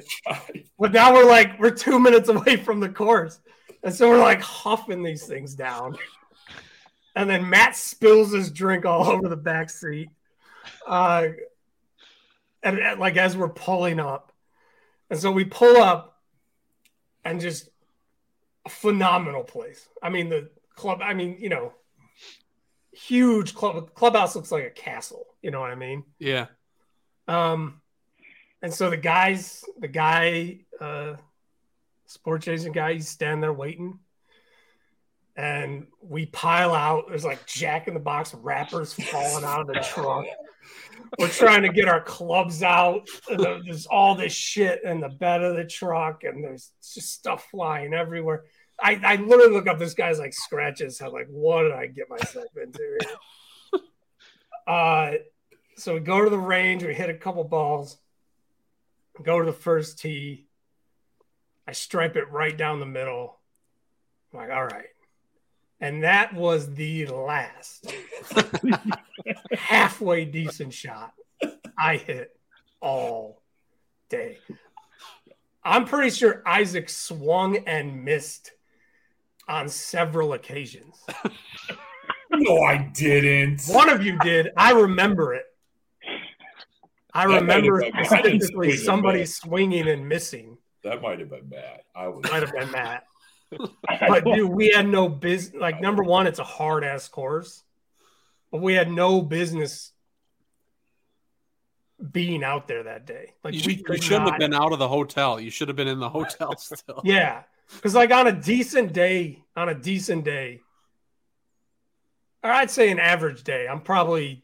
but 0.80 0.92
now 0.92 1.14
we're 1.14 1.26
like 1.26 1.60
we're 1.60 1.72
two 1.72 2.00
minutes 2.00 2.30
away 2.30 2.56
from 2.58 2.80
the 2.80 2.90
course, 2.90 3.40
and 3.84 3.94
so 3.94 4.10
we're 4.10 4.20
like 4.20 4.42
huffing 4.42 5.04
these 5.04 5.26
things 5.26 5.56
down. 5.56 5.98
And 7.16 7.30
then 7.30 7.50
Matt 7.50 7.76
spills 7.76 8.32
his 8.32 8.52
drink 8.52 8.86
all 8.86 9.08
over 9.12 9.28
the 9.28 9.36
back 9.36 9.70
seat. 9.70 10.10
Uh, 10.86 11.30
and, 12.64 12.80
and, 12.80 13.00
like 13.00 13.18
as 13.18 13.36
we're 13.36 13.50
pulling 13.50 14.00
up, 14.00 14.32
and 15.10 15.20
so 15.20 15.32
we 15.32 15.46
pull 15.46 15.78
up, 15.78 16.20
and 17.24 17.40
just 17.40 17.70
a 18.66 18.70
phenomenal 18.70 19.44
place. 19.44 19.88
I 20.02 20.10
mean 20.10 20.30
the 20.30 20.50
club. 20.76 21.02
I 21.04 21.14
mean 21.14 21.38
you 21.40 21.50
know, 21.50 21.74
huge 22.98 23.54
club 23.54 23.94
clubhouse 23.94 24.36
looks 24.36 24.52
like 24.52 24.66
a 24.66 24.70
castle. 24.70 25.26
You 25.42 25.52
know 25.52 25.60
what 25.60 25.72
I 25.72 25.76
mean? 25.76 26.04
Yeah. 26.20 26.48
Um, 27.28 27.82
and 28.62 28.74
so 28.74 28.90
the 28.90 28.98
guys, 28.98 29.64
the 29.80 29.88
guy, 29.88 30.62
uh, 30.82 31.16
sports 32.08 32.48
agent 32.48 32.74
guy, 32.74 32.94
he's 32.94 33.08
standing 33.08 33.42
there 33.42 33.54
waiting. 33.54 34.00
And 35.36 35.86
we 36.02 36.26
pile 36.26 36.74
out. 36.74 37.10
There's 37.10 37.24
like 37.24 37.46
Jack 37.46 37.88
in 37.88 37.94
the 37.94 38.00
Box 38.00 38.34
wrappers 38.34 38.94
falling 38.94 39.44
out 39.44 39.62
of 39.62 39.68
the 39.68 39.86
trunk. 39.94 40.28
We're 41.20 41.28
trying 41.28 41.62
to 41.62 41.70
get 41.70 41.88
our 41.88 42.02
clubs 42.02 42.64
out. 42.64 43.08
There's 43.30 43.86
all 43.86 44.16
this 44.16 44.34
shit 44.34 44.84
in 44.84 45.00
the 45.00 45.10
bed 45.10 45.44
of 45.44 45.56
the 45.56 45.64
truck, 45.64 46.24
and 46.24 46.44
there's 46.44 46.72
just 46.82 47.14
stuff 47.14 47.48
flying 47.52 47.94
everywhere. 47.94 48.46
I, 48.82 49.00
I 49.04 49.16
literally 49.16 49.54
look 49.54 49.68
up 49.68 49.80
this 49.80 49.94
guy's 49.94 50.20
like 50.20 50.34
scratches. 50.34 51.02
I'm 51.02 51.12
like, 51.12 51.28
what 51.30 51.64
did 51.64 51.72
I 51.72 51.88
get 51.88 52.10
myself 52.10 52.48
into? 52.62 52.98
Uh, 54.68 55.14
so 55.78 55.94
we 55.94 56.02
go 56.02 56.22
to 56.22 56.30
the 56.30 56.38
range, 56.38 56.84
we 56.84 56.94
hit 56.94 57.10
a 57.10 57.14
couple 57.14 57.42
balls, 57.46 57.98
go 59.24 59.40
to 59.40 59.46
the 59.46 59.58
first 59.58 60.00
tee. 60.00 60.46
I 61.66 61.72
stripe 61.72 62.18
it 62.18 62.30
right 62.30 62.56
down 62.56 62.82
the 62.82 62.86
middle. 62.86 63.40
I'm 64.34 64.40
like, 64.40 64.50
all 64.50 64.66
right. 64.66 64.88
And 65.80 66.04
that 66.04 66.34
was 66.34 66.74
the 66.74 67.06
last 67.06 67.94
halfway 69.54 70.26
decent 70.26 70.74
shot 70.74 71.14
I 71.78 71.98
hit 71.98 72.32
all 72.82 73.42
day. 74.10 74.40
I'm 75.64 75.86
pretty 75.86 76.10
sure 76.10 76.42
Isaac 76.46 76.90
swung 76.90 77.58
and 77.68 78.04
missed 78.04 78.52
on 79.48 79.70
several 79.70 80.34
occasions. 80.34 81.04
No, 82.30 82.62
I 82.62 82.78
didn't. 82.94 83.64
One 83.68 83.90
of 83.90 84.04
you 84.06 84.20
did. 84.20 84.50
I 84.58 84.72
remember 84.74 85.34
it. 85.34 85.46
I 87.14 87.26
That 87.26 87.34
remember 87.42 87.82
have 87.82 87.94
been- 87.94 88.06
I 88.06 88.22
didn't 88.22 88.42
specifically 88.42 88.76
somebody 88.78 89.20
miss. 89.22 89.38
swinging 89.38 89.88
and 89.88 90.08
missing. 90.08 90.58
That 90.84 91.02
might 91.02 91.20
have 91.20 91.30
been 91.30 91.48
bad. 91.48 91.82
I 91.96 92.10
was. 92.10 92.30
Might 92.30 92.44
have 92.44 92.52
been 92.52 92.70
Matt. 92.70 93.06
But 94.08 94.26
dude, 94.26 94.50
we 94.52 94.68
had 94.70 94.88
no 94.90 95.08
business. 95.08 95.60
Like 95.60 95.80
number 95.82 96.04
one, 96.04 96.28
it's 96.28 96.38
a 96.40 96.44
hard 96.44 96.84
ass 96.84 97.08
course, 97.08 97.64
but 98.52 98.62
we 98.62 98.74
had 98.74 98.92
no 98.92 99.22
business 99.22 99.94
being 102.12 102.44
out 102.44 102.68
there 102.68 102.84
that 102.84 103.06
day. 103.08 103.34
Like 103.44 103.54
You, 103.54 103.58
we 103.60 103.64
should, 103.64 103.78
you 103.80 103.84
could 103.86 104.04
shouldn't 104.04 104.26
not- 104.26 104.34
have 104.34 104.40
been 104.40 104.54
out 104.54 104.74
of 104.74 104.80
the 104.80 104.88
hotel. 104.90 105.40
You 105.40 105.50
should 105.50 105.70
have 105.70 105.78
been 105.78 105.88
in 105.88 106.00
the 106.00 106.10
hotel 106.10 106.56
still. 106.58 107.02
Yeah, 107.06 107.44
because 107.76 107.94
like 107.96 108.12
on 108.12 108.28
a 108.28 108.32
decent 108.32 108.94
day, 108.94 109.44
on 109.56 109.70
a 109.70 109.76
decent 109.76 110.24
day, 110.24 110.62
or 112.44 112.52
I'd 112.52 112.72
say 112.72 112.90
an 112.92 113.00
average 113.00 113.44
day, 113.44 113.68
I'm 113.68 113.82
probably 113.82 114.44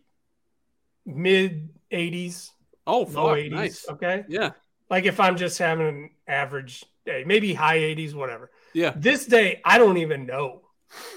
mid 1.05 1.69
80s, 1.91 2.49
Oh, 2.85 2.99
low 3.01 3.05
fuck. 3.05 3.37
80s. 3.37 3.51
Nice. 3.51 3.89
Okay. 3.89 4.25
Yeah. 4.27 4.51
Like 4.89 5.05
if 5.05 5.19
I'm 5.19 5.37
just 5.37 5.57
having 5.57 5.87
an 5.87 6.09
average 6.27 6.83
day, 7.05 7.23
maybe 7.25 7.53
high 7.53 7.77
80s, 7.79 8.13
whatever. 8.13 8.51
Yeah. 8.73 8.93
This 8.95 9.25
day, 9.25 9.61
I 9.63 9.77
don't 9.77 9.97
even 9.97 10.25
know. 10.25 10.61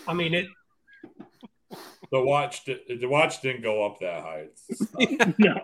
I 0.07 0.15
mean, 0.15 0.35
it. 0.35 0.47
The 2.13 2.21
watch. 2.21 2.65
The 2.65 3.01
watch 3.07 3.41
didn't 3.43 3.63
go 3.63 3.85
up 3.85 3.99
that 3.99 4.23
high. 4.23 4.47
No. 5.39 5.61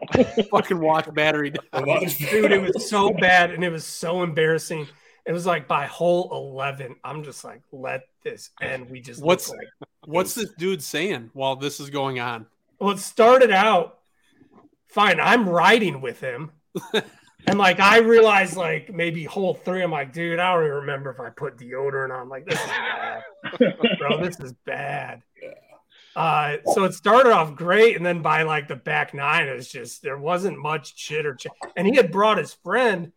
Fucking 0.50 0.80
watch 0.80 1.12
battery. 1.14 1.50
The 1.50 1.60
watch, 1.72 2.18
Dude, 2.18 2.50
it 2.50 2.60
was 2.60 2.90
so 2.90 3.12
bad 3.12 3.52
and 3.52 3.62
it 3.62 3.70
was 3.70 3.84
so 3.84 4.22
embarrassing. 4.24 4.88
It 5.24 5.32
was 5.32 5.46
like 5.46 5.68
by 5.68 5.86
hole 5.86 6.28
11, 6.32 6.96
I'm 7.04 7.22
just 7.22 7.44
like, 7.44 7.62
let 7.70 8.02
this 8.24 8.50
end. 8.60 8.90
We 8.90 9.00
just. 9.00 9.22
What's- 9.22 9.50
like 9.50 9.68
What's 10.04 10.34
this 10.34 10.50
dude 10.58 10.82
saying 10.82 11.30
while 11.32 11.54
this 11.54 11.78
is 11.78 11.88
going 11.90 12.18
on? 12.18 12.46
Well, 12.80 12.90
it 12.90 12.98
started 12.98 13.52
out 13.52 14.00
fine. 14.88 15.20
I'm 15.20 15.48
riding 15.48 16.00
with 16.00 16.20
him. 16.20 16.50
and 17.46 17.56
like 17.58 17.78
I 17.78 17.98
realized 17.98 18.56
like 18.56 18.92
maybe 18.92 19.22
hole 19.22 19.54
three, 19.54 19.80
I'm 19.82 19.92
like, 19.92 20.12
dude, 20.12 20.40
I 20.40 20.54
don't 20.54 20.64
even 20.64 20.76
remember 20.78 21.10
if 21.10 21.20
I 21.20 21.30
put 21.30 21.56
deodorant 21.56 22.10
on. 22.10 22.28
Like, 22.28 22.46
this 22.46 22.58
is 22.60 22.66
bad. 22.66 23.22
Bro, 23.98 24.22
this 24.24 24.40
is 24.40 24.52
bad. 24.64 25.22
Uh, 26.14 26.56
so 26.74 26.84
it 26.84 26.92
started 26.94 27.32
off 27.32 27.54
great, 27.54 27.96
and 27.96 28.04
then 28.04 28.20
by 28.20 28.42
like 28.42 28.68
the 28.68 28.76
back 28.76 29.14
nine, 29.14 29.48
it 29.48 29.54
was 29.54 29.70
just 29.70 30.02
there 30.02 30.18
wasn't 30.18 30.58
much 30.58 30.94
chitter. 30.94 31.34
Ch- 31.34 31.46
and 31.76 31.86
he 31.86 31.94
had 31.96 32.12
brought 32.12 32.36
his 32.38 32.52
friend, 32.52 33.12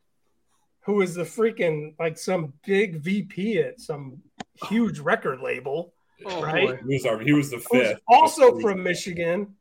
who 0.85 0.93
was 0.95 1.15
the 1.15 1.23
freaking 1.23 1.93
like 1.99 2.17
some 2.17 2.53
big 2.65 2.97
VP 3.01 3.59
at 3.59 3.79
some 3.79 4.21
huge 4.69 4.99
record 4.99 5.41
label, 5.41 5.93
Oh, 6.25 6.41
right? 6.41 6.69
boy. 6.69 6.79
he 6.87 6.95
was 6.95 7.05
our, 7.05 7.19
he 7.19 7.33
was 7.33 7.49
the 7.49 7.57
who's 7.57 7.67
fifth. 7.87 7.99
also 8.07 8.59
from 8.59 8.83
Michigan. 8.83 9.55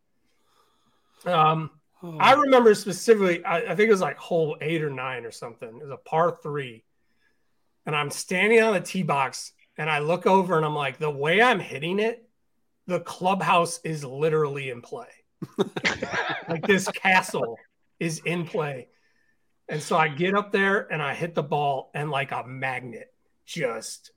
Um, 1.25 1.71
Oh. 2.03 2.19
I 2.21 2.35
remember 2.35 2.75
specifically, 2.75 3.43
I, 3.47 3.61
I 3.61 3.69
think 3.75 3.89
it 3.89 3.91
was 3.91 4.03
like 4.03 4.19
hole 4.19 4.59
eight 4.61 4.83
or 4.83 4.91
nine 4.91 5.25
or 5.25 5.31
something. 5.31 5.69
It 5.71 5.81
was 5.83 5.91
a 5.91 5.97
par 5.97 6.39
three. 6.43 6.85
And 7.87 7.97
I'm 7.97 8.11
standing 8.11 8.61
on 8.61 8.75
the 8.75 8.81
tee 8.83 9.03
box 9.03 9.53
and 9.79 9.89
I 9.89 10.01
look 10.01 10.27
over 10.27 10.59
and 10.59 10.67
I'm 10.67 10.75
like, 10.75 10.99
the 10.99 11.09
way 11.09 11.41
I'm 11.41 11.61
hitting 11.61 12.01
it, 12.01 12.29
the 12.87 13.01
clubhouse 13.01 13.81
is 13.85 14.05
literally 14.05 14.69
in 14.69 14.83
play. 14.83 15.09
like 16.49 16.67
this 16.67 16.89
castle 16.89 17.57
is 17.99 18.19
in 18.27 18.45
play. 18.45 18.89
And 19.69 19.83
so 19.83 19.97
I 19.97 20.09
get 20.09 20.35
up 20.35 20.53
there 20.53 20.93
and 20.93 21.03
I 21.03 21.15
hit 21.15 21.35
the 21.35 21.43
ball 21.43 21.91
and 21.95 22.11
like 22.11 22.33
a 22.33 22.45
magnet, 22.47 23.13
just 23.47 24.13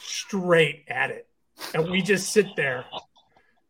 straight 0.00 0.84
at 0.88 1.10
it. 1.10 1.26
And 1.74 1.90
we 1.90 2.02
just 2.02 2.32
sit 2.32 2.46
there 2.56 2.84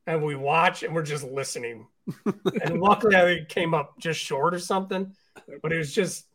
and 0.06 0.22
we 0.22 0.34
watch 0.34 0.82
and 0.82 0.94
we're 0.94 1.02
just 1.02 1.24
listening. 1.24 1.86
and 2.64 2.80
luckily 2.80 3.16
I 3.16 3.24
it 3.30 3.48
came 3.48 3.72
up 3.74 3.98
just 3.98 4.20
short 4.20 4.54
or 4.54 4.58
something, 4.58 5.14
but 5.62 5.72
it 5.72 5.78
was 5.78 5.94
just 5.94 6.26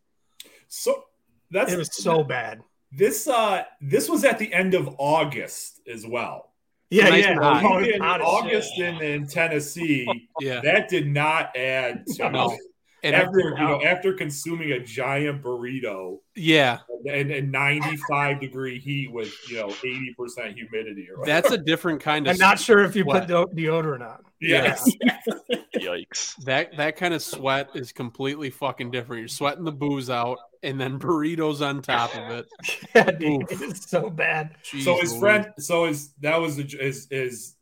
So 0.68 1.04
that's 1.52 1.72
it 1.72 1.78
was 1.78 1.96
so 1.96 2.24
bad. 2.24 2.62
this. 2.92 3.28
Uh, 3.28 3.64
this 3.82 4.10
was 4.10 4.24
at 4.24 4.40
the 4.40 4.52
end 4.54 4.74
of 4.74 4.90
August 4.98 5.82
as 5.92 6.06
well. 6.08 6.54
Yeah, 6.90 7.10
nice 7.10 7.26
yeah. 7.26 7.62
Oh, 7.64 7.80
in 7.80 8.02
August 8.02 8.78
in, 8.78 9.02
in 9.02 9.28
Tennessee, 9.28 10.30
Yeah. 10.40 10.62
that 10.62 10.88
did 10.88 11.08
not 11.08 11.56
add 11.58 12.06
to 12.16 12.30
No. 12.30 12.58
And 13.06 13.16
after 13.16 13.40
you 13.40 13.56
know 13.56 13.82
after 13.84 14.14
consuming 14.14 14.72
a 14.72 14.80
giant 14.80 15.44
burrito 15.44 16.18
yeah, 16.36 16.80
and, 17.10 17.32
and 17.32 17.52
95 17.52 18.40
degree 18.42 18.80
heat 18.80 19.12
with 19.12 19.32
you 19.50 19.58
know 19.58 19.70
80 19.70 20.16
percent 20.18 20.56
humidity 20.56 21.08
or 21.16 21.24
that's 21.26 21.52
a 21.52 21.58
different 21.58 22.02
kind 22.02 22.28
of 22.28 22.32
I'm 22.34 22.40
not 22.40 22.60
sure 22.60 22.84
if 22.84 22.96
you 22.96 23.04
Sweat. 23.04 23.28
put 23.28 23.56
de- 23.56 23.62
deodorant 23.62 24.02
on. 24.10 24.24
yes. 24.42 24.90
Yikes. 25.76 26.36
that 26.46 26.76
that 26.78 26.96
kind 26.98 27.14
of 27.14 27.22
sweat 27.22 27.70
is 27.76 27.92
completely 27.92 28.50
fucking 28.50 28.90
different. 28.92 29.20
You're 29.20 29.28
sweating 29.28 29.66
the 29.66 29.72
booze 29.72 30.10
out 30.10 30.40
and 30.64 30.80
then 30.82 30.98
burritos 30.98 31.62
on 31.66 31.82
top 31.82 32.16
of 32.16 32.32
it. 32.32 32.46
Yeah, 32.96 33.12
dude, 33.12 33.52
it 33.52 33.60
was 33.60 33.84
so 33.88 34.10
bad. 34.10 34.56
so 34.64 35.00
his 35.00 35.12
Louise. 35.12 35.20
friend 35.20 35.48
so 35.60 35.86
his 35.86 36.14
that 36.22 36.38
was 36.42 36.56
the 36.56 36.64
is 36.82 37.08
is 37.12 37.56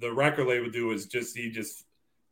the 0.00 0.12
record 0.12 0.46
label 0.48 0.68
do 0.68 0.90
is 0.90 1.06
just 1.06 1.36
he 1.36 1.50
just 1.50 1.84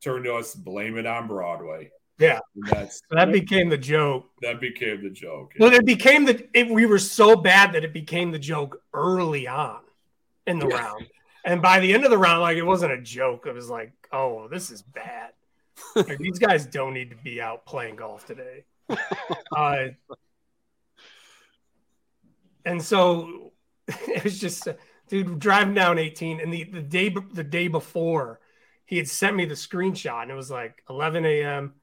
turned 0.03 0.25
to 0.25 0.35
us 0.35 0.55
blame 0.55 0.99
it 0.99 1.07
on 1.07 1.29
broadway 1.29 1.89
Yeah. 2.23 2.39
That 3.11 3.33
became 3.33 3.69
the 3.69 3.79
joke. 3.79 4.31
that 4.43 4.61
became 4.61 5.03
the 5.03 5.11
joke. 5.11 5.53
Well, 5.59 5.73
it 5.73 5.85
became 5.85 6.25
the 6.25 6.49
it, 6.55 6.69
we 6.69 6.87
were 6.87 6.99
so 6.99 7.37
bad 7.37 7.73
that 7.73 7.85
it 7.85 7.93
became 7.93 8.31
the 8.31 8.39
joke 8.39 8.83
early 8.95 9.47
on 9.49 9.81
in 10.47 10.59
the 10.59 10.67
round, 10.67 11.07
and 11.45 11.61
by 11.61 11.81
the 11.81 11.93
end 11.93 12.05
of 12.05 12.11
the 12.11 12.19
round, 12.19 12.41
like 12.41 12.57
it 12.57 12.63
wasn't 12.63 12.93
a 12.93 13.01
joke. 13.01 13.47
It 13.47 13.55
was 13.55 13.69
like, 13.69 13.93
oh, 14.13 14.49
this 14.49 14.71
is 14.71 14.83
bad. 14.83 15.33
Like, 15.97 16.19
these 16.19 16.39
guys 16.39 16.65
don't 16.67 16.95
need 16.95 17.11
to 17.11 17.17
be 17.17 17.41
out 17.41 17.67
playing 17.67 17.97
golf 17.97 18.25
today. 18.27 18.65
Uh, 19.55 19.89
and 22.65 22.81
so 22.83 23.53
it 23.89 24.25
was 24.25 24.39
just, 24.39 24.67
dude, 25.09 25.39
driving 25.39 25.75
down 25.75 25.99
18, 25.99 26.41
and 26.41 26.53
the 26.53 26.65
the 26.65 26.81
day 26.81 27.15
the 27.35 27.45
day 27.45 27.69
before, 27.69 28.41
he 28.87 28.97
had 28.97 29.09
sent 29.09 29.37
me 29.37 29.45
the 29.45 29.55
screenshot, 29.55 30.23
and 30.23 30.31
it 30.31 30.35
was 30.35 30.51
like 30.51 30.83
11 30.89 31.25
a.m. 31.27 31.75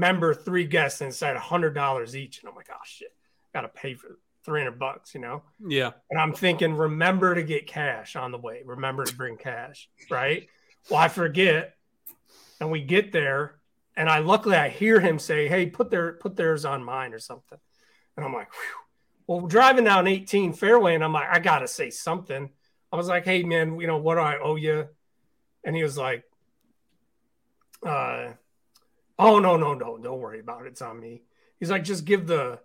Member, 0.00 0.34
three 0.34 0.64
guests, 0.64 1.00
and 1.02 1.08
inside 1.08 1.36
hundred 1.36 1.74
dollars 1.74 2.16
each, 2.16 2.40
and 2.40 2.48
I'm 2.48 2.56
like, 2.56 2.68
oh 2.72 2.78
shit, 2.84 3.14
got 3.52 3.60
to 3.60 3.68
pay 3.68 3.94
for 3.94 4.18
300 4.44 4.78
bucks, 4.78 5.14
you 5.14 5.20
know. 5.20 5.42
Yeah. 5.64 5.90
And 6.10 6.18
I'm 6.18 6.32
thinking, 6.32 6.74
remember 6.74 7.34
to 7.34 7.42
get 7.42 7.66
cash 7.66 8.16
on 8.16 8.32
the 8.32 8.38
way. 8.38 8.62
Remember 8.64 9.04
to 9.04 9.14
bring 9.14 9.36
cash, 9.36 9.88
right? 10.10 10.48
Well, 10.88 10.98
I 10.98 11.08
forget, 11.08 11.74
and 12.60 12.70
we 12.70 12.80
get 12.80 13.12
there, 13.12 13.60
and 13.96 14.08
I 14.08 14.20
luckily 14.20 14.56
I 14.56 14.70
hear 14.70 14.98
him 15.00 15.18
say, 15.18 15.48
"Hey, 15.48 15.66
put 15.66 15.90
their 15.90 16.14
put 16.14 16.36
theirs 16.36 16.64
on 16.64 16.82
mine 16.82 17.12
or 17.12 17.18
something," 17.18 17.58
and 18.16 18.24
I'm 18.24 18.32
like, 18.32 18.50
Whew. 18.50 18.80
"Well, 19.26 19.40
we're 19.40 19.48
driving 19.48 19.84
down 19.84 20.06
18 20.06 20.54
fairway, 20.54 20.94
and 20.94 21.04
I'm 21.04 21.12
like, 21.12 21.28
I 21.30 21.38
gotta 21.38 21.68
say 21.68 21.90
something." 21.90 22.48
I 22.90 22.96
was 22.96 23.08
like, 23.08 23.24
"Hey, 23.24 23.42
man, 23.42 23.78
you 23.78 23.86
know 23.86 23.98
what 23.98 24.14
do 24.14 24.22
I 24.22 24.38
owe 24.38 24.56
you?" 24.56 24.88
And 25.64 25.76
he 25.76 25.82
was 25.82 25.98
like, 25.98 26.24
"Uh, 27.84 28.32
oh 29.20 29.38
no, 29.38 29.56
no, 29.56 29.74
no, 29.74 29.98
don't 29.98 30.18
worry 30.18 30.40
about 30.40 30.64
it. 30.66 30.68
It's 30.68 30.82
on 30.82 30.98
me." 30.98 31.22
He's 31.58 31.70
like, 31.70 31.84
"Just 31.84 32.04
give 32.04 32.26
the 32.26 32.58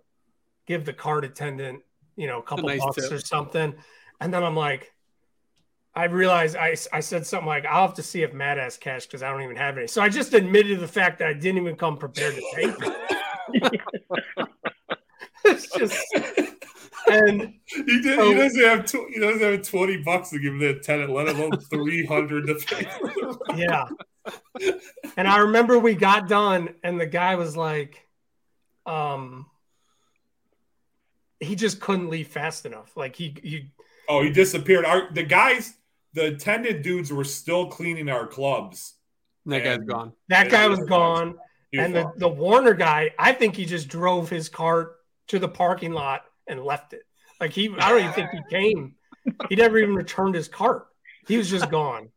give 0.65 0.85
the 0.85 0.93
card 0.93 1.23
attendant, 1.25 1.83
you 2.15 2.27
know, 2.27 2.39
a 2.39 2.43
couple 2.43 2.67
nice 2.67 2.79
bucks 2.79 2.95
tip. 3.03 3.11
or 3.11 3.19
something." 3.19 3.75
And 4.21 4.33
then 4.33 4.43
I'm 4.43 4.55
like, 4.55 4.91
I 5.93 6.05
realized 6.05 6.55
I, 6.55 6.75
I 6.91 6.99
said 7.01 7.25
something 7.27 7.47
like, 7.47 7.65
I'll 7.65 7.85
have 7.87 7.95
to 7.95 8.03
see 8.03 8.21
if 8.23 8.33
Matt 8.33 8.57
has 8.57 8.77
cash 8.77 9.05
because 9.05 9.23
I 9.23 9.29
don't 9.31 9.41
even 9.43 9.55
have 9.57 9.77
any. 9.77 9.87
So 9.87 10.01
I 10.01 10.09
just 10.09 10.33
admitted 10.33 10.79
the 10.79 10.87
fact 10.87 11.19
that 11.19 11.27
I 11.27 11.33
didn't 11.33 11.61
even 11.61 11.75
come 11.75 11.97
prepared 11.97 12.35
to 12.35 12.41
pay 12.53 12.67
for 12.71 12.95
it. 13.53 13.81
it's 15.45 15.69
just, 15.77 15.97
and 17.09 17.53
He, 17.65 18.01
did, 18.01 18.19
Oh. 18.19 18.29
he 18.29 18.35
doesn't 18.35 18.61
have 18.63 18.85
tw- 18.85 19.09
he 19.13 19.19
doesn't 19.19 19.41
have 19.41 19.61
twenty 19.67 19.97
bucks 20.03 20.29
to 20.31 20.39
give 20.39 20.59
the 20.59 20.79
tenant, 20.81 21.11
let 21.11 21.27
alone 21.27 21.51
three 21.69 22.05
hundred 22.05 22.47
to 22.47 22.55
pay. 22.55 22.83
for 22.99 23.07
the 23.07 23.55
yeah. 23.57 23.85
And 25.17 25.27
I 25.27 25.37
remember 25.39 25.79
we 25.79 25.95
got 25.95 26.27
done 26.27 26.75
and 26.83 26.99
the 26.99 27.05
guy 27.05 27.35
was 27.35 27.55
like, 27.55 28.05
um, 28.85 29.45
he 31.39 31.55
just 31.55 31.79
couldn't 31.79 32.09
leave 32.09 32.27
fast 32.27 32.65
enough. 32.65 32.95
Like 32.97 33.15
he, 33.15 33.35
he, 33.41 33.71
Oh, 34.07 34.21
he 34.21 34.29
disappeared. 34.29 34.85
Our 34.85 35.11
the 35.11 35.23
guys, 35.23 35.73
the 36.13 36.27
attendant 36.27 36.83
dudes 36.83 37.11
were 37.11 37.23
still 37.23 37.67
cleaning 37.67 38.09
our 38.09 38.27
clubs. 38.27 38.95
That 39.45 39.63
guy's 39.63 39.79
gone. 39.79 40.13
that 40.29 40.49
guy 40.49 40.67
was 40.67 40.79
was 40.79 40.89
gone. 40.89 41.35
Was 41.73 41.85
and 41.85 41.95
the, 41.95 42.11
the 42.17 42.27
Warner 42.27 42.73
guy, 42.73 43.11
I 43.19 43.33
think 43.33 43.55
he 43.55 43.65
just 43.65 43.87
drove 43.87 44.29
his 44.29 44.49
cart 44.49 44.95
to 45.27 45.39
the 45.39 45.47
parking 45.47 45.91
lot 45.91 46.23
and 46.47 46.63
left 46.63 46.93
it. 46.93 47.03
Like 47.39 47.51
he, 47.51 47.73
I 47.77 47.89
don't 47.89 47.99
even 47.99 48.13
think 48.13 48.29
he 48.31 48.39
came. 48.49 48.95
He 49.49 49.55
never 49.55 49.77
even 49.77 49.95
returned 49.95 50.35
his 50.35 50.47
cart. 50.47 50.87
He 51.27 51.37
was 51.37 51.49
just 51.49 51.69
gone. 51.71 52.09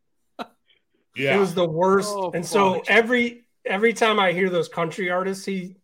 Yeah, 1.15 1.35
It 1.35 1.39
was 1.39 1.53
the 1.53 1.67
worst. 1.67 2.09
Oh, 2.11 2.31
and 2.31 2.45
so 2.45 2.75
fuck. 2.75 2.89
every 2.89 3.45
every 3.65 3.93
time 3.93 4.19
I 4.19 4.31
hear 4.31 4.49
those 4.49 4.67
country 4.67 5.09
artists, 5.09 5.45
he 5.45 5.75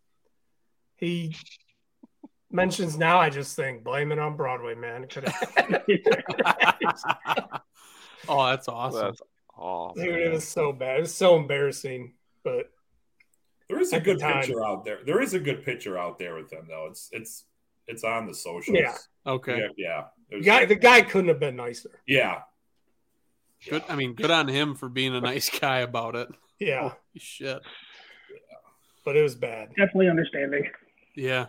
he 0.97 1.35
mentions 2.51 2.97
now, 2.97 3.19
I 3.19 3.29
just 3.29 3.55
think 3.55 3.83
blame 3.83 4.11
it 4.11 4.19
on 4.19 4.35
Broadway, 4.35 4.75
man. 4.75 5.03
It 5.03 5.09
could 5.09 5.27
have, 5.27 5.81
oh, 8.27 8.45
that's 8.47 8.67
awesome. 8.67 9.01
That's 9.01 9.21
oh, 9.57 9.93
dude, 9.95 10.07
it 10.07 10.31
was 10.31 10.47
so 10.47 10.71
bad. 10.71 10.97
It 10.97 11.01
was 11.01 11.13
so 11.13 11.35
embarrassing. 11.35 12.13
But 12.43 12.71
there 13.69 13.79
is 13.79 13.93
a 13.93 13.99
good 13.99 14.19
time. 14.19 14.41
picture 14.41 14.63
out 14.63 14.85
there. 14.85 14.99
There 15.05 15.21
is 15.21 15.33
a 15.33 15.39
good 15.39 15.63
picture 15.63 15.97
out 15.97 16.17
there 16.17 16.35
with 16.35 16.49
them 16.49 16.65
though. 16.67 16.87
It's 16.89 17.09
it's 17.11 17.45
it's 17.87 18.03
on 18.03 18.27
the 18.27 18.33
socials. 18.33 18.77
Yeah. 18.79 18.95
okay. 19.27 19.59
yeah, 19.59 19.67
yeah. 19.77 20.03
the 20.31 20.41
guy, 20.41 20.65
the 20.65 20.75
guy 20.75 21.01
couldn't 21.01 21.27
have 21.27 21.39
been 21.39 21.55
nicer. 21.55 21.91
yeah. 22.07 22.41
Good. 23.69 23.83
I 23.89 23.95
mean, 23.95 24.13
good 24.13 24.31
on 24.31 24.47
him 24.47 24.75
for 24.75 24.89
being 24.89 25.15
a 25.15 25.21
nice 25.21 25.49
guy 25.59 25.79
about 25.79 26.15
it. 26.15 26.29
Yeah, 26.59 26.81
Holy 26.81 26.93
shit. 27.17 27.59
but 29.03 29.15
it 29.15 29.21
was 29.21 29.35
bad. 29.35 29.69
Definitely 29.69 30.09
understanding. 30.09 30.69
Yeah. 31.15 31.47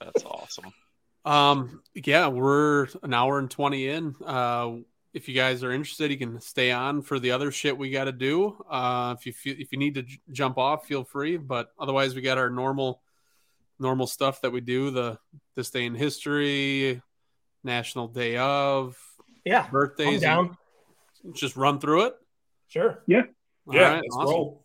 That's 0.00 0.24
awesome. 0.24 0.72
Um, 1.24 1.82
yeah, 1.94 2.28
we're 2.28 2.86
an 3.02 3.12
hour 3.14 3.38
and 3.38 3.50
20 3.50 3.88
in. 3.88 4.14
Uh, 4.24 4.76
if 5.14 5.28
you 5.28 5.34
guys 5.34 5.64
are 5.64 5.72
interested, 5.72 6.10
you 6.10 6.18
can 6.18 6.40
stay 6.40 6.70
on 6.70 7.00
for 7.02 7.18
the 7.18 7.30
other 7.32 7.50
shit 7.50 7.76
we 7.76 7.90
got 7.90 8.04
to 8.04 8.12
do. 8.12 8.56
Uh, 8.68 9.14
if 9.18 9.24
you 9.26 9.32
feel, 9.32 9.56
if 9.58 9.72
you 9.72 9.78
need 9.78 9.94
to 9.94 10.02
j- 10.02 10.20
jump 10.30 10.58
off, 10.58 10.86
feel 10.86 11.04
free. 11.04 11.36
But 11.38 11.70
otherwise, 11.78 12.14
we 12.14 12.20
got 12.20 12.36
our 12.38 12.50
normal, 12.50 13.00
normal 13.78 14.06
stuff 14.06 14.42
that 14.42 14.52
we 14.52 14.60
do. 14.60 14.90
The 14.90 15.18
this 15.54 15.70
day 15.70 15.86
in 15.86 15.94
history, 15.94 17.00
National 17.64 18.08
Day 18.08 18.36
of, 18.36 18.96
Yeah, 19.44 19.64
I'm 19.64 19.70
birthdays. 19.70 20.20
down. 20.20 20.56
Just 21.34 21.56
run 21.56 21.78
through 21.80 22.06
it. 22.06 22.14
Sure. 22.68 23.02
Yeah, 23.06 23.22
All 23.68 23.74
right, 23.74 23.96
let's 24.02 24.16
awesome. 24.16 24.28
roll. 24.34 24.62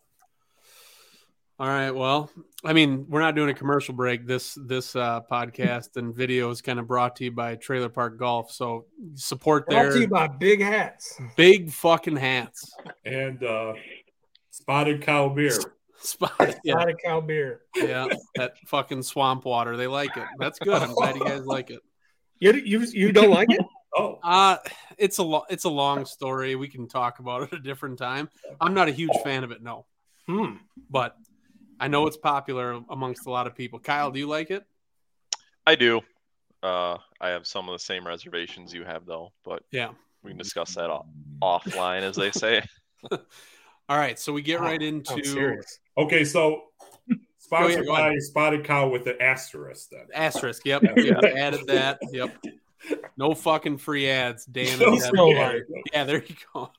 All 1.58 1.68
right. 1.68 1.90
Well, 1.92 2.28
I 2.64 2.72
mean, 2.72 3.06
we're 3.08 3.20
not 3.20 3.36
doing 3.36 3.50
a 3.50 3.54
commercial 3.54 3.94
break. 3.94 4.26
This 4.26 4.58
this 4.66 4.96
uh, 4.96 5.20
podcast 5.30 5.96
and 5.96 6.12
video 6.14 6.50
is 6.50 6.60
kind 6.60 6.80
of 6.80 6.88
brought 6.88 7.14
to 7.16 7.24
you 7.24 7.30
by 7.30 7.54
Trailer 7.54 7.88
Park 7.88 8.18
Golf. 8.18 8.50
So 8.50 8.86
support 9.14 9.66
Brought 9.68 9.82
their 9.82 9.92
to 9.92 10.00
you 10.00 10.08
by 10.08 10.26
Big 10.26 10.60
Hats. 10.60 11.20
big 11.36 11.70
fucking 11.70 12.16
hats. 12.16 12.72
And 13.04 13.44
uh 13.44 13.74
spotted 14.50 15.02
cow 15.02 15.28
beer. 15.28 15.56
Spotted, 15.98 16.56
yeah, 16.64 16.74
Not 16.74 16.88
a 16.88 16.94
cow 16.94 17.20
beer. 17.20 17.60
yeah, 17.76 18.08
that 18.34 18.54
fucking 18.66 19.04
swamp 19.04 19.44
water. 19.44 19.76
They 19.76 19.86
like 19.86 20.16
it. 20.16 20.24
That's 20.40 20.58
good. 20.58 20.82
I'm 20.82 20.94
glad 20.94 21.14
you 21.14 21.24
guys 21.24 21.46
like 21.46 21.70
it. 21.70 21.78
You 22.40 22.54
you 22.54 22.80
you 22.92 23.12
don't 23.12 23.30
like 23.30 23.52
it? 23.52 23.64
Oh, 23.96 24.18
Uh 24.22 24.56
it's 24.98 25.18
a 25.18 25.22
lo- 25.22 25.44
it's 25.50 25.64
a 25.64 25.68
long 25.70 26.04
story. 26.06 26.54
We 26.54 26.68
can 26.68 26.88
talk 26.88 27.18
about 27.18 27.42
it 27.42 27.52
a 27.52 27.58
different 27.58 27.98
time. 27.98 28.28
I'm 28.60 28.74
not 28.74 28.88
a 28.88 28.92
huge 28.92 29.12
fan 29.24 29.44
of 29.44 29.50
it, 29.50 29.62
no, 29.62 29.86
Hmm. 30.26 30.56
but 30.90 31.16
I 31.80 31.88
know 31.88 32.06
it's 32.06 32.16
popular 32.16 32.80
amongst 32.90 33.26
a 33.26 33.30
lot 33.30 33.46
of 33.46 33.54
people. 33.56 33.78
Kyle, 33.80 34.10
do 34.10 34.18
you 34.18 34.28
like 34.28 34.50
it? 34.50 34.64
I 35.66 35.74
do. 35.74 36.00
Uh, 36.62 36.98
I 37.20 37.30
have 37.30 37.46
some 37.46 37.68
of 37.68 37.72
the 37.72 37.78
same 37.80 38.06
reservations 38.06 38.72
you 38.72 38.84
have, 38.84 39.04
though, 39.04 39.32
but 39.44 39.64
Yeah. 39.72 39.90
we 40.22 40.30
can 40.30 40.38
discuss 40.38 40.74
that 40.76 40.90
off- 40.90 41.06
offline, 41.42 42.02
as 42.02 42.14
they 42.16 42.30
say. 42.44 42.62
All 43.10 43.98
right, 43.98 44.16
so 44.18 44.32
we 44.32 44.42
get 44.42 44.60
right 44.60 44.80
into 44.80 45.56
okay. 45.98 46.24
So 46.24 46.62
sponsored 47.38 47.84
go 47.86 47.92
ahead. 47.94 48.12
by 48.14 48.18
Spotted 48.20 48.64
Cow 48.64 48.88
with 48.88 49.04
the 49.04 49.20
asterisk. 49.20 49.90
Then 49.90 50.06
asterisk. 50.14 50.64
Yep, 50.64 50.82
Yeah. 50.82 50.92
yep, 51.20 51.24
added 51.36 51.66
that. 51.66 51.98
Yep. 52.12 52.44
No 53.16 53.34
fucking 53.34 53.78
free 53.78 54.08
ads, 54.08 54.44
Dan. 54.46 54.78
No 54.78 54.86
and 54.86 54.94
He's 54.94 55.02
Devin. 55.04 55.16
so 55.16 55.26
Yeah. 55.30 55.58
Yeah, 55.92 56.04
there 56.04 56.22
you 56.24 56.34
go. 56.52 56.70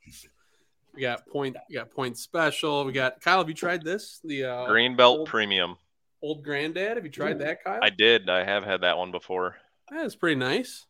We 0.96 1.02
got 1.02 1.26
point. 1.28 1.56
We 1.70 1.76
got 1.76 1.92
point 1.92 2.18
special. 2.18 2.86
We 2.86 2.92
got 2.92 3.22
Kyle. 3.22 3.38
Have 3.40 3.48
you 3.50 3.56
tried 3.56 3.84
this? 3.84 4.20
The 4.24 4.46
uh, 4.46 4.68
Greenbelt 4.68 5.00
old, 5.20 5.28
Premium. 5.28 5.78
old 6.22 6.44
granddad. 6.44 6.98
Have 6.98 7.06
you 7.06 7.12
tried 7.12 7.40
that, 7.40 7.64
Kyle? 7.64 7.80
I 7.82 7.90
did. 7.90 8.30
I 8.30 8.44
have 8.44 8.64
had 8.64 8.82
that 8.82 8.98
one 8.98 9.12
before. 9.12 9.56
That's 9.90 10.16
pretty 10.16 10.36
nice. 10.36 10.86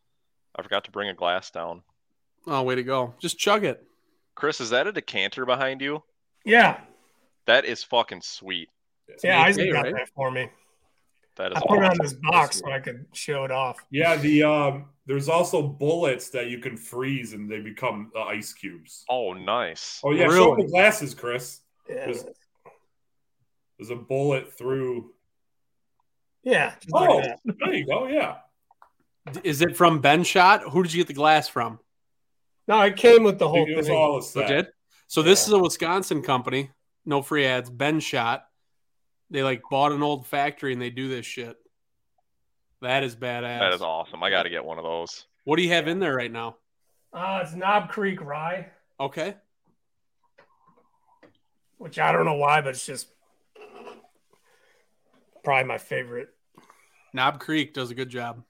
I 0.56 0.62
forgot 0.62 0.84
to 0.84 0.90
bring 0.90 1.08
a 1.08 1.14
glass 1.14 1.50
down. 1.50 1.82
Oh, 2.46 2.62
way 2.62 2.74
to 2.74 2.82
go! 2.82 3.14
Just 3.18 3.38
chug 3.38 3.64
it. 3.64 3.82
Chris, 4.34 4.60
is 4.60 4.70
that 4.70 4.86
a 4.86 4.92
decanter 4.92 5.46
behind 5.46 5.80
you? 5.80 6.02
Yeah. 6.44 6.80
That 7.46 7.64
is 7.64 7.82
fucking 7.82 8.20
sweet. 8.22 8.68
Yeah, 9.22 9.42
Hey, 9.44 9.48
Isaac 9.50 9.72
got 9.72 9.84
right? 9.84 9.94
that 9.94 10.08
for 10.14 10.30
me. 10.30 10.50
That 11.36 11.52
is 11.52 11.58
I 11.58 11.60
put 11.66 11.78
it 11.78 11.84
on 11.84 11.98
this 12.00 12.12
box 12.12 12.58
so 12.58 12.70
I 12.70 12.78
could 12.78 13.06
show 13.12 13.44
it 13.44 13.50
off. 13.50 13.78
Yeah, 13.90 14.16
the 14.16 14.44
um 14.44 14.86
there's 15.06 15.28
also 15.28 15.62
bullets 15.62 16.30
that 16.30 16.48
you 16.48 16.58
can 16.58 16.76
freeze 16.76 17.32
and 17.32 17.50
they 17.50 17.60
become 17.60 18.10
uh, 18.16 18.22
ice 18.22 18.52
cubes. 18.52 19.04
Oh, 19.10 19.34
nice. 19.34 20.00
Oh 20.02 20.12
yeah, 20.12 20.28
show 20.28 20.56
the 20.56 20.64
glasses, 20.64 21.14
Chris. 21.14 21.60
Yeah. 21.88 22.06
There's, 22.06 22.24
there's 23.78 23.90
a 23.90 23.96
bullet 23.96 24.56
through. 24.56 25.12
Yeah. 26.42 26.74
Oh, 26.92 27.16
like 27.16 27.36
there 27.44 27.74
you 27.74 27.86
go. 27.86 28.06
Yeah. 28.06 28.36
Is 29.42 29.60
it 29.62 29.76
from 29.76 30.00
BenShot? 30.02 30.70
Who 30.70 30.82
did 30.82 30.92
you 30.92 31.00
get 31.00 31.08
the 31.08 31.14
glass 31.14 31.48
from? 31.48 31.80
No, 32.68 32.80
it 32.82 32.96
came 32.96 33.24
with 33.24 33.38
the 33.38 33.48
whole 33.48 33.66
It 33.68 33.76
was 33.76 33.86
thing. 33.86 33.96
all 33.96 34.18
a 34.18 34.22
set. 34.22 34.48
Legit. 34.48 34.74
So 35.06 35.22
this 35.22 35.46
is 35.46 35.52
a 35.52 35.58
Wisconsin 35.58 36.22
company. 36.22 36.70
No 37.04 37.20
free 37.20 37.44
ads. 37.46 37.70
BenShot. 37.70 38.40
They 39.30 39.42
like 39.42 39.62
bought 39.70 39.92
an 39.92 40.02
old 40.02 40.26
factory 40.26 40.72
and 40.72 40.80
they 40.80 40.90
do 40.90 41.08
this 41.08 41.26
shit. 41.26 41.56
That 42.82 43.02
is 43.02 43.16
badass. 43.16 43.60
That 43.60 43.72
is 43.74 43.82
awesome. 43.82 44.22
I 44.22 44.30
got 44.30 44.42
to 44.44 44.50
get 44.50 44.64
one 44.64 44.78
of 44.78 44.84
those. 44.84 45.24
What 45.44 45.56
do 45.56 45.62
you 45.62 45.70
have 45.70 45.88
in 45.88 45.98
there 45.98 46.14
right 46.14 46.30
now? 46.30 46.56
Uh, 47.12 47.40
it's 47.42 47.54
Knob 47.54 47.88
Creek 47.88 48.20
Rye, 48.20 48.66
Okay. 49.00 49.36
which 51.78 51.98
I 51.98 52.12
don't 52.12 52.24
know 52.24 52.34
why, 52.34 52.60
but 52.60 52.70
it's 52.70 52.84
just 52.86 53.08
probably 55.42 55.64
my 55.68 55.78
favorite. 55.78 56.28
Knob 57.12 57.38
Creek 57.40 57.72
does 57.74 57.90
a 57.90 57.94
good 57.94 58.08
job. 58.08 58.42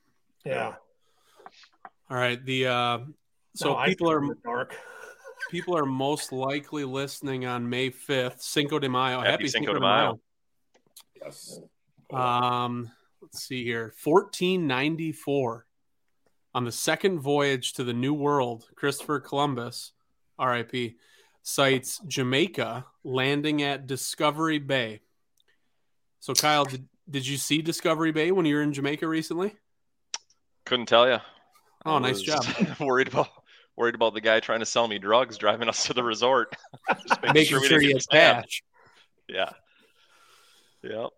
Yeah. 0.45 0.75
All 2.11 2.17
right. 2.17 2.43
The 2.45 2.67
uh, 2.67 2.99
so 3.55 3.75
No, 3.75 3.85
people 3.85 4.11
are 4.11 4.23
in 4.23 4.35
dark. 4.45 4.75
people 5.51 5.77
are 5.77 5.87
most 5.87 6.33
likely 6.33 6.85
listening 6.85 7.45
on 7.47 7.69
May 7.69 7.91
fifth, 7.91 8.41
Cinco 8.43 8.79
de 8.79 8.89
Mayo. 8.89 9.21
Happy 9.21 9.49
Cinco 9.49 9.75
de 9.75 9.81
Mayo. 9.81 10.21
Yes. 11.25 11.61
Um, 12.13 12.91
let's 13.23 13.43
see 13.43 13.65
here. 13.65 13.95
1494. 14.03 15.67
On 16.55 16.65
the 16.65 16.73
second 16.73 17.19
voyage 17.19 17.73
to 17.75 17.85
the 17.85 17.93
New 17.93 18.15
World, 18.15 18.67
Christopher 18.77 19.19
Columbus, 19.19 19.93
RIP, 20.39 20.95
sights 21.43 22.01
Jamaica 22.07 22.87
landing 23.03 23.63
at 23.63 23.87
Discovery 23.87 24.59
Bay. 24.59 25.01
So, 26.21 26.33
Kyle, 26.33 26.65
did, 26.65 26.87
did 27.11 27.27
you 27.27 27.37
see 27.37 27.61
Discovery 27.61 28.13
Bay 28.13 28.31
when 28.31 28.47
you 28.47 28.55
were 28.55 28.63
in 28.63 28.73
Jamaica 28.73 29.07
recently? 29.09 29.57
Couldn't 30.65 30.87
tell 30.87 31.09
you. 31.09 31.19
Oh, 31.85 31.99
nice 31.99 32.21
job. 32.21 32.45
worried 32.81 33.09
about 33.09 33.29
worried 33.77 33.95
about 33.95 34.15
the 34.15 34.21
guy 34.21 34.41
trying 34.41 34.61
to 34.61 34.67
sell 34.67 34.87
me 34.87 34.99
drugs 34.99 35.37
driving 35.37 35.69
us 35.69 35.87
to 35.87 35.93
the 35.93 36.03
resort. 36.03 36.55
Just 37.09 37.23
making, 37.23 37.35
Making 37.35 37.61
we 37.61 37.67
sure 37.67 37.79
didn't 37.81 37.91
you 37.91 37.97
had 38.13 38.45
cash. 38.45 38.63
Yeah. 39.29 39.51
Yep. 40.85 41.11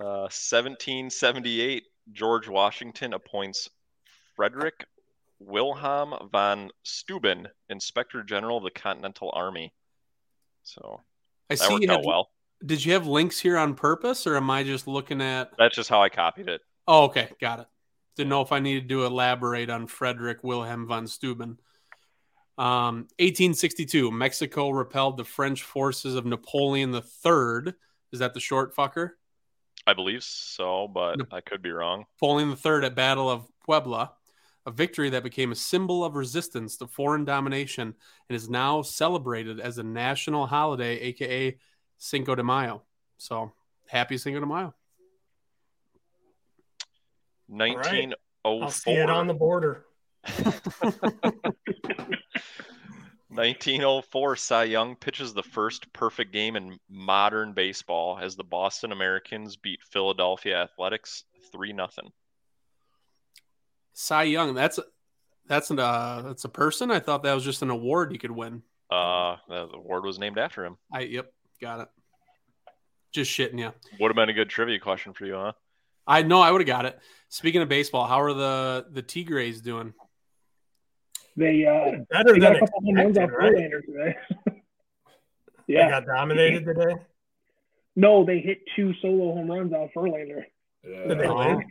Uh, 0.00 0.28
1778, 0.28 1.84
George 2.12 2.48
Washington 2.48 3.14
appoints 3.14 3.70
Frederick 4.36 4.84
Wilhelm 5.40 6.14
von 6.30 6.70
Steuben 6.82 7.48
Inspector 7.70 8.22
General 8.24 8.58
of 8.58 8.64
the 8.64 8.70
Continental 8.70 9.30
Army. 9.34 9.72
So 10.62 11.00
I 11.48 11.54
see 11.54 11.78
you 11.80 11.88
had, 11.88 12.04
well. 12.04 12.30
Did 12.64 12.84
you 12.84 12.92
have 12.92 13.06
links 13.06 13.38
here 13.38 13.56
on 13.56 13.74
purpose, 13.74 14.26
or 14.26 14.36
am 14.36 14.50
I 14.50 14.62
just 14.62 14.86
looking 14.86 15.22
at? 15.22 15.52
That's 15.58 15.76
just 15.76 15.88
how 15.88 16.02
I 16.02 16.08
copied 16.08 16.48
it. 16.48 16.60
Oh, 16.86 17.04
okay, 17.04 17.30
got 17.40 17.60
it. 17.60 17.66
Didn't 18.16 18.30
know 18.30 18.42
if 18.42 18.52
I 18.52 18.60
needed 18.60 18.88
to 18.90 19.06
elaborate 19.06 19.70
on 19.70 19.86
Frederick 19.86 20.44
Wilhelm 20.44 20.86
von 20.86 21.06
Steuben. 21.06 21.58
Um, 22.56 23.08
1862, 23.18 24.10
Mexico 24.10 24.70
repelled 24.70 25.16
the 25.16 25.24
French 25.24 25.62
forces 25.62 26.14
of 26.14 26.24
Napoleon 26.24 26.94
III. 26.94 27.72
Is 28.14 28.20
that 28.20 28.32
the 28.32 28.38
short 28.38 28.76
fucker? 28.76 29.10
I 29.88 29.92
believe 29.92 30.22
so, 30.22 30.86
but 30.86 31.18
No. 31.18 31.24
I 31.32 31.40
could 31.40 31.62
be 31.62 31.72
wrong. 31.72 32.06
Napoleon 32.14 32.50
III 32.50 32.86
at 32.86 32.94
Battle 32.94 33.28
of 33.28 33.48
Puebla, 33.66 34.12
a 34.64 34.70
victory 34.70 35.10
that 35.10 35.24
became 35.24 35.50
a 35.50 35.56
symbol 35.56 36.04
of 36.04 36.14
resistance 36.14 36.76
to 36.76 36.86
foreign 36.86 37.24
domination 37.24 37.92
and 38.28 38.36
is 38.36 38.48
now 38.48 38.82
celebrated 38.82 39.58
as 39.58 39.78
a 39.78 39.82
national 39.82 40.46
holiday, 40.46 40.96
aka 41.00 41.58
Cinco 41.98 42.36
de 42.36 42.44
Mayo. 42.44 42.82
So 43.18 43.52
happy 43.88 44.16
Cinco 44.16 44.38
de 44.38 44.46
Mayo. 44.46 44.72
1904. 47.48 48.62
I'll 48.62 48.70
see 48.70 48.92
it 48.92 49.10
on 49.10 49.26
the 49.26 49.34
border. 49.34 49.86
1904, 53.34 54.36
Cy 54.36 54.64
Young 54.64 54.96
pitches 54.96 55.34
the 55.34 55.42
first 55.42 55.92
perfect 55.92 56.32
game 56.32 56.56
in 56.56 56.78
modern 56.88 57.52
baseball 57.52 58.18
as 58.20 58.36
the 58.36 58.44
Boston 58.44 58.92
Americans 58.92 59.56
beat 59.56 59.82
Philadelphia 59.82 60.62
Athletics 60.62 61.24
3 61.52 61.72
nothing. 61.72 62.10
Cy 63.92 64.24
Young, 64.24 64.54
that's 64.54 64.78
that's 65.46 65.70
an 65.70 65.78
uh, 65.78 66.22
that's 66.24 66.44
a 66.44 66.48
person. 66.48 66.90
I 66.90 67.00
thought 67.00 67.22
that 67.24 67.34
was 67.34 67.44
just 67.44 67.62
an 67.62 67.70
award 67.70 68.12
you 68.12 68.18
could 68.18 68.30
win. 68.30 68.62
Uh, 68.90 69.36
the 69.48 69.68
award 69.74 70.04
was 70.04 70.18
named 70.18 70.38
after 70.38 70.64
him. 70.64 70.76
I 70.92 71.00
yep, 71.00 71.32
got 71.60 71.80
it. 71.80 71.88
Just 73.12 73.30
shitting 73.30 73.58
you. 73.58 73.72
Would 74.00 74.08
have 74.08 74.16
been 74.16 74.28
a 74.28 74.34
good 74.34 74.50
trivia 74.50 74.78
question 74.78 75.12
for 75.12 75.26
you, 75.26 75.34
huh? 75.34 75.52
I 76.06 76.22
know 76.22 76.40
I 76.40 76.50
would 76.50 76.60
have 76.60 76.66
got 76.66 76.84
it. 76.84 76.98
Speaking 77.28 77.62
of 77.62 77.68
baseball, 77.68 78.06
how 78.06 78.20
are 78.20 78.32
the 78.32 78.86
the 78.90 79.02
Tigres 79.02 79.60
doing? 79.60 79.94
They 81.36 81.64
uh, 81.66 82.04
Better 82.10 82.34
they 82.34 82.38
got 82.40 82.52
than 82.54 82.56
a 82.56 82.60
couple 82.60 82.80
home 82.84 82.94
runs 82.94 83.18
off 83.18 83.30
right? 83.30 83.52
Verlander 83.52 83.84
today. 83.84 84.16
They 85.66 85.74
got 85.74 86.04
dominated 86.04 86.66
today. 86.66 86.94
no, 87.96 88.24
they 88.26 88.40
hit 88.40 88.58
two 88.76 88.92
solo 89.00 89.34
home 89.34 89.50
runs 89.50 89.72
off 89.72 89.90
Verlander. 89.96 90.44
Did 90.84 91.18
they 91.18 91.26
Oh. 91.26 91.36
win? 91.56 91.70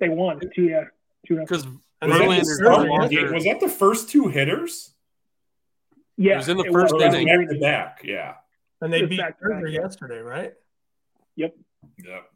They 0.00 0.08
won 0.08 0.40
two, 0.54 0.64
yeah, 0.64 0.84
two. 1.26 1.34
nothing. 1.34 1.46
Because 1.46 1.64
And 2.02 2.10
they 2.12 2.16
Verlander's 2.18 2.48
deserve 2.48 2.66
no 2.72 2.82
it. 2.82 2.88
longer- 2.88 3.32
Was 3.34 3.44
that 3.44 3.60
the 3.60 3.68
first 3.68 4.10
two 4.10 4.26
hitters? 4.28 4.94
Yeah, 6.16 6.34
It 6.34 6.36
was 6.38 6.48
in 6.48 6.56
the 6.56 6.64
first 6.72 6.92
was 6.92 7.02
inning. 7.04 7.28
it 7.28 7.38
back 7.38 7.48
to 7.50 7.60
back? 7.60 8.00
Yeah. 8.04 8.34
And 8.80 8.92
they 8.92 9.00
Just 9.00 9.10
beat 9.10 9.20
back 9.20 9.40
back, 9.40 9.48
Scherzer 9.50 9.72
yeah. 9.72 9.80
yesterday, 9.80 10.18
right? 10.18 10.54
Yep. 11.36 11.54
Yep. 12.04 12.30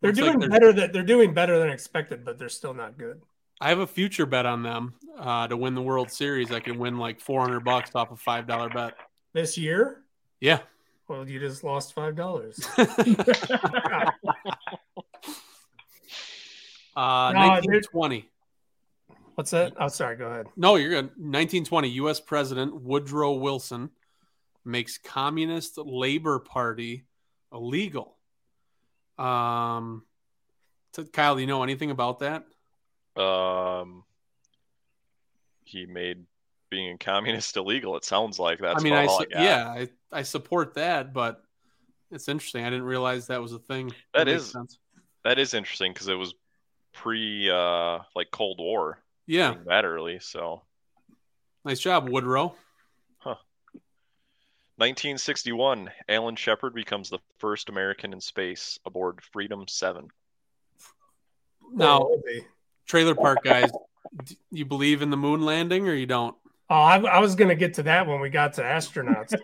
They're 0.00 0.10
Looks 0.12 0.18
like 0.20 0.26
doing 0.30 0.38
they're- 0.40 0.48
better. 0.48 0.72
That 0.72 0.92
they're 0.94 1.02
doing 1.02 1.34
better 1.34 1.58
than 1.58 1.68
expected, 1.68 2.24
but 2.24 2.38
they're 2.38 2.48
still 2.48 2.72
not 2.74 2.96
good. 2.96 3.20
I 3.60 3.68
have 3.68 3.78
a 3.78 3.86
future 3.86 4.26
bet 4.26 4.46
on 4.46 4.62
them 4.62 4.94
uh, 5.18 5.48
to 5.48 5.56
win 5.56 5.74
the 5.74 5.82
World 5.82 6.10
Series. 6.10 6.50
I 6.50 6.60
can 6.60 6.78
win 6.78 6.98
like 6.98 7.20
four 7.20 7.40
hundred 7.40 7.60
bucks 7.60 7.90
off 7.94 8.10
a 8.10 8.16
five 8.16 8.46
dollar 8.46 8.68
bet. 8.68 8.94
This 9.32 9.56
year, 9.58 10.02
Yeah. 10.40 10.60
well, 11.08 11.28
you 11.28 11.38
just 11.40 11.64
lost 11.64 11.94
five 11.94 12.14
dollars. 12.16 12.60
Uh, 16.96 17.32
No, 17.34 17.40
1920. 17.40 18.28
What's 19.34 19.50
that? 19.50 19.72
Oh, 19.80 19.88
sorry. 19.88 20.14
Go 20.16 20.26
ahead. 20.26 20.46
No, 20.56 20.76
you're 20.76 20.90
good. 20.90 21.06
1920, 21.06 21.88
U.S. 21.88 22.20
President 22.20 22.82
Woodrow 22.82 23.32
Wilson 23.32 23.90
makes 24.64 24.96
Communist 24.98 25.76
Labor 25.76 26.38
Party 26.38 27.04
illegal. 27.52 28.16
Um, 29.18 30.04
Kyle, 31.12 31.34
do 31.34 31.40
you 31.40 31.48
know 31.48 31.64
anything 31.64 31.90
about 31.90 32.20
that? 32.20 32.44
Um, 33.16 34.04
he 35.64 35.86
made 35.86 36.24
being 36.70 36.94
a 36.94 36.98
communist 36.98 37.56
illegal. 37.58 37.96
It 37.96 38.04
sounds 38.04 38.38
like 38.38 38.58
that's 38.60 38.80
I 38.80 38.82
mean, 38.84 38.92
I, 38.94 39.06
su- 39.06 39.12
I 39.12 39.24
got. 39.24 39.42
yeah, 39.42 39.66
I, 39.68 39.88
I 40.12 40.22
support 40.22 40.74
that, 40.74 41.12
but 41.12 41.42
it's 42.10 42.28
interesting. 42.28 42.64
I 42.64 42.70
didn't 42.70 42.84
realize 42.86 43.28
that 43.28 43.40
was 43.42 43.52
a 43.52 43.58
thing. 43.58 43.92
That 44.14 44.26
makes 44.26 44.42
is- 44.42 44.50
sense. 44.52 44.78
that 45.24 45.38
is 45.38 45.54
interesting 45.54 45.92
because 45.92 46.08
it 46.08 46.14
was 46.14 46.34
pre 46.92 47.50
uh 47.50 47.98
like 48.14 48.30
Cold 48.30 48.58
War 48.60 48.98
Yeah, 49.26 49.54
that 49.66 49.84
early. 49.84 50.18
So 50.20 50.62
nice 51.64 51.80
job, 51.80 52.08
Woodrow. 52.08 52.54
Huh. 53.18 53.36
1961, 54.76 55.90
Alan 56.08 56.34
Shepard 56.36 56.74
becomes 56.74 57.08
the 57.08 57.20
first 57.38 57.68
American 57.68 58.12
in 58.12 58.20
space 58.20 58.78
aboard 58.84 59.20
Freedom 59.32 59.66
7. 59.68 60.08
Now, 61.72 62.00
Where 62.00 62.08
will 62.08 62.22
they? 62.26 62.44
Trailer 62.86 63.14
park 63.14 63.42
guys, 63.42 63.70
d- 64.24 64.38
you 64.50 64.64
believe 64.64 65.02
in 65.02 65.10
the 65.10 65.16
moon 65.16 65.42
landing 65.42 65.88
or 65.88 65.94
you 65.94 66.06
don't? 66.06 66.36
Oh, 66.70 66.76
I, 66.76 66.98
I 66.98 67.18
was 67.18 67.34
going 67.34 67.48
to 67.48 67.54
get 67.54 67.74
to 67.74 67.82
that 67.84 68.06
when 68.06 68.20
we 68.20 68.30
got 68.30 68.54
to 68.54 68.62
astronauts. 68.62 69.34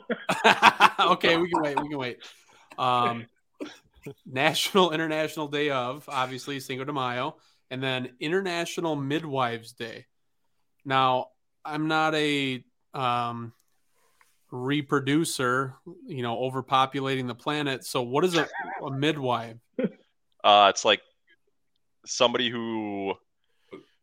okay, 1.12 1.36
we 1.36 1.50
can 1.50 1.62
wait. 1.62 1.80
We 1.80 1.88
can 1.88 1.98
wait. 1.98 2.18
Um, 2.78 3.26
National 4.26 4.92
International 4.92 5.46
Day 5.48 5.70
of, 5.70 6.08
obviously 6.08 6.60
Cinco 6.60 6.84
de 6.84 6.92
Mayo, 6.92 7.36
and 7.70 7.82
then 7.82 8.10
International 8.20 8.96
Midwives 8.96 9.72
Day. 9.72 10.06
Now, 10.84 11.26
I'm 11.64 11.88
not 11.88 12.14
a 12.14 12.64
um, 12.94 13.52
reproducer, 14.50 15.74
you 16.06 16.22
know, 16.22 16.36
overpopulating 16.36 17.26
the 17.26 17.34
planet. 17.34 17.84
So, 17.84 18.02
what 18.02 18.24
is 18.24 18.34
a, 18.34 18.48
a 18.82 18.90
midwife? 18.90 19.56
Uh, 20.42 20.68
it's 20.70 20.84
like 20.86 21.02
somebody 22.06 22.48
who 22.48 23.14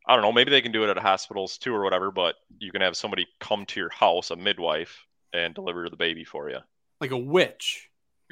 I 0.07 0.15
don't 0.15 0.21
know. 0.21 0.31
Maybe 0.31 0.51
they 0.51 0.61
can 0.61 0.71
do 0.71 0.83
it 0.83 0.89
at 0.89 0.97
hospitals 0.97 1.57
too, 1.57 1.73
or 1.73 1.83
whatever. 1.83 2.11
But 2.11 2.35
you 2.59 2.71
can 2.71 2.81
have 2.81 2.95
somebody 2.95 3.27
come 3.39 3.65
to 3.67 3.79
your 3.79 3.89
house, 3.89 4.31
a 4.31 4.35
midwife, 4.35 5.05
and 5.33 5.53
deliver 5.53 5.89
the 5.89 5.97
baby 5.97 6.23
for 6.23 6.49
you. 6.49 6.59
Like 7.01 7.11
a 7.11 7.17
witch? 7.17 7.89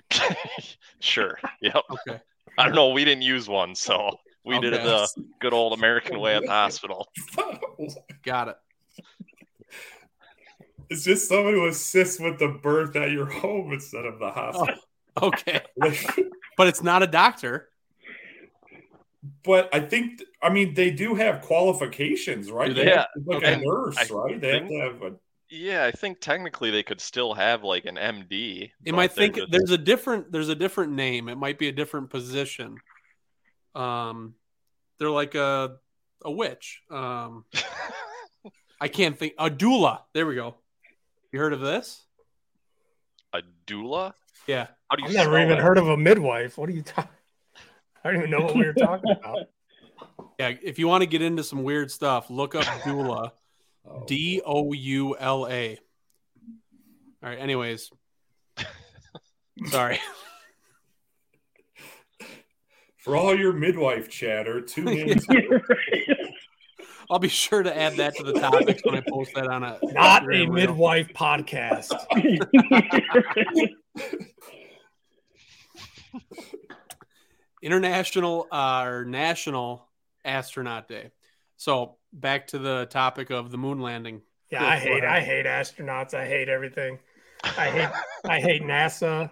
sure. 1.00 1.38
Yep. 1.62 1.76
Okay, 1.92 2.20
I 2.58 2.66
don't 2.66 2.76
know. 2.76 2.90
We 2.90 3.06
didn't 3.06 3.24
use 3.24 3.48
one, 3.48 3.76
so 3.76 4.20
we 4.46 4.60
did 4.60 4.74
it 4.74 4.84
the 4.84 5.08
good 5.40 5.54
old 5.54 5.74
American 5.74 6.20
way 6.20 6.36
at 6.36 6.44
the 6.44 6.52
hospital. 6.52 7.08
got 8.24 8.50
it. 8.50 8.58
it's 10.90 11.04
just 11.04 11.28
someone 11.28 11.54
who 11.54 11.68
assists 11.68 12.20
with 12.20 12.40
the 12.40 12.48
birth 12.48 12.96
at 12.96 13.12
your 13.12 13.26
home 13.26 13.74
instead 13.74 14.06
of 14.06 14.20
the 14.20 14.30
hospital. 14.30 14.80
Oh, 15.18 15.28
okay, 15.28 15.62
but 16.58 16.68
it's 16.68 16.84
not 16.84 17.04
a 17.04 17.08
doctor. 17.08 17.70
But 19.44 19.70
I 19.74 19.80
think, 19.80 20.22
I 20.42 20.50
mean, 20.50 20.74
they 20.74 20.92
do 20.92 21.16
have 21.16 21.42
qualifications, 21.42 22.52
right? 22.52 22.68
Do 22.68 22.74
they? 22.74 22.90
have 22.92 23.08
like 23.26 23.42
Yeah. 23.42 23.50
a 23.50 23.58
nurse, 23.58 23.98
I 23.98 24.14
right? 24.14 24.40
They 24.42 24.52
have 24.54 24.68
think- 24.68 24.72
to 24.72 24.80
have 24.80 25.02
a. 25.04 25.16
Yeah, 25.48 25.86
I 25.86 25.92
think 25.92 26.20
technically 26.22 26.72
they 26.72 26.82
could 26.84 27.00
still 27.00 27.34
have 27.36 27.64
like 27.64 27.86
an 27.86 27.98
MD. 27.98 28.64
It 28.84 28.92
but 28.92 28.96
might 28.96 29.12
think 29.12 29.36
just- 29.36 29.52
there's 29.52 29.70
a 29.72 29.78
different 29.78 30.32
there's 30.32 30.50
a 30.50 30.56
different 30.56 30.94
name. 30.94 31.30
It 31.30 31.36
might 31.38 31.60
be 31.60 31.68
a 31.68 31.72
different 31.72 32.10
position. 32.10 32.78
Um, 33.76 34.34
they're 34.98 35.12
like 35.12 35.36
a 35.36 35.78
a 36.24 36.32
witch. 36.32 36.82
Um, 36.90 37.46
I 38.82 38.88
can't 38.88 39.18
think 39.18 39.34
a 39.38 39.50
doula. 39.50 40.02
There 40.14 40.26
we 40.26 40.36
go. 40.36 40.56
You 41.32 41.40
heard 41.40 41.54
of 41.54 41.62
this? 41.62 42.02
a 43.34 43.42
doula. 43.68 44.14
Yeah, 44.48 44.68
How 44.90 44.96
do 44.96 45.04
you 45.04 45.10
I've 45.10 45.14
never 45.16 45.38
even 45.38 45.50
that? 45.58 45.60
heard 45.62 45.78
of 45.78 45.90
a 45.90 45.98
midwife. 45.98 46.58
What 46.58 46.70
are 46.70 46.74
you 46.74 46.82
talking? 46.82 47.12
I 48.06 48.12
don't 48.12 48.18
even 48.18 48.30
know 48.30 48.42
what 48.46 48.56
we 48.56 48.66
were 48.66 48.74
talking 48.74 49.12
about. 49.12 49.40
Yeah, 50.38 50.52
if 50.62 50.78
you 50.80 50.88
want 50.90 51.02
to 51.02 51.06
get 51.08 51.22
into 51.22 51.46
some 51.46 51.64
weird 51.64 51.90
stuff, 51.90 52.30
look 52.30 52.56
up 52.56 52.64
doula. 52.84 53.32
Oh. 53.90 54.04
D 54.06 54.42
O 54.46 54.74
U 54.74 55.16
L 55.18 55.48
A. 55.50 55.80
All 57.24 57.30
right. 57.30 57.40
Anyways, 57.40 57.90
sorry. 59.68 59.98
For 62.98 63.16
all 63.16 63.34
your 63.34 63.54
midwife 63.54 64.10
chatter, 64.10 64.60
tune 64.60 64.90
in. 64.90 65.20
to- 65.20 65.70
I'll 67.10 67.20
be 67.20 67.30
sure 67.30 67.64
to 67.64 67.76
add 67.78 67.96
that 67.98 68.16
to 68.16 68.24
the 68.24 68.34
topics 68.34 68.82
when 68.84 68.96
I 68.96 69.04
post 69.08 69.32
that 69.36 69.48
on 69.48 69.64
a 69.64 69.78
Not 69.84 70.24
a 70.24 70.28
reel. 70.28 70.52
midwife 70.52 71.08
podcast. 71.14 71.94
International 77.66 78.48
uh, 78.52 78.84
or 78.86 79.06
National 79.06 79.88
Astronaut 80.24 80.88
Day. 80.88 81.10
So 81.58 81.98
back 82.14 82.48
to 82.48 82.60
the 82.60 82.86
topic 82.92 83.32
of 83.32 83.50
the 83.50 83.58
moon 83.58 83.80
landing. 83.80 84.22
Yeah, 84.52 84.60
Good 84.60 84.68
I 84.68 84.78
hate 84.78 85.04
I 85.04 85.20
hate 85.20 85.46
astronauts. 85.48 86.14
I 86.14 86.28
hate 86.28 86.48
everything. 86.48 87.00
I 87.44 87.70
hate 87.70 87.90
I 88.26 88.40
hate 88.40 88.62
NASA. 88.62 89.32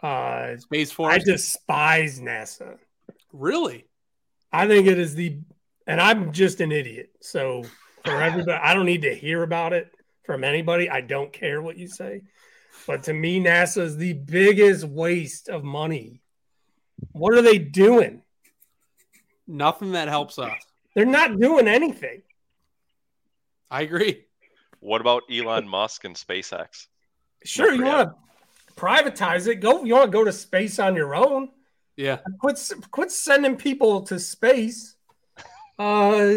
Uh, 0.00 0.56
Space 0.56 0.92
Force. 0.92 1.14
I 1.14 1.18
despise 1.18 2.20
NASA. 2.20 2.76
really? 3.32 3.86
I 4.52 4.68
think 4.68 4.86
it 4.86 4.98
is 4.98 5.14
the, 5.14 5.38
and 5.86 6.00
I'm 6.00 6.32
just 6.32 6.60
an 6.60 6.72
idiot. 6.72 7.10
So 7.20 7.64
for 8.04 8.20
everybody, 8.20 8.60
I 8.62 8.74
don't 8.74 8.86
need 8.86 9.02
to 9.02 9.14
hear 9.14 9.42
about 9.42 9.72
it 9.72 9.90
from 10.24 10.44
anybody. 10.44 10.90
I 10.90 11.00
don't 11.00 11.32
care 11.32 11.62
what 11.62 11.78
you 11.78 11.88
say. 11.88 12.22
But 12.86 13.04
to 13.04 13.12
me, 13.12 13.40
NASA 13.40 13.82
is 13.82 13.96
the 13.96 14.12
biggest 14.12 14.84
waste 14.84 15.48
of 15.48 15.64
money. 15.64 16.21
What 17.12 17.34
are 17.34 17.42
they 17.42 17.58
doing? 17.58 18.22
Nothing 19.46 19.92
that 19.92 20.08
helps 20.08 20.38
us. 20.38 20.52
They're 20.94 21.04
not 21.04 21.38
doing 21.40 21.66
anything. 21.68 22.22
I 23.70 23.82
agree. 23.82 24.24
What 24.80 25.00
about 25.00 25.22
Elon 25.30 25.66
Musk 25.68 26.04
and 26.04 26.14
SpaceX? 26.14 26.86
Sure, 27.44 27.72
you 27.72 27.84
Yeah. 27.84 27.96
want 27.96 28.10
to 28.10 28.74
privatize 28.74 29.46
it. 29.48 29.56
Go. 29.56 29.84
You 29.84 29.94
want 29.94 30.12
to 30.12 30.16
go 30.16 30.24
to 30.24 30.32
space 30.32 30.78
on 30.78 30.94
your 30.94 31.14
own. 31.14 31.50
Yeah. 31.96 32.18
Quit. 32.40 32.58
Quit 32.90 33.10
sending 33.10 33.56
people 33.56 34.02
to 34.02 34.18
space. 34.18 34.96
Uh, 35.78 36.36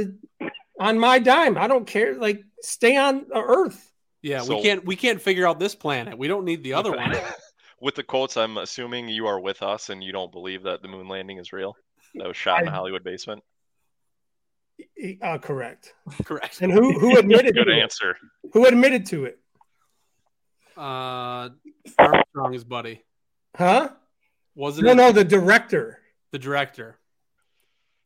on 0.80 1.00
my 1.00 1.20
dime. 1.20 1.58
I 1.58 1.68
don't 1.68 1.86
care. 1.86 2.16
Like, 2.16 2.44
stay 2.62 2.98
on 2.98 3.26
the 3.30 3.36
Earth. 3.42 3.92
Yeah. 4.22 4.42
So- 4.42 4.58
we 4.58 4.64
can't 4.64 4.86
we 4.86 4.96
can't 4.96 5.22
figure 5.22 5.48
out 5.48 5.60
this 5.60 5.76
planet. 5.76 6.18
We 6.18 6.28
don't 6.28 6.46
need 6.46 6.64
the 6.64 6.74
other 6.74 6.92
one. 6.92 7.14
With 7.82 7.96
the 7.96 8.04
quotes, 8.04 8.38
I'm 8.38 8.58
assuming 8.58 9.10
you 9.10 9.28
are 9.28 9.40
with 9.40 9.62
us 9.62 9.90
and 9.90 10.04
you 10.04 10.12
don't 10.12 10.32
believe 10.32 10.64
that 10.64 10.82
the 10.82 10.88
moon 10.88 11.08
landing 11.08 11.38
is 11.38 11.52
real. 11.54 11.76
That 12.16 12.28
was 12.28 12.38
shot 12.38 12.62
in 12.62 12.68
a 12.68 12.72
I- 12.72 12.74
Hollywood 12.74 13.04
basement. 13.04 13.44
Uh, 15.22 15.38
correct. 15.38 15.94
Correct. 16.26 16.62
And 16.62 16.70
who 16.72 17.00
who 17.00 17.18
admitted 17.18 17.56
Good 17.56 17.66
to 17.66 17.72
it? 17.78 17.82
answer. 17.82 18.18
Who 18.54 18.66
admitted 18.66 19.06
to 19.08 19.24
it? 19.26 19.40
Uh 20.76 21.50
Armstrong 21.98 22.54
is 22.54 22.66
buddy. 22.66 23.02
Huh? 23.56 23.92
Wasn't 24.54 24.86
No, 24.86 24.92
it 24.92 24.96
no, 24.96 25.12
the 25.14 25.24
director. 25.24 26.00
the 26.32 26.40
director? 26.40 27.00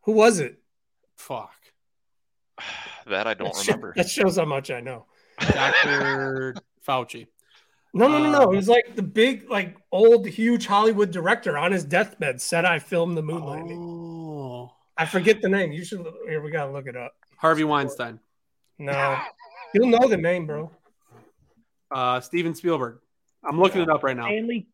Who 0.04 0.12
was 0.12 0.40
it? 0.40 0.60
Fuck. 1.16 1.54
That 3.08 3.26
I 3.26 3.34
don't 3.34 3.52
That 3.56 3.64
sho- 3.64 3.72
remember. 3.72 3.94
That 3.96 4.10
shows 4.10 4.38
how 4.38 4.46
much 4.46 4.70
I 4.70 4.82
know. 4.82 5.08
Dr. 5.40 6.54
Fauci. 6.88 7.26
No, 7.94 8.08
no, 8.08 8.20
no, 8.20 8.32
no. 8.32 8.44
Um, 8.44 8.54
It 8.54 8.58
was 8.58 8.70
like 8.70 8.96
the 8.96 9.02
big, 9.04 9.50
like 9.50 9.76
old, 9.92 10.28
huge 10.28 10.68
Hollywood 10.68 11.12
director 11.12 11.58
on 11.58 11.72
his 11.72 11.84
deathbed 11.84 12.42
said 12.42 12.66
I 12.66 12.80
filmed 12.80 13.18
the 13.18 13.24
moon 13.24 13.44
landing. 13.44 13.80
Oh. 13.80 14.74
I 14.98 15.06
forget 15.06 15.42
the 15.42 15.50
name. 15.50 15.72
You 15.72 15.84
should. 15.86 16.06
Here, 16.28 16.42
we 16.42 16.52
gotta 16.52 16.72
look 16.72 16.86
it 16.86 16.98
up. 16.98 17.14
Harvey 17.38 17.64
Weinstein. 17.64 18.20
No, 18.78 19.18
you'll 19.74 19.88
know 19.88 20.08
the 20.08 20.18
name, 20.18 20.46
bro. 20.46 20.72
Uh 21.90 22.20
Steven 22.20 22.54
Spielberg. 22.54 23.00
I'm 23.44 23.60
looking 23.60 23.82
it 23.82 23.90
up 23.90 24.04
right 24.04 24.16
now. 24.16 24.26
Stanley 24.26 24.68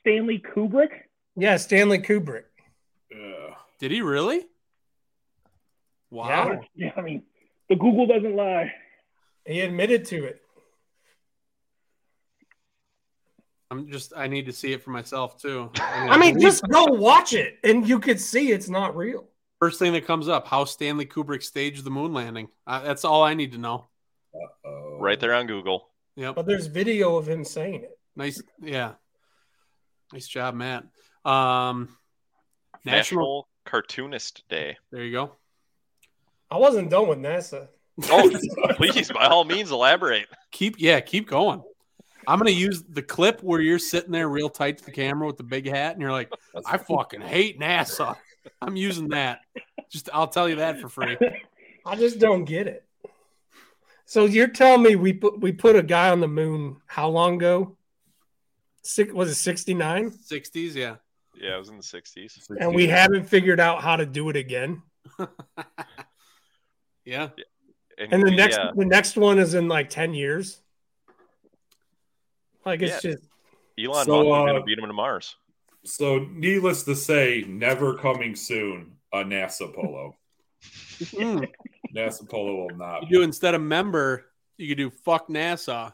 Stanley 0.00 0.38
Kubrick. 0.38 0.90
Yeah, 1.36 1.56
Stanley 1.56 1.98
Kubrick. 1.98 2.44
Yeah. 3.10 3.54
Did 3.78 3.90
he 3.90 4.02
really? 4.02 4.46
Wow. 6.10 6.60
Yeah, 6.74 6.92
I 6.96 7.00
mean, 7.02 7.24
the 7.68 7.74
Google 7.76 8.06
doesn't 8.06 8.36
lie. 8.36 8.72
He 9.44 9.60
admitted 9.60 10.04
to 10.06 10.24
it. 10.24 10.40
I'm 13.70 13.90
just 13.90 14.12
I 14.16 14.28
need 14.28 14.46
to 14.46 14.52
see 14.52 14.72
it 14.72 14.82
for 14.82 14.90
myself 14.90 15.40
too. 15.40 15.70
I 15.80 16.16
mean, 16.18 16.40
just 16.40 16.66
go 16.68 16.84
watch 16.84 17.32
it, 17.32 17.58
and 17.64 17.86
you 17.88 17.98
could 17.98 18.20
see 18.20 18.50
it's 18.50 18.68
not 18.68 18.96
real. 18.96 19.26
first 19.58 19.78
thing 19.78 19.92
that 19.94 20.06
comes 20.06 20.28
up, 20.28 20.46
how 20.46 20.64
Stanley 20.64 21.06
Kubrick 21.06 21.42
staged 21.42 21.84
the 21.84 21.90
moon 21.90 22.12
landing. 22.14 22.48
Uh, 22.66 22.82
that's 22.82 23.04
all 23.04 23.22
I 23.22 23.34
need 23.34 23.52
to 23.52 23.58
know. 23.58 23.86
Uh-oh. 24.34 24.98
Right 25.00 25.18
there 25.18 25.34
on 25.34 25.46
Google. 25.46 25.88
Yeah, 26.14 26.32
But 26.32 26.46
there's 26.46 26.66
video 26.66 27.16
of 27.16 27.28
him 27.28 27.44
saying 27.44 27.82
it. 27.84 27.98
Nice. 28.14 28.42
Yeah. 28.62 28.92
Nice 30.12 30.28
job, 30.28 30.54
Matt. 30.54 30.84
Um, 31.24 31.88
National. 32.84 32.96
National 32.96 33.48
Cartoonist 33.64 34.44
Day. 34.48 34.76
There 34.92 35.04
you 35.04 35.12
go. 35.12 35.32
I 36.50 36.58
wasn't 36.58 36.90
done 36.90 37.08
with 37.08 37.18
NASA. 37.18 37.68
Oh, 38.10 38.30
please, 38.76 39.10
by 39.10 39.26
all 39.26 39.44
means, 39.44 39.70
elaborate. 39.70 40.26
Keep 40.52 40.76
yeah, 40.78 41.00
keep 41.00 41.28
going. 41.28 41.62
I'm 42.26 42.38
gonna 42.38 42.50
use 42.50 42.82
the 42.82 43.02
clip 43.02 43.42
where 43.42 43.60
you're 43.60 43.78
sitting 43.78 44.12
there 44.12 44.28
real 44.28 44.48
tight 44.48 44.78
to 44.78 44.84
the 44.84 44.90
camera 44.90 45.26
with 45.26 45.36
the 45.36 45.42
big 45.42 45.68
hat, 45.68 45.92
and 45.92 46.00
you're 46.00 46.12
like, 46.12 46.32
"I 46.66 46.78
fucking 46.78 47.20
hate 47.20 47.60
NASA." 47.60 48.16
I'm 48.62 48.76
using 48.76 49.08
that. 49.08 49.40
Just 49.90 50.08
I'll 50.12 50.28
tell 50.28 50.48
you 50.48 50.56
that 50.56 50.80
for 50.80 50.88
free. 50.88 51.16
I 51.86 51.96
just 51.96 52.18
don't 52.18 52.44
get 52.44 52.66
it. 52.66 52.84
So 54.04 54.24
you're 54.24 54.48
telling 54.48 54.82
me 54.82 54.96
we 54.96 55.12
put 55.12 55.40
we 55.40 55.52
put 55.52 55.76
a 55.76 55.82
guy 55.82 56.10
on 56.10 56.20
the 56.20 56.28
moon 56.28 56.76
how 56.86 57.08
long 57.08 57.36
ago? 57.36 57.76
Six 58.82 59.12
was 59.12 59.30
it 59.30 59.34
69? 59.34 60.10
60s, 60.10 60.74
yeah. 60.74 60.96
Yeah, 61.34 61.56
it 61.56 61.58
was 61.58 61.68
in 61.68 61.76
the 61.76 61.82
60s. 61.82 62.50
And 62.60 62.72
we 62.72 62.86
haven't 62.86 63.24
figured 63.24 63.58
out 63.58 63.82
how 63.82 63.96
to 63.96 64.06
do 64.06 64.28
it 64.30 64.36
again. 64.36 64.80
Yeah. 67.06 67.28
And 67.96 68.22
the 68.22 68.30
we, 68.30 68.36
next 68.36 68.58
uh, 68.58 68.72
the 68.74 68.84
next 68.84 69.16
one 69.16 69.38
is 69.38 69.54
in 69.54 69.68
like 69.68 69.88
10 69.88 70.12
years. 70.12 70.60
Like 72.66 72.82
it's 72.82 73.02
Yeah. 73.04 73.12
just 73.12 73.24
Elon 73.78 74.04
So, 74.04 74.12
Musk 74.12 74.26
is 74.26 74.32
uh, 74.32 74.44
going 74.46 74.54
to 74.56 74.62
beat 74.64 74.78
him 74.78 74.86
to 74.86 74.92
Mars. 74.92 75.36
So, 75.84 76.18
needless 76.18 76.82
to 76.82 76.96
say, 76.96 77.44
never 77.46 77.94
coming 77.94 78.34
soon. 78.34 78.96
A 79.12 79.18
NASA 79.18 79.72
polo. 79.74 80.16
Mm. 80.98 81.46
NASA 81.94 82.28
polo 82.28 82.56
will 82.56 82.76
not. 82.76 83.02
You 83.02 83.18
do 83.18 83.22
instead 83.22 83.54
of 83.54 83.60
member, 83.60 84.24
you 84.56 84.66
could 84.68 84.78
do 84.78 84.90
fuck 84.90 85.28
NASA. 85.28 85.92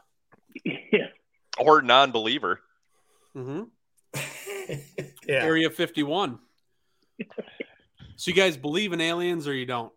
Yeah. 0.64 1.08
Or 1.58 1.82
non-believer. 1.82 2.60
Mm-hmm. 3.36 3.62
yeah. 5.26 5.44
Area 5.44 5.68
51. 5.70 6.38
so 8.16 8.30
you 8.30 8.34
guys 8.34 8.56
believe 8.56 8.92
in 8.92 9.00
aliens 9.00 9.46
or 9.48 9.54
you 9.54 9.66
don't? 9.66 9.92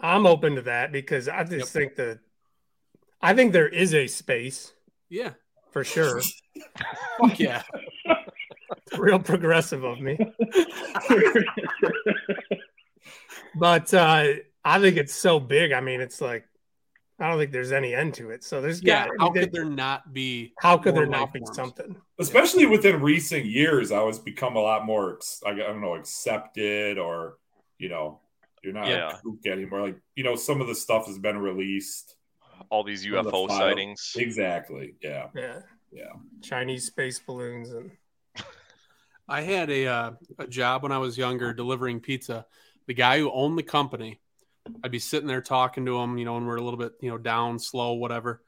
I'm 0.00 0.26
open 0.26 0.56
to 0.56 0.62
that 0.62 0.90
because 0.92 1.28
I 1.28 1.44
just 1.44 1.74
Yep. 1.74 1.82
think 1.82 1.96
that 1.96 2.18
I 3.24 3.34
think 3.34 3.52
there 3.52 3.68
is 3.68 3.94
a 3.94 4.06
space 4.06 4.72
Yeah. 5.08 5.30
for 5.72 5.82
sure. 5.84 6.20
Fuck 7.20 7.38
yeah. 7.40 7.62
Real 8.98 9.18
progressive 9.18 9.82
of 9.84 10.00
me. 10.00 10.18
but 13.58 13.92
uh 13.94 14.24
I 14.66 14.80
think 14.80 14.96
it's 14.96 15.14
so 15.14 15.38
big. 15.40 15.72
I 15.72 15.80
mean, 15.80 16.00
it's 16.00 16.20
like 16.20 16.46
I 17.18 17.28
don't 17.28 17.38
think 17.38 17.52
there's 17.52 17.70
any 17.72 17.94
end 17.94 18.14
to 18.14 18.30
it. 18.30 18.42
So 18.44 18.60
there's 18.60 18.82
Yeah. 18.82 19.06
got 19.06 19.14
How 19.20 19.30
could 19.30 19.52
there 19.52 19.64
not 19.64 20.12
be? 20.12 20.52
how 20.58 20.76
could 20.78 20.94
there 20.94 21.06
not 21.06 21.20
life 21.22 21.32
be 21.32 21.38
forms? 21.40 21.56
something? 21.56 21.96
Especially 22.18 22.66
within 22.66 23.00
recent 23.00 23.44
years, 23.44 23.92
I 23.92 24.02
was 24.02 24.18
become 24.18 24.56
a 24.56 24.60
lot 24.60 24.84
more, 24.84 25.18
I 25.46 25.52
don't 25.54 25.80
know, 25.80 25.94
accepted 25.94 26.98
or, 26.98 27.38
you 27.78 27.88
know, 27.88 28.20
you're 28.62 28.72
not 28.72 28.88
Yeah. 28.88 29.10
a 29.16 29.18
kook 29.20 29.46
anymore. 29.46 29.82
Like, 29.82 29.96
you 30.16 30.24
know, 30.24 30.34
some 30.36 30.60
of 30.60 30.66
the 30.66 30.74
stuff 30.74 31.06
has 31.06 31.18
been 31.18 31.38
released. 31.38 32.16
All 32.70 32.84
these 32.84 33.04
From 33.04 33.24
the 33.24 33.30
UFO 33.30 33.48
sightings. 33.48 34.14
Exactly. 34.16 34.94
Yeah. 35.02 35.28
Yeah. 35.34 35.60
Yeah. 35.92 36.12
Chinese 36.42 36.86
space 36.86 37.20
balloons 37.20 37.70
and 37.70 37.90
I 39.28 39.40
had 39.40 39.70
a 39.70 39.86
uh, 39.86 40.10
a 40.38 40.46
job 40.46 40.82
when 40.82 40.92
I 40.92 40.98
was 40.98 41.16
younger 41.16 41.54
delivering 41.54 42.00
pizza. 42.00 42.46
The 42.86 42.94
guy 42.94 43.18
who 43.18 43.30
owned 43.32 43.56
the 43.58 43.62
company, 43.62 44.20
I'd 44.82 44.90
be 44.90 44.98
sitting 44.98 45.28
there 45.28 45.40
talking 45.40 45.86
to 45.86 45.98
him, 45.98 46.18
you 46.18 46.24
know, 46.24 46.36
and 46.36 46.46
we're 46.46 46.56
a 46.56 46.62
little 46.62 46.78
bit, 46.78 46.92
you 47.00 47.10
know, 47.10 47.16
down, 47.16 47.58
slow, 47.58 47.94
whatever. 47.94 48.42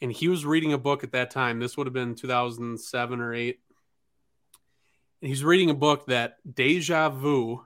And 0.00 0.10
he 0.10 0.28
was 0.28 0.46
reading 0.46 0.72
a 0.72 0.78
book 0.78 1.04
at 1.04 1.12
that 1.12 1.30
time. 1.30 1.60
This 1.60 1.76
would 1.76 1.86
have 1.86 1.94
been 1.94 2.14
2007 2.14 3.20
or 3.20 3.34
8. 3.34 3.60
And 5.20 5.28
he's 5.28 5.44
reading 5.44 5.70
a 5.70 5.74
book 5.74 6.06
that 6.06 6.38
deja 6.50 7.10
vu 7.10 7.64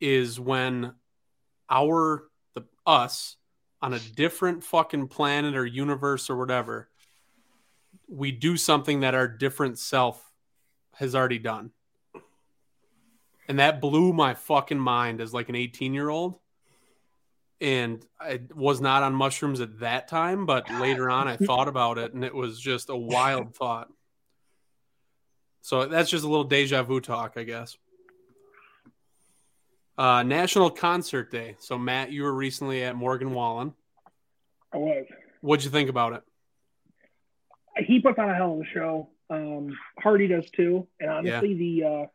is 0.00 0.38
when 0.38 0.94
our 1.68 2.28
the 2.54 2.64
us 2.86 3.36
on 3.80 3.94
a 3.94 3.98
different 3.98 4.64
fucking 4.64 5.08
planet 5.08 5.56
or 5.56 5.64
universe 5.64 6.28
or 6.28 6.36
whatever 6.36 6.88
we 8.08 8.32
do 8.32 8.56
something 8.56 9.00
that 9.00 9.14
our 9.14 9.28
different 9.28 9.78
self 9.78 10.32
has 10.94 11.14
already 11.14 11.38
done. 11.38 11.70
And 13.48 13.58
that 13.58 13.80
blew 13.80 14.12
my 14.12 14.34
fucking 14.34 14.78
mind 14.78 15.20
as 15.20 15.32
like 15.32 15.48
an 15.48 15.54
18 15.54 15.94
year 15.94 16.08
old. 16.08 16.38
And 17.60 18.04
I 18.20 18.40
was 18.54 18.80
not 18.80 19.02
on 19.02 19.14
mushrooms 19.14 19.60
at 19.60 19.80
that 19.80 20.08
time, 20.08 20.46
but 20.46 20.70
later 20.70 21.10
on 21.10 21.26
I 21.28 21.36
thought 21.36 21.68
about 21.68 21.98
it 21.98 22.14
and 22.14 22.24
it 22.24 22.34
was 22.34 22.58
just 22.58 22.88
a 22.88 22.96
wild 22.96 23.54
thought. 23.54 23.88
So 25.60 25.86
that's 25.86 26.08
just 26.08 26.24
a 26.24 26.28
little 26.28 26.44
deja 26.44 26.82
vu 26.82 27.00
talk, 27.00 27.34
I 27.36 27.42
guess. 27.42 27.76
Uh, 29.98 30.22
National 30.22 30.70
Concert 30.70 31.30
Day. 31.30 31.56
So 31.58 31.76
Matt, 31.76 32.12
you 32.12 32.22
were 32.22 32.32
recently 32.32 32.84
at 32.84 32.94
Morgan 32.94 33.34
Wallen. 33.34 33.74
I 34.72 34.76
was. 34.76 35.04
What'd 35.40 35.64
you 35.64 35.70
think 35.70 35.90
about 35.90 36.12
it? 36.12 36.22
He 37.84 38.00
puts 38.00 38.18
on 38.18 38.30
a 38.30 38.34
hell 38.34 38.54
of 38.54 38.60
a 38.60 38.64
show. 38.72 39.08
Um, 39.30 39.76
Hardy 39.98 40.28
does 40.28 40.48
too, 40.50 40.86
and 41.00 41.10
honestly, 41.10 41.54
the 41.54 41.84
uh, 41.86 42.06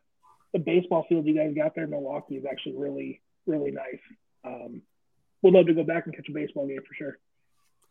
the 0.52 0.58
baseball 0.58 1.04
field 1.08 1.26
you 1.26 1.34
guys 1.34 1.54
got 1.54 1.74
there 1.74 1.84
in 1.84 1.90
Milwaukee 1.90 2.36
is 2.36 2.44
actually 2.50 2.76
really 2.76 3.20
really 3.46 3.70
nice. 3.70 4.00
Um, 4.44 4.82
would 5.42 5.54
love 5.54 5.66
to 5.66 5.74
go 5.74 5.84
back 5.84 6.06
and 6.06 6.14
catch 6.14 6.28
a 6.28 6.32
baseball 6.32 6.66
game 6.66 6.80
for 6.86 6.94
sure. 6.94 7.18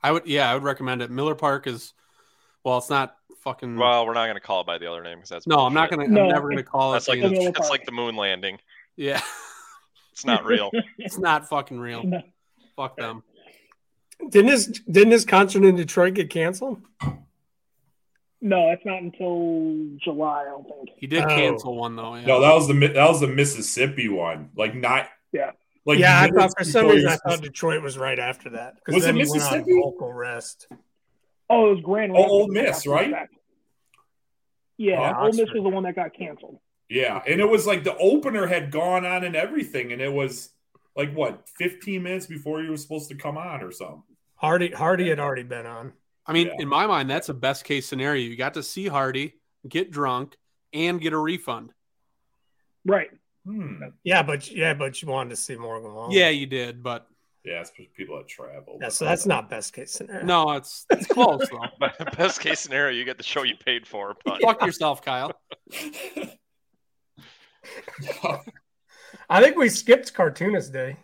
I 0.01 0.11
would, 0.11 0.25
yeah, 0.27 0.49
I 0.49 0.55
would 0.55 0.63
recommend 0.63 1.01
it. 1.01 1.09
Miller 1.09 1.35
Park 1.35 1.65
is, 1.67 1.93
well, 2.63 2.77
it's 2.77 2.89
not 2.89 3.15
fucking. 3.43 3.77
Well, 3.77 4.05
we're 4.05 4.13
not 4.13 4.25
going 4.25 4.35
to 4.35 4.41
call 4.41 4.61
it 4.61 4.67
by 4.67 4.77
the 4.77 4.91
other 4.91 5.01
name 5.01 5.19
because 5.19 5.29
that's 5.29 5.47
no, 5.47 5.57
I'm 5.59 5.73
not 5.73 5.89
gonna. 5.89 6.07
No, 6.07 6.23
I'm 6.23 6.29
never 6.29 6.49
gonna 6.49 6.63
call 6.63 6.91
That's 6.93 7.07
it. 7.07 7.11
like 7.11 7.21
the- 7.21 7.29
Miller 7.29 7.53
it's 7.55 7.69
like 7.69 7.85
the 7.85 7.91
moon 7.91 8.15
landing. 8.15 8.59
yeah, 8.97 9.21
It's 10.13 10.25
not 10.25 10.45
real. 10.45 10.71
it's 10.97 11.17
not 11.17 11.49
fucking 11.49 11.79
real. 11.79 12.03
No. 12.03 12.21
Fuck 12.75 12.97
them. 12.97 13.23
Didn't 14.29 14.51
his 14.51 14.67
didn't 14.89 15.11
his 15.11 15.25
concert 15.25 15.63
in 15.65 15.75
Detroit 15.75 16.13
get 16.13 16.29
canceled? 16.29 16.81
No, 18.41 18.71
it's 18.71 18.85
not 18.85 19.01
until 19.01 19.97
July. 20.03 20.41
I 20.41 20.45
don't 20.45 20.63
think. 20.67 20.89
He 20.97 21.07
did 21.07 21.23
Oh. 21.23 21.27
cancel 21.27 21.75
one 21.77 21.95
though. 21.95 22.15
Yeah. 22.15 22.25
No, 22.25 22.41
that 22.41 22.53
was 22.53 22.67
the 22.67 22.73
that 22.73 23.07
was 23.09 23.19
the 23.21 23.27
Mississippi 23.27 24.07
one. 24.09 24.49
Like 24.55 24.75
not. 24.75 25.07
Yeah. 25.31 25.51
Like 25.85 25.99
yeah, 25.99 26.21
I 26.21 26.29
thought 26.29 26.51
for 26.57 26.63
some 26.63 26.87
reason 26.87 27.09
I 27.09 27.17
thought 27.17 27.41
Detroit 27.41 27.81
was 27.81 27.97
right 27.97 28.19
after 28.19 28.51
that. 28.51 28.75
'cause 28.85 28.95
Was 28.95 29.03
it 29.03 29.07
then 29.07 29.15
he 29.15 29.21
went 29.21 29.31
on 29.31 29.35
Mississippi? 29.37 29.79
Vocal 29.81 30.13
rest. 30.13 30.67
Oh, 31.49 31.71
it 31.71 31.75
was 31.75 31.83
Grand 31.83 32.11
Oh, 32.11 32.15
Rapids. 32.15 32.31
Ole 32.31 32.47
Miss, 32.47 32.87
right? 32.87 33.11
back. 33.11 33.29
Yeah, 34.77 35.13
Oh, 35.17 35.21
Ole 35.23 35.27
Miss 35.27 35.41
Oxford. 35.41 35.53
was 35.55 35.63
the 35.63 35.69
one 35.69 35.83
that 35.83 35.95
got 35.95 36.13
canceled. 36.13 36.59
Yeah, 36.93 37.21
and 37.27 37.41
it 37.41 37.49
was 37.49 37.65
like 37.65 37.83
the 37.83 37.97
opener 37.97 38.45
had 38.45 38.69
gone 38.69 39.03
on 39.05 39.23
and 39.23 39.35
everything, 39.35 39.91
and 39.91 40.01
it 40.01 40.13
was 40.13 40.49
like 40.95 41.11
what 41.13 41.49
15 41.57 42.03
minutes 42.03 42.27
before 42.27 42.61
you 42.61 42.69
were 42.69 42.77
supposed 42.77 43.09
to 43.09 43.15
come 43.15 43.35
on 43.37 43.63
or 43.63 43.71
something. 43.71 44.03
Hardy 44.35 44.69
Hardy 44.71 45.09
had 45.09 45.19
already 45.19 45.41
been 45.43 45.65
on. 45.65 45.93
I 46.27 46.33
mean, 46.33 46.47
Yeah. 46.47 46.57
in 46.59 46.67
my 46.67 46.85
mind, 46.85 47.09
that's 47.09 47.29
a 47.29 47.33
best 47.33 47.63
case 47.65 47.87
scenario. 47.87 48.21
You 48.21 48.35
got 48.35 48.53
to 48.53 48.63
see 48.63 48.87
Hardy, 48.87 49.33
get 49.67 49.89
drunk, 49.89 50.37
and 50.71 51.01
get 51.01 51.13
a 51.13 51.17
refund. 51.17 51.71
Right. 52.85 53.09
Hmm. 53.45 53.83
Yeah, 54.03 54.21
but 54.23 54.49
yeah, 54.51 54.73
but 54.75 55.01
you 55.01 55.07
wanted 55.07 55.31
to 55.31 55.35
see 55.35 55.55
Morgan 55.55 55.93
Wallen. 55.93 56.11
Yeah, 56.11 56.29
you 56.29 56.45
did, 56.45 56.83
but 56.83 57.07
Yeah, 57.43 57.59
it's 57.61 57.71
for 57.71 57.83
people 57.97 58.17
that 58.17 58.27
travel. 58.27 58.77
Yeah, 58.81 58.89
so 58.89 59.05
that's 59.05 59.25
not 59.25 59.49
best 59.49 59.73
case 59.73 59.91
scenario. 59.91 60.25
no, 60.25 60.51
it's 60.51 60.85
it's 60.91 61.07
close 61.07 61.49
though. 61.49 61.59
But 61.79 62.15
best 62.17 62.39
case 62.39 62.59
scenario, 62.59 62.95
you 62.97 63.03
get 63.03 63.17
the 63.17 63.23
show 63.23 63.43
you 63.43 63.55
paid 63.55 63.87
for. 63.87 64.15
But 64.23 64.41
Fuck 64.41 64.61
yourself, 64.65 65.01
Kyle. 65.01 65.31
I 69.29 69.41
think 69.41 69.55
we 69.57 69.69
skipped 69.69 70.13
Cartoonist 70.13 70.73
Day 70.73 70.97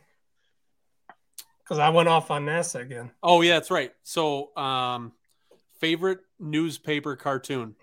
because 1.64 1.80
I 1.80 1.90
went 1.90 2.10
off 2.10 2.32
on 2.32 2.46
NASA 2.46 2.82
again. 2.82 3.12
Oh 3.24 3.42
yeah, 3.42 3.54
that's 3.54 3.72
right. 3.72 3.94
So, 4.04 4.56
um, 4.58 5.14
favorite 5.80 6.20
newspaper 6.40 7.16
cartoon 7.16 7.76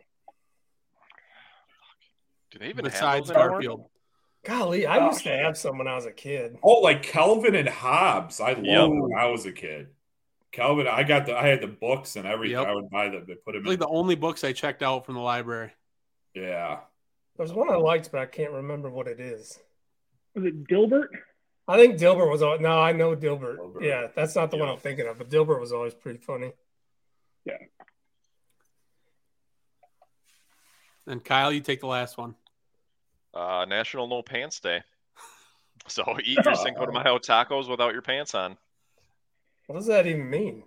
do 2.50 2.58
they 2.58 2.68
even 2.68 2.84
besides 2.84 3.28
have 3.28 3.36
those? 3.36 3.48
Garfield? 3.48 3.88
Golly, 4.44 4.86
I 4.86 5.04
used 5.06 5.24
to 5.24 5.30
have 5.30 5.58
some 5.58 5.76
when 5.78 5.88
I 5.88 5.94
was 5.96 6.06
a 6.06 6.12
kid. 6.12 6.56
oh, 6.62 6.80
like 6.80 7.02
Calvin 7.02 7.54
and 7.56 7.68
Hobbes. 7.68 8.40
I 8.40 8.52
loved 8.52 8.64
Yep. 8.66 8.88
when 8.90 9.18
I 9.18 9.26
was 9.26 9.44
a 9.44 9.52
kid. 9.52 9.88
Calvin, 10.52 10.86
I 10.86 11.02
got 11.02 11.26
the 11.26 11.36
I 11.36 11.48
had 11.48 11.60
the 11.60 11.66
books 11.66 12.16
and 12.16 12.26
everything. 12.26 12.56
Yep. 12.58 12.66
I 12.68 12.74
would 12.74 12.88
buy 12.88 13.08
them. 13.08 13.24
They 13.26 13.34
put 13.34 13.52
them 13.54 13.64
Like 13.64 13.74
in. 13.74 13.80
the 13.80 13.88
only 13.88 14.14
books 14.14 14.44
I 14.44 14.52
checked 14.52 14.82
out 14.82 15.04
from 15.04 15.14
the 15.16 15.20
library. 15.20 15.72
Yeah. 16.34 16.78
There's 17.36 17.52
one 17.52 17.70
I 17.70 17.76
liked, 17.76 18.10
but 18.10 18.20
I 18.20 18.26
can't 18.26 18.52
remember 18.52 18.88
what 18.90 19.06
it 19.08 19.20
is. 19.20 19.58
Was 20.34 20.44
it 20.44 20.64
Dilbert? 20.66 21.08
I 21.68 21.76
think 21.76 21.98
Dilbert 21.98 22.30
was. 22.30 22.42
al- 22.42 22.60
No, 22.60 22.78
I 22.80 22.92
know 22.92 23.14
Dilbert. 23.16 23.58
Dilbert. 23.58 23.82
Yeah, 23.82 24.06
that's 24.14 24.34
not 24.34 24.50
the 24.50 24.56
one 24.56 24.68
I'm 24.68 24.78
thinking 24.78 25.06
of. 25.06 25.18
But 25.18 25.30
Dilbert 25.30 25.60
was 25.60 25.72
always 25.72 25.94
pretty 25.94 26.18
funny. 26.18 26.52
Yeah. 27.44 27.58
And 31.06 31.24
Kyle, 31.24 31.52
you 31.52 31.60
take 31.60 31.80
the 31.80 31.86
last 31.86 32.18
one. 32.18 32.34
Uh, 33.34 33.64
National 33.68 34.06
No 34.08 34.22
Pants 34.22 34.60
Day. 34.60 34.82
So 35.88 36.02
eat 36.24 36.38
your 36.44 36.54
Cinco 36.56 36.84
de 36.86 36.90
Mayo 36.90 37.18
tacos 37.18 37.68
without 37.70 37.92
your 37.92 38.02
pants 38.02 38.34
on. 38.34 38.56
What 39.68 39.76
does 39.76 39.86
that 39.86 40.04
even 40.06 40.28
mean? 40.28 40.64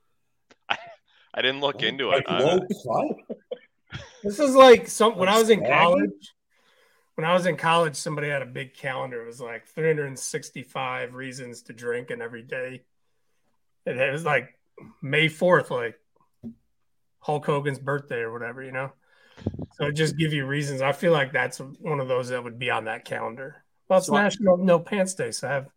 I 0.70 1.42
didn't 1.42 1.60
look 1.60 1.82
into 1.82 2.08
Like 2.08 2.20
it. 2.22 2.28
Uh, 2.30 2.38
low 2.40 2.58
cut? 2.60 3.38
This 4.22 4.38
is 4.38 4.54
like 4.54 4.88
some 4.88 5.16
when 5.16 5.28
I 5.28 5.38
was 5.38 5.50
in 5.50 5.64
college. 5.64 6.34
When 7.14 7.24
I 7.24 7.32
was 7.32 7.46
in 7.46 7.56
college, 7.56 7.96
somebody 7.96 8.28
had 8.28 8.42
a 8.42 8.46
big 8.46 8.74
calendar. 8.74 9.22
It 9.22 9.26
was 9.26 9.40
like 9.40 9.66
365 9.68 11.14
reasons 11.14 11.62
to 11.62 11.72
drink 11.72 12.10
in 12.10 12.22
every 12.22 12.42
day. 12.42 12.82
And 13.86 13.98
it 13.98 14.12
was 14.12 14.24
like 14.24 14.56
May 15.02 15.26
4th, 15.26 15.70
like 15.70 15.98
Hulk 17.20 17.44
Hogan's 17.46 17.78
birthday 17.80 18.18
or 18.20 18.32
whatever, 18.32 18.62
you 18.62 18.70
know? 18.72 18.92
So 19.72 19.90
just 19.90 20.16
give 20.16 20.32
you 20.32 20.46
reasons. 20.46 20.80
I 20.80 20.92
feel 20.92 21.12
like 21.12 21.32
that's 21.32 21.58
one 21.58 21.98
of 22.00 22.06
those 22.08 22.28
that 22.28 22.42
would 22.44 22.58
be 22.58 22.70
on 22.70 22.84
that 22.84 23.04
calendar. 23.04 23.64
Well, 23.88 23.98
it's 23.98 24.06
So 24.08 24.14
I- 24.14 24.22
National 24.22 24.56
No 24.58 24.78
Pants 24.78 25.14
Day, 25.14 25.30
so 25.32 25.48
I 25.48 25.52
have. 25.52 25.68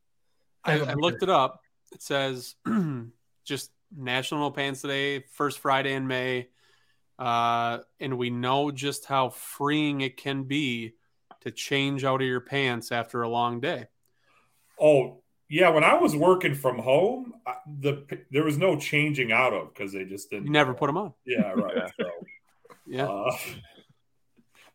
I, 0.64 0.72
have 0.74 0.82
I 0.84 0.86
beer. 0.88 0.96
looked 0.98 1.24
it 1.24 1.30
up. 1.30 1.62
It 1.92 2.04
says 2.04 2.56
just 3.46 3.72
National 3.96 4.42
No 4.42 4.52
Pants 4.52 4.84
Day, 4.84 5.24
first 5.32 5.58
Friday 5.60 5.94
in 5.94 6.06
May. 6.08 6.50
Uh, 7.22 7.84
and 8.00 8.18
we 8.18 8.32
know 8.32 8.72
just 8.72 9.06
how 9.06 9.30
freeing 9.30 10.02
it 10.02 10.18
can 10.18 10.44
be 10.46 10.96
to 11.42 11.52
change 11.52 12.04
out 12.04 12.20
of 12.20 12.28
your 12.28 12.42
pants 12.42 12.92
after 12.92 13.22
a 13.22 13.30
long 13.30 13.60
day. 13.60 13.86
Oh, 14.80 15.22
yeah. 15.48 15.70
When 15.70 15.84
I 15.84 15.94
was 15.94 16.16
working 16.16 16.56
from 16.56 16.80
home, 16.80 17.34
I- 17.46 17.58
the 17.80 18.08
there 18.32 18.44
was 18.44 18.58
no 18.58 18.76
changing 18.76 19.32
out 19.32 19.54
of 19.54 19.72
because 19.72 19.94
they 19.94 20.04
just 20.04 20.32
didn't. 20.32 20.48
You 20.48 20.52
never 20.52 20.74
put 20.74 20.88
them 20.88 20.98
on. 20.98 21.14
Yeah, 21.24 21.52
right. 21.52 21.74
Yeah. 21.78 21.88
So, 22.00 22.12
Yeah. 22.88 23.06
uh, 23.08 23.38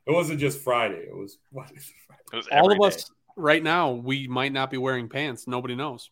it 0.07 0.13
wasn't 0.13 0.39
just 0.39 0.61
Friday. 0.61 1.05
It 1.09 1.17
was 1.17 1.39
what 1.51 1.73
is 1.75 1.93
Friday? 2.07 2.23
it 2.33 2.37
was 2.37 2.49
All 2.53 2.71
of 2.71 2.79
day. 2.79 2.87
us 2.87 3.11
right 3.37 3.63
now, 3.63 3.91
we 3.91 4.29
might 4.29 4.53
not 4.53 4.71
be 4.71 4.77
wearing 4.79 5.09
pants. 5.09 5.49
Nobody 5.49 5.75
knows. 5.75 6.11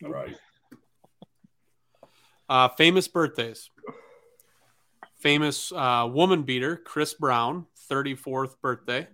Right. 0.00 0.36
Uh, 2.48 2.68
famous 2.68 3.08
birthdays. 3.08 3.68
Famous 5.18 5.72
uh, 5.72 6.08
woman 6.10 6.42
beater, 6.42 6.76
Chris 6.76 7.14
Brown, 7.14 7.66
34th 7.90 8.54
birthday. 8.62 9.06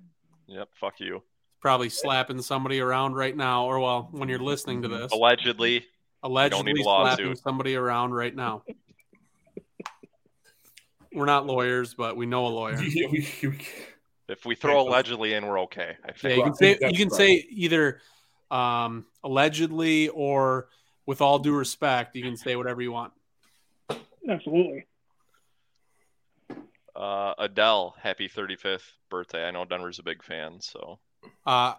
Yep. 0.47 0.69
Fuck 0.75 1.01
you. 1.01 1.23
Probably 1.61 1.89
slapping 1.89 2.43
somebody 2.43 2.81
around 2.81 3.15
right 3.15 3.35
now, 3.35 3.65
or 3.65 3.79
well, 3.81 4.09
when 4.13 4.29
you're 4.29 4.39
listening 4.39 4.83
to 4.83 4.89
this, 4.89 5.13
Allegedly. 5.13 5.87
allegedly 6.23 6.75
slapping 6.83 6.85
lawsuit. 7.27 7.39
somebody 7.39 7.75
around 7.75 8.13
right 8.13 8.35
now. 8.37 8.63
We're 11.15 11.25
not 11.27 11.47
lawyers, 11.47 11.95
but 11.95 12.17
we 12.17 12.27
know 12.27 12.47
a 12.47 12.49
lawyer. 12.49 12.81
If 14.27 14.47
we 14.47 14.55
throw 14.55 14.81
allegedly 14.81 15.35
in, 15.35 15.45
we're 15.47 15.61
okay. 15.65 15.99
I 16.03 16.09
Yeah, 16.09 16.13
think. 16.15 16.37
you 16.39 16.45
can 16.45 16.55
say 16.55 16.79
you 16.81 16.97
can 16.97 17.09
right. 17.09 17.13
say 17.13 17.47
either 17.51 18.01
um, 18.51 19.05
allegedly 19.23 20.09
or 20.09 20.69
with 21.05 21.21
all 21.21 21.39
due 21.39 21.55
respect. 21.55 22.17
You 22.17 22.23
can 22.23 22.35
say 22.35 22.57
whatever 22.57 22.81
you 22.81 22.91
want. 22.91 23.13
Absolutely. 24.27 24.87
Uh, 26.97 27.35
Adele, 27.39 27.95
happy 28.01 28.29
35th 28.29 28.83
birthday. 29.11 29.47
I 29.47 29.51
know 29.51 29.65
Denver's 29.65 29.99
a 29.99 30.03
big 30.05 30.23
fan, 30.23 30.61
so 30.61 31.01
Uh, 31.45 31.75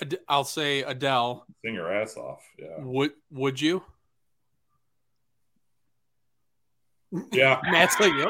Ad- 0.00 0.18
I'll 0.28 0.44
say 0.44 0.82
Adele. 0.82 1.44
Sing 1.64 1.74
your 1.74 1.92
ass 1.92 2.16
off. 2.16 2.42
Yeah. 2.58 2.76
Would 2.78 3.12
would 3.30 3.60
you? 3.60 3.82
Yeah. 7.32 7.60
Matt's 7.70 7.98
like, 8.00 8.12
yep. 8.14 8.28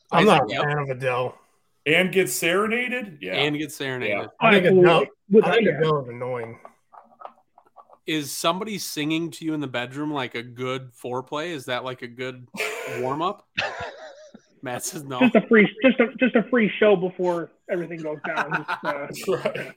I'm 0.12 0.26
not 0.26 0.50
a 0.50 0.52
Yep. 0.52 0.62
fan 0.64 0.78
of 0.78 0.90
Adele. 0.90 1.38
And 1.86 2.12
get 2.12 2.28
serenaded? 2.28 3.18
Yeah. 3.22 3.34
And 3.34 3.56
get 3.56 3.72
serenaded. 3.72 4.10
Yeah. 4.18 4.26
I 4.40 4.52
think 4.60 4.66
Adele, 4.66 5.06
I 5.42 5.50
think. 5.54 5.68
Adele 5.68 6.02
is 6.02 6.08
annoying. 6.08 6.58
Is 8.06 8.34
somebody 8.36 8.78
singing 8.78 9.30
to 9.32 9.44
you 9.44 9.54
in 9.54 9.60
the 9.60 9.66
bedroom 9.66 10.12
like 10.12 10.34
a 10.34 10.42
good 10.42 10.92
foreplay? 10.92 11.48
Is 11.50 11.66
that 11.66 11.84
like 11.84 12.02
a 12.02 12.06
good 12.08 12.46
warm 12.98 13.22
up? 13.22 13.46
Matt 14.62 14.84
says 14.84 15.04
no. 15.04 15.20
Just 15.20 15.34
a 15.36 15.40
free, 15.48 15.68
just 15.84 16.00
a 16.00 16.08
just 16.18 16.34
a 16.36 16.42
free 16.44 16.70
show 16.78 16.96
before 16.96 17.50
everything 17.70 18.00
goes 18.02 18.18
down. 18.26 18.50
Just, 18.50 18.84
uh, 18.84 19.06
That's 19.06 19.28
right. 19.28 19.74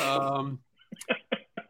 Um, 0.00 0.60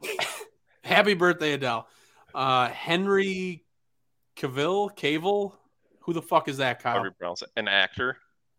happy 0.85 1.15
birthday, 1.15 1.53
Adele. 1.53 1.87
Uh, 2.35 2.69
Henry 2.69 3.65
Cavill, 4.37 4.97
Cavill. 4.97 5.55
Who 6.01 6.13
the 6.13 6.23
fuck 6.23 6.49
is 6.49 6.57
that, 6.59 6.83
Kyle? 6.83 7.09
Pronounce 7.19 7.43
it. 7.43 7.51
An 7.57 7.69
actor. 7.69 8.17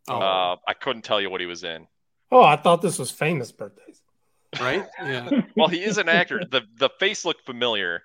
Oh, 0.08 0.20
Uh, 0.20 0.56
I 0.68 0.74
couldn't 0.74 1.02
tell 1.04 1.20
you 1.20 1.30
what 1.30 1.42
he 1.42 1.48
was 1.48 1.64
in. 1.64 1.88
Oh, 2.32 2.44
I 2.44 2.56
thought 2.56 2.82
this 2.82 2.98
was 3.00 3.12
famous 3.12 3.52
birthdays. 3.52 4.02
right? 4.60 4.86
Yeah. 5.02 5.30
Well, 5.56 5.68
he 5.68 5.84
is 5.84 5.98
an 5.98 6.10
actor. 6.10 6.42
the 6.50 6.62
The 6.78 6.90
face 7.00 7.26
looked 7.26 7.46
familiar. 7.46 8.04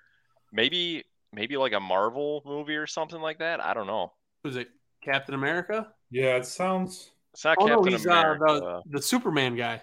Maybe 0.51 1.03
maybe 1.33 1.57
like 1.57 1.73
a 1.73 1.79
Marvel 1.79 2.41
movie 2.45 2.75
or 2.75 2.87
something 2.87 3.21
like 3.21 3.39
that. 3.39 3.63
I 3.63 3.73
don't 3.73 3.87
know. 3.87 4.13
Was 4.43 4.55
it 4.55 4.69
Captain 5.03 5.35
America? 5.35 5.87
Yeah, 6.11 6.35
it 6.37 6.45
sounds. 6.45 7.11
It's 7.33 7.43
not 7.45 7.57
Oh 7.59 7.65
no, 7.67 7.75
Captain 7.75 7.91
he's 7.93 8.07
uh, 8.07 8.11
America. 8.11 8.81
the 8.85 8.97
the 8.97 9.01
Superman 9.01 9.55
guy. 9.55 9.81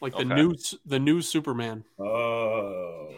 Like 0.00 0.12
the 0.12 0.20
Okay. 0.20 0.34
new 0.34 0.54
the 0.86 0.98
new 0.98 1.20
Superman. 1.20 1.84
Oh. 1.98 3.10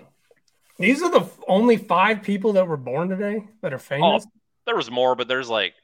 These 0.79 1.03
are 1.03 1.11
the 1.11 1.29
only 1.47 1.77
five 1.77 2.23
people 2.23 2.55
that 2.55 2.67
were 2.67 2.79
born 2.79 3.11
today 3.11 3.47
that 3.61 3.73
are 3.75 3.79
famous. 3.79 4.27
there 4.67 4.77
was 4.77 4.91
more, 4.91 5.15
but 5.15 5.29
there's 5.29 5.49
like 5.51 5.75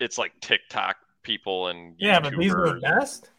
it's 0.00 0.16
like 0.18 0.32
TikTok 0.40 0.96
people 1.22 1.68
and 1.68 1.94
yeah, 1.98 2.18
but 2.20 2.32
these 2.38 2.52
are 2.54 2.68
the 2.74 2.80
YouTubers. 2.80 2.80
best. 3.00 3.30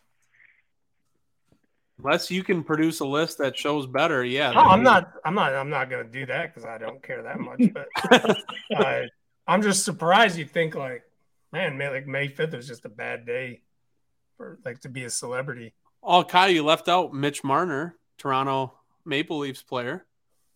Unless 2.04 2.32
you 2.32 2.44
can 2.44 2.64
produce 2.64 3.02
a 3.02 3.06
list 3.06 3.40
that 3.40 3.58
shows 3.58 3.86
better, 3.86 4.24
yeah. 4.24 4.54
Oh, 4.56 4.70
I'm 4.70 4.84
not. 4.84 5.14
I'm 5.26 5.36
not. 5.36 5.54
I'm 5.54 5.70
not 5.70 5.90
going 5.90 6.06
to 6.06 6.12
do 6.12 6.26
that 6.28 6.54
because 6.54 6.68
I 6.68 6.78
don't 6.78 7.04
care 7.04 7.24
that 7.24 7.40
much. 7.40 7.62
But 7.74 7.88
uh, 8.76 9.02
I'm 9.48 9.62
just 9.62 9.84
surprised 9.84 10.38
you 10.38 10.46
think 10.46 10.76
like, 10.76 11.04
man, 11.52 11.78
May, 11.78 11.90
like 11.90 12.08
May 12.08 12.30
5th 12.30 12.56
was 12.56 12.68
just 12.68 12.86
a 12.86 12.90
bad 12.90 13.26
day 13.26 13.62
for 14.38 14.60
like 14.64 14.80
to 14.82 14.90
be 14.90 15.04
a 15.04 15.10
celebrity. 15.10 15.74
Oh, 16.02 16.24
Kyle, 16.24 16.50
you 16.50 16.64
left 16.64 16.88
out 16.88 17.14
Mitch 17.14 17.44
Marner, 17.44 17.98
Toronto 18.18 18.74
Maple 19.04 19.40
Leafs 19.40 19.62
player. 19.62 20.06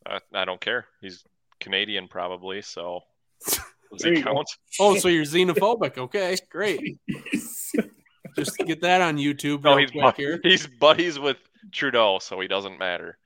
I, 0.05 0.19
I 0.33 0.45
don't 0.45 0.61
care. 0.61 0.85
He's 1.01 1.25
Canadian, 1.59 2.07
probably. 2.07 2.61
So 2.61 3.01
does 3.45 3.59
There 3.99 4.13
it 4.13 4.23
count? 4.23 4.47
Oh, 4.79 4.97
so 4.97 5.09
you're 5.09 5.25
xenophobic? 5.25 5.97
Okay, 5.97 6.37
great. 6.49 6.99
Just 8.35 8.57
get 8.57 8.81
that 8.81 9.01
on 9.01 9.17
YouTube. 9.17 9.63
No, 9.63 9.77
he's 9.77 9.91
quick 9.91 10.03
bud- 10.03 10.15
here. 10.17 10.39
he's 10.43 10.65
buddies 10.67 11.19
with 11.19 11.37
Trudeau, 11.71 12.19
so 12.19 12.39
he 12.39 12.47
doesn't 12.47 12.79
matter. 12.79 13.17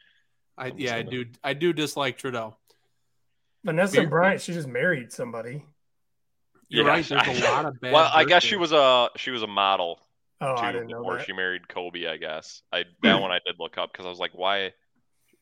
I, 0.57 0.71
yeah, 0.75 0.95
I 0.95 1.01
do. 1.03 1.25
I 1.43 1.53
do 1.53 1.71
dislike 1.73 2.17
Trudeau. 2.17 2.55
Vanessa 3.63 3.97
Weird. 3.99 4.09
Bryant, 4.09 4.41
she 4.41 4.53
just 4.53 4.67
married 4.67 5.11
somebody. 5.11 5.65
You're 6.69 6.85
Yeah, 6.85 6.89
right. 6.91 7.05
There's 7.05 7.39
a 7.41 7.47
I- 7.47 7.51
lot 7.51 7.65
of 7.65 7.79
bad. 7.79 7.93
Well, 7.93 8.09
I 8.13 8.23
guess 8.25 8.43
she 8.43 8.55
was 8.55 8.71
a 8.71 9.09
she 9.17 9.31
was 9.31 9.43
a 9.43 9.47
model 9.47 9.99
Oh, 10.39 10.55
I 10.55 10.71
didn't 10.71 10.87
know 10.89 10.99
before 10.99 11.17
that. 11.17 11.25
she 11.25 11.33
married 11.33 11.67
Kobe. 11.67 12.05
I 12.07 12.17
guess 12.17 12.61
I 12.71 12.83
that 13.03 13.19
one 13.21 13.31
I 13.31 13.39
did 13.45 13.55
look 13.59 13.77
up 13.77 13.91
because 13.91 14.05
I 14.05 14.09
was 14.09 14.19
like, 14.19 14.31
why? 14.33 14.73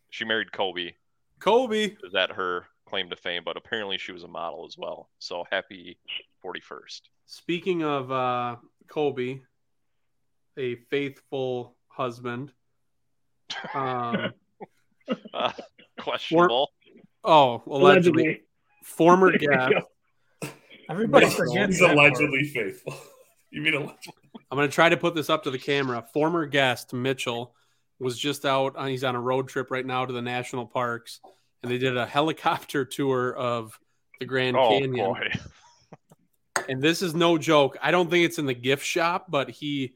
She 0.10 0.24
married 0.26 0.52
Kobe. 0.52 0.92
Kobe. 1.40 1.84
Is 2.04 2.14
that 2.14 2.32
her 2.32 2.66
claim 2.88 3.10
to 3.10 3.16
fame? 3.18 3.42
But 3.44 3.58
apparently 3.58 3.98
she 3.98 4.12
was 4.14 4.24
a 4.24 4.28
model 4.28 4.66
as 4.68 4.78
well. 4.78 5.10
So 5.20 5.46
happy 5.52 5.98
forty 6.42 6.62
first. 6.62 7.10
Speaking 7.26 7.84
of 7.84 8.12
uh, 8.12 8.56
Kobe, 8.88 9.40
a 10.58 10.76
faithful 10.90 11.76
husband. 11.88 12.52
Um, 13.74 14.34
Uh, 15.36 15.52
questionable. 16.00 16.72
oh, 17.24 17.62
allegedly, 17.68 18.24
Allegedly. 18.24 18.42
former 18.84 19.32
There 19.38 19.42
you 19.42 19.50
guest. 19.50 19.72
go. 20.42 20.50
Everybody 20.90 21.26
He's 21.28 21.36
forgets 21.36 21.80
that 21.80 21.86
part. 21.96 21.98
allegedly 22.00 22.44
faithful. 22.46 22.96
You 23.52 23.62
mean 23.62 23.76
allegedly? 23.76 24.14
I'm 24.52 24.58
going 24.58 24.68
to 24.68 24.74
try 24.74 24.90
to 24.90 24.98
put 24.98 25.14
this 25.16 25.30
up 25.30 25.44
to 25.44 25.52
the 25.52 25.60
camera. 25.60 26.04
Former 26.12 26.46
guest 26.48 26.92
Mitchell 26.92 27.54
was 28.00 28.18
just 28.18 28.46
out. 28.46 28.76
On, 28.76 28.88
he's 28.90 29.04
on 29.04 29.16
a 29.16 29.22
road 29.22 29.48
trip 29.48 29.70
right 29.72 29.86
now 29.86 30.06
to 30.06 30.12
the 30.12 30.22
national 30.24 30.66
parks, 30.66 31.20
and 31.64 31.72
they 31.72 31.78
did 31.78 31.96
a 31.96 32.06
helicopter 32.08 32.84
tour 32.84 33.34
of 33.34 33.80
the 34.20 34.26
Grand 34.26 34.58
Oh 34.58 34.70
Canyon. 34.70 34.92
boy. 34.96 35.30
And 36.68 36.82
this 36.82 37.02
is 37.02 37.14
no 37.14 37.38
joke. 37.38 37.78
I 37.82 37.92
don't 37.92 38.10
think 38.10 38.26
it's 38.26 38.40
in 38.40 38.46
the 38.48 38.54
gift 38.56 38.84
shop, 38.86 39.28
but 39.30 39.50
he 39.52 39.94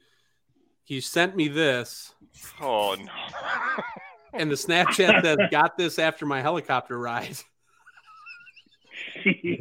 he 0.89 1.01
sent 1.01 1.35
me 1.35 1.47
this, 1.47 2.13
Oh 2.59 2.95
no. 2.99 3.83
and 4.33 4.49
the 4.49 4.55
Snapchat 4.55 5.21
says, 5.21 5.37
"Got 5.51 5.77
this 5.77 5.99
after 5.99 6.25
my 6.25 6.41
helicopter 6.41 6.97
ride." 6.97 7.37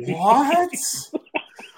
What? 0.06 0.70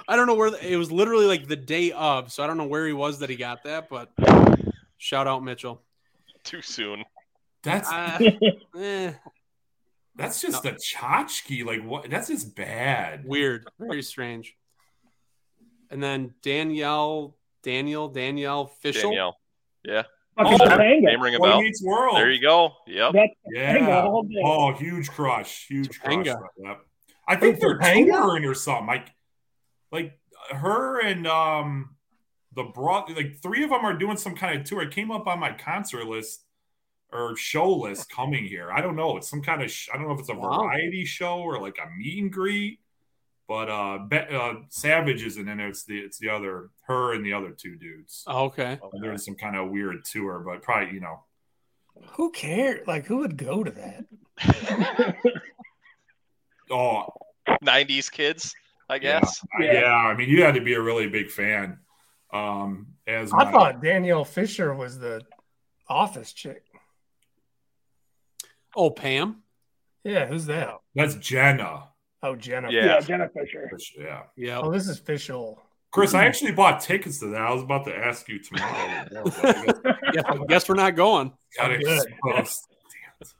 I 0.08 0.14
don't 0.16 0.26
know 0.28 0.34
where 0.36 0.50
the, 0.50 0.72
it 0.72 0.76
was. 0.76 0.92
Literally 0.92 1.26
like 1.26 1.48
the 1.48 1.56
day 1.56 1.90
of, 1.90 2.30
so 2.32 2.44
I 2.44 2.46
don't 2.46 2.56
know 2.58 2.66
where 2.66 2.86
he 2.86 2.92
was 2.92 3.18
that 3.18 3.28
he 3.30 3.34
got 3.36 3.64
that. 3.64 3.88
But 3.88 4.10
shout 4.98 5.26
out 5.26 5.42
Mitchell. 5.42 5.82
Too 6.44 6.62
soon. 6.62 7.04
That's 7.64 7.90
Uh, 7.90 8.18
eh, 8.78 9.12
that's 10.14 10.40
just 10.40 10.64
a 10.64 10.72
tchotchke. 10.76 11.64
Like 11.64 11.84
what? 11.84 12.08
That's 12.08 12.28
just 12.28 12.54
bad. 12.54 13.24
weird, 13.24 13.66
very 13.80 14.02
strange. 14.02 14.54
And 15.90 16.00
then 16.00 16.34
Danielle, 16.40 17.34
Daniel, 17.62 18.08
Danielle 18.08 18.66
Fishel. 18.66 19.10
Danielle. 19.10 19.36
Yeah. 19.84 20.02
Fucking 20.36 20.58
Oh, 20.62 20.76
Name 20.76 21.20
ring 21.20 21.34
a 21.34 21.38
bell. 21.40 21.62
World. 21.82 22.16
There 22.16 22.30
you 22.30 22.40
go. 22.40 22.72
Yep. 22.86 23.12
That's 23.12 23.32
Yeah. 23.52 23.78
Topanga 23.78 24.04
all 24.04 24.22
day. 24.22 24.42
Oh, 24.44 24.72
huge 24.72 25.10
crush. 25.10 25.66
Huge 25.68 26.00
crush. 26.00 26.26
Yep. 26.26 26.80
I 27.28 27.36
think 27.36 27.54
Wait, 27.54 27.60
they're 27.60 27.78
Topanga? 27.78 28.12
touring 28.12 28.44
or 28.44 28.54
something. 28.54 28.86
Like, 28.86 29.12
like 29.92 30.18
her 30.52 31.00
and 31.00 31.26
um 31.26 31.96
the 32.54 32.64
broad 32.64 33.10
like 33.14 33.36
three 33.42 33.62
of 33.62 33.70
them 33.70 33.84
are 33.84 33.94
doing 33.96 34.16
some 34.16 34.34
kind 34.34 34.58
of 34.58 34.66
tour. 34.66 34.82
It 34.82 34.90
came 34.92 35.10
up 35.10 35.26
on 35.26 35.38
my 35.38 35.52
concert 35.52 36.06
list 36.06 36.44
or 37.12 37.36
show 37.36 37.68
list 37.70 38.10
coming 38.10 38.44
here. 38.44 38.70
I 38.72 38.80
don't 38.80 38.96
know. 38.96 39.16
It's 39.16 39.28
some 39.28 39.42
kind 39.42 39.62
of 39.62 39.70
sh- 39.70 39.88
I 39.92 39.96
don't 39.96 40.06
know 40.08 40.14
if 40.14 40.20
it's 40.20 40.28
a 40.30 40.34
Wow. 40.34 40.58
variety 40.60 41.04
show 41.04 41.38
or 41.40 41.60
like 41.60 41.76
a 41.78 41.88
meet 41.96 42.22
and 42.22 42.32
greet. 42.32 42.79
But 43.50 43.68
uh, 43.68 43.98
Be- 44.06 44.16
uh 44.32 44.54
Savage 44.68 45.24
isn't 45.24 45.48
in 45.48 45.58
it. 45.58 45.68
It's 45.70 45.82
the 45.82 45.98
it's 45.98 46.18
the 46.18 46.28
other 46.28 46.70
her 46.86 47.14
and 47.14 47.26
the 47.26 47.32
other 47.32 47.50
two 47.50 47.74
dudes. 47.74 48.22
Oh, 48.28 48.44
okay. 48.44 48.78
And 48.92 49.02
They're 49.02 49.10
in 49.10 49.18
some 49.18 49.34
kind 49.34 49.56
of 49.56 49.70
weird 49.70 50.04
tour, 50.04 50.38
but 50.38 50.62
probably 50.62 50.94
you 50.94 51.00
know 51.00 51.24
Who 52.12 52.30
cares? 52.30 52.86
Like, 52.86 53.06
who 53.06 53.16
would 53.16 53.36
go 53.36 53.64
to 53.64 53.72
that? 53.72 55.16
oh 56.70 57.06
90s 57.64 58.08
kids, 58.12 58.54
I 58.88 58.94
Yeah. 58.94 59.00
guess. 59.20 59.44
yeah. 59.60 59.72
Yeah. 59.80 59.94
I 59.94 60.14
mean 60.16 60.28
you 60.28 60.44
had 60.44 60.54
to 60.54 60.60
be 60.60 60.74
a 60.74 60.80
really 60.80 61.08
big 61.08 61.28
fan. 61.32 61.80
Um, 62.32 62.86
as 63.08 63.32
I 63.32 63.44
my- 63.44 63.50
thought 63.50 63.82
Danielle 63.82 64.24
Fisher 64.24 64.72
was 64.72 65.00
the 65.00 65.22
office 65.88 66.32
chick. 66.32 66.64
Oh, 68.76 68.90
Pam. 68.90 69.42
Yeah, 70.04 70.26
who's 70.26 70.46
that? 70.46 70.76
that's 70.94 71.16
Jenna. 71.16 71.88
Oh, 72.22 72.36
Jennifer. 72.36 72.72
Yeah. 72.72 72.86
Yeah, 72.86 73.00
Jenna 73.00 73.28
Fischer. 73.28 73.70
Yeah, 73.98 74.22
Yeah. 74.36 74.58
Oh, 74.60 74.70
this 74.70 74.88
is 74.88 74.98
official. 74.98 75.62
Chris, 75.90 76.14
I 76.14 76.24
actually 76.26 76.52
bought 76.52 76.80
tickets 76.80 77.18
to 77.20 77.26
that. 77.28 77.40
I 77.40 77.52
was 77.52 77.62
about 77.62 77.84
to 77.86 77.96
ask 77.96 78.28
you 78.28 78.38
tomorrow. 78.38 79.06
Guess, 80.12 80.24
guess 80.48 80.68
we're 80.68 80.74
not 80.76 80.94
going. 80.94 81.32
Got 81.56 81.68
Good. 81.68 81.80
exposed. 81.82 82.68
Damn 82.92 83.12
it. 83.20 83.34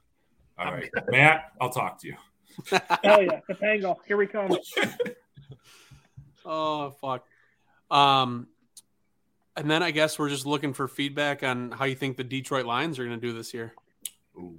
All 0.57 0.73
right, 0.73 0.89
Matt, 1.09 1.51
I'll 1.61 1.69
talk 1.69 1.99
to 2.01 2.07
you. 2.07 2.15
Hell 3.03 3.23
yeah, 3.23 3.39
Topanga. 3.49 3.95
Here 4.05 4.17
we 4.17 4.27
come. 4.27 4.57
Oh 6.43 6.89
fuck. 7.01 7.23
Um, 7.91 8.47
and 9.55 9.69
then 9.69 9.83
I 9.83 9.91
guess 9.91 10.17
we're 10.17 10.29
just 10.29 10.45
looking 10.45 10.73
for 10.73 10.87
feedback 10.87 11.43
on 11.43 11.71
how 11.71 11.85
you 11.85 11.93
think 11.95 12.17
the 12.17 12.23
Detroit 12.23 12.65
Lions 12.65 12.97
are 12.97 13.05
going 13.05 13.19
to 13.19 13.25
do 13.27 13.31
this 13.33 13.53
year. 13.53 13.73
Ooh. 14.37 14.57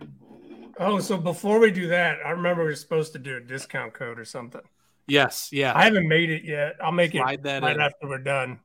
Oh, 0.84 0.98
so 1.00 1.16
before 1.16 1.59
we 1.59 1.70
do 1.70 1.88
that, 1.88 2.18
I 2.24 2.30
remember 2.30 2.62
we 2.62 2.70
were 2.70 2.74
supposed 2.76 3.12
to 3.14 3.18
do 3.18 3.36
a 3.36 3.40
discount 3.40 3.92
code 3.94 4.18
or 4.18 4.24
something. 4.24 4.60
Yes. 5.06 5.48
Yeah. 5.52 5.72
I 5.74 5.84
haven't 5.84 6.09
made 6.09 6.30
it 6.30 6.44
yet. 6.44 6.76
I'll 6.82 6.92
make 6.92 7.12
Slide 7.12 7.34
it 7.40 7.42
that 7.44 7.62
right 7.62 7.74
in. 7.76 7.80
after 7.82 8.09
we're 8.09 8.18
done. 8.18 8.60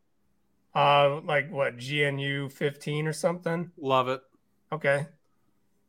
Uh, 0.76 1.22
like 1.22 1.52
what 1.52 1.76
GNU 1.78 2.50
fifteen 2.50 3.08
or 3.08 3.14
something. 3.14 3.72
Love 3.80 4.10
it. 4.10 4.22
Okay, 4.72 5.08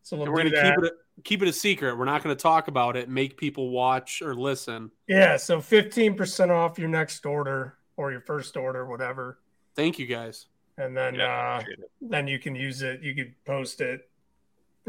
so 0.02 0.16
we'll 0.16 0.30
we're 0.32 0.44
do 0.44 0.50
going 0.50 0.52
to 0.52 0.56
that. 0.62 0.74
keep 0.76 0.84
it 0.84 0.92
a, 0.92 1.22
keep 1.22 1.42
it 1.42 1.48
a 1.48 1.52
secret. 1.52 1.98
We're 1.98 2.04
not 2.06 2.22
going 2.22 2.34
to 2.34 2.40
talk 2.40 2.68
about 2.68 2.96
it. 2.96 3.08
Make 3.08 3.36
people 3.36 3.68
watch 3.70 4.22
or 4.22 4.34
listen. 4.34 4.90
Yeah, 5.06 5.36
so 5.36 5.60
fifteen 5.60 6.14
percent 6.14 6.50
off 6.50 6.78
your 6.78 6.88
next 6.88 7.26
order 7.26 7.76
or 7.98 8.12
your 8.12 8.20
first 8.22 8.56
order, 8.56 8.86
whatever, 8.86 9.40
Thank 9.74 9.98
you 9.98 10.06
guys. 10.06 10.46
and 10.78 10.96
then 10.96 11.16
Yeah, 11.16 11.60
uh, 11.60 11.62
then 12.00 12.26
you 12.28 12.38
can 12.38 12.54
use 12.54 12.80
it. 12.82 13.02
You 13.02 13.14
could 13.14 13.34
post 13.44 13.80
it 13.82 14.08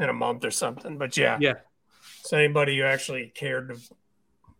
in 0.01 0.09
a 0.09 0.13
month 0.13 0.45
or 0.45 0.51
something. 0.51 0.97
But 0.97 1.15
yeah, 1.17 1.37
Yeah. 1.41 1.55
So 2.23 2.37
anybody 2.37 2.77
who 2.77 2.83
actually 2.83 3.31
cared 3.35 3.69
to 3.69 3.79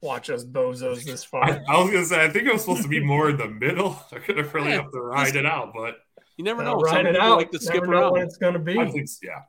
watch 0.02 0.30
us 0.30 0.44
bozos 0.45 1.03
this 1.03 1.24
far, 1.24 1.44
I 1.68 1.82
was 1.82 1.91
gonna 1.91 2.06
say 2.06 2.24
I 2.24 2.30
think 2.30 2.48
it 2.48 2.53
was 2.53 2.61
supposed 2.61 2.84
to 2.84 2.88
be 2.90 2.99
more 3.03 3.30
in 3.30 3.38
the 3.38 3.48
middle. 3.49 4.02
I 4.11 4.20
could 4.20 4.38
have 4.38 4.53
really 4.53 4.70
Yeah, 4.70 4.82
have 4.84 4.91
to 4.91 5.02
ride 5.02 5.36
it 5.36 5.45
out, 5.45 5.74
but 5.74 5.98
You 6.38 6.44
never 6.44 6.64
I'll 6.64 6.78
know. 6.80 6.86
Some 6.86 6.95
ride 6.95 7.06
it 7.06 7.16
out. 7.18 7.38
like 7.38 7.52
to 7.52 7.60
skip 7.60 7.76
Never 7.82 7.88
know 7.88 7.99
around. 8.02 8.11
when 8.14 8.22
it's 8.24 8.38
going 8.38 8.53
to 8.53 8.60
be. 8.60 8.80
I 8.80 8.90
think 8.90 9.07
yeah. 9.24 9.41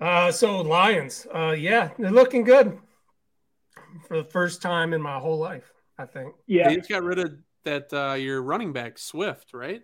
Uh, 0.00 0.30
so 0.30 0.60
Lions, 0.60 1.26
uh, 1.34 1.50
yeah, 1.58 1.90
they're 1.98 2.10
looking 2.12 2.44
good 2.44 2.78
for 4.06 4.16
the 4.18 4.24
first 4.24 4.62
time 4.62 4.92
in 4.92 5.02
my 5.02 5.18
whole 5.18 5.38
life. 5.38 5.72
I 5.98 6.06
think. 6.06 6.34
Yeah, 6.46 6.68
They 6.68 6.76
just 6.76 6.88
got 6.88 7.02
rid 7.02 7.18
of 7.18 7.32
that. 7.64 7.92
Uh, 7.92 8.14
your 8.14 8.40
running 8.42 8.72
back 8.72 8.98
Swift, 8.98 9.52
right? 9.52 9.82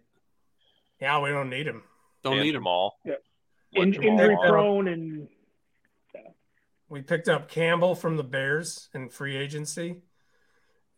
Yeah, 1.00 1.20
we 1.20 1.30
don't 1.30 1.50
need 1.50 1.66
him. 1.66 1.82
Don't 2.24 2.34
And 2.34 2.42
need 2.42 2.54
them 2.54 2.66
all. 2.66 2.98
Yeah. 3.04 3.14
In, 3.72 3.94
injury 3.94 4.36
prone 4.40 4.88
and 4.88 5.28
we 6.88 7.02
picked 7.02 7.28
up 7.28 7.48
Campbell 7.48 7.94
from 7.94 8.16
the 8.16 8.22
Bears 8.22 8.88
in 8.94 9.08
free 9.08 9.36
agency, 9.36 9.96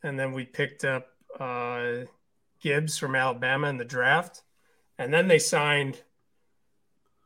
and 0.03 0.19
then 0.19 0.33
we 0.33 0.45
picked 0.45 0.85
up 0.85 1.09
uh, 1.41 2.05
Gibbs 2.61 2.99
from 2.99 3.15
Alabama 3.15 3.69
in 3.69 3.79
the 3.79 3.85
draft, 3.85 4.43
and 4.99 5.13
then 5.13 5.29
they 5.29 5.39
signed 5.39 6.03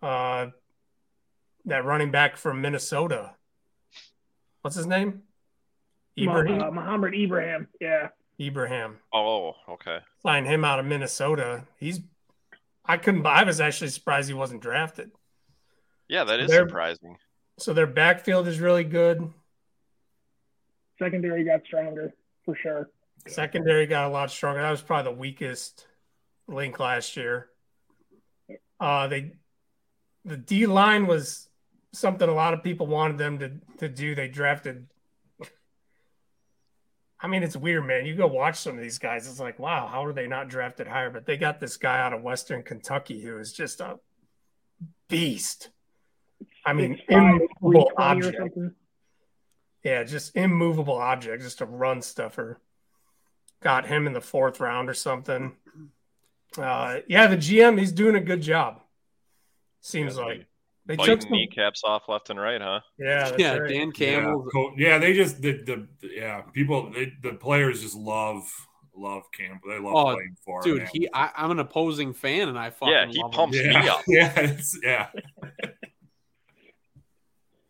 uh, 0.03 0.47
that 1.65 1.85
running 1.85 2.11
back 2.11 2.37
from 2.37 2.61
Minnesota. 2.61 3.35
What's 4.63 4.77
his 4.77 4.87
name? 4.87 5.23
Ibrahim. 6.19 6.63
Uh, 6.63 6.71
Mohamed 6.71 7.15
Ibrahim. 7.15 7.69
Yeah. 7.81 8.09
Ibrahim. 8.41 8.99
Oh, 9.13 9.55
okay. 9.69 9.99
Signed 10.23 10.47
him 10.47 10.65
out 10.65 10.79
of 10.79 10.87
Minnesota. 10.87 11.65
He's. 11.79 12.01
I 12.85 12.97
couldn't. 12.97 13.25
I 13.27 13.45
was 13.45 13.61
actually 13.61 13.89
surprised 13.91 14.29
he 14.29 14.35
wasn't 14.35 14.63
drafted. 14.63 15.11
Yeah, 16.09 16.25
that 16.25 16.41
is 16.41 16.51
They're- 16.51 16.67
surprising. 16.69 17.17
So 17.59 17.73
their 17.75 17.87
backfield 17.87 18.49
is 18.49 18.59
really 18.59 18.85
good. 18.85 19.33
Secondary 20.99 21.45
got 21.45 21.65
stronger 21.65 22.13
for 22.45 22.55
sure. 22.57 22.91
Secondary 23.27 23.87
got 23.87 24.07
a 24.07 24.09
lot 24.11 24.31
stronger. 24.31 24.63
That 24.63 24.71
was 24.71 24.81
probably 24.83 25.13
the 25.13 25.19
weakest 25.19 25.87
link 26.49 26.79
last 26.81 27.17
year. 27.17 27.49
Uh, 28.79 29.09
they 29.09 29.33
the 30.25 30.37
D 30.39 30.67
line 30.67 31.07
was 31.07 31.49
something 31.93 32.29
a 32.29 32.33
lot 32.35 32.55
of 32.55 32.63
people 32.63 32.87
wanted 32.87 33.19
them 33.19 33.39
to 33.39 33.53
to 33.79 33.89
do. 33.89 34.15
They 34.15 34.29
drafted. 34.29 34.87
I 37.23 37.27
mean, 37.27 37.43
it's 37.43 37.57
weird, 37.57 37.87
man. 37.87 38.07
You 38.07 38.15
go 38.15 38.27
watch 38.27 38.59
some 38.59 38.77
of 38.77 38.83
these 38.83 38.99
guys. 38.99 39.29
It's 39.29 39.41
like, 39.41 39.59
wow, 39.59 39.87
how 39.87 40.05
are 40.07 40.13
they 40.13 40.27
not 40.27 40.49
drafted 40.49 40.87
higher? 40.87 41.11
But 41.11 41.27
they 41.27 41.37
got 41.37 41.61
this 41.61 41.77
guy 41.77 42.01
out 42.01 42.15
of 42.15 42.23
Western 42.23 42.63
Kentucky 42.63 43.21
who 43.21 43.39
is 43.39 43.53
just 43.53 43.81
a 43.81 43.99
beast. 45.09 45.69
I 46.65 46.73
mean, 46.73 47.01
immovable 47.09 47.93
object. 47.97 48.57
Yeah, 49.85 50.05
just 50.05 50.37
immovable 50.37 50.97
object, 50.97 51.43
just 51.43 51.61
a 51.61 51.67
run 51.67 52.03
stuffer. 52.03 52.61
Got 53.63 53.87
him 53.87 54.07
in 54.07 54.15
the 54.15 54.21
fourth 54.21 54.61
round 54.61 54.89
or 54.89 54.95
something. 54.95 55.53
Uh, 56.57 57.01
yeah, 57.07 57.27
the 57.27 57.37
GM 57.37 57.79
he's 57.79 57.93
doing 57.93 58.17
a 58.17 58.21
good 58.21 58.43
job. 58.43 58.81
Seems 59.81 60.17
Yeah, 60.17 60.25
like 60.25 60.47
they 60.91 60.97
Biting 60.97 61.19
took 61.19 61.23
some, 61.23 61.31
kneecaps 61.31 61.83
off 61.85 62.09
left 62.09 62.31
and 62.31 62.41
right, 62.41 62.61
huh? 62.61 62.81
yeah, 62.99 63.31
that's 63.31 63.39
yeah, 63.39 63.59
right. 63.59 63.69
Dan 63.69 63.93
Yeah, 63.97 64.23
Campbell. 64.25 64.49
co- 64.53 64.75
yeah, 64.77 64.99
they 64.99 65.13
just 65.13 65.41
the, 65.41 65.53
the 65.53 65.87
yeah 66.03 66.41
people 66.53 66.91
they, 66.91 67.13
the 67.23 67.35
players 67.35 67.81
just 67.81 67.95
love 67.95 68.43
love 68.97 69.23
Campbell. 69.33 69.69
They 69.71 69.79
love 69.79 69.95
Oh, 69.95 70.15
playing 70.15 70.35
for 70.45 70.67
him. 70.67 70.79
Dude, 70.79 70.89
he 70.93 71.09
I, 71.15 71.31
I'm 71.37 71.53
an 71.53 71.61
opposing 71.61 72.13
fan 72.13 72.49
and 72.49 72.59
I 72.59 72.71
fucking 72.71 72.93
Yeah, 72.93 73.07
he 73.07 73.23
love 73.23 73.31
him. 73.31 73.37
pumps 73.37 73.57
me 73.57 73.71
yeah, 73.71 73.93
up. 73.93 74.03
yeah, 74.09 74.33
it's, 74.41 74.79
yeah. 74.83 75.07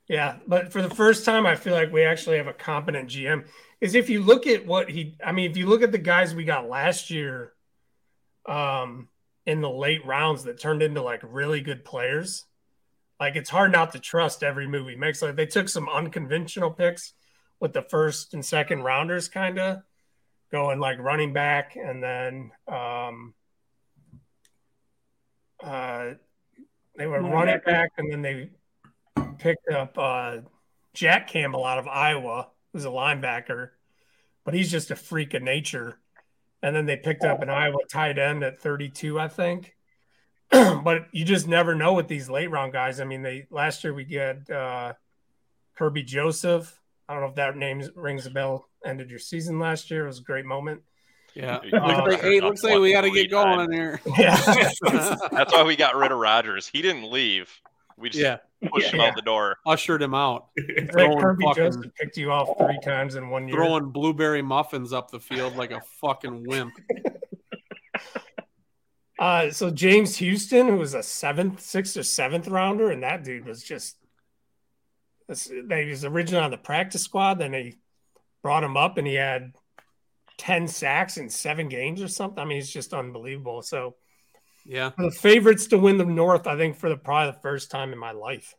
Yeah, 0.08 0.38
but 0.44 0.72
for 0.72 0.82
the 0.82 0.92
first 0.92 1.24
time, 1.24 1.46
I 1.46 1.54
feel 1.54 1.72
like 1.72 1.92
we 1.92 2.02
actually 2.02 2.38
have 2.38 2.48
a 2.48 2.52
competent 2.52 3.10
GM. 3.10 3.44
Is 3.80 3.94
if 3.94 4.10
you 4.10 4.24
look 4.24 4.48
at 4.48 4.66
what 4.66 4.90
he, 4.90 5.16
I 5.24 5.30
mean, 5.30 5.48
if 5.48 5.56
you 5.56 5.66
look 5.66 5.82
at 5.82 5.92
the 5.92 5.98
guys 5.98 6.34
we 6.34 6.42
got 6.42 6.68
last 6.68 7.10
year, 7.10 7.52
um, 8.44 9.08
in 9.46 9.60
the 9.60 9.70
late 9.70 10.04
rounds 10.04 10.42
that 10.44 10.58
turned 10.58 10.82
into 10.82 11.00
like 11.00 11.20
really 11.22 11.60
good 11.60 11.84
players, 11.84 12.44
like 13.20 13.36
it's 13.36 13.50
hard 13.50 13.70
not 13.70 13.92
to 13.92 14.00
trust 14.00 14.42
every 14.42 14.66
move 14.66 14.88
he 14.88 14.96
makes. 14.96 15.20
Like 15.20 15.36
they 15.36 15.46
took 15.46 15.68
some 15.68 15.88
unconventional 15.88 16.70
picks 16.70 17.12
with 17.60 17.74
the 17.74 17.82
first 17.82 18.32
and 18.32 18.44
second 18.44 18.82
rounders, 18.82 19.28
kind 19.28 19.58
of 19.58 19.82
going 20.50 20.80
like 20.80 20.98
running 20.98 21.34
back, 21.34 21.76
and 21.76 22.02
then 22.02 22.50
um, 22.66 23.34
uh, 25.62 26.12
they 26.96 27.06
were 27.06 27.20
running 27.20 27.60
back, 27.64 27.90
and 27.98 28.10
then 28.10 28.22
they 28.22 28.50
picked 29.38 29.68
up 29.68 29.96
uh, 29.98 30.38
Jack 30.94 31.28
Campbell 31.28 31.64
out 31.64 31.78
of 31.78 31.86
Iowa, 31.86 32.48
who's 32.72 32.86
a 32.86 32.88
linebacker, 32.88 33.70
but 34.44 34.54
he's 34.54 34.70
just 34.70 34.90
a 34.90 34.96
freak 34.96 35.34
of 35.34 35.42
nature. 35.42 35.98
And 36.62 36.76
then 36.76 36.86
they 36.86 36.96
picked 36.96 37.24
up 37.24 37.40
an 37.40 37.48
Iowa 37.48 37.78
tight 37.90 38.18
end 38.18 38.42
at 38.42 38.60
32, 38.60 39.18
I 39.18 39.28
think. 39.28 39.74
but 40.84 41.06
you 41.12 41.24
just 41.24 41.46
never 41.46 41.74
know 41.74 41.92
with 41.94 42.08
these 42.08 42.28
late 42.30 42.50
round 42.50 42.72
guys. 42.72 43.00
I 43.00 43.04
mean, 43.04 43.22
they 43.22 43.46
last 43.50 43.84
year 43.84 43.94
we 43.94 44.04
get 44.04 44.48
uh, 44.50 44.94
Kerby 45.78 46.04
Joseph. 46.04 46.78
I 47.08 47.12
don't 47.14 47.22
know 47.22 47.28
if 47.28 47.34
that 47.36 47.56
name 47.56 47.82
rings 47.94 48.26
a 48.26 48.30
bell. 48.30 48.68
Ended 48.84 49.10
your 49.10 49.18
season 49.18 49.58
last 49.58 49.90
year. 49.90 50.04
It 50.04 50.08
was 50.08 50.20
a 50.20 50.22
great 50.22 50.44
moment. 50.46 50.82
Yeah. 51.34 51.58
Looks 51.62 51.72
Uh, 51.74 52.04
like, 52.08 52.20
hey, 52.22 52.40
looks 52.40 52.62
like 52.64 52.78
we 52.78 52.92
got 52.92 53.02
to 53.02 53.10
get 53.10 53.30
going 53.30 53.58
times. 53.58 53.68
in 53.68 53.72
here. 53.74 54.00
Yeah. 54.18 54.36
That's 55.30 55.52
why 55.52 55.62
we 55.64 55.76
got 55.76 55.94
rid 55.96 56.10
of 56.12 56.18
Rodgers. 56.18 56.66
He 56.66 56.82
didn't 56.82 57.10
leave. 57.10 57.50
We 57.96 58.08
just 58.10 58.22
Yeah. 58.22 58.38
pushed 58.72 58.92
him 58.92 59.00
out 59.00 59.14
the 59.14 59.22
door. 59.22 59.58
Ushered 59.66 60.02
him 60.02 60.14
out. 60.14 60.46
Like 60.58 61.10
Kerby 61.10 61.42
fucking- 61.44 61.54
Joseph 61.64 61.94
picked 62.00 62.16
you 62.16 62.32
off 62.32 62.48
three 62.58 62.78
times 62.82 63.14
in 63.16 63.28
one 63.28 63.46
year. 63.46 63.56
Throwing 63.56 63.90
blueberry 63.90 64.42
muffins 64.42 64.92
up 64.92 65.10
the 65.10 65.20
field 65.20 65.56
like 65.56 65.70
a 65.70 65.80
fucking 66.00 66.44
wimp. 66.48 66.72
Uh, 69.20 69.50
so 69.50 69.70
James 69.70 70.16
Houston, 70.16 70.66
who 70.66 70.76
was 70.76 70.94
a 70.94 71.02
seventh, 71.02 71.60
sixth 71.60 71.94
or 71.96 72.02
seventh 72.02 72.48
rounder, 72.48 72.90
and 72.90 73.02
that 73.02 73.22
dude 73.22 73.44
was 73.44 73.62
just 73.62 73.96
they 75.28 75.84
he 75.84 75.90
was 75.90 76.04
originally 76.06 76.42
on 76.42 76.50
the 76.50 76.56
practice 76.56 77.02
squad. 77.04 77.34
Then 77.34 77.52
they 77.52 77.76
brought 78.42 78.64
him 78.64 78.78
up, 78.78 78.96
and 78.96 79.06
he 79.06 79.14
had 79.14 79.52
ten 80.38 80.66
sacks 80.66 81.18
in 81.18 81.28
seven 81.28 81.68
games 81.68 82.00
or 82.00 82.08
something. 82.08 82.38
I 82.38 82.46
mean, 82.46 82.56
he's 82.56 82.72
just 82.72 82.94
unbelievable. 82.94 83.60
So 83.60 83.96
Yeah. 84.64 84.92
the 84.96 85.10
favorites 85.10 85.66
to 85.68 85.78
win 85.78 85.98
the 85.98 86.06
North, 86.06 86.46
I 86.46 86.56
think, 86.56 86.76
for 86.76 86.88
the 86.88 86.96
probably 86.96 87.32
the 87.32 87.40
first 87.40 87.70
time 87.70 87.92
in 87.92 87.98
my 87.98 88.12
life. 88.12 88.54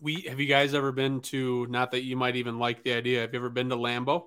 We 0.00 0.22
have 0.22 0.38
you 0.38 0.46
guys 0.46 0.74
ever 0.74 0.92
been 0.92 1.22
to 1.22 1.66
not 1.66 1.90
that 1.90 2.04
you 2.04 2.16
might 2.16 2.36
even 2.36 2.60
like 2.60 2.84
the 2.84 2.92
idea. 2.92 3.22
Have 3.22 3.32
you 3.34 3.40
ever 3.40 3.50
been 3.50 3.70
to 3.70 3.76
Lambeau? 3.76 4.26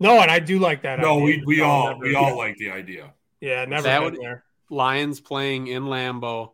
No, 0.00 0.20
and 0.20 0.30
I 0.30 0.38
do 0.40 0.58
like 0.58 0.82
that. 0.82 0.98
no, 1.00 1.14
idea. 1.22 1.24
we 1.24 1.44
we 1.46 1.56
No, 1.58 1.64
all 1.64 1.98
we 1.98 2.14
all 2.14 2.36
like 2.36 2.56
the 2.58 2.70
idea. 2.70 3.12
yeah, 3.40 3.64
never 3.64 3.82
That 3.82 4.00
been 4.00 4.12
would- 4.12 4.20
there. 4.20 4.44
Lions 4.70 5.20
playing 5.20 5.66
in 5.68 5.84
Lambeau. 5.84 6.52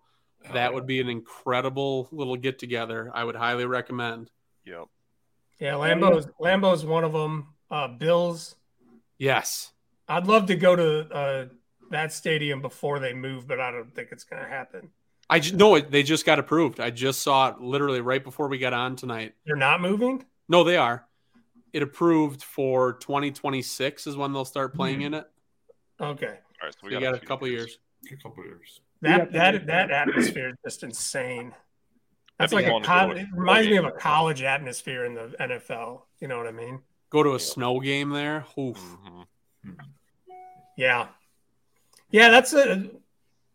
That 0.52 0.70
Uh, 0.70 0.74
would 0.74 0.86
be 0.86 1.00
an 1.00 1.08
incredible 1.08 2.08
little 2.12 2.36
get 2.36 2.58
together. 2.58 3.10
I 3.14 3.24
would 3.24 3.36
highly 3.36 3.66
recommend. 3.66 4.30
Yep. 4.64 4.86
Yeah, 5.58 5.72
Lambeau's 5.74 6.26
Lambeau's 6.40 6.84
one 6.84 7.04
of 7.04 7.12
them. 7.12 7.54
Uh, 7.70 7.88
Bills. 7.88 8.56
Yes. 9.18 9.72
I'd 10.08 10.26
love 10.26 10.46
to 10.46 10.56
go 10.56 10.74
to 10.74 11.14
uh, 11.14 11.46
that 11.90 12.12
stadium 12.12 12.60
before 12.62 12.98
they 12.98 13.12
move, 13.14 13.46
but 13.46 13.60
I 13.60 13.70
don't 13.70 13.94
think 13.94 14.08
it's 14.12 14.24
going 14.24 14.42
to 14.42 14.48
happen. 14.48 14.90
I 15.28 15.38
just 15.38 15.54
no, 15.54 15.76
it, 15.76 15.90
they 15.92 16.02
just 16.02 16.26
got 16.26 16.38
approved. 16.40 16.80
I 16.80 16.90
just 16.90 17.22
saw 17.22 17.50
it 17.50 17.60
literally 17.60 18.00
right 18.00 18.22
before 18.24 18.48
we 18.48 18.58
got 18.58 18.72
on 18.72 18.96
tonight. 18.96 19.34
You're 19.44 19.56
not 19.56 19.80
moving? 19.80 20.24
No, 20.48 20.64
they 20.64 20.76
are. 20.76 21.06
It 21.72 21.82
approved 21.82 22.42
for 22.42 22.94
2026 22.94 24.06
is 24.06 24.16
when 24.16 24.32
they'll 24.32 24.44
start 24.44 24.74
playing 24.74 25.02
in 25.02 25.14
it. 25.14 25.26
Okay. 26.00 26.26
All 26.26 26.32
right. 26.62 26.72
So 26.74 26.78
So 26.82 26.86
we 26.88 26.94
you 26.94 27.00
got 27.00 27.14
a 27.14 27.18
few 27.18 27.28
couple 27.28 27.48
years. 27.48 27.78
A 28.10 28.16
couple 28.16 28.44
years. 28.44 28.80
That 29.02 29.32
that 29.32 29.66
that 29.66 29.90
atmosphere 29.90 30.48
is 30.50 30.56
just 30.64 30.82
insane. 30.82 31.54
That's 32.38 32.52
like 32.52 32.64
a 32.64 32.68
willing 32.68 32.82
to 32.82 32.88
go 32.88 32.94
college. 32.94 33.18
It 33.18 33.28
reminds 33.34 33.68
me 33.70 33.76
of 33.76 33.84
a 33.84 33.90
college 33.92 34.42
atmosphere 34.42 35.04
in 35.04 35.14
the 35.14 35.34
NFL. 35.40 36.02
You 36.20 36.28
know 36.28 36.38
what 36.38 36.46
I 36.46 36.52
mean? 36.52 36.80
Go 37.10 37.22
to 37.22 37.34
a 37.34 37.40
snow 37.40 37.80
game 37.80 38.10
there. 38.10 38.44
Oof. 38.58 38.78
Mhm. 39.64 39.76
Yeah, 40.76 41.08
yeah. 42.10 42.30
That's 42.30 42.52
a. 42.54 42.90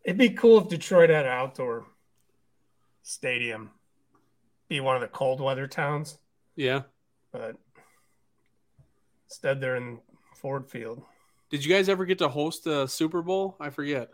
It'd 0.04 0.18
be 0.18 0.30
cool 0.30 0.60
if 0.60 0.68
Detroit 0.68 1.10
had 1.10 1.26
an 1.26 1.32
outdoor 1.32 1.86
stadium. 3.02 3.70
Be 4.68 4.80
one 4.80 4.94
of 4.96 5.00
the 5.02 5.08
cold 5.08 5.40
weather 5.40 5.66
towns, 5.66 6.18
Yeah. 6.56 6.82
but 7.32 7.56
instead 9.28 9.60
they're 9.60 9.76
in 9.76 9.98
Ford 10.36 10.68
Field. 10.70 11.02
Did 11.50 11.64
you 11.64 11.72
guys 11.74 11.88
ever 11.88 12.04
get 12.04 12.18
to 12.18 12.28
host 12.28 12.66
a 12.66 12.88
Super 12.88 13.22
Bowl? 13.22 13.56
I 13.60 13.70
forget. 13.70 14.08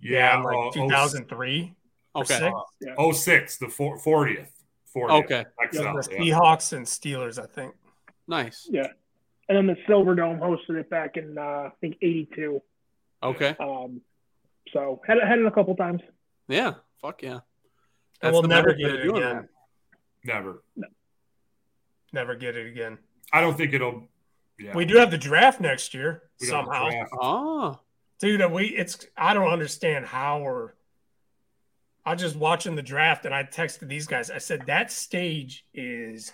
Yeah, 0.00 0.36
Yeah, 0.38 0.42
like 0.42 0.56
uh, 0.68 0.70
2003. 0.72 1.74
or 2.14 2.22
Okay. 2.22 2.38
six. 2.38 2.94
Oh 2.98 3.12
six, 3.12 3.56
the 3.58 3.68
four- 3.68 3.98
40th. 3.98 4.48
40th. 4.94 5.24
Okay. 5.24 5.44
XL, 5.72 5.78
the 5.82 6.08
yeah. 6.12 6.18
Seahawks 6.38 6.72
and 6.72 6.86
Steelers, 6.86 7.42
I 7.42 7.46
think. 7.46 7.74
Nice. 8.28 8.68
Yeah. 8.70 8.88
And 9.48 9.56
then 9.58 9.66
the 9.66 9.76
Silverdome 9.92 10.38
hosted 10.40 10.76
it 10.80 10.88
back 10.88 11.16
in 11.16 11.36
uh, 11.36 11.40
I 11.40 11.70
think 11.80 11.96
'82. 12.00 12.62
Okay. 13.22 13.56
Um, 13.60 14.00
so 14.72 15.02
had 15.06 15.18
it 15.18 15.26
had 15.26 15.38
it 15.38 15.46
a 15.46 15.50
couple 15.50 15.74
times. 15.76 16.00
Yeah. 16.48 16.74
Fuck 17.02 17.22
yeah. 17.22 17.40
And 18.22 18.32
we'll 18.32 18.42
the 18.42 18.48
never 18.48 18.72
get 18.72 18.94
it 18.94 19.08
again. 19.10 19.20
that. 19.20 19.48
Never. 20.24 20.62
Never 22.12 22.34
get 22.36 22.56
it 22.56 22.66
again. 22.68 22.98
I 23.32 23.40
don't 23.40 23.56
think 23.56 23.74
it'll. 23.74 24.08
Yeah. 24.58 24.74
We 24.74 24.84
do 24.84 24.96
have 24.96 25.10
the 25.10 25.18
draft 25.18 25.60
next 25.60 25.94
year 25.94 26.22
We 26.40 26.46
somehow. 26.46 26.90
Oh. 27.20 27.80
dude. 28.20 28.40
Uh, 28.42 28.48
we 28.48 28.66
it's 28.66 29.06
I 29.16 29.34
don't 29.34 29.50
understand 29.50 30.06
how 30.06 30.40
or. 30.40 30.74
I 32.06 32.12
was 32.12 32.20
just 32.20 32.36
watching 32.36 32.76
the 32.76 32.82
draft 32.82 33.24
and 33.24 33.34
I 33.34 33.44
texted 33.44 33.88
these 33.88 34.06
guys. 34.06 34.30
I 34.30 34.36
said 34.36 34.66
that 34.66 34.92
stage 34.92 35.64
is 35.72 36.32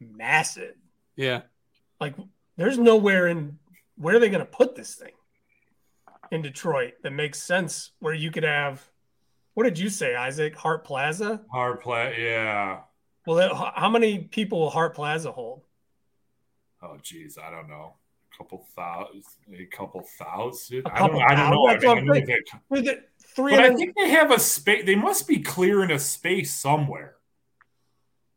massive. 0.00 0.74
Yeah. 1.14 1.42
Like 2.00 2.16
there's 2.56 2.76
nowhere 2.76 3.28
in 3.28 3.58
where 3.96 4.16
are 4.16 4.18
they 4.18 4.28
going 4.30 4.40
to 4.40 4.44
put 4.44 4.74
this 4.74 4.96
thing 4.96 5.12
in 6.32 6.42
Detroit 6.42 6.94
that 7.02 7.12
makes 7.12 7.40
sense 7.40 7.92
where 8.00 8.14
you 8.14 8.32
could 8.32 8.42
have 8.42 8.84
What 9.54 9.62
did 9.62 9.78
you 9.78 9.88
say, 9.90 10.16
Isaac? 10.16 10.56
Hart 10.56 10.84
Plaza? 10.84 11.40
Hard 11.52 11.80
play, 11.80 12.16
yeah. 12.18 12.80
Well, 13.26 13.72
how 13.76 13.88
many 13.88 14.18
people 14.18 14.58
will 14.58 14.70
Hart 14.70 14.94
Plaza 14.96 15.30
hold? 15.30 15.62
Oh, 16.82 16.96
geez, 17.02 17.38
I 17.42 17.50
don't 17.50 17.68
know. 17.68 17.94
A 18.32 18.36
couple 18.36 18.66
thousand, 18.76 19.22
a 19.58 19.64
couple 19.66 20.02
thousand. 20.18 20.82
A 20.86 20.92
I 20.94 20.98
don't, 20.98 21.08
couple 21.10 21.22
I 21.22 21.34
don't 21.34 21.50
know. 21.50 21.66
I 21.66 21.78
thousand, 21.78 21.86
mean, 21.86 21.90
I 21.90 22.18
know 22.18 22.20
I'm 22.20 22.26
they- 22.26 22.42
With 22.68 22.86
it, 22.88 23.08
three 23.34 23.52
but 23.56 23.60
I 23.64 23.74
think 23.74 23.94
they 23.96 24.10
have 24.10 24.30
a 24.30 24.38
space. 24.38 24.84
They 24.84 24.94
must 24.96 25.26
be 25.26 25.38
clearing 25.40 25.90
a 25.90 25.98
space 25.98 26.54
somewhere. 26.54 27.14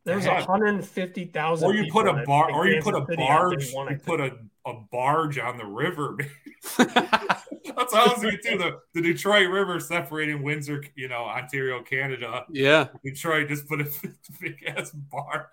There's 0.04 0.24
Yeah. 0.24 0.38
150,000. 0.46 1.68
Or 1.68 1.74
you 1.74 1.92
put 1.92 2.08
a 2.08 2.24
bar, 2.26 2.50
or 2.52 2.66
you 2.66 2.80
put 2.82 2.94
a 2.94 3.04
Kansas 3.04 3.08
City 3.10 3.22
on 3.22 3.26
day 3.26 3.26
barge. 3.26 3.66
You 3.72 3.88
think. 3.88 4.04
put 4.06 4.20
a, 4.20 4.36
a 4.66 4.74
barge 4.90 5.38
on 5.38 5.58
the 5.58 5.66
river. 5.66 6.16
That's 6.78 7.94
how 7.94 8.06
I 8.06 8.12
was 8.14 8.20
thinking 8.20 8.38
too. 8.42 8.58
The, 8.58 8.78
the 8.94 9.02
Detroit 9.02 9.48
River 9.50 9.78
separating 9.78 10.42
Windsor, 10.42 10.82
you 10.94 11.08
know, 11.08 11.24
Ontario, 11.24 11.82
Canada. 11.82 12.44
yeah. 12.50 12.88
Detroit 13.04 13.48
just 13.48 13.68
put 13.68 13.82
a 13.82 13.88
big 14.40 14.64
ass 14.66 14.90
barge 14.92 15.46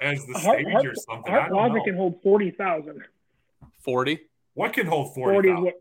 as 0.00 0.24
the 0.26 0.38
Hart, 0.38 0.60
stage 0.60 0.72
Hart, 0.72 0.86
or 0.86 0.94
something. 0.94 1.32
I 1.32 1.36
Hart 1.38 1.50
don't 1.50 1.58
Plaza 1.58 1.74
know. 1.78 1.84
can 1.84 1.96
hold 1.96 2.22
forty 2.22 2.50
thousand. 2.50 3.02
40. 3.80 4.20
What 4.54 4.72
can 4.72 4.86
hold 4.86 5.14
Forty 5.14 5.34
forty 5.34 5.48
is 5.48 5.54
thousand? 5.54 5.72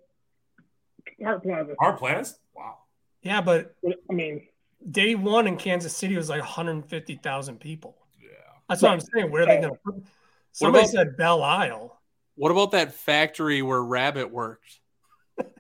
what 1.18 1.28
Hart 1.28 1.44
Plaza. 1.44 1.76
Our 1.80 1.98
plans? 1.98 2.40
Wow. 2.56 2.78
Yeah, 3.22 3.42
but 3.42 3.76
I 4.10 4.14
mean, 4.14 4.48
day 4.90 5.14
one 5.16 5.46
in 5.48 5.58
Kansas 5.58 5.96
City 5.96 6.16
was 6.18 6.30
like 6.30 6.40
150,000 6.40 7.60
people. 7.60 7.96
Yeah. 8.20 8.30
That's 8.70 8.82
what 8.82 8.92
I'm 8.92 9.00
saying. 9.02 9.30
Where 9.32 9.44
are 9.44 9.46
they 9.46 9.62
going 9.62 9.74
to 9.74 9.80
put? 9.86 9.96
Somebody 10.52 10.86
about- 10.86 10.92
said 10.92 11.18
Belle 11.18 11.44
Isle. 11.44 12.00
What 12.36 12.52
about 12.52 12.72
that 12.72 12.94
factory 12.96 13.62
where 13.62 13.84
Rabbit 13.84 14.32
worked? 14.32 14.80
Looked 15.38 15.60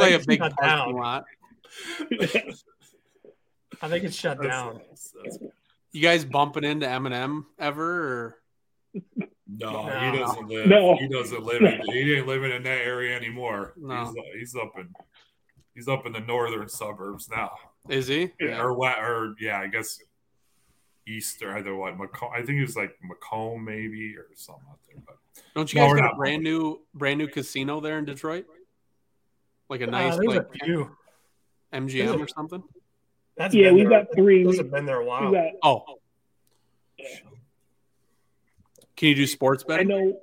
I 0.00 0.10
like 0.10 0.22
a 0.22 0.26
big 0.26 0.38
parking 0.38 0.56
down. 0.62 0.92
lot. 0.94 1.24
I 3.82 3.88
think 3.88 4.04
it's 4.04 4.16
shut 4.16 4.40
down. 4.42 4.74
that's- 4.78 5.12
that's- 5.16 5.38
You 5.92 6.00
guys 6.00 6.24
bumping 6.24 6.64
into 6.64 6.86
Eminem 6.86 7.44
ever? 7.58 7.84
Or? 8.08 8.42
no, 9.46 9.86
No. 9.86 10.10
he 10.12 10.18
doesn't 10.18 10.48
live. 10.48 10.66
No. 10.68 10.96
He 10.96 11.08
doesn't 11.08 11.42
live. 11.42 11.62
In, 11.62 11.80
he 11.92 12.14
ain't 12.14 12.26
living 12.26 12.50
in 12.52 12.62
that 12.62 12.80
area 12.80 13.14
anymore. 13.16 13.74
No. 13.76 14.06
He's, 14.34 14.52
he's 14.52 14.56
up 14.56 14.72
in. 14.78 14.88
He's 15.74 15.88
up 15.88 16.04
in 16.06 16.12
the 16.12 16.20
northern 16.20 16.68
suburbs 16.68 17.30
now, 17.30 17.50
Is 17.88 18.06
he? 18.06 18.30
Yeah. 18.38 18.60
or 18.60 18.74
what? 18.74 18.98
Or 18.98 19.34
yeah, 19.40 19.58
I 19.58 19.68
guess 19.68 19.98
east 21.08 21.42
or 21.42 21.56
either 21.56 21.74
what? 21.74 21.96
Macomb. 21.98 22.30
I 22.34 22.42
think 22.42 22.58
it 22.58 22.62
was 22.62 22.76
like 22.76 22.94
Macomb 23.02 23.64
maybe 23.64 24.14
or 24.16 24.26
something 24.34 24.64
out 24.70 24.78
there. 24.86 25.02
But 25.06 25.16
Don't 25.54 25.72
you 25.72 25.80
guys 25.80 25.88
we're 25.88 25.96
got 25.96 26.04
a 26.04 26.08
not. 26.08 26.16
brand 26.18 26.42
new 26.42 26.82
brand 26.92 27.16
new 27.18 27.26
casino 27.26 27.80
there 27.80 27.98
in 27.98 28.04
Detroit? 28.04 28.44
Like 29.70 29.80
a 29.80 29.88
Uh, 29.88 29.90
nice 29.92 30.16
there's 30.16 30.26
like 30.26 30.46
a 30.46 30.64
few. 30.64 30.90
MGM 31.72 32.20
or 32.22 32.28
something? 32.28 32.62
That's 33.36 33.54
yeah, 33.54 33.72
we've 33.72 33.88
got 33.88 34.06
three. 34.14 34.44
Those 34.44 34.52
We, 34.52 34.58
have 34.58 34.70
been 34.70 34.86
there 34.86 35.00
a 35.00 35.04
while. 35.04 35.32
got. 35.32 35.52
Oh. 35.62 35.84
Can 38.96 39.08
you 39.08 39.14
do 39.14 39.26
sports 39.26 39.64
bet? 39.64 39.80
I 39.80 39.82
know. 39.82 40.20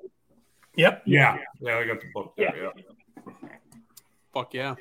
Yep. 0.76 1.04
yeah, 1.06 1.38
yeah, 1.60 1.78
I 1.78 1.86
got 1.86 2.00
the 2.00 2.08
book 2.14 2.34
there. 2.38 2.56
Yeah. 2.56 3.32
Fuck 4.34 4.54
yeah. 4.54 4.76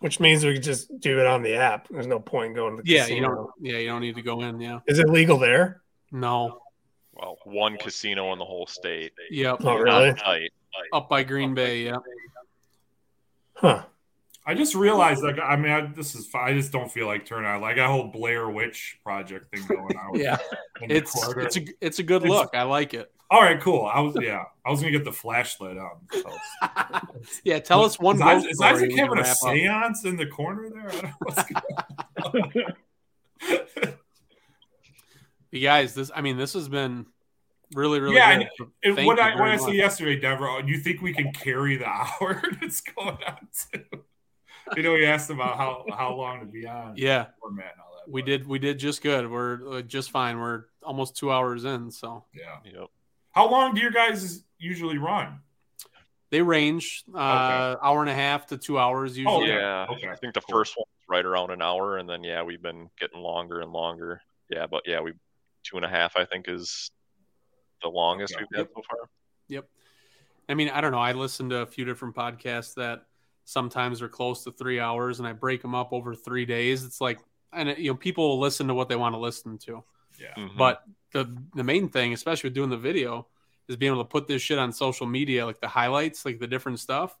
Which 0.00 0.20
means 0.20 0.44
we 0.44 0.54
could 0.54 0.62
just 0.62 1.00
do 1.00 1.18
it 1.18 1.26
on 1.26 1.42
the 1.42 1.54
app. 1.56 1.88
There's 1.88 2.06
no 2.06 2.20
point 2.20 2.50
in 2.50 2.54
going 2.54 2.76
to 2.76 2.82
the 2.82 2.88
Yeah, 2.88 3.00
casino. 3.02 3.16
you 3.16 3.22
don't 3.22 3.50
yeah, 3.60 3.78
you 3.78 3.88
don't 3.88 4.00
need 4.02 4.14
to 4.14 4.22
go 4.22 4.42
in, 4.42 4.60
yeah. 4.60 4.78
Is 4.86 5.00
it 5.00 5.08
legal 5.08 5.38
there? 5.38 5.82
No. 6.12 6.60
Well, 7.14 7.38
one 7.44 7.76
casino 7.78 8.32
in 8.32 8.38
the 8.38 8.44
whole 8.44 8.68
state. 8.68 9.12
Yep. 9.30 9.62
Oh, 9.64 9.74
really? 9.74 10.12
Not. 10.12 10.38
Up 10.92 11.08
by 11.08 11.24
Green 11.24 11.54
Bay, 11.54 11.82
yeah. 11.86 11.96
Huh. 13.54 13.82
I 14.48 14.54
just 14.54 14.74
realized, 14.74 15.22
like, 15.22 15.38
I 15.38 15.56
mean, 15.56 15.70
I, 15.70 15.82
this 15.94 16.14
is. 16.14 16.26
I 16.34 16.54
just 16.54 16.72
don't 16.72 16.90
feel 16.90 17.06
like 17.06 17.26
turning 17.26 17.50
on. 17.50 17.60
Like, 17.60 17.76
that 17.76 17.86
whole 17.86 18.08
Blair 18.08 18.48
Witch 18.48 18.98
project 19.04 19.54
thing 19.54 19.66
going 19.68 19.94
on. 19.96 20.18
Yeah. 20.18 20.38
It's 20.80 21.14
it's 21.36 21.56
a 21.58 21.64
it's 21.82 21.98
a 21.98 22.02
good 22.02 22.22
It's- 22.22 22.30
look. 22.30 22.54
I 22.54 22.62
like 22.62 22.94
it. 22.94 23.12
All 23.30 23.42
right, 23.42 23.60
cool. 23.60 23.84
I 23.84 24.00
was 24.00 24.16
yeah, 24.22 24.44
I 24.64 24.70
was 24.70 24.80
gonna 24.80 24.90
get 24.90 25.04
the 25.04 25.12
flashlight 25.12 25.76
on. 25.76 25.98
So. 26.12 26.30
Yeah, 27.44 27.58
tell 27.58 27.84
us 27.84 28.00
one 28.00 28.16
Is, 28.22 28.44
is 28.46 28.58
Isaac 28.60 28.90
having 28.96 29.18
a 29.18 29.20
up. 29.20 29.26
seance 29.36 30.06
in 30.06 30.16
the 30.16 30.24
corner 30.24 30.70
there? 30.70 30.88
I 30.88 30.92
don't 30.92 31.02
know 31.02 31.12
what's 31.18 31.42
going 32.54 32.64
on. 32.64 33.94
You 35.50 35.60
guys, 35.60 35.94
this 35.94 36.10
I 36.14 36.20
mean, 36.22 36.36
this 36.38 36.54
has 36.54 36.68
been 36.70 37.04
really, 37.74 38.00
really 38.00 38.16
Yeah, 38.16 38.38
good. 38.38 38.48
So 38.56 38.70
And 38.84 38.96
thank 38.96 39.06
what 39.06 39.18
I 39.20 39.34
what 39.38 39.50
I 39.50 39.56
said 39.56 39.74
yesterday, 39.74 40.18
Deborah, 40.18 40.64
you 40.66 40.78
think 40.78 41.02
we 41.02 41.12
can 41.12 41.32
carry 41.32 41.76
the 41.76 41.86
hour 41.88 42.42
that's 42.60 42.80
going 42.80 43.18
on 43.26 43.48
too? 43.72 43.84
You 44.76 44.82
know, 44.82 44.94
he 44.94 45.04
asked 45.06 45.30
about 45.30 45.56
how 45.56 45.84
how 45.90 46.14
long 46.14 46.40
to 46.40 46.46
be 46.46 46.66
on. 46.66 46.94
Yeah, 46.96 47.26
format 47.40 47.72
and 47.72 47.80
all 47.80 47.96
that. 47.96 48.10
we 48.10 48.22
but, 48.22 48.26
did 48.26 48.46
we 48.46 48.58
did 48.58 48.78
just 48.78 49.02
good. 49.02 49.30
We're 49.30 49.78
uh, 49.78 49.82
just 49.82 50.10
fine. 50.10 50.38
We're 50.38 50.64
almost 50.82 51.16
two 51.16 51.30
hours 51.32 51.64
in, 51.64 51.90
so 51.90 52.24
Yeah. 52.34 52.58
Yep. 52.64 52.88
How 53.32 53.50
long 53.50 53.74
do 53.74 53.80
your 53.80 53.90
guys 53.90 54.42
usually 54.58 54.98
run? 54.98 55.40
they 56.30 56.42
range 56.42 57.04
uh, 57.14 57.76
hour 57.82 58.02
and 58.02 58.10
a 58.10 58.14
half 58.14 58.46
to 58.48 58.58
two 58.58 58.78
hours 58.78 59.16
usually. 59.16 59.34
Oh, 59.34 59.42
okay. 59.42 59.54
Yeah. 59.54 59.86
Okay. 59.90 60.08
I 60.08 60.16
think 60.16 60.34
the 60.34 60.42
Cool. 60.42 60.58
first 60.58 60.76
one 60.76 60.84
was 60.86 61.04
right 61.08 61.24
around 61.24 61.50
an 61.50 61.62
hour, 61.62 61.96
and 61.96 62.08
then 62.08 62.22
yeah, 62.22 62.42
we've 62.42 62.60
been 62.60 62.90
getting 63.00 63.20
longer 63.20 63.60
and 63.60 63.72
longer. 63.72 64.20
Yeah, 64.50 64.66
but 64.66 64.82
yeah, 64.86 65.00
we 65.00 65.12
two 65.64 65.76
and 65.76 65.84
a 65.84 65.88
half. 65.88 66.16
I 66.16 66.24
think 66.26 66.46
is 66.48 66.90
the 67.82 67.88
longest 67.88 68.34
Okay. 68.34 68.44
we've 68.50 68.58
had 68.58 68.68
so 68.74 68.82
far. 68.88 69.08
Yep. 69.48 69.68
I 70.50 70.54
mean, 70.54 70.68
I 70.70 70.80
don't 70.80 70.92
know. 70.92 70.98
I 70.98 71.12
listened 71.12 71.50
to 71.50 71.60
a 71.60 71.66
few 71.66 71.84
different 71.84 72.14
podcasts 72.14 72.74
that 72.74 73.04
sometimes 73.48 74.02
are 74.02 74.08
close 74.10 74.44
to 74.44 74.52
three 74.52 74.78
hours, 74.78 75.18
and 75.20 75.26
I 75.26 75.32
break 75.32 75.62
them 75.62 75.74
up 75.74 75.92
over 75.92 76.14
three 76.14 76.44
days. 76.44 76.84
It's 76.84 77.00
like, 77.00 77.18
and 77.52 77.70
you 77.78 77.90
know, 77.90 77.96
people 77.96 78.28
will 78.28 78.38
listen 78.38 78.68
to 78.68 78.74
what 78.74 78.88
they 78.90 78.96
want 78.96 79.14
to 79.14 79.18
listen 79.18 79.56
to. 79.58 79.82
Yeah. 80.20 80.34
Mhm. 80.36 80.56
But 80.58 80.82
the 81.12 81.34
the 81.54 81.64
main 81.64 81.88
thing, 81.88 82.12
especially 82.12 82.48
with 82.48 82.54
doing 82.54 82.68
the 82.68 82.76
video, 82.76 83.26
is 83.68 83.76
being 83.76 83.92
able 83.92 84.04
to 84.04 84.08
put 84.08 84.28
this 84.28 84.42
shit 84.42 84.58
on 84.58 84.70
social 84.72 85.06
media, 85.06 85.46
like 85.46 85.60
the 85.60 85.68
highlights, 85.68 86.24
like 86.26 86.38
the 86.38 86.46
different 86.46 86.78
stuff, 86.78 87.16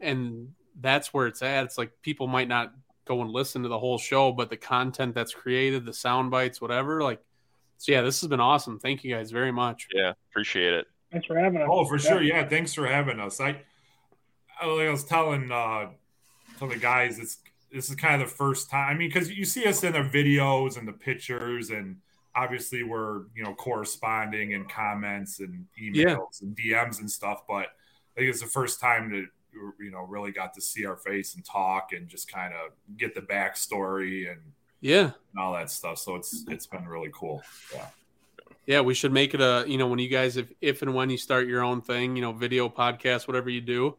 and 0.00 0.52
that's 0.80 1.14
where 1.14 1.26
it's 1.26 1.40
at. 1.42 1.64
It's 1.64 1.78
like 1.78 1.92
people 2.02 2.26
might 2.26 2.48
not 2.48 2.74
go 3.06 3.22
and 3.22 3.30
listen 3.30 3.62
to 3.62 3.68
the 3.68 3.78
whole 3.78 3.98
show, 3.98 4.32
but 4.32 4.50
the 4.50 4.56
content 4.56 5.14
that's 5.14 5.32
created, 5.32 5.84
the 5.86 5.92
sound 5.92 6.30
bites, 6.30 6.60
whatever, 6.60 7.02
like. 7.02 7.20
So 7.78 7.90
yeah, 7.92 8.02
this 8.02 8.20
has 8.20 8.28
been 8.28 8.40
awesome. 8.40 8.78
Thank 8.78 9.02
you 9.04 9.14
guys 9.14 9.30
very 9.32 9.50
much. 9.52 9.88
yeah, 9.92 10.12
appreciate 10.30 10.72
it. 10.74 10.86
Thanks 11.10 11.26
for 11.26 11.36
having 11.38 11.60
us. 11.60 11.68
Oh, 11.70 11.84
for 11.84 11.96
Yeah. 11.96 12.08
sure. 12.08 12.22
Yeah. 12.22 12.48
Thanks 12.48 12.72
for 12.72 12.86
having 12.86 13.18
us. 13.20 13.40
I, 13.40 13.56
I 14.60 14.90
was 14.90 15.04
telling 15.04 15.50
uh, 15.50 15.88
telling 16.58 16.74
the 16.74 16.80
guys, 16.80 17.18
it's 17.18 17.38
this 17.72 17.90
is 17.90 17.96
kind 17.96 18.22
of 18.22 18.28
the 18.28 18.34
first 18.34 18.70
time. 18.70 18.94
I 18.94 18.98
mean, 18.98 19.08
because 19.08 19.30
you 19.30 19.44
see 19.44 19.66
us 19.66 19.82
in 19.82 19.92
the 19.92 19.98
videos 20.00 20.78
and 20.78 20.86
the 20.86 20.92
pictures, 20.92 21.70
and 21.70 21.96
obviously 22.36 22.82
we're 22.82 23.22
you 23.34 23.42
know 23.44 23.54
corresponding 23.54 24.52
in 24.52 24.64
comments 24.66 25.40
and 25.40 25.66
emails 25.80 26.42
and 26.42 26.56
DMs 26.56 27.00
and 27.00 27.10
stuff. 27.10 27.42
But 27.48 27.66
I 28.16 28.20
think 28.20 28.30
it's 28.30 28.40
the 28.40 28.46
first 28.46 28.80
time 28.80 29.10
that 29.10 29.26
you 29.80 29.90
know 29.90 30.00
really 30.02 30.30
got 30.32 30.54
to 30.54 30.60
see 30.60 30.86
our 30.86 30.96
face 30.96 31.34
and 31.34 31.44
talk 31.44 31.92
and 31.92 32.08
just 32.08 32.30
kind 32.30 32.52
of 32.54 32.70
get 32.96 33.14
the 33.14 33.20
backstory 33.22 34.30
and, 34.30 34.40
Yeah. 34.80 35.10
and 35.32 35.38
all 35.40 35.52
that 35.54 35.70
stuff. 35.70 35.98
So 35.98 36.16
it's 36.16 36.44
it's 36.48 36.66
been 36.66 36.86
really 36.86 37.10
cool. 37.12 37.42
Yeah. 37.72 37.86
Yeah, 38.66 38.80
we 38.80 38.94
should 38.94 39.12
make 39.12 39.34
it 39.34 39.40
a 39.42 39.64
you 39.66 39.76
know 39.78 39.86
when 39.88 39.98
you 39.98 40.08
guys 40.08 40.36
if 40.36 40.50
if 40.60 40.80
and 40.82 40.94
when 40.94 41.10
you 41.10 41.18
start 41.18 41.46
your 41.46 41.62
own 41.62 41.82
thing, 41.82 42.16
you 42.16 42.22
know, 42.22 42.32
video 42.32 42.68
podcast, 42.68 43.26
whatever 43.28 43.50
you 43.50 43.60
do, 43.60 43.96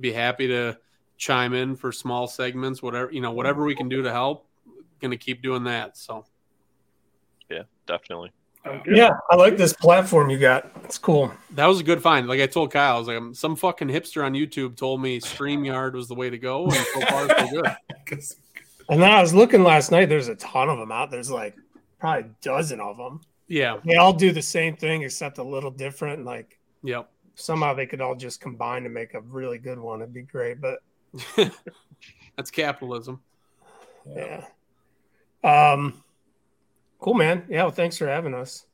be 0.00 0.12
happy 0.12 0.48
to 0.48 0.76
chime 1.16 1.52
in 1.54 1.76
for 1.76 1.92
small 1.92 2.26
segments, 2.26 2.82
whatever 2.82 3.10
you 3.12 3.20
know, 3.20 3.32
whatever 3.32 3.64
we 3.64 3.74
can 3.74 3.88
do 3.88 4.02
to 4.02 4.10
help. 4.10 4.46
Going 5.00 5.10
to 5.12 5.16
keep 5.16 5.42
doing 5.42 5.64
that. 5.64 5.96
So 5.96 6.24
Yeah, 7.50 7.62
definitely. 7.86 8.32
Yeah, 8.86 9.12
I 9.30 9.36
like 9.36 9.56
this 9.56 9.72
platform 9.72 10.28
you 10.28 10.38
got. 10.38 10.70
It's 10.84 10.98
cool. 10.98 11.32
that 11.52 11.64
was 11.66 11.80
a 11.80 11.82
good 11.82 12.02
find. 12.02 12.28
Like 12.28 12.40
I 12.40 12.46
told 12.46 12.70
Kyle, 12.70 12.96
I 12.96 12.98
was 12.98 13.08
like, 13.08 13.16
um, 13.16 13.32
some 13.32 13.56
fucking 13.56 13.88
hipster 13.88 14.22
on 14.22 14.34
YouTube 14.34 14.76
told 14.76 15.00
me 15.00 15.18
Streamyard 15.18 15.94
was 15.94 16.08
the 16.08 16.14
way 16.14 16.28
to 16.28 16.36
go, 16.36 16.64
and 16.64 16.74
so 16.74 17.00
far 17.06 17.26
so 17.28 17.48
good. 17.50 17.66
'Cause- 18.06 18.36
And 18.90 19.00
then 19.00 19.08
I 19.12 19.22
was 19.22 19.32
looking 19.32 19.62
last 19.62 19.92
night. 19.92 20.08
There's 20.08 20.26
a 20.26 20.34
ton 20.34 20.68
of 20.68 20.76
them 20.76 20.90
out. 20.90 21.12
There's 21.12 21.30
like 21.30 21.54
probably 22.00 22.24
a 22.24 22.34
dozen 22.42 22.80
of 22.80 22.96
them. 22.96 23.20
Yeah. 23.46 23.76
They 23.84 23.94
all 23.94 24.12
do 24.12 24.32
the 24.32 24.42
same 24.42 24.74
thing 24.76 25.02
except 25.04 25.38
a 25.38 25.44
little 25.44 25.70
different. 25.70 26.24
Like 26.24 26.58
Yep. 26.82 27.08
Somehow 27.40 27.74
they 27.74 27.86
could 27.86 28.00
all 28.00 28.14
just 28.14 28.40
combine 28.40 28.82
to 28.84 28.88
make 28.88 29.14
a 29.14 29.20
really 29.20 29.58
good 29.58 29.78
one. 29.78 30.00
It'd 30.02 30.14
be 30.14 30.22
great. 30.22 30.60
But 30.60 30.80
That's 32.36 32.50
capitalism. 32.50 33.20
yeah. 34.06 34.44
Um, 35.42 36.02
cool, 36.98 37.14
man. 37.14 37.44
Yeah. 37.48 37.64
Well, 37.64 37.72
thanks 37.72 37.96
for 37.96 38.06
having 38.06 38.34
us. 38.34 38.66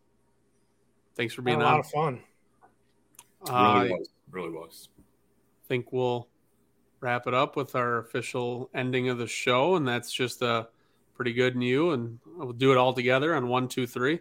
Thanks 1.15 1.35
for 1.35 1.43
Had 1.43 1.47
being 1.47 1.63
a 1.63 1.65
lot 1.65 1.81
of 1.81 1.87
fun. 1.87 2.21
Uh, 3.49 3.81
really 3.83 3.99
was. 3.99 4.09
Really 4.31 4.51
was. 4.51 4.89
think 5.69 5.93
we'll 5.93 6.29
wrap 7.01 7.27
it 7.27 7.35
up 7.35 7.57
with 7.57 7.75
our 7.75 7.99
official 7.99 8.71
ending 8.75 9.09
of 9.09 9.19
the 9.19 9.27
show, 9.27 9.77
and 9.77 9.87
that's 9.87 10.13
just 10.13 10.43
a 10.43 10.69
pretty 11.15 11.33
good 11.33 11.57
new, 11.57 11.93
and 11.93 12.19
we'll 12.37 12.53
do 12.53 12.73
it 12.73 12.77
all 12.77 12.93
together 12.93 13.35
on 13.35 13.49
one, 13.49 13.69
two, 13.69 13.87
three. 13.87 14.21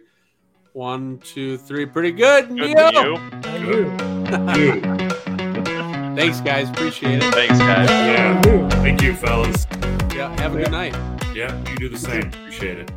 One, 0.72 1.18
two, 1.18 1.56
three. 1.56 1.86
Pretty 1.86 2.12
good. 2.12 2.48
Good 2.48 2.76
Neo! 2.76 4.15
To 4.28 4.38
you. 4.38 4.46
I 4.46 4.56
knew. 4.56 4.80
Dude. 4.80 6.16
Thanks, 6.16 6.40
guys. 6.40 6.70
Appreciate 6.70 7.22
it. 7.22 7.34
Thanks, 7.34 7.58
guys. 7.58 7.88
Yeah. 7.88 8.68
Thank 8.82 9.02
you, 9.02 9.14
fellas. 9.14 9.66
Yeah. 10.14 10.34
Have 10.40 10.54
a 10.54 10.58
good 10.58 10.70
night. 10.70 10.94
Yeah, 11.34 11.54
you 11.70 11.76
do 11.76 11.88
the 11.88 11.98
same. 11.98 12.28
Appreciate 12.28 12.78
it. 12.78 12.90